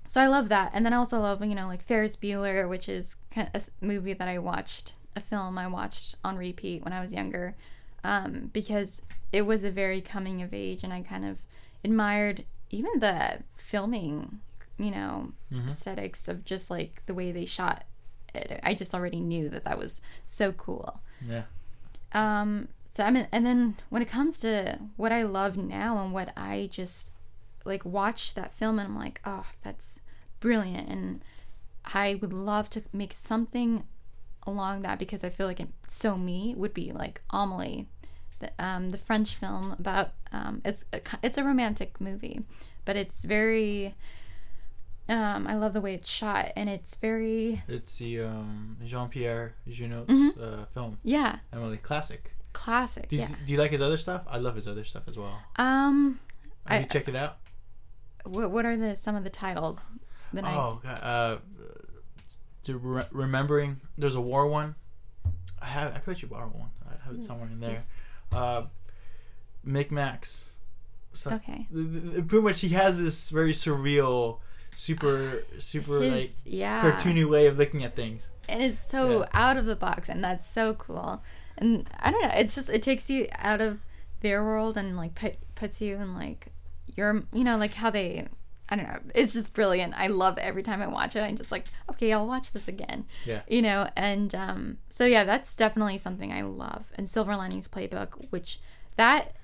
so 0.07 0.21
I 0.21 0.29
love 0.29 0.49
that. 0.51 0.71
And 0.73 0.87
then 0.87 0.93
I 0.93 0.97
also 0.97 1.19
love, 1.19 1.45
you 1.45 1.55
know, 1.55 1.67
like 1.67 1.83
Ferris 1.83 2.17
Bueller, 2.17 2.69
which 2.69 2.89
is 2.89 3.17
kind 3.31 3.51
of 3.53 3.69
a 3.83 3.85
movie 3.85 4.13
that 4.13 4.29
I 4.29 4.39
watched, 4.39 4.95
a 5.17 5.21
film 5.21 5.59
I 5.59 5.67
watched 5.67 6.15
on 6.23 6.37
repeat 6.37 6.85
when 6.85 6.93
I 6.93 7.01
was 7.01 7.13
younger 7.13 7.57
um, 8.07 8.51
because 8.53 9.03
it 9.33 9.43
was 9.43 9.65
a 9.65 9.71
very 9.71 10.01
coming 10.01 10.41
of 10.43 10.55
age, 10.55 10.85
and 10.85 10.93
I 10.93 11.03
kind 11.03 11.25
of 11.25 11.39
admired 11.85 12.45
even 12.71 13.01
the 13.01 13.41
filming, 13.57 14.41
you 14.79 14.91
know, 14.91 15.33
Mhm. 15.53 15.69
aesthetics 15.69 16.29
of 16.29 16.45
just 16.45 16.71
like 16.71 17.03
the 17.07 17.15
way 17.15 17.33
they 17.33 17.45
shot 17.47 17.85
it. 18.35 18.61
I 18.63 18.75
just 18.75 18.95
already 18.95 19.21
knew 19.21 19.49
that 19.49 19.65
that 19.65 19.79
was 19.79 20.01
so 20.27 20.53
cool. 20.53 21.01
yeah 21.27 21.45
Um, 22.13 22.69
so 22.89 23.05
I 23.05 23.11
mean, 23.11 23.27
and 23.33 23.45
then 23.45 23.77
when 23.91 24.03
it 24.03 24.09
comes 24.09 24.39
to 24.41 24.79
what 24.97 25.13
I 25.13 25.23
love 25.23 25.57
now 25.57 25.99
and 26.03 26.13
what 26.13 26.33
I 26.37 26.69
just 26.71 27.11
like 27.65 27.85
watch 27.85 28.35
that 28.35 28.53
film 28.53 28.79
and 28.79 28.89
I'm 28.89 28.97
like, 28.97 29.21
oh, 29.25 29.47
that's 29.63 30.01
brilliant, 30.41 30.89
and 30.89 31.25
I 31.85 32.15
would 32.21 32.33
love 32.33 32.71
to 32.71 32.83
make 32.93 33.13
something 33.13 33.87
along 34.47 34.83
that 34.83 34.99
because 34.99 35.25
I 35.25 35.31
feel 35.31 35.47
like 35.49 35.61
it's 35.61 35.95
so 36.03 36.17
me 36.17 36.55
would 36.57 36.73
be 36.73 36.93
like 36.93 37.21
Amelie, 37.31 37.87
the 38.39 38.51
um 38.59 38.91
the 38.91 38.99
French 38.99 39.35
film 39.37 39.75
about 39.79 40.11
um 40.33 40.61
it's 40.65 40.85
a, 40.93 41.01
it's 41.23 41.39
a 41.39 41.45
romantic 41.45 42.01
movie, 42.01 42.41
but 42.85 42.97
it's 42.97 43.23
very 43.25 43.95
um 45.09 45.47
I 45.47 45.55
love 45.55 45.73
the 45.73 45.81
way 45.81 45.95
it's 45.95 46.09
shot 46.11 46.53
and 46.57 46.69
it's 46.69 46.97
very 46.97 47.63
it's 47.69 47.97
the 47.97 48.21
um, 48.23 48.77
Jean-Pierre 48.85 49.55
Jeunet's 49.69 50.11
Mhm. 50.13 50.41
uh, 50.63 50.67
film 50.67 50.99
yeah 51.05 51.39
Amelie 51.53 51.77
classic 51.77 52.33
classic 52.53 53.09
do 53.09 53.17
you, 53.17 53.23
yeah 53.23 53.29
do 53.47 53.53
you 53.53 53.59
like 53.59 53.71
his 53.71 53.81
other 53.83 53.99
stuff 53.99 54.23
i 54.29 54.39
love 54.39 54.57
his 54.57 54.67
other 54.67 54.83
stuff 54.83 55.03
as 55.07 55.17
well 55.19 55.39
um 55.57 56.19
have 56.67 56.81
I- 56.81 56.83
you 56.85 56.87
checked 56.89 57.09
it 57.09 57.15
out 57.15 57.37
what, 58.25 58.51
what 58.51 58.65
are 58.65 58.77
the 58.77 58.97
some 58.97 59.15
of 59.15 59.23
the 59.25 59.31
titles 59.31 59.81
that 60.33 60.45
I 60.45 60.55
Oh, 60.57 60.81
God, 60.83 61.01
uh, 61.03 61.37
to 62.65 62.77
re- 62.79 63.03
remembering. 63.13 63.81
There's 63.97 64.17
a 64.17 64.21
war 64.21 64.49
one. 64.49 64.75
I 65.63 65.67
have. 65.67 65.95
I 65.95 65.99
feel 66.01 66.15
like 66.15 66.23
you 66.23 66.29
borrowed 66.29 66.53
one. 66.53 66.71
I 66.85 66.95
have 67.07 67.15
it 67.15 67.23
somewhere 67.23 67.49
in 67.49 67.61
there. 67.61 67.85
Uh, 68.33 68.63
Micmacs. 69.67 70.51
So, 71.13 71.31
okay 71.31 71.67
Pretty 71.73 72.41
much, 72.43 72.61
he 72.61 72.69
has 72.71 72.97
this 72.99 73.31
very 73.31 73.53
surreal, 73.53 74.39
super, 74.75 75.43
super 75.59 76.01
like 76.01 76.13
his 76.21 76.43
yeah 76.45 76.83
cartoony 76.83 77.27
way 77.29 77.47
of 77.47 77.57
looking 77.57 77.83
at 77.85 77.97
things. 77.97 78.29
and 78.49 78.63
it's 78.63 78.87
so 78.87 79.21
Yeah. 79.21 79.27
out 79.33 79.57
of 79.57 79.65
the 79.65 79.77
box 79.77 80.09
and 80.11 80.23
that's 80.23 80.47
so 80.47 80.75
cool 80.75 81.23
and 81.59 81.89
i 82.01 82.11
don't 82.11 82.21
know 82.23 82.31
it's 82.35 82.55
just 82.55 82.69
it 82.69 82.83
takes 82.83 83.09
you 83.09 83.27
out 83.39 83.63
of 83.63 83.79
their 84.21 84.45
world 84.45 84.77
and 84.77 84.95
like 84.97 85.15
put, 85.15 85.37
puts 85.55 85.81
you 85.81 85.97
in 85.97 86.15
like 86.15 86.49
your 86.97 87.23
you 87.33 87.45
know 87.45 87.57
like 87.57 87.73
how 87.75 87.89
they 87.91 88.27
i 88.69 88.77
don't 88.77 88.87
know 88.89 88.99
it's 89.15 89.33
just 89.33 89.55
brilliant 89.55 89.95
i 89.97 90.07
love 90.07 90.39
it 90.39 90.43
every 90.43 90.63
time 90.63 90.83
i 90.83 90.87
watch 90.87 91.15
it 91.17 91.21
i'm 91.21 91.37
just 91.37 91.53
like 91.53 91.65
okay 91.91 92.13
i'll 92.13 92.27
watch 92.27 92.53
this 92.53 92.69
again 92.69 93.05
Yeah. 93.25 93.43
you 93.49 93.63
know 93.63 93.89
and 93.97 94.35
um 94.35 94.79
so 94.91 95.05
yeah 95.05 95.25
that's 95.25 95.55
definitely 95.55 95.99
something 95.99 96.33
i 96.33 96.43
love 96.43 96.87
and 96.97 97.09
silver 97.09 97.37
linings 97.37 97.69
playbook 97.69 98.09
which 98.31 98.59
that 98.97 99.35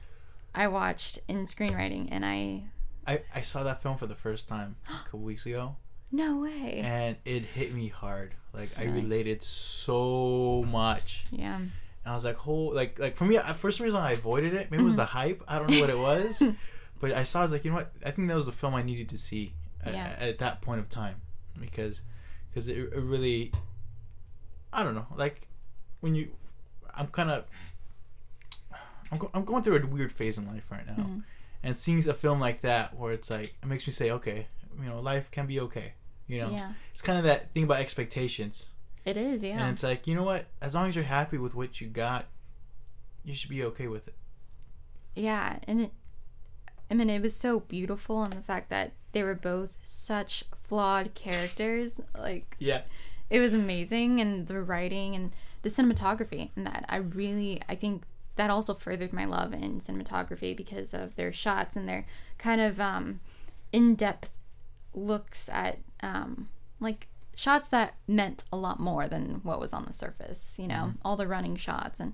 i 0.55 0.66
watched 0.66 1.18
in 1.29 1.45
screenwriting 1.47 2.09
and 2.11 2.25
i 2.25 2.64
I, 3.07 3.23
I 3.35 3.41
saw 3.43 3.62
that 3.64 3.83
film 3.83 3.97
for 3.97 4.07
the 4.07 4.14
first 4.14 4.47
time 4.49 4.77
a 4.89 5.05
couple 5.05 5.20
weeks 5.31 5.45
ago, 5.45 5.75
no 6.12 6.39
way 6.39 6.81
and 6.85 7.16
it 7.25 7.43
hit 7.43 7.75
me 7.75 7.89
hard. 7.89 8.35
Like 8.55 8.70
I 8.79 8.85
related 8.85 9.43
so 9.43 10.64
much. 10.70 11.27
yeah 11.33 11.57
And 11.57 11.70
I 12.07 12.14
was 12.14 12.25
like, 12.25 12.37
whole 12.37 12.73
like 12.73 12.99
like 13.01 13.16
for 13.16 13.25
me, 13.25 13.39
for 13.59 13.73
some 13.73 13.85
reason 13.85 13.99
I 14.01 14.12
avoided 14.12 14.55
it. 14.55 14.70
Maybe 14.70 14.83
it 14.83 14.87
was 14.87 14.93
Mm-hmm. 14.95 15.01
the 15.01 15.05
hype. 15.07 15.43
I 15.49 15.59
don't 15.59 15.70
know 15.70 15.81
what 15.81 15.91
it 15.91 15.99
was, 15.99 16.43
but 17.03 17.12
I 17.12 17.24
saw. 17.24 17.40
I 17.40 17.42
was 17.42 17.53
like, 17.53 17.64
you 17.66 17.70
know 17.72 17.76
what? 17.78 17.92
I 18.07 18.11
think 18.12 18.28
that 18.28 18.36
was 18.36 18.46
the 18.46 18.53
film 18.53 18.74
I 18.74 18.82
needed 18.82 19.09
to 19.11 19.18
see 19.18 19.53
at, 19.82 19.92
Yeah. 19.92 20.16
at 20.18 20.38
that 20.38 20.62
point 20.62 20.80
of 20.80 20.88
time 20.88 21.16
because 21.61 22.00
because 22.48 22.68
it, 22.68 22.78
it 22.78 22.94
really 22.96 23.53
I 24.72 24.82
don't 24.84 24.94
know, 24.94 25.07
like 25.16 25.48
when 26.00 26.14
you, 26.14 26.30
I'm 26.94 27.09
kind 27.09 27.30
of, 27.30 27.44
I'm 29.11 29.18
go, 29.18 29.30
I'm 29.34 29.44
going 29.44 29.62
through 29.62 29.76
a 29.82 29.86
weird 29.86 30.12
phase 30.12 30.38
in 30.38 30.46
life 30.46 30.64
right 30.70 30.86
now, 30.86 30.94
Mm-hmm. 31.05 31.18
and 31.62 31.76
seeing 31.76 31.98
a 32.09 32.14
film 32.14 32.40
like 32.40 32.62
that 32.62 32.96
where 32.96 33.12
it's 33.12 33.28
like 33.30 33.55
it 33.62 33.66
makes 33.66 33.86
me 33.86 33.92
say, 33.92 34.11
okay, 34.11 34.46
you 34.80 34.88
know, 34.88 35.00
life 35.00 35.30
can 35.30 35.46
be 35.46 35.61
okay. 35.61 35.92
You 36.26 36.40
know, 36.42 36.50
Yeah. 36.50 36.72
it's 36.94 37.03
kind 37.03 37.18
of 37.18 37.24
that 37.24 37.53
thing 37.53 37.64
about 37.64 37.80
expectations, 37.80 38.68
It 39.05 39.16
is, 39.16 39.42
yeah. 39.42 39.61
and 39.62 39.72
it's 39.74 39.82
like 39.82 40.07
you 40.07 40.14
know 40.14 40.22
what, 40.22 40.46
as 40.62 40.74
long 40.74 40.88
as 40.88 40.96
you're 40.96 41.05
happy 41.05 41.36
with 41.36 41.55
what 41.55 41.80
you 41.80 41.88
got, 41.88 42.26
you 43.24 43.34
should 43.34 43.50
be 43.50 43.62
okay 43.64 43.88
with 43.88 44.09
it. 44.09 44.14
Yeah, 45.14 45.59
and 45.68 45.82
it, 45.82 45.92
I 46.93 46.95
mean, 46.95 47.09
it 47.09 47.22
was 47.22 47.34
so 47.34 47.61
beautiful, 47.61 48.22
and 48.22 48.34
the 48.34 48.43
fact 48.43 48.68
that 48.68 48.93
they 49.12 49.22
were 49.22 49.34
both 49.34 49.76
such 49.82 50.45
flawed 50.55 51.14
characters, 51.14 52.03
like 52.14 52.55
Yeah. 52.59 52.82
it 53.30 53.40
was 53.40 53.55
amazing, 53.55 54.20
and 54.20 54.47
the 54.47 54.61
writing 54.61 55.14
and 55.16 55.32
the 55.62 55.70
cinematography, 55.70 56.51
and 56.55 56.66
that 56.66 56.84
I 56.90 56.97
really, 56.97 57.62
I 57.66 57.76
think 57.76 58.03
that 58.36 58.51
also 58.51 58.74
furthered 58.74 59.14
my 59.14 59.24
love 59.24 59.55
in 59.55 59.80
cinematography 59.80 60.55
because 60.55 60.93
of 60.93 61.16
their 61.16 61.32
shots 61.32 61.76
and 61.76 61.88
their 61.88 62.05
kind 62.36 62.61
of 62.61 62.78
um, 62.78 63.20
in-depth 63.72 64.30
looks 64.93 65.49
at 65.49 65.78
um, 66.03 66.51
like 66.78 67.09
shots 67.34 67.70
that 67.70 67.95
meant 68.07 68.45
a 68.53 68.57
lot 68.59 68.78
more 68.78 69.09
than 69.09 69.40
what 69.45 69.61
was 69.61 69.72
on 69.72 69.86
the 69.86 69.95
surface. 69.95 70.59
You 70.59 70.66
know, 70.68 70.93
all 71.03 71.16
the 71.16 71.26
running 71.26 71.57
shots, 71.57 72.01
and 72.01 72.12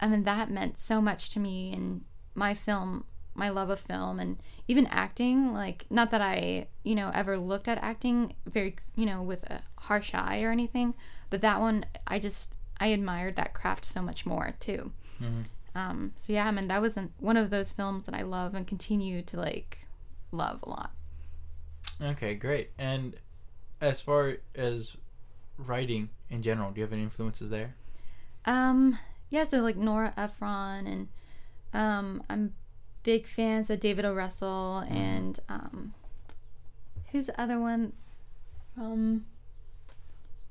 I 0.00 0.08
mean 0.08 0.24
that 0.24 0.50
meant 0.50 0.78
so 0.78 1.02
much 1.02 1.28
to 1.30 1.40
me 1.40 1.74
and 1.74 2.04
my 2.34 2.54
film, 2.54 3.04
my 3.34 3.48
love 3.48 3.70
of 3.70 3.80
film, 3.80 4.20
and 4.20 4.38
even 4.68 4.86
acting. 4.86 5.52
Like, 5.52 5.86
not 5.90 6.10
that 6.10 6.20
I, 6.20 6.66
you 6.82 6.94
know, 6.94 7.10
ever 7.14 7.38
looked 7.38 7.68
at 7.68 7.78
acting 7.78 8.34
very, 8.46 8.76
you 8.96 9.06
know, 9.06 9.22
with 9.22 9.44
a 9.50 9.62
harsh 9.78 10.14
eye 10.14 10.42
or 10.42 10.50
anything, 10.50 10.94
but 11.30 11.40
that 11.40 11.60
one, 11.60 11.84
I 12.06 12.18
just 12.18 12.56
I 12.80 12.88
admired 12.88 13.36
that 13.36 13.54
craft 13.54 13.84
so 13.84 14.02
much 14.02 14.26
more 14.26 14.54
too. 14.60 14.92
Um, 15.74 16.12
so 16.18 16.32
yeah, 16.32 16.46
I 16.46 16.50
mean 16.50 16.68
that 16.68 16.80
was 16.80 16.96
an, 16.96 17.12
one 17.18 17.36
of 17.36 17.50
those 17.50 17.72
films 17.72 18.06
that 18.06 18.14
I 18.14 18.22
love 18.22 18.54
and 18.54 18.66
continue 18.66 19.22
to 19.22 19.36
like 19.36 19.86
love 20.30 20.60
a 20.62 20.68
lot. 20.68 20.92
Okay, 22.00 22.34
great. 22.34 22.70
And 22.78 23.16
as 23.80 24.00
far 24.00 24.36
as 24.54 24.96
writing 25.58 26.10
in 26.30 26.42
general, 26.42 26.70
do 26.70 26.80
you 26.80 26.84
have 26.84 26.92
any 26.92 27.02
influences 27.02 27.50
there? 27.50 27.74
Um, 28.44 28.98
yeah, 29.30 29.44
so 29.44 29.58
like 29.58 29.76
Nora 29.76 30.12
Ephron 30.16 30.86
and 30.86 31.08
um, 31.72 32.22
I'm 32.28 32.54
big 33.04 33.26
fans 33.26 33.70
of 33.70 33.78
David 33.78 34.04
O. 34.04 34.12
Russell 34.14 34.78
and 34.90 35.38
um, 35.48 35.94
who's 37.12 37.26
the 37.26 37.40
other 37.40 37.60
one? 37.60 37.92
Um, 38.76 39.26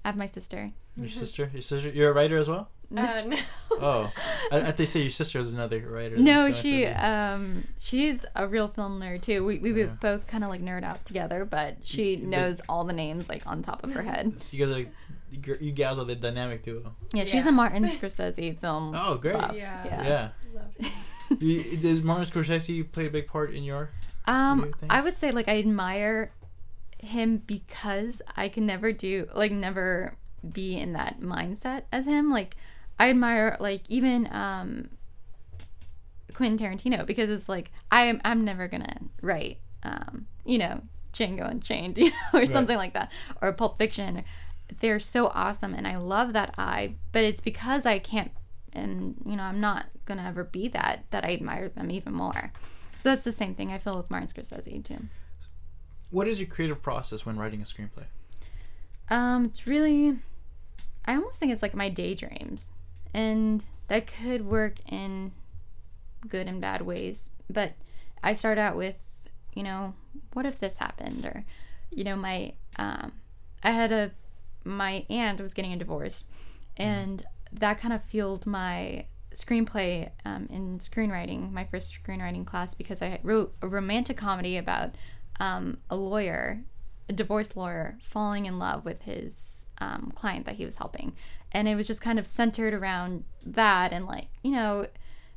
I 0.05 0.09
have 0.09 0.15
my 0.17 0.27
sister. 0.27 0.71
Your 0.95 1.09
sister? 1.09 1.49
Your 1.51 1.61
sister? 1.61 1.89
You're 1.89 2.11
a 2.11 2.13
writer 2.13 2.37
as 2.37 2.47
well? 2.47 2.69
Uh, 2.95 3.23
no. 3.25 3.37
Oh, 3.81 4.11
I, 4.51 4.67
I 4.67 4.71
they 4.71 4.85
say 4.85 5.01
your 5.01 5.09
sister 5.09 5.39
is 5.39 5.51
another 5.51 5.79
writer. 5.89 6.15
No, 6.15 6.51
she 6.51 6.85
um 6.85 7.63
she's 7.79 8.23
a 8.35 8.47
real 8.47 8.67
film 8.67 8.99
nerd 8.99 9.23
too. 9.23 9.43
We 9.43 9.57
we 9.57 9.71
Yeah. 9.73 9.87
both 9.99 10.27
kind 10.27 10.43
of 10.43 10.51
like 10.51 10.61
nerd 10.61 10.83
out 10.83 11.03
together, 11.03 11.43
but 11.43 11.77
she 11.83 12.17
but- 12.17 12.27
knows 12.27 12.61
all 12.69 12.83
the 12.83 12.93
names 12.93 13.27
like 13.27 13.47
on 13.47 13.63
top 13.63 13.83
of 13.83 13.91
her 13.93 14.03
head. 14.03 14.33
So 14.41 14.55
you 14.55 14.63
guys 14.65 14.75
are 14.75 14.77
like, 14.77 14.91
you 15.31 15.37
gir- 15.39 15.57
you 15.59 15.71
gals 15.71 15.97
are 15.97 16.05
the 16.05 16.15
dynamic 16.15 16.63
duo. 16.63 16.93
Yeah, 17.13 17.23
she's 17.23 17.45
Yeah. 17.45 17.49
a 17.49 17.51
Martin 17.51 17.83
Scorsese 17.89 18.59
film. 18.59 18.93
Oh, 18.95 19.15
great. 19.17 19.33
buff. 19.39 19.55
Yeah. 19.55 19.83
Yeah. 19.85 20.29
Yeah. 20.79 20.89
Love 21.29 21.41
it. 21.41 21.45
You- 21.45 21.77
Did 21.77 22.03
Martin 22.03 22.25
Scorsese 22.31 22.91
play 22.91 23.07
a 23.07 23.09
big 23.09 23.27
part 23.27 23.53
in 23.53 23.63
your? 23.63 23.89
Um? 24.25 24.73
I 24.89 25.01
would 25.01 25.17
say 25.17 25.31
like 25.31 25.47
I 25.49 25.57
admire 25.59 26.31
him 26.99 27.37
because 27.45 28.21
I 28.37 28.47
can 28.49 28.65
never 28.65 28.93
do 28.93 29.27
like 29.35 29.51
never 29.51 30.15
be 30.53 30.77
in 30.77 30.93
that 30.93 31.19
mindset 31.19 31.83
as 31.91 32.05
him. 32.05 32.31
Like 32.31 32.55
I 32.99 33.09
admire 33.09 33.57
like 33.59 33.81
even 33.89 34.29
um 34.31 34.89
Quentin 36.33 36.57
Tarantino 36.57 37.05
because 37.05 37.29
it's 37.29 37.47
like 37.49 37.71
I 37.91 38.03
am 38.05 38.21
I'm 38.25 38.43
never 38.45 38.67
gonna 38.67 38.97
write 39.21 39.57
um 39.83 40.25
you 40.45 40.57
know 40.57 40.81
Django 41.13 41.49
Unchained 41.49 41.97
you 41.99 42.09
know 42.09 42.15
or 42.33 42.39
Right. 42.39 42.47
something 42.49 42.77
like 42.77 42.93
that 42.93 43.11
or 43.41 43.51
Pulp 43.53 43.77
Fiction. 43.77 44.23
They're 44.79 44.99
so 44.99 45.27
awesome 45.27 45.73
and 45.73 45.85
I 45.87 45.97
love 45.97 46.33
that 46.33 46.55
eye, 46.57 46.95
but 47.11 47.23
it's 47.23 47.41
because 47.41 47.85
I 47.85 47.99
can't 47.99 48.31
and 48.73 49.15
you 49.25 49.35
know 49.35 49.43
I'm 49.43 49.59
not 49.59 49.85
gonna 50.05 50.25
ever 50.27 50.43
be 50.43 50.67
that 50.69 51.05
that 51.11 51.23
I 51.23 51.33
admire 51.33 51.69
them 51.69 51.89
even 51.91 52.13
more. 52.13 52.51
So 52.99 53.09
that's 53.09 53.23
the 53.23 53.31
same 53.31 53.53
thing 53.53 53.71
I 53.71 53.77
feel 53.77 53.97
with 53.97 54.09
Martin 54.09 54.29
Scorsese 54.29 54.83
too. 54.83 55.05
What 56.09 56.27
is 56.27 56.39
your 56.39 56.47
creative 56.47 56.81
process 56.81 57.25
when 57.25 57.37
writing 57.37 57.61
a 57.61 57.65
screenplay? 57.65 58.05
Um, 59.09 59.45
it's 59.45 59.67
really, 59.67 60.17
I 61.05 61.15
almost 61.15 61.39
think 61.39 61.51
it's 61.51 61.61
like 61.61 61.75
my 61.75 61.89
daydreams, 61.89 62.71
and 63.13 63.63
that 63.87 64.07
could 64.07 64.45
work 64.45 64.75
in 64.89 65.31
good 66.27 66.47
and 66.47 66.61
bad 66.61 66.81
ways. 66.81 67.29
But 67.49 67.73
I 68.23 68.33
start 68.35 68.57
out 68.57 68.77
with, 68.77 68.95
you 69.53 69.63
know, 69.63 69.95
what 70.31 70.45
if 70.45 70.59
this 70.59 70.77
happened, 70.77 71.25
or, 71.25 71.45
you 71.91 72.03
know, 72.03 72.15
my, 72.15 72.53
um, 72.77 73.11
I 73.63 73.71
had 73.71 73.91
a, 73.91 74.11
my 74.63 75.05
aunt 75.09 75.41
was 75.41 75.53
getting 75.53 75.73
a 75.73 75.77
divorce, 75.77 76.23
and 76.77 77.25
that 77.59 77.79
kind 77.79 77.93
of 77.93 78.03
fueled 78.03 78.45
my 78.45 79.05
screenplay 79.33 80.09
um, 80.25 80.47
in 80.49 80.79
screenwriting, 80.79 81.51
my 81.51 81.65
first 81.65 81.97
screenwriting 82.03 82.45
class, 82.45 82.73
because 82.73 83.01
I 83.01 83.19
wrote 83.23 83.55
a 83.61 83.67
romantic 83.67 84.17
comedy 84.17 84.57
about 84.57 84.95
um, 85.39 85.79
a 85.89 85.95
lawyer, 85.95 86.63
a 87.09 87.13
divorce 87.13 87.55
lawyer, 87.55 87.97
falling 88.01 88.45
in 88.45 88.59
love 88.59 88.85
with 88.85 89.01
his 89.01 89.65
um, 89.79 90.11
client 90.15 90.45
that 90.45 90.55
he 90.55 90.65
was 90.65 90.75
helping. 90.75 91.13
And 91.51 91.67
it 91.67 91.75
was 91.75 91.87
just 91.87 92.01
kind 92.01 92.19
of 92.19 92.27
centered 92.27 92.73
around 92.73 93.23
that. 93.45 93.93
And, 93.93 94.05
like, 94.05 94.27
you 94.43 94.51
know, 94.51 94.87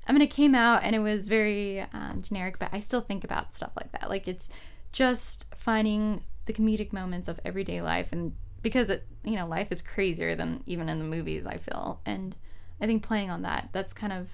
I 0.07 0.13
mean, 0.13 0.23
it 0.23 0.31
came 0.31 0.55
out 0.55 0.83
and 0.83 0.95
it 0.95 1.01
was 1.01 1.29
very 1.29 1.81
um, 1.93 2.23
generic, 2.23 2.59
but 2.59 2.71
I 2.73 2.81
still 2.81 3.01
think 3.01 3.25
about 3.25 3.55
stuff 3.55 3.73
like 3.77 3.93
that. 3.93 4.09
Like, 4.09 4.29
it's 4.29 4.49
just 4.93 5.47
finding 5.55 6.23
the 6.47 6.53
comedic 6.53 6.93
moments 6.93 7.29
of 7.29 7.41
everyday 7.45 7.83
life. 7.83 8.09
And 8.13 8.35
because 8.67 8.91
it, 8.91 9.07
you 9.23 9.37
know, 9.37 9.47
life 9.47 9.69
is 9.71 9.81
crazier 9.81 10.35
than 10.35 10.65
even 10.67 10.89
in 10.89 10.99
the 10.99 11.05
movies, 11.05 11.47
I 11.47 11.57
feel. 11.57 12.01
And 12.05 12.35
I 12.81 12.87
think 12.87 13.05
playing 13.05 13.31
on 13.31 13.43
that, 13.43 13.69
that's 13.71 13.93
kind 13.93 14.13
of, 14.13 14.29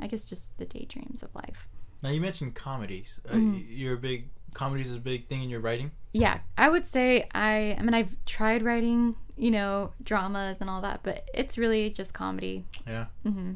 I 0.00 0.06
guess, 0.06 0.24
just 0.24 0.56
the 0.56 0.64
daydreams 0.64 1.22
of 1.22 1.34
life. 1.34 1.68
Now 2.02 2.08
you 2.08 2.22
mentioned 2.22 2.54
comedies. 2.54 3.20
Uh, 3.28 3.34
Mm-hmm. 3.34 3.52
y- 3.52 3.64
you're 3.68 3.94
a 3.94 3.98
big 3.98 4.30
comedies 4.54 4.88
is 4.88 4.96
a 4.96 5.00
big 5.00 5.28
thing 5.28 5.42
in 5.42 5.50
your 5.50 5.60
writing. 5.60 5.90
Yeah, 6.12 6.38
I 6.56 6.70
would 6.70 6.86
say 6.86 7.28
I. 7.34 7.76
I 7.78 7.82
mean, 7.82 7.92
I've 7.92 8.16
tried 8.24 8.62
writing, 8.62 9.14
you 9.36 9.50
know, 9.50 9.92
dramas 10.02 10.62
and 10.62 10.70
all 10.70 10.80
that, 10.80 11.00
but 11.02 11.28
it's 11.34 11.58
really 11.58 11.90
just 11.90 12.14
comedy. 12.14 12.64
Yeah, 12.86 13.06
hmm 13.24 13.52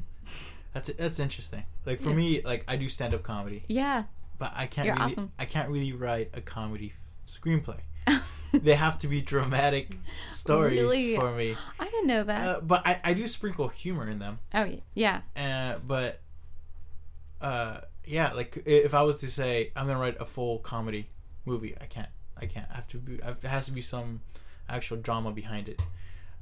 that's 0.74 0.90
that's 0.98 1.18
interesting. 1.18 1.62
Like 1.86 2.00
for 2.02 2.10
Yeah. 2.10 2.16
me, 2.16 2.42
like 2.42 2.64
I 2.68 2.76
do 2.76 2.90
stand 2.90 3.14
up 3.14 3.22
comedy, 3.22 3.64
Yeah, 3.68 4.04
but 4.38 4.52
I 4.54 4.66
can't 4.66 4.84
You're 4.86 4.96
really 4.96 5.12
awesome. 5.14 5.32
I 5.38 5.46
can't 5.46 5.70
really 5.70 5.92
write 5.94 6.28
a 6.34 6.42
comedy 6.42 6.92
screenplay. 7.26 7.80
they 8.52 8.74
have 8.74 8.98
to 9.00 9.08
be 9.08 9.20
dramatic 9.20 9.96
stories 10.32 10.78
Really? 10.80 11.16
for 11.16 11.32
me. 11.32 11.56
I 11.78 11.84
didn't 11.84 12.06
know 12.06 12.22
that. 12.24 12.48
Uh, 12.48 12.60
but 12.60 12.86
I, 12.86 13.00
I 13.04 13.14
do 13.14 13.26
sprinkle 13.26 13.68
humor 13.68 14.08
in 14.08 14.18
them. 14.18 14.38
oh 14.54 14.64
yeah, 14.64 15.20
yeah, 15.34 15.74
Uh, 15.74 15.78
but 15.86 16.20
uh, 17.40 17.80
yeah, 18.04 18.32
like 18.32 18.62
if 18.66 18.94
I 18.94 19.02
was 19.02 19.16
to 19.18 19.30
say 19.30 19.72
I'm 19.76 19.86
gonna 19.86 19.98
write 20.00 20.16
a 20.20 20.24
full 20.24 20.58
comedy 20.58 21.08
movie, 21.44 21.76
I 21.80 21.86
can't. 21.86 22.08
I 22.36 22.46
can't. 22.46 22.66
I 22.70 22.76
have 22.76 22.88
to 22.88 22.98
be. 22.98 23.14
It 23.14 23.42
has 23.44 23.66
to 23.66 23.72
be 23.72 23.82
some 23.82 24.20
actual 24.68 24.96
drama 24.98 25.30
behind 25.32 25.68
it, 25.68 25.80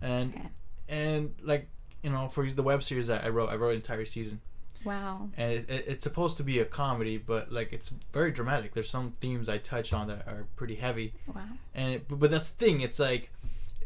and 0.00 0.34
Okay. 0.34 0.48
and 0.88 1.34
like 1.42 1.68
you 2.02 2.10
know, 2.10 2.28
for 2.28 2.46
the 2.48 2.62
web 2.62 2.82
series 2.82 3.08
that 3.08 3.24
I 3.24 3.28
wrote, 3.30 3.50
I 3.50 3.56
wrote 3.56 3.70
an 3.70 3.76
entire 3.76 4.04
season, 4.04 4.40
wow. 4.86 5.28
and 5.36 5.52
it, 5.52 5.70
it, 5.70 5.84
it's 5.88 6.04
supposed 6.04 6.36
to 6.38 6.42
be 6.42 6.58
a 6.60 6.64
comedy, 6.64 7.18
but 7.18 7.52
like 7.52 7.72
it's 7.72 7.92
very 8.12 8.30
dramatic. 8.30 8.72
There's 8.72 8.88
some 8.88 9.14
themes 9.20 9.48
I 9.48 9.58
touch 9.58 9.92
on 9.92 10.08
that 10.08 10.26
are 10.26 10.46
pretty 10.56 10.76
heavy, 10.76 11.12
Wow. 11.34 11.42
and 11.74 11.94
it, 11.94 12.08
but, 12.08 12.18
but 12.20 12.30
that's 12.30 12.48
the 12.48 12.64
thing. 12.64 12.80
It's 12.80 12.98
like 12.98 13.30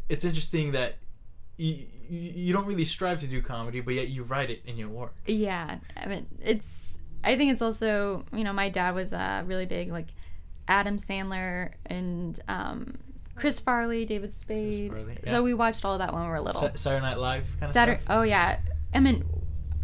it's 0.07 0.23
interesting 0.23 0.71
that. 0.71 0.95
You, 1.57 1.85
you 2.09 2.53
don't 2.53 2.65
really 2.65 2.85
strive 2.85 3.19
to 3.19 3.27
do 3.27 3.39
comedy, 3.41 3.81
but 3.81 3.93
yet 3.93 4.07
you 4.07 4.23
write 4.23 4.49
it 4.49 4.63
in 4.65 4.77
your 4.77 4.89
work. 4.89 5.13
Yeah, 5.27 5.77
I 5.95 6.07
mean, 6.07 6.25
it's. 6.41 6.97
I 7.23 7.37
think 7.37 7.51
it's 7.51 7.61
also, 7.61 8.25
you 8.33 8.43
know, 8.43 8.51
my 8.51 8.69
dad 8.69 8.95
was 8.95 9.13
uh, 9.13 9.43
really 9.45 9.67
big, 9.67 9.91
like 9.91 10.07
Adam 10.67 10.97
Sandler 10.97 11.71
and 11.85 12.39
um, 12.47 12.97
Chris 13.35 13.59
Farley, 13.59 14.05
David 14.07 14.33
Spade. 14.33 14.91
Farley, 14.91 15.17
yeah. 15.23 15.33
So 15.33 15.43
we 15.43 15.53
watched 15.53 15.85
all 15.85 15.99
that 15.99 16.11
when 16.13 16.23
we 16.23 16.29
were 16.29 16.41
little. 16.41 16.61
Sa- 16.61 16.73
Saturday 16.75 17.05
Night 17.05 17.19
Live 17.19 17.43
kind 17.59 17.69
of 17.69 17.73
Saturday. 17.73 18.01
stuff. 18.01 18.17
Oh 18.17 18.23
yeah, 18.23 18.57
I 18.95 18.99
mean, 18.99 19.23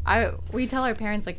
I 0.08 0.32
we 0.52 0.66
tell 0.68 0.84
our 0.84 0.96
parents 0.96 1.26
like 1.26 1.38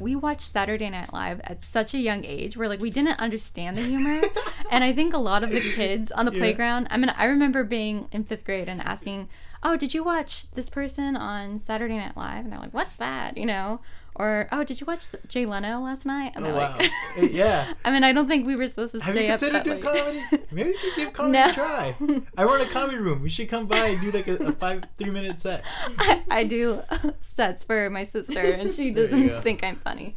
we 0.00 0.16
watched 0.16 0.42
Saturday 0.48 0.90
Night 0.90 1.12
Live 1.12 1.40
at 1.44 1.62
such 1.62 1.94
a 1.94 1.98
young 1.98 2.24
age 2.24 2.56
where 2.56 2.68
like 2.68 2.80
we 2.80 2.90
didn't 2.90 3.20
understand 3.20 3.78
the 3.78 3.82
humor, 3.82 4.20
and 4.70 4.82
I 4.82 4.92
think 4.92 5.14
a 5.14 5.18
lot 5.18 5.44
of 5.44 5.50
the 5.50 5.60
kids 5.60 6.10
on 6.10 6.26
the 6.26 6.32
Yeah. 6.32 6.38
playground. 6.40 6.88
I 6.90 6.96
mean, 6.96 7.10
I 7.10 7.26
remember 7.26 7.62
being 7.62 8.08
in 8.10 8.24
fifth 8.24 8.44
grade 8.44 8.68
and 8.68 8.80
asking, 8.80 9.28
"Oh, 9.62 9.76
did 9.76 9.94
you 9.94 10.02
watch 10.02 10.50
this 10.52 10.68
person 10.68 11.16
on 11.16 11.60
Saturday 11.60 11.96
Night 11.98 12.16
Live?" 12.16 12.44
And 12.44 12.52
they're 12.52 12.58
like, 12.60 12.74
"What's 12.74 12.96
that?" 12.96 13.36
You 13.38 13.46
know, 13.46 13.80
Or 14.18 14.48
oh, 14.50 14.64
did 14.64 14.80
you 14.80 14.86
watch 14.86 15.06
Jay 15.28 15.44
Leno 15.44 15.80
last 15.80 16.06
night? 16.06 16.32
And 16.36 16.46
Oh, 16.46 16.54
wow. 16.54 16.78
like- 17.18 17.32
yeah. 17.32 17.74
I 17.84 17.90
mean, 17.90 18.02
I 18.02 18.12
don't 18.12 18.26
think 18.28 18.46
we 18.46 18.56
were 18.56 18.66
supposed 18.66 18.94
to 18.94 19.00
Have 19.00 19.14
stay 19.14 19.26
you 19.26 19.32
up 19.32 19.38
considered 19.40 19.58
that 19.58 19.64
doing 19.64 19.82
late. 19.82 20.02
comedy? 20.30 20.46
Maybe 20.50 20.70
we 20.70 20.76
could 20.78 20.96
give 20.96 21.12
comedy 21.12 21.38
No. 21.38 21.46
a 21.46 21.52
try. 21.52 21.96
I 22.38 22.44
run 22.44 22.60
a 22.62 22.66
comedy 22.70 22.96
room. 22.96 23.20
We 23.22 23.28
should 23.28 23.48
come 23.50 23.66
by 23.66 23.88
and 23.88 24.00
do 24.00 24.10
like 24.10 24.26
a, 24.28 24.36
a 24.36 24.52
five, 24.52 24.84
three 24.98 25.10
minute 25.10 25.38
set. 25.38 25.64
I, 25.98 26.22
I 26.30 26.44
do 26.44 26.80
sets 27.20 27.62
for 27.64 27.90
my 27.90 28.04
sister, 28.04 28.40
and 28.40 28.72
she 28.72 28.90
doesn't 28.90 29.42
think 29.42 29.62
I'm 29.62 29.76
funny. 29.76 30.14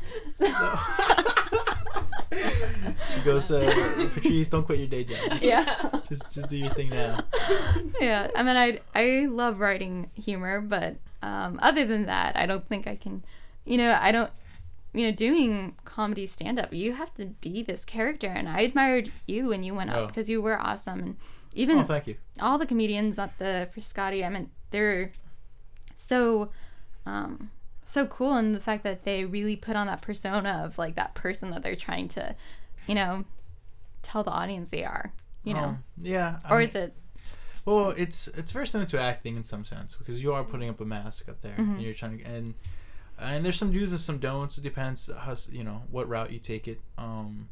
she 2.32 3.22
goes, 3.26 3.52
uh, 3.52 4.10
Patrice, 4.14 4.50
don't 4.50 4.64
quit 4.66 4.80
your 4.80 4.88
day 4.88 5.04
job. 5.04 5.18
Just, 5.32 5.44
yeah. 5.44 5.90
just, 6.08 6.32
just 6.32 6.50
do 6.50 6.58
your 6.58 6.70
thing 6.72 6.90
now. 6.90 7.20
yeah. 8.00 8.30
I 8.36 8.44
mean, 8.44 8.56
I 8.56 8.80
I 8.96 9.26
love 9.30 9.60
writing 9.60 10.10
humor, 10.14 10.62
but 10.62 10.96
um, 11.22 11.60
other 11.62 11.86
than 11.86 12.06
that, 12.06 12.38
I 12.38 12.46
don't 12.46 12.68
think 12.68 12.88
I 12.88 12.96
can. 12.96 13.24
You 13.70 13.78
know, 13.78 13.98
I 14.02 14.12
don't. 14.12 14.32
You 14.92 15.06
know, 15.06 15.12
doing 15.12 15.76
comedy 15.86 16.26
stand 16.26 16.58
up, 16.58 16.74
you 16.74 16.94
have 16.94 17.14
to 17.14 17.28
be 17.28 17.62
this 17.62 17.86
character, 17.86 18.26
and 18.28 18.50
I 18.50 18.62
admired 18.62 19.12
you 19.28 19.46
when 19.50 19.62
you 19.62 19.76
went 19.76 19.92
Oh. 19.92 20.06
up 20.06 20.08
because 20.08 20.28
you 20.28 20.42
were 20.42 20.60
awesome, 20.60 21.00
and 21.00 21.16
even 21.54 21.78
Oh, 21.78 21.84
thank 21.84 22.08
you. 22.08 22.16
all 22.42 22.58
the 22.58 22.66
comedians 22.66 23.20
at 23.20 23.38
the 23.38 23.70
Frascati, 23.72 24.26
I 24.26 24.30
mean, 24.30 24.50
they're 24.72 25.12
so 25.94 26.50
um 27.06 27.52
so 27.86 28.06
cool 28.08 28.34
and 28.34 28.54
the 28.56 28.60
fact 28.60 28.84
that 28.84 29.02
they 29.04 29.26
really 29.26 29.56
put 29.56 29.76
on 29.76 29.86
that 29.88 30.02
persona 30.02 30.64
of 30.66 30.78
like 30.80 30.96
that 30.96 31.14
person 31.16 31.50
that 31.52 31.62
they're 31.64 31.76
trying 31.76 32.08
to, 32.08 32.36
you 32.88 32.96
know, 32.96 33.26
tell 34.04 34.24
the 34.24 34.32
audience 34.32 34.70
they 34.70 34.84
are, 34.84 35.12
you 35.44 35.54
know. 35.54 35.64
Um, 35.64 35.84
yeah. 36.02 36.40
I 36.46 36.54
or 36.54 36.58
mean- 36.60 36.68
is 36.70 36.76
it 36.76 36.96
Well, 37.66 37.92
it's 37.92 38.28
it's 38.30 38.52
very 38.52 38.66
similar 38.68 38.88
to 38.90 39.00
acting 39.00 39.36
in 39.38 39.44
some 39.44 39.66
sense 39.66 39.96
because 39.96 40.22
you 40.24 40.34
are 40.34 40.44
putting 40.44 40.70
up 40.70 40.80
a 40.82 40.86
mask 40.86 41.30
up 41.30 41.42
there 41.42 41.54
Mm-hmm. 41.58 41.74
and 41.74 41.82
you're 41.84 41.94
trying 41.94 42.18
to 42.20 42.24
and 42.26 42.54
and 43.22 43.44
there's 43.46 43.58
some 43.58 43.72
do's 43.72 43.92
and 43.92 44.00
some 44.02 44.18
don'ts. 44.20 44.58
It 44.58 44.62
depends 44.64 45.10
how 45.18 45.36
you 45.52 45.64
know 45.64 45.84
what 45.92 46.08
route 46.10 46.32
you 46.32 46.40
take 46.40 46.68
it. 46.68 46.80
Um, 46.98 47.50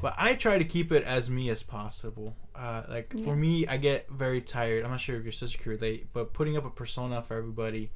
but 0.00 0.14
I 0.18 0.34
try 0.34 0.58
to 0.58 0.64
keep 0.64 0.90
it 0.92 1.04
as 1.04 1.30
me 1.30 1.48
as 1.50 1.62
possible. 1.62 2.34
Uh, 2.54 2.82
like 2.88 3.12
Yeah. 3.14 3.24
for 3.24 3.36
me, 3.36 3.66
I 3.66 3.76
get 3.76 4.08
very 4.10 4.40
tired. 4.40 4.84
I'm 4.84 4.90
not 4.90 5.00
sure 5.00 5.16
if 5.16 5.22
your 5.22 5.32
sister 5.32 5.58
could 5.58 5.66
relate, 5.68 6.08
but 6.12 6.32
putting 6.32 6.56
up 6.56 6.64
a 6.64 6.70
persona 6.70 7.22
for 7.22 7.36
everybody, 7.36 7.90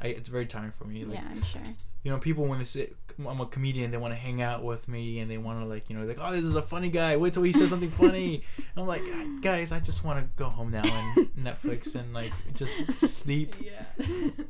I, 0.00 0.08
it's 0.08 0.28
very 0.28 0.46
tiring 0.46 0.72
for 0.78 0.84
me. 0.84 1.04
Like 1.04 1.18
yeah, 1.18 1.28
I'm 1.30 1.42
sure. 1.42 1.60
you 2.02 2.10
know, 2.10 2.18
people 2.18 2.46
when 2.46 2.58
they 2.58 2.64
say 2.64 2.90
I'm 3.18 3.40
a 3.40 3.46
comedian, 3.46 3.90
they 3.90 3.98
want 3.98 4.14
to 4.14 4.18
hang 4.18 4.40
out 4.40 4.62
with 4.64 4.88
me 4.88 5.20
and 5.20 5.30
they 5.30 5.38
want 5.38 5.60
to 5.60 5.66
like, 5.66 5.90
you 5.90 5.96
know, 5.96 6.04
like, 6.04 6.18
oh, 6.20 6.32
this 6.32 6.44
is 6.44 6.54
a 6.54 6.62
funny 6.62 6.88
guy. 6.88 7.16
Wait 7.16 7.34
till 7.34 7.42
he 7.42 7.52
says 7.52 7.70
something 7.70 7.90
funny. 7.90 8.42
And 8.76 8.82
I'm 8.82 8.86
like, 8.86 9.02
guys, 9.42 9.72
I 9.72 9.80
just 9.80 10.04
want 10.04 10.20
to 10.20 10.30
go 10.36 10.48
home 10.48 10.70
now 10.70 10.82
and 10.84 11.28
Netflix 11.36 11.96
and 11.96 12.14
like 12.14 12.32
just, 12.54 12.72
just 13.00 13.18
sleep. 13.22 13.56
Yeah. 13.60 13.84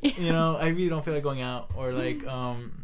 You 0.01 0.31
know, 0.31 0.55
I 0.57 0.67
really 0.67 0.89
don't 0.89 1.03
feel 1.03 1.13
like 1.13 1.23
going 1.23 1.41
out 1.41 1.71
or 1.75 1.91
like, 1.91 2.25
um, 2.27 2.80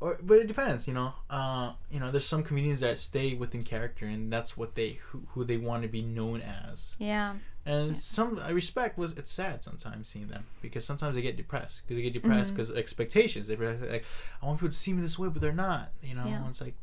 or 0.00 0.18
but 0.22 0.38
it 0.38 0.46
depends. 0.46 0.86
You 0.88 0.94
know, 0.94 1.12
uh, 1.30 1.72
you 1.90 1.98
know, 2.00 2.10
there's 2.10 2.26
some 2.26 2.42
comedians 2.42 2.80
that 2.80 2.98
stay 2.98 3.34
within 3.34 3.62
character 3.62 4.06
and 4.06 4.32
that's 4.32 4.56
what 4.56 4.74
they 4.74 4.98
who, 5.10 5.22
who 5.30 5.44
they 5.44 5.56
want 5.56 5.82
to 5.82 5.88
be 5.88 6.02
known 6.02 6.40
as. 6.40 6.94
Yeah. 6.98 7.34
And 7.66 7.98
some 7.98 8.40
I 8.42 8.50
respect 8.50 8.96
was 8.96 9.12
it's 9.12 9.30
sad 9.30 9.62
sometimes 9.62 10.08
seeing 10.08 10.28
them 10.28 10.46
because 10.62 10.84
sometimes 10.86 11.14
they 11.16 11.22
get 11.22 11.36
depressed 11.36 11.82
because 11.82 11.96
they 11.98 12.02
get 12.02 12.14
depressed 12.14 12.54
because 12.54 12.70
expectations. 12.70 13.46
They 13.48 13.56
realize, 13.56 13.80
like 13.82 14.04
I 14.42 14.46
want 14.46 14.58
people 14.60 14.72
to 14.72 14.78
see 14.78 14.92
me 14.94 15.02
this 15.02 15.18
way, 15.18 15.28
but 15.28 15.42
they're 15.42 15.52
not. 15.52 15.90
You 16.02 16.14
know, 16.14 16.24
Yeah. 16.26 16.48
it's 16.48 16.60
like 16.60 16.74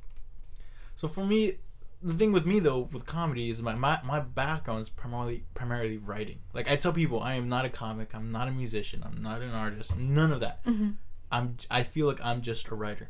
so 0.95 1.07
for 1.07 1.25
me. 1.25 1.57
The 2.03 2.13
thing 2.13 2.31
with 2.33 2.45
me 2.45 2.59
though 2.59 2.81
with 2.91 3.07
comedy 3.07 3.49
is 3.49 3.63
my, 3.63 3.73
my 3.73 3.99
my 4.03 4.19
background 4.19 4.81
is 4.81 4.89
primarily 4.89 5.43
primarily 5.55 5.97
writing. 5.97 6.37
Like 6.53 6.69
I 6.69 6.75
tell 6.75 6.93
people, 6.93 7.19
I 7.19 7.33
am 7.33 7.49
not 7.49 7.65
a 7.65 7.69
comic. 7.69 8.13
I'm 8.13 8.31
not 8.31 8.47
a 8.47 8.51
musician. 8.51 9.01
I'm 9.03 9.23
not 9.23 9.41
an 9.41 9.51
artist. 9.51 9.91
I'm 9.91 10.13
none 10.13 10.31
of 10.31 10.39
that. 10.41 10.59
hmm 10.65 10.89
I'm 11.31 11.57
I 11.69 11.83
feel 11.83 12.07
like 12.07 12.19
I'm 12.23 12.41
just 12.41 12.67
a 12.69 12.75
writer 12.75 13.09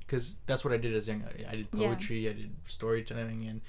because 0.00 0.36
that's 0.46 0.64
what 0.64 0.72
I 0.72 0.76
did 0.76 0.94
as 0.94 1.08
young. 1.08 1.24
I 1.48 1.56
did 1.56 1.68
Yeah. 1.72 1.88
poetry, 1.88 2.28
I 2.28 2.32
did 2.32 2.52
storytelling, 2.66 3.46
and 3.46 3.60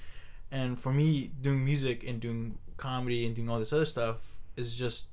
and 0.50 0.78
for 0.78 0.92
me, 0.92 1.30
doing 1.40 1.64
music 1.64 2.04
and 2.04 2.20
doing 2.20 2.58
comedy 2.76 3.24
and 3.26 3.34
doing 3.34 3.48
all 3.48 3.58
this 3.58 3.72
other 3.72 3.84
stuff 3.86 4.36
is 4.56 4.76
just 4.76 5.06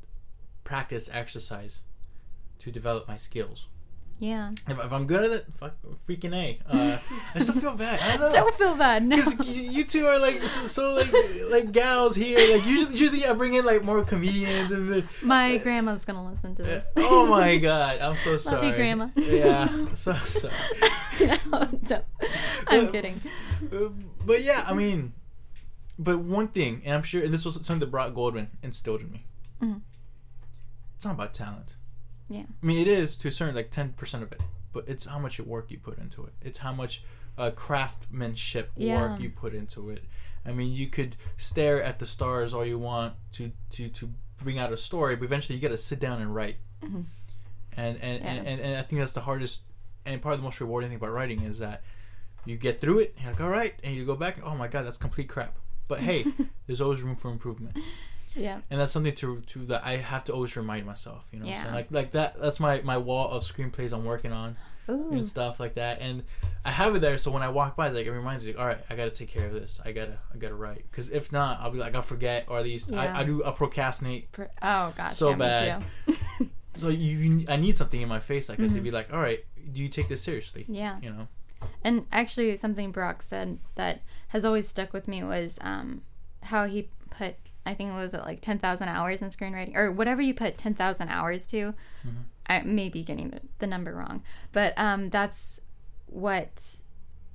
practice, 0.63 1.09
exercise 1.11 1.81
to 2.59 2.71
develop 2.71 3.07
my 3.07 3.15
skills. 3.17 3.67
Yeah. 4.21 4.51
If, 4.67 4.77
if 4.83 4.91
I'm 4.91 5.07
good 5.07 5.23
at 5.23 5.31
it, 5.31 5.45
fuck, 5.57 5.75
freaking 6.07 6.35
a. 6.35 6.59
Uh, 6.69 6.97
I 7.35 7.39
still 7.39 7.55
feel 7.55 7.73
bad. 7.75 8.01
I 8.01 8.17
don't 8.17 8.19
know. 8.29 8.35
Don't 8.35 8.55
feel 8.55 8.75
bad. 8.75 9.05
No. 9.05 9.15
Because 9.15 9.57
you 9.57 9.85
two 9.85 10.07
are 10.07 10.19
like 10.19 10.43
so, 10.43 10.67
so 10.67 10.93
like 10.93 11.13
like 11.47 11.71
gals 11.71 12.15
here. 12.17 12.37
Like 12.37 12.65
usually, 12.65 12.97
usually 12.97 13.25
I 13.25 13.31
bring 13.33 13.53
in 13.53 13.63
like 13.63 13.81
more 13.83 14.03
comedians 14.03 14.73
and 14.73 14.89
the, 14.91 15.03
My 15.21 15.57
grandma's 15.57 16.03
gonna 16.03 16.29
listen 16.29 16.53
to 16.55 16.63
this. 16.63 16.85
Oh 16.97 17.27
my 17.27 17.57
god, 17.59 17.99
I'm 17.99 18.17
so 18.17 18.35
sorry. 18.37 18.67
you, 18.67 18.73
Grandma. 18.73 19.07
Yeah, 19.15 19.85
so 19.93 20.13
sorry. 20.15 20.53
no, 21.51 21.65
don't. 21.83 22.05
I'm 22.67 22.91
kidding. 22.91 23.21
Uh, 23.71 23.89
But 24.25 24.43
yeah, 24.43 24.65
I 24.67 24.73
mean, 24.73 25.13
but 25.97 26.19
one 26.19 26.49
thing, 26.49 26.81
and 26.83 26.93
I'm 26.95 27.03
sure, 27.03 27.23
and 27.23 27.33
this 27.33 27.45
was 27.45 27.55
something 27.55 27.79
that 27.79 27.89
Brock 27.91 28.13
Goldman 28.13 28.49
instilled 28.61 28.99
in 28.99 29.11
me. 29.11 29.25
Mhm. 29.63 29.81
It's 30.97 31.05
not 31.05 31.13
about 31.15 31.33
talent. 31.33 31.75
Yeah. 32.29 32.43
I 32.61 32.65
mean, 32.65 32.77
it 32.77 32.87
is 32.87 33.17
to 33.17 33.27
a 33.27 33.31
certain 33.31 33.55
like 33.55 33.71
ten 33.71 33.93
percent 33.93 34.23
of 34.23 34.31
it, 34.31 34.41
but 34.71 34.85
it's 34.87 35.05
how 35.05 35.19
much 35.19 35.39
work 35.39 35.71
you 35.71 35.79
put 35.79 35.97
into 35.97 36.23
it. 36.25 36.33
It's 36.41 36.59
how 36.59 36.71
much 36.73 37.03
uh, 37.37 37.51
craftsmanship 37.51 38.71
Yeah. 38.77 39.01
work 39.11 39.21
you 39.21 39.29
put 39.29 39.53
into 39.53 39.89
it. 39.89 40.03
I 40.45 40.51
mean, 40.51 40.71
you 40.73 40.87
could 40.87 41.15
stare 41.37 41.81
at 41.83 41.99
the 41.99 42.05
stars 42.05 42.53
all 42.53 42.65
you 42.65 42.79
want 42.79 43.15
to 43.33 43.51
to 43.71 43.89
to 43.89 44.09
bring 44.41 44.57
out 44.57 44.71
a 44.71 44.77
story, 44.77 45.15
but 45.15 45.25
eventually 45.25 45.55
you 45.57 45.61
got 45.61 45.69
to 45.69 45.77
sit 45.77 45.99
down 45.99 46.21
and 46.21 46.33
write. 46.33 46.57
Mhm. 46.81 47.05
And 47.75 47.97
and, 48.01 48.23
Yeah. 48.23 48.29
and 48.31 48.47
and 48.47 48.61
and 48.61 48.77
I 48.77 48.83
think 48.83 48.99
that's 49.01 49.13
the 49.13 49.21
hardest 49.21 49.63
and 50.05 50.21
part 50.21 50.33
of 50.33 50.39
the 50.39 50.43
most 50.43 50.59
rewarding 50.61 50.89
thing 50.89 50.97
about 50.97 51.11
writing 51.11 51.41
is 51.41 51.59
that 51.59 51.83
you 52.45 52.55
get 52.57 52.79
through 52.81 52.99
it, 52.99 53.15
you're 53.21 53.31
like, 53.31 53.41
all 53.41 53.49
right, 53.49 53.75
and 53.83 53.95
you 53.95 54.05
go 54.05 54.15
back, 54.15 54.37
oh 54.43 54.55
my 54.55 54.67
god, 54.67 54.85
that's 54.85 54.97
complete 54.97 55.27
crap. 55.27 55.57
But 55.87 55.99
hey, 55.99 56.25
there's 56.67 56.79
always 56.81 57.01
room 57.01 57.15
for 57.15 57.29
improvement 57.31 57.77
Yeah. 58.35 58.61
and 58.69 58.79
that's 58.79 58.91
something 58.91 59.15
to 59.15 59.41
to 59.41 59.65
that 59.65 59.81
I 59.85 59.97
have 59.97 60.23
to 60.25 60.33
always 60.33 60.55
remind 60.55 60.85
myself. 60.85 61.27
You 61.31 61.39
know, 61.39 61.45
Yeah. 61.47 61.73
like 61.73 61.87
like 61.91 62.11
that. 62.11 62.39
That's 62.39 62.59
my 62.59 62.81
my 62.81 62.97
wall 62.97 63.29
of 63.29 63.43
screenplays 63.43 63.91
I'm 63.93 64.05
working 64.05 64.31
on 64.31 64.55
Ooh. 64.89 65.09
and 65.11 65.27
stuff 65.27 65.59
like 65.59 65.75
that. 65.75 65.99
And 66.01 66.23
I 66.65 66.71
have 66.71 66.95
it 66.95 66.99
there, 66.99 67.17
so 67.17 67.31
when 67.31 67.41
I 67.43 67.49
walk 67.49 67.75
by, 67.75 67.87
it's 67.87 67.95
like 67.95 68.05
it 68.05 68.11
reminds 68.11 68.43
me, 68.43 68.51
like, 68.51 68.59
all 68.59 68.67
right, 68.67 68.79
I 68.89 68.95
got 68.95 69.05
to 69.05 69.11
take 69.11 69.29
care 69.29 69.45
of 69.47 69.53
this. 69.53 69.79
I 69.85 69.91
gotta 69.91 70.17
I 70.33 70.37
gotta 70.37 70.55
write 70.55 70.83
because 70.89 71.09
if 71.09 71.31
not, 71.31 71.59
I'll 71.61 71.71
be 71.71 71.79
like 71.79 71.95
I'll 71.95 72.01
forget 72.01 72.45
or 72.47 72.57
at 72.59 72.63
least 72.63 72.89
Yeah. 72.89 73.01
I, 73.01 73.21
I 73.21 73.23
do 73.23 73.43
I 73.43 73.51
procrastinate. 73.51 74.31
Pr- 74.31 74.43
Oh 74.61 74.93
gosh. 74.95 75.13
So 75.15 75.29
yeah, 75.31 75.35
bad. 75.35 75.85
So 76.75 76.87
you, 76.87 77.45
I 77.49 77.57
need 77.57 77.75
something 77.75 77.99
in 78.01 78.07
my 78.07 78.21
face 78.21 78.47
like 78.47 78.57
that 78.59 78.71
to 78.73 78.79
be 78.79 78.89
like, 78.91 79.11
all 79.11 79.19
right, 79.19 79.43
do 79.73 79.81
you 79.81 79.89
take 79.89 80.07
this 80.07 80.21
seriously? 80.21 80.65
yeah. 80.69 80.97
You 81.01 81.09
know. 81.09 81.27
And 81.83 82.05
actually, 82.11 82.55
something 82.55 82.91
Brock 82.91 83.21
said 83.21 83.57
that 83.75 83.99
has 84.29 84.45
always 84.45 84.65
stuck 84.69 84.93
with 84.93 85.05
me 85.05 85.21
was 85.23 85.59
um, 85.61 86.03
how 86.43 86.67
he 86.67 86.87
put, 87.09 87.35
I 87.65 87.73
think 87.73 87.91
it 87.91 87.93
was 87.95 88.13
at 88.13 88.25
like 88.25 88.41
10,000 88.41 88.87
hours 88.87 89.21
in 89.21 89.29
screenwriting, 89.29 89.75
or 89.75 89.91
whatever 89.91 90.21
you 90.21 90.33
put 90.33 90.57
10,000 90.57 91.07
hours 91.09 91.47
to. 91.49 91.73
Mhm. 92.05 92.13
I 92.47 92.61
may 92.61 92.89
be 92.89 93.03
getting 93.03 93.29
the, 93.29 93.41
the 93.59 93.67
number 93.67 93.93
wrong, 93.93 94.23
but 94.53 94.73
um, 94.77 95.09
that's 95.11 95.61
what, 96.07 96.77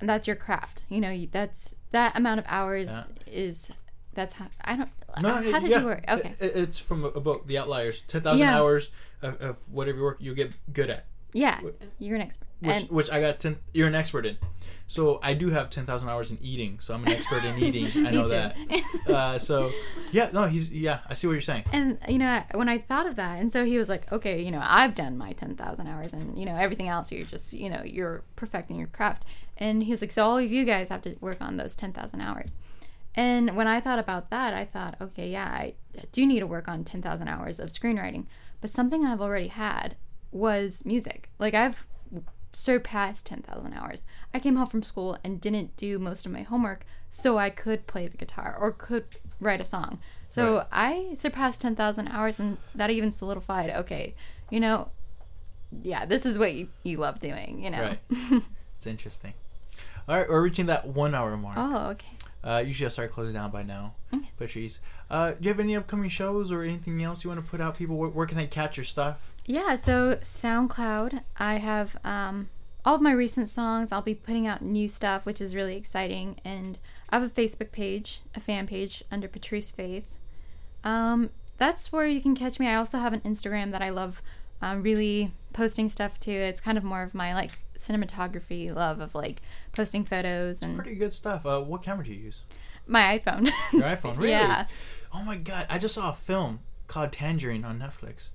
that's 0.01 0.27
your 0.27 0.35
craft. 0.37 0.85
You 0.89 1.01
know, 1.01 1.11
you, 1.11 1.29
that's 1.31 1.73
that 1.93 2.17
amount 2.17 2.41
of 2.41 2.47
hours 2.49 2.89
Yeah. 2.89 3.05
is, 3.29 3.71
that's 4.15 4.35
how, 4.35 4.47
I 4.65 4.77
don't, 4.77 4.91
No, 5.23 5.31
how 5.35 5.41
it- 5.41 5.61
did 5.61 5.71
yeah. 5.71 5.79
you 5.81 5.85
work? 5.87 6.05
Okay. 6.09 6.35
It- 6.41 6.43
it- 6.43 6.57
it's 6.57 6.79
from 6.79 7.05
a, 7.05 7.09
a 7.09 7.21
book, 7.21 7.47
The 7.47 7.59
Outliers. 7.59 8.03
Ten 8.09 8.23
thousand 8.23 8.41
Yeah. 8.41 8.59
hours 8.59 8.91
of, 9.23 9.41
of 9.41 9.57
whatever 9.71 10.03
work 10.03 10.17
you 10.21 10.35
get 10.35 10.51
good 10.73 10.91
at. 10.91 11.05
Yeah, 11.35 11.61
you're 11.99 12.17
an 12.17 12.23
expert. 12.23 12.47
which 12.61 12.71
and 12.71 12.89
which 12.91 13.11
I 13.11 13.21
got 13.21 13.41
ten. 13.41 13.59
You're 13.75 13.89
an 13.89 13.95
expert 13.95 14.25
in, 14.25 14.39
so 14.87 15.19
I 15.23 15.35
do 15.35 15.51
have 15.51 15.69
ten 15.69 15.85
thousand 15.85 16.09
hours 16.09 16.31
in 16.31 16.39
eating. 16.41 16.79
So 16.81 16.95
I'm 16.95 17.03
an 17.05 17.13
expert 17.13 17.45
in 17.45 17.59
eating. 17.63 18.07
I 18.07 18.11
know 18.11 18.29
that. 18.29 18.57
Uh, 19.07 19.39
so 19.39 19.71
yeah, 20.13 20.31
no, 20.33 20.47
he's 20.47 20.71
yeah. 20.71 21.01
I 21.09 21.15
see 21.15 21.27
what 21.27 21.33
you're 21.35 21.43
saying. 21.43 21.65
And 21.73 21.99
you 22.09 22.19
know, 22.19 22.43
when 22.55 22.69
I 22.69 22.79
thought 22.79 23.07
of 23.07 23.17
that, 23.17 23.41
and 23.41 23.51
so 23.51 23.65
he 23.65 23.77
was 23.77 23.89
like, 23.89 24.11
"Okay, 24.13 24.41
you 24.41 24.51
know, 24.53 24.63
I've 24.63 24.95
done 24.95 25.19
my 25.19 25.33
ten 25.33 25.57
thousand 25.57 25.89
hours, 25.89 26.13
and 26.13 26.39
you 26.39 26.47
know, 26.47 26.55
everything 26.57 26.89
else, 26.89 27.11
you're 27.13 27.27
just, 27.27 27.53
you 27.53 27.69
know, 27.69 27.83
you're 27.85 28.23
perfecting 28.37 28.79
your 28.79 28.89
craft." 28.89 29.25
And 29.59 29.83
he 29.83 29.91
was 29.91 30.01
like, 30.01 30.13
"So 30.13 30.25
all 30.25 30.39
of 30.39 30.51
you 30.51 30.65
guys 30.65 30.89
have 30.89 31.03
to 31.03 31.17
work 31.21 31.43
on 31.43 31.57
those 31.57 31.75
ten 31.75 31.93
thousand 31.93 32.21
hours." 32.21 32.57
And 33.17 33.57
when 33.57 33.69
I 33.69 33.81
thought 33.81 33.99
about 33.99 34.31
that, 34.31 34.55
I 34.55 34.65
thought, 34.65 34.97
"Okay, 35.01 35.29
yeah, 35.31 35.47
I 35.47 35.75
do 36.13 36.25
need 36.27 36.41
to 36.41 36.47
work 36.47 36.69
on 36.69 36.85
ten 36.85 37.03
thousand 37.03 37.27
hours 37.29 37.59
of 37.59 37.71
screenwriting." 37.71 38.27
But 38.61 38.71
something 38.71 39.05
I've 39.05 39.21
already 39.21 39.49
had 39.49 39.97
was 40.35 40.83
music. 40.85 41.31
Like 41.39 41.55
I've 41.55 41.87
surpassed 42.53 43.27
10,000 43.27 43.73
hours. 43.73 44.05
I 44.33 44.39
came 44.39 44.57
home 44.57 44.67
from 44.69 44.83
school 44.83 45.17
and 45.25 45.41
didn't 45.41 45.77
do 45.77 45.99
most 45.99 46.27
of 46.27 46.33
my 46.33 46.43
homework 46.43 46.85
so 47.11 47.39
I 47.39 47.51
could 47.51 47.87
play 47.87 48.07
the 48.09 48.17
guitar 48.17 48.57
or 48.61 48.73
could 48.73 49.05
write 49.41 49.61
a 49.61 49.65
song. 49.65 49.99
So 50.31 50.57
Right. 50.57 50.67
I 51.11 51.15
surpassed 51.15 51.61
10,000 51.61 52.09
hours 52.09 52.39
and 52.39 52.59
that 52.75 52.91
even 52.91 53.13
solidified, 53.13 53.71
okay, 53.71 54.15
you 54.51 54.61
know, 54.61 54.91
yeah, 55.83 56.05
this 56.07 56.25
is 56.27 56.39
what 56.39 56.53
you, 56.55 56.69
you 56.83 56.99
love 56.99 57.21
doing, 57.21 57.61
you 57.63 57.71
know. 57.71 57.97
It's 58.77 58.87
interesting. 58.87 59.33
All 60.07 60.17
right, 60.19 60.29
we're 60.29 60.43
reaching 60.43 60.67
that 60.67 60.87
one 60.87 61.15
hour 61.15 61.35
mark. 61.39 61.55
oh, 61.57 61.91
okay. 61.93 62.09
Uh, 62.43 62.63
usually 62.67 62.85
I 62.85 62.91
start 62.91 63.11
closing 63.13 63.33
down 63.33 63.51
by 63.51 63.63
now. 63.63 63.95
Okay. 64.13 64.29
Patrice, 64.37 64.79
uh, 65.09 65.31
do 65.31 65.39
you 65.41 65.49
have 65.49 65.59
any 65.61 65.75
upcoming 65.75 66.11
shows 66.11 66.53
or 66.53 66.63
anything 66.63 67.03
else 67.03 67.25
you 67.25 67.31
want 67.31 67.43
to 67.43 67.51
put 67.51 67.63
out? 67.63 67.79
People, 67.79 67.97
where, 67.97 68.11
where 68.11 68.27
can 68.27 68.37
they 68.37 68.47
catch 68.47 68.77
your 68.77 68.85
stuff? 68.85 69.33
Yeah, 69.47 69.77
so 69.77 70.17
SoundCloud, 70.17 71.23
I 71.37 71.57
have 71.57 71.97
um, 72.03 72.49
all 72.85 72.95
of 72.95 73.03
my 73.03 73.13
recent 73.13 73.49
songs. 73.49 73.93
I'll 73.93 74.03
be 74.03 74.15
putting 74.15 74.47
out 74.47 74.63
new 74.63 74.89
stuff, 74.89 75.27
which 75.27 75.41
is 75.41 75.55
really 75.55 75.77
exciting. 75.77 76.41
And 76.45 76.79
I 77.11 77.19
have 77.19 77.23
a 77.23 77.29
Facebook 77.29 77.71
page, 77.71 78.23
a 78.35 78.41
fan 78.41 78.67
page 78.67 79.03
under 79.11 79.29
Patrice 79.29 79.71
Faith. 79.71 80.15
Um, 80.83 81.31
that's 81.59 81.93
where 81.93 82.07
you 82.07 82.21
can 82.21 82.35
catch 82.35 82.59
me. 82.59 82.67
I 82.69 82.75
also 82.75 82.99
have 82.99 83.13
an 83.13 83.21
Instagram 83.21 83.71
that 83.73 83.83
I 83.83 83.91
love 83.91 84.23
um, 84.63 84.83
really 84.83 85.33
posting 85.53 85.89
stuff 85.89 86.19
to. 86.21 86.31
It's 86.33 86.61
kind 86.61 86.79
of 86.79 86.85
more 86.85 87.03
of 87.03 87.15
my 87.15 87.35
like 87.35 87.53
cinematography 87.79 88.75
love 88.75 89.01
of 89.01 89.15
like 89.15 89.43
posting 89.73 90.05
photos 90.05 90.63
and 90.63 90.77
Pretty 90.77 90.95
good 90.95 91.13
stuff. 91.13 91.45
Uh, 91.45 91.61
what 91.61 91.83
camera 91.83 92.05
do 92.05 92.13
you 92.13 92.21
use? 92.21 92.43
my 92.87 93.19
iPhone. 93.19 93.51
Your 93.73 93.83
iPhone, 93.83 94.17
really? 94.17 94.31
Yeah. 94.31 94.67
Oh 95.13 95.23
my 95.23 95.37
god, 95.37 95.67
I 95.71 95.79
just 95.79 95.95
saw 95.95 96.11
a 96.11 96.15
film 96.15 96.61
called 96.87 97.13
Tangerine 97.13 97.65
on 97.65 97.79
Netflix. 97.79 98.29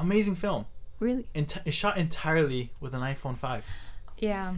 Amazing 0.00 0.36
film. 0.36 0.66
really? 0.98 1.26
Ent- 1.34 1.62
shot 1.72 1.96
entirely 1.96 2.72
with 2.80 2.94
an 2.94 3.00
iPhone 3.00 3.36
5. 3.36 3.64
Yeah. 4.18 4.54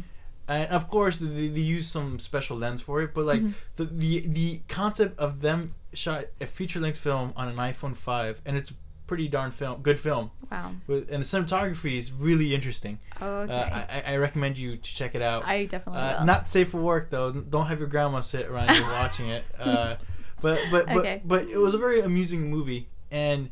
And 0.49 0.71
of 0.71 0.89
course, 0.89 1.19
they, 1.19 1.49
they 1.49 1.61
use 1.61 1.87
some 1.89 2.19
special 2.19 2.57
lens 2.57 2.81
for 2.83 3.01
it, 3.03 3.15
but 3.15 3.25
like 3.25 3.41
Mm-hmm. 3.41 3.53
the, 3.77 3.85
the 3.85 4.21
the 4.27 4.61
concept 4.69 5.19
of 5.19 5.41
them 5.41 5.75
shot 5.95 6.25
a 6.41 6.47
feature 6.47 6.81
length 6.81 6.99
film 6.99 7.33
on 7.37 7.47
an 7.49 7.57
iPhone 7.57 7.95
5, 7.97 8.41
and 8.45 8.57
it's 8.57 8.71
a 8.71 8.75
pretty 9.07 9.29
darn 9.29 9.51
film, 9.53 9.83
good 9.83 10.01
film. 10.01 10.31
Wow. 10.51 10.73
With, 10.89 11.11
and 11.13 11.23
the 11.23 11.27
cinematography 11.27 11.97
is 11.97 12.11
really 12.11 12.55
interesting. 12.55 12.99
Oh, 13.21 13.43
okay. 13.43 13.53
Uh, 13.53 13.65
I, 13.79 14.03
I- 14.07 14.13
I 14.15 14.17
recommend 14.17 14.59
you 14.59 14.77
to 14.77 14.95
check 14.95 15.15
it 15.15 15.23
out. 15.23 15.45
I 15.47 15.67
definitely 15.67 16.01
Uh, 16.03 16.19
will. 16.21 16.27
not 16.27 16.49
safe 16.49 16.71
for 16.71 16.81
work 16.81 17.11
though. 17.11 17.31
Don't 17.33 17.67
have 17.67 17.79
your 17.79 17.89
grandma 17.89 18.21
sit 18.21 18.47
around 18.47 18.75
you 18.75 18.83
watching 19.01 19.29
it. 19.29 19.45
Uh, 19.59 19.95
but 20.41 20.59
but 20.73 20.87
but 20.87 20.97
Okay. 20.99 21.23
but 21.25 21.49
it 21.49 21.57
was 21.59 21.75
a 21.75 21.79
very 21.79 22.01
amusing 22.01 22.51
movie, 22.51 22.89
and 23.13 23.49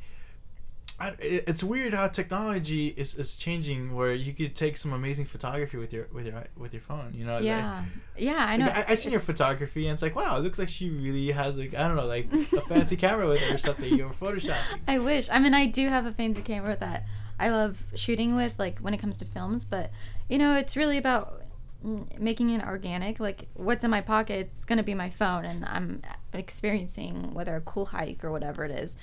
I, 1.00 1.14
it's 1.18 1.64
weird 1.64 1.94
how 1.94 2.08
technology 2.08 2.88
is, 2.88 3.14
is 3.14 3.36
changing. 3.36 3.94
Where 3.94 4.12
you 4.12 4.34
could 4.34 4.54
take 4.54 4.76
some 4.76 4.92
amazing 4.92 5.24
photography 5.24 5.78
with 5.78 5.92
your 5.92 6.08
with 6.12 6.26
your 6.26 6.44
with 6.56 6.74
your 6.74 6.82
phone. 6.82 7.14
You 7.14 7.24
know. 7.24 7.34
like- 7.36 7.44
yeah. 7.44 7.84
Yeah, 8.18 8.36
I 8.38 8.56
know. 8.58 8.66
like, 8.66 8.90
I, 8.90 8.92
I 8.92 8.94
seen 8.96 9.12
your 9.12 9.20
photography 9.20 9.86
and 9.86 9.94
it's 9.94 10.02
like, 10.02 10.14
wow, 10.14 10.36
it 10.36 10.40
looks 10.40 10.58
like 10.58 10.68
she 10.68 10.90
really 10.90 11.30
has 11.30 11.56
like 11.56 11.74
I 11.74 11.88
don't 11.88 11.96
know, 11.96 12.06
like 12.06 12.30
a 12.32 12.60
fancy 12.62 12.96
camera 13.04 13.26
with 13.26 13.40
her 13.40 13.54
or 13.54 13.58
something. 13.58 13.94
You're 13.94 14.10
photoshopping. 14.10 14.80
I 14.86 14.98
wish. 14.98 15.28
I 15.30 15.38
mean, 15.38 15.54
I 15.54 15.66
do 15.66 15.88
have 15.88 16.04
a 16.04 16.12
fancy 16.12 16.42
camera 16.42 16.76
that 16.78 17.04
I 17.38 17.48
love 17.48 17.82
shooting 17.94 18.36
with, 18.36 18.52
like 18.58 18.78
when 18.80 18.92
it 18.92 18.98
comes 18.98 19.16
to 19.18 19.24
films. 19.24 19.64
But 19.64 19.90
you 20.28 20.36
know, 20.36 20.54
it's 20.54 20.76
really 20.76 20.98
about 20.98 21.42
making 22.18 22.50
it 22.50 22.62
organic. 22.62 23.20
Like 23.20 23.48
what's 23.54 23.84
in 23.84 23.90
my 23.90 24.02
pocket, 24.02 24.48
it's 24.52 24.66
gonna 24.66 24.82
be 24.82 24.94
my 24.94 25.08
phone, 25.08 25.46
and 25.46 25.64
I'm 25.64 26.02
experiencing 26.34 27.32
whether 27.32 27.56
a 27.56 27.60
cool 27.62 27.86
hike 27.86 28.22
or 28.24 28.30
whatever 28.30 28.64
it 28.64 28.70
is. 28.70 28.96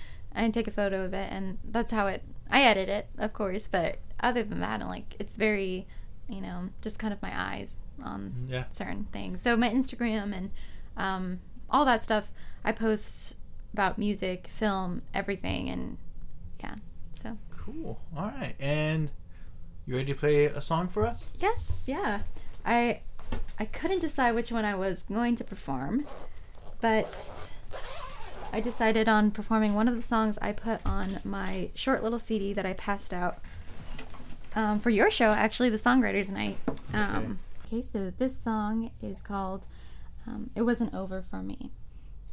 I 0.45 0.49
take 0.49 0.67
a 0.67 0.71
photo 0.71 1.03
of 1.03 1.13
it, 1.13 1.31
and 1.31 1.57
that's 1.63 1.91
how 1.91 2.07
it. 2.07 2.23
I 2.49 2.61
edit 2.63 2.87
it, 2.89 3.07
of 3.17 3.33
course, 3.33 3.67
but 3.67 3.99
other 4.19 4.43
than 4.43 4.59
that, 4.61 4.81
I'm 4.81 4.87
like 4.87 5.15
it's 5.19 5.35
very, 5.37 5.85
you 6.29 6.39
know, 6.41 6.69
just 6.81 6.97
kind 6.99 7.13
of 7.13 7.21
my 7.21 7.31
eyes 7.33 7.79
on 8.03 8.47
Yeah. 8.49 8.63
certain 8.71 9.07
things. 9.11 9.41
So 9.41 9.57
my 9.57 9.69
Instagram 9.69 10.35
and 10.35 10.51
um, 10.95 11.39
all 11.69 11.83
that 11.85 12.03
stuff, 12.03 12.31
I 12.63 12.71
post 12.71 13.33
about 13.73 13.97
music, 13.97 14.47
film, 14.47 15.01
everything, 15.13 15.69
and 15.69 15.97
yeah. 16.61 16.75
So 17.21 17.37
Cool. 17.57 17.99
All 18.15 18.27
right. 18.27 18.55
And 18.59 19.11
you 19.85 19.95
ready 19.95 20.13
to 20.13 20.17
play 20.19 20.45
a 20.45 20.61
song 20.61 20.87
for 20.87 21.05
us? 21.05 21.25
yes, 21.39 21.83
yeah. 21.85 22.21
I 22.65 23.01
I 23.59 23.65
couldn't 23.65 23.99
decide 23.99 24.35
which 24.35 24.51
one 24.53 24.63
I 24.63 24.75
was 24.75 25.03
going 25.03 25.35
to 25.35 25.43
perform, 25.43 26.05
but 26.79 27.07
I 28.51 28.59
decided 28.59 29.07
on 29.07 29.31
performing 29.31 29.73
one 29.73 29.87
of 29.87 29.95
the 29.95 30.01
songs 30.01 30.37
I 30.41 30.51
put 30.51 30.79
on 30.85 31.19
my 31.23 31.69
short 31.75 32.03
little 32.03 32.19
CD 32.19 32.53
that 32.53 32.65
I 32.65 32.73
passed 32.73 33.13
out 33.13 33.39
um, 34.55 34.79
for 34.79 34.89
your 34.89 35.11
show, 35.11 35.31
actually, 35.31 35.69
the 35.69 35.77
Songwriters 35.77 36.29
Night. 36.29 36.57
Um, 36.93 37.39
okay, 37.65 37.81
so 37.81 38.09
this 38.09 38.37
song 38.37 38.91
is 39.01 39.21
called 39.21 39.67
um, 40.25 40.49
"It 40.55 40.63
Wasn't 40.63 40.93
Over 40.93 41.21
for 41.21 41.43
Me," 41.43 41.71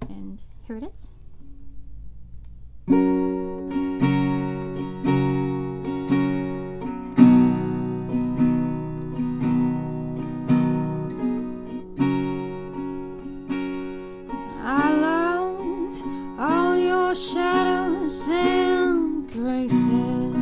and 0.09 0.43
here 0.67 0.77
it 0.77 0.85
is. 0.85 1.11
Shadows 17.15 18.27
and 18.29 19.31
graces. 19.31 20.35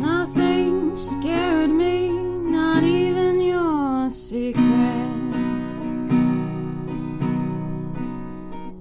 Nothing 0.00 0.96
scared 0.96 1.68
me, 1.68 2.08
not 2.08 2.82
even 2.84 3.38
your 3.38 4.08
secrets. 4.08 4.64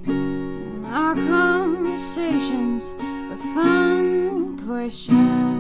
And 0.05 0.85
our 0.85 1.15
conversations 1.15 2.91
were 3.29 3.53
fun 3.53 4.57
questions. 4.65 5.54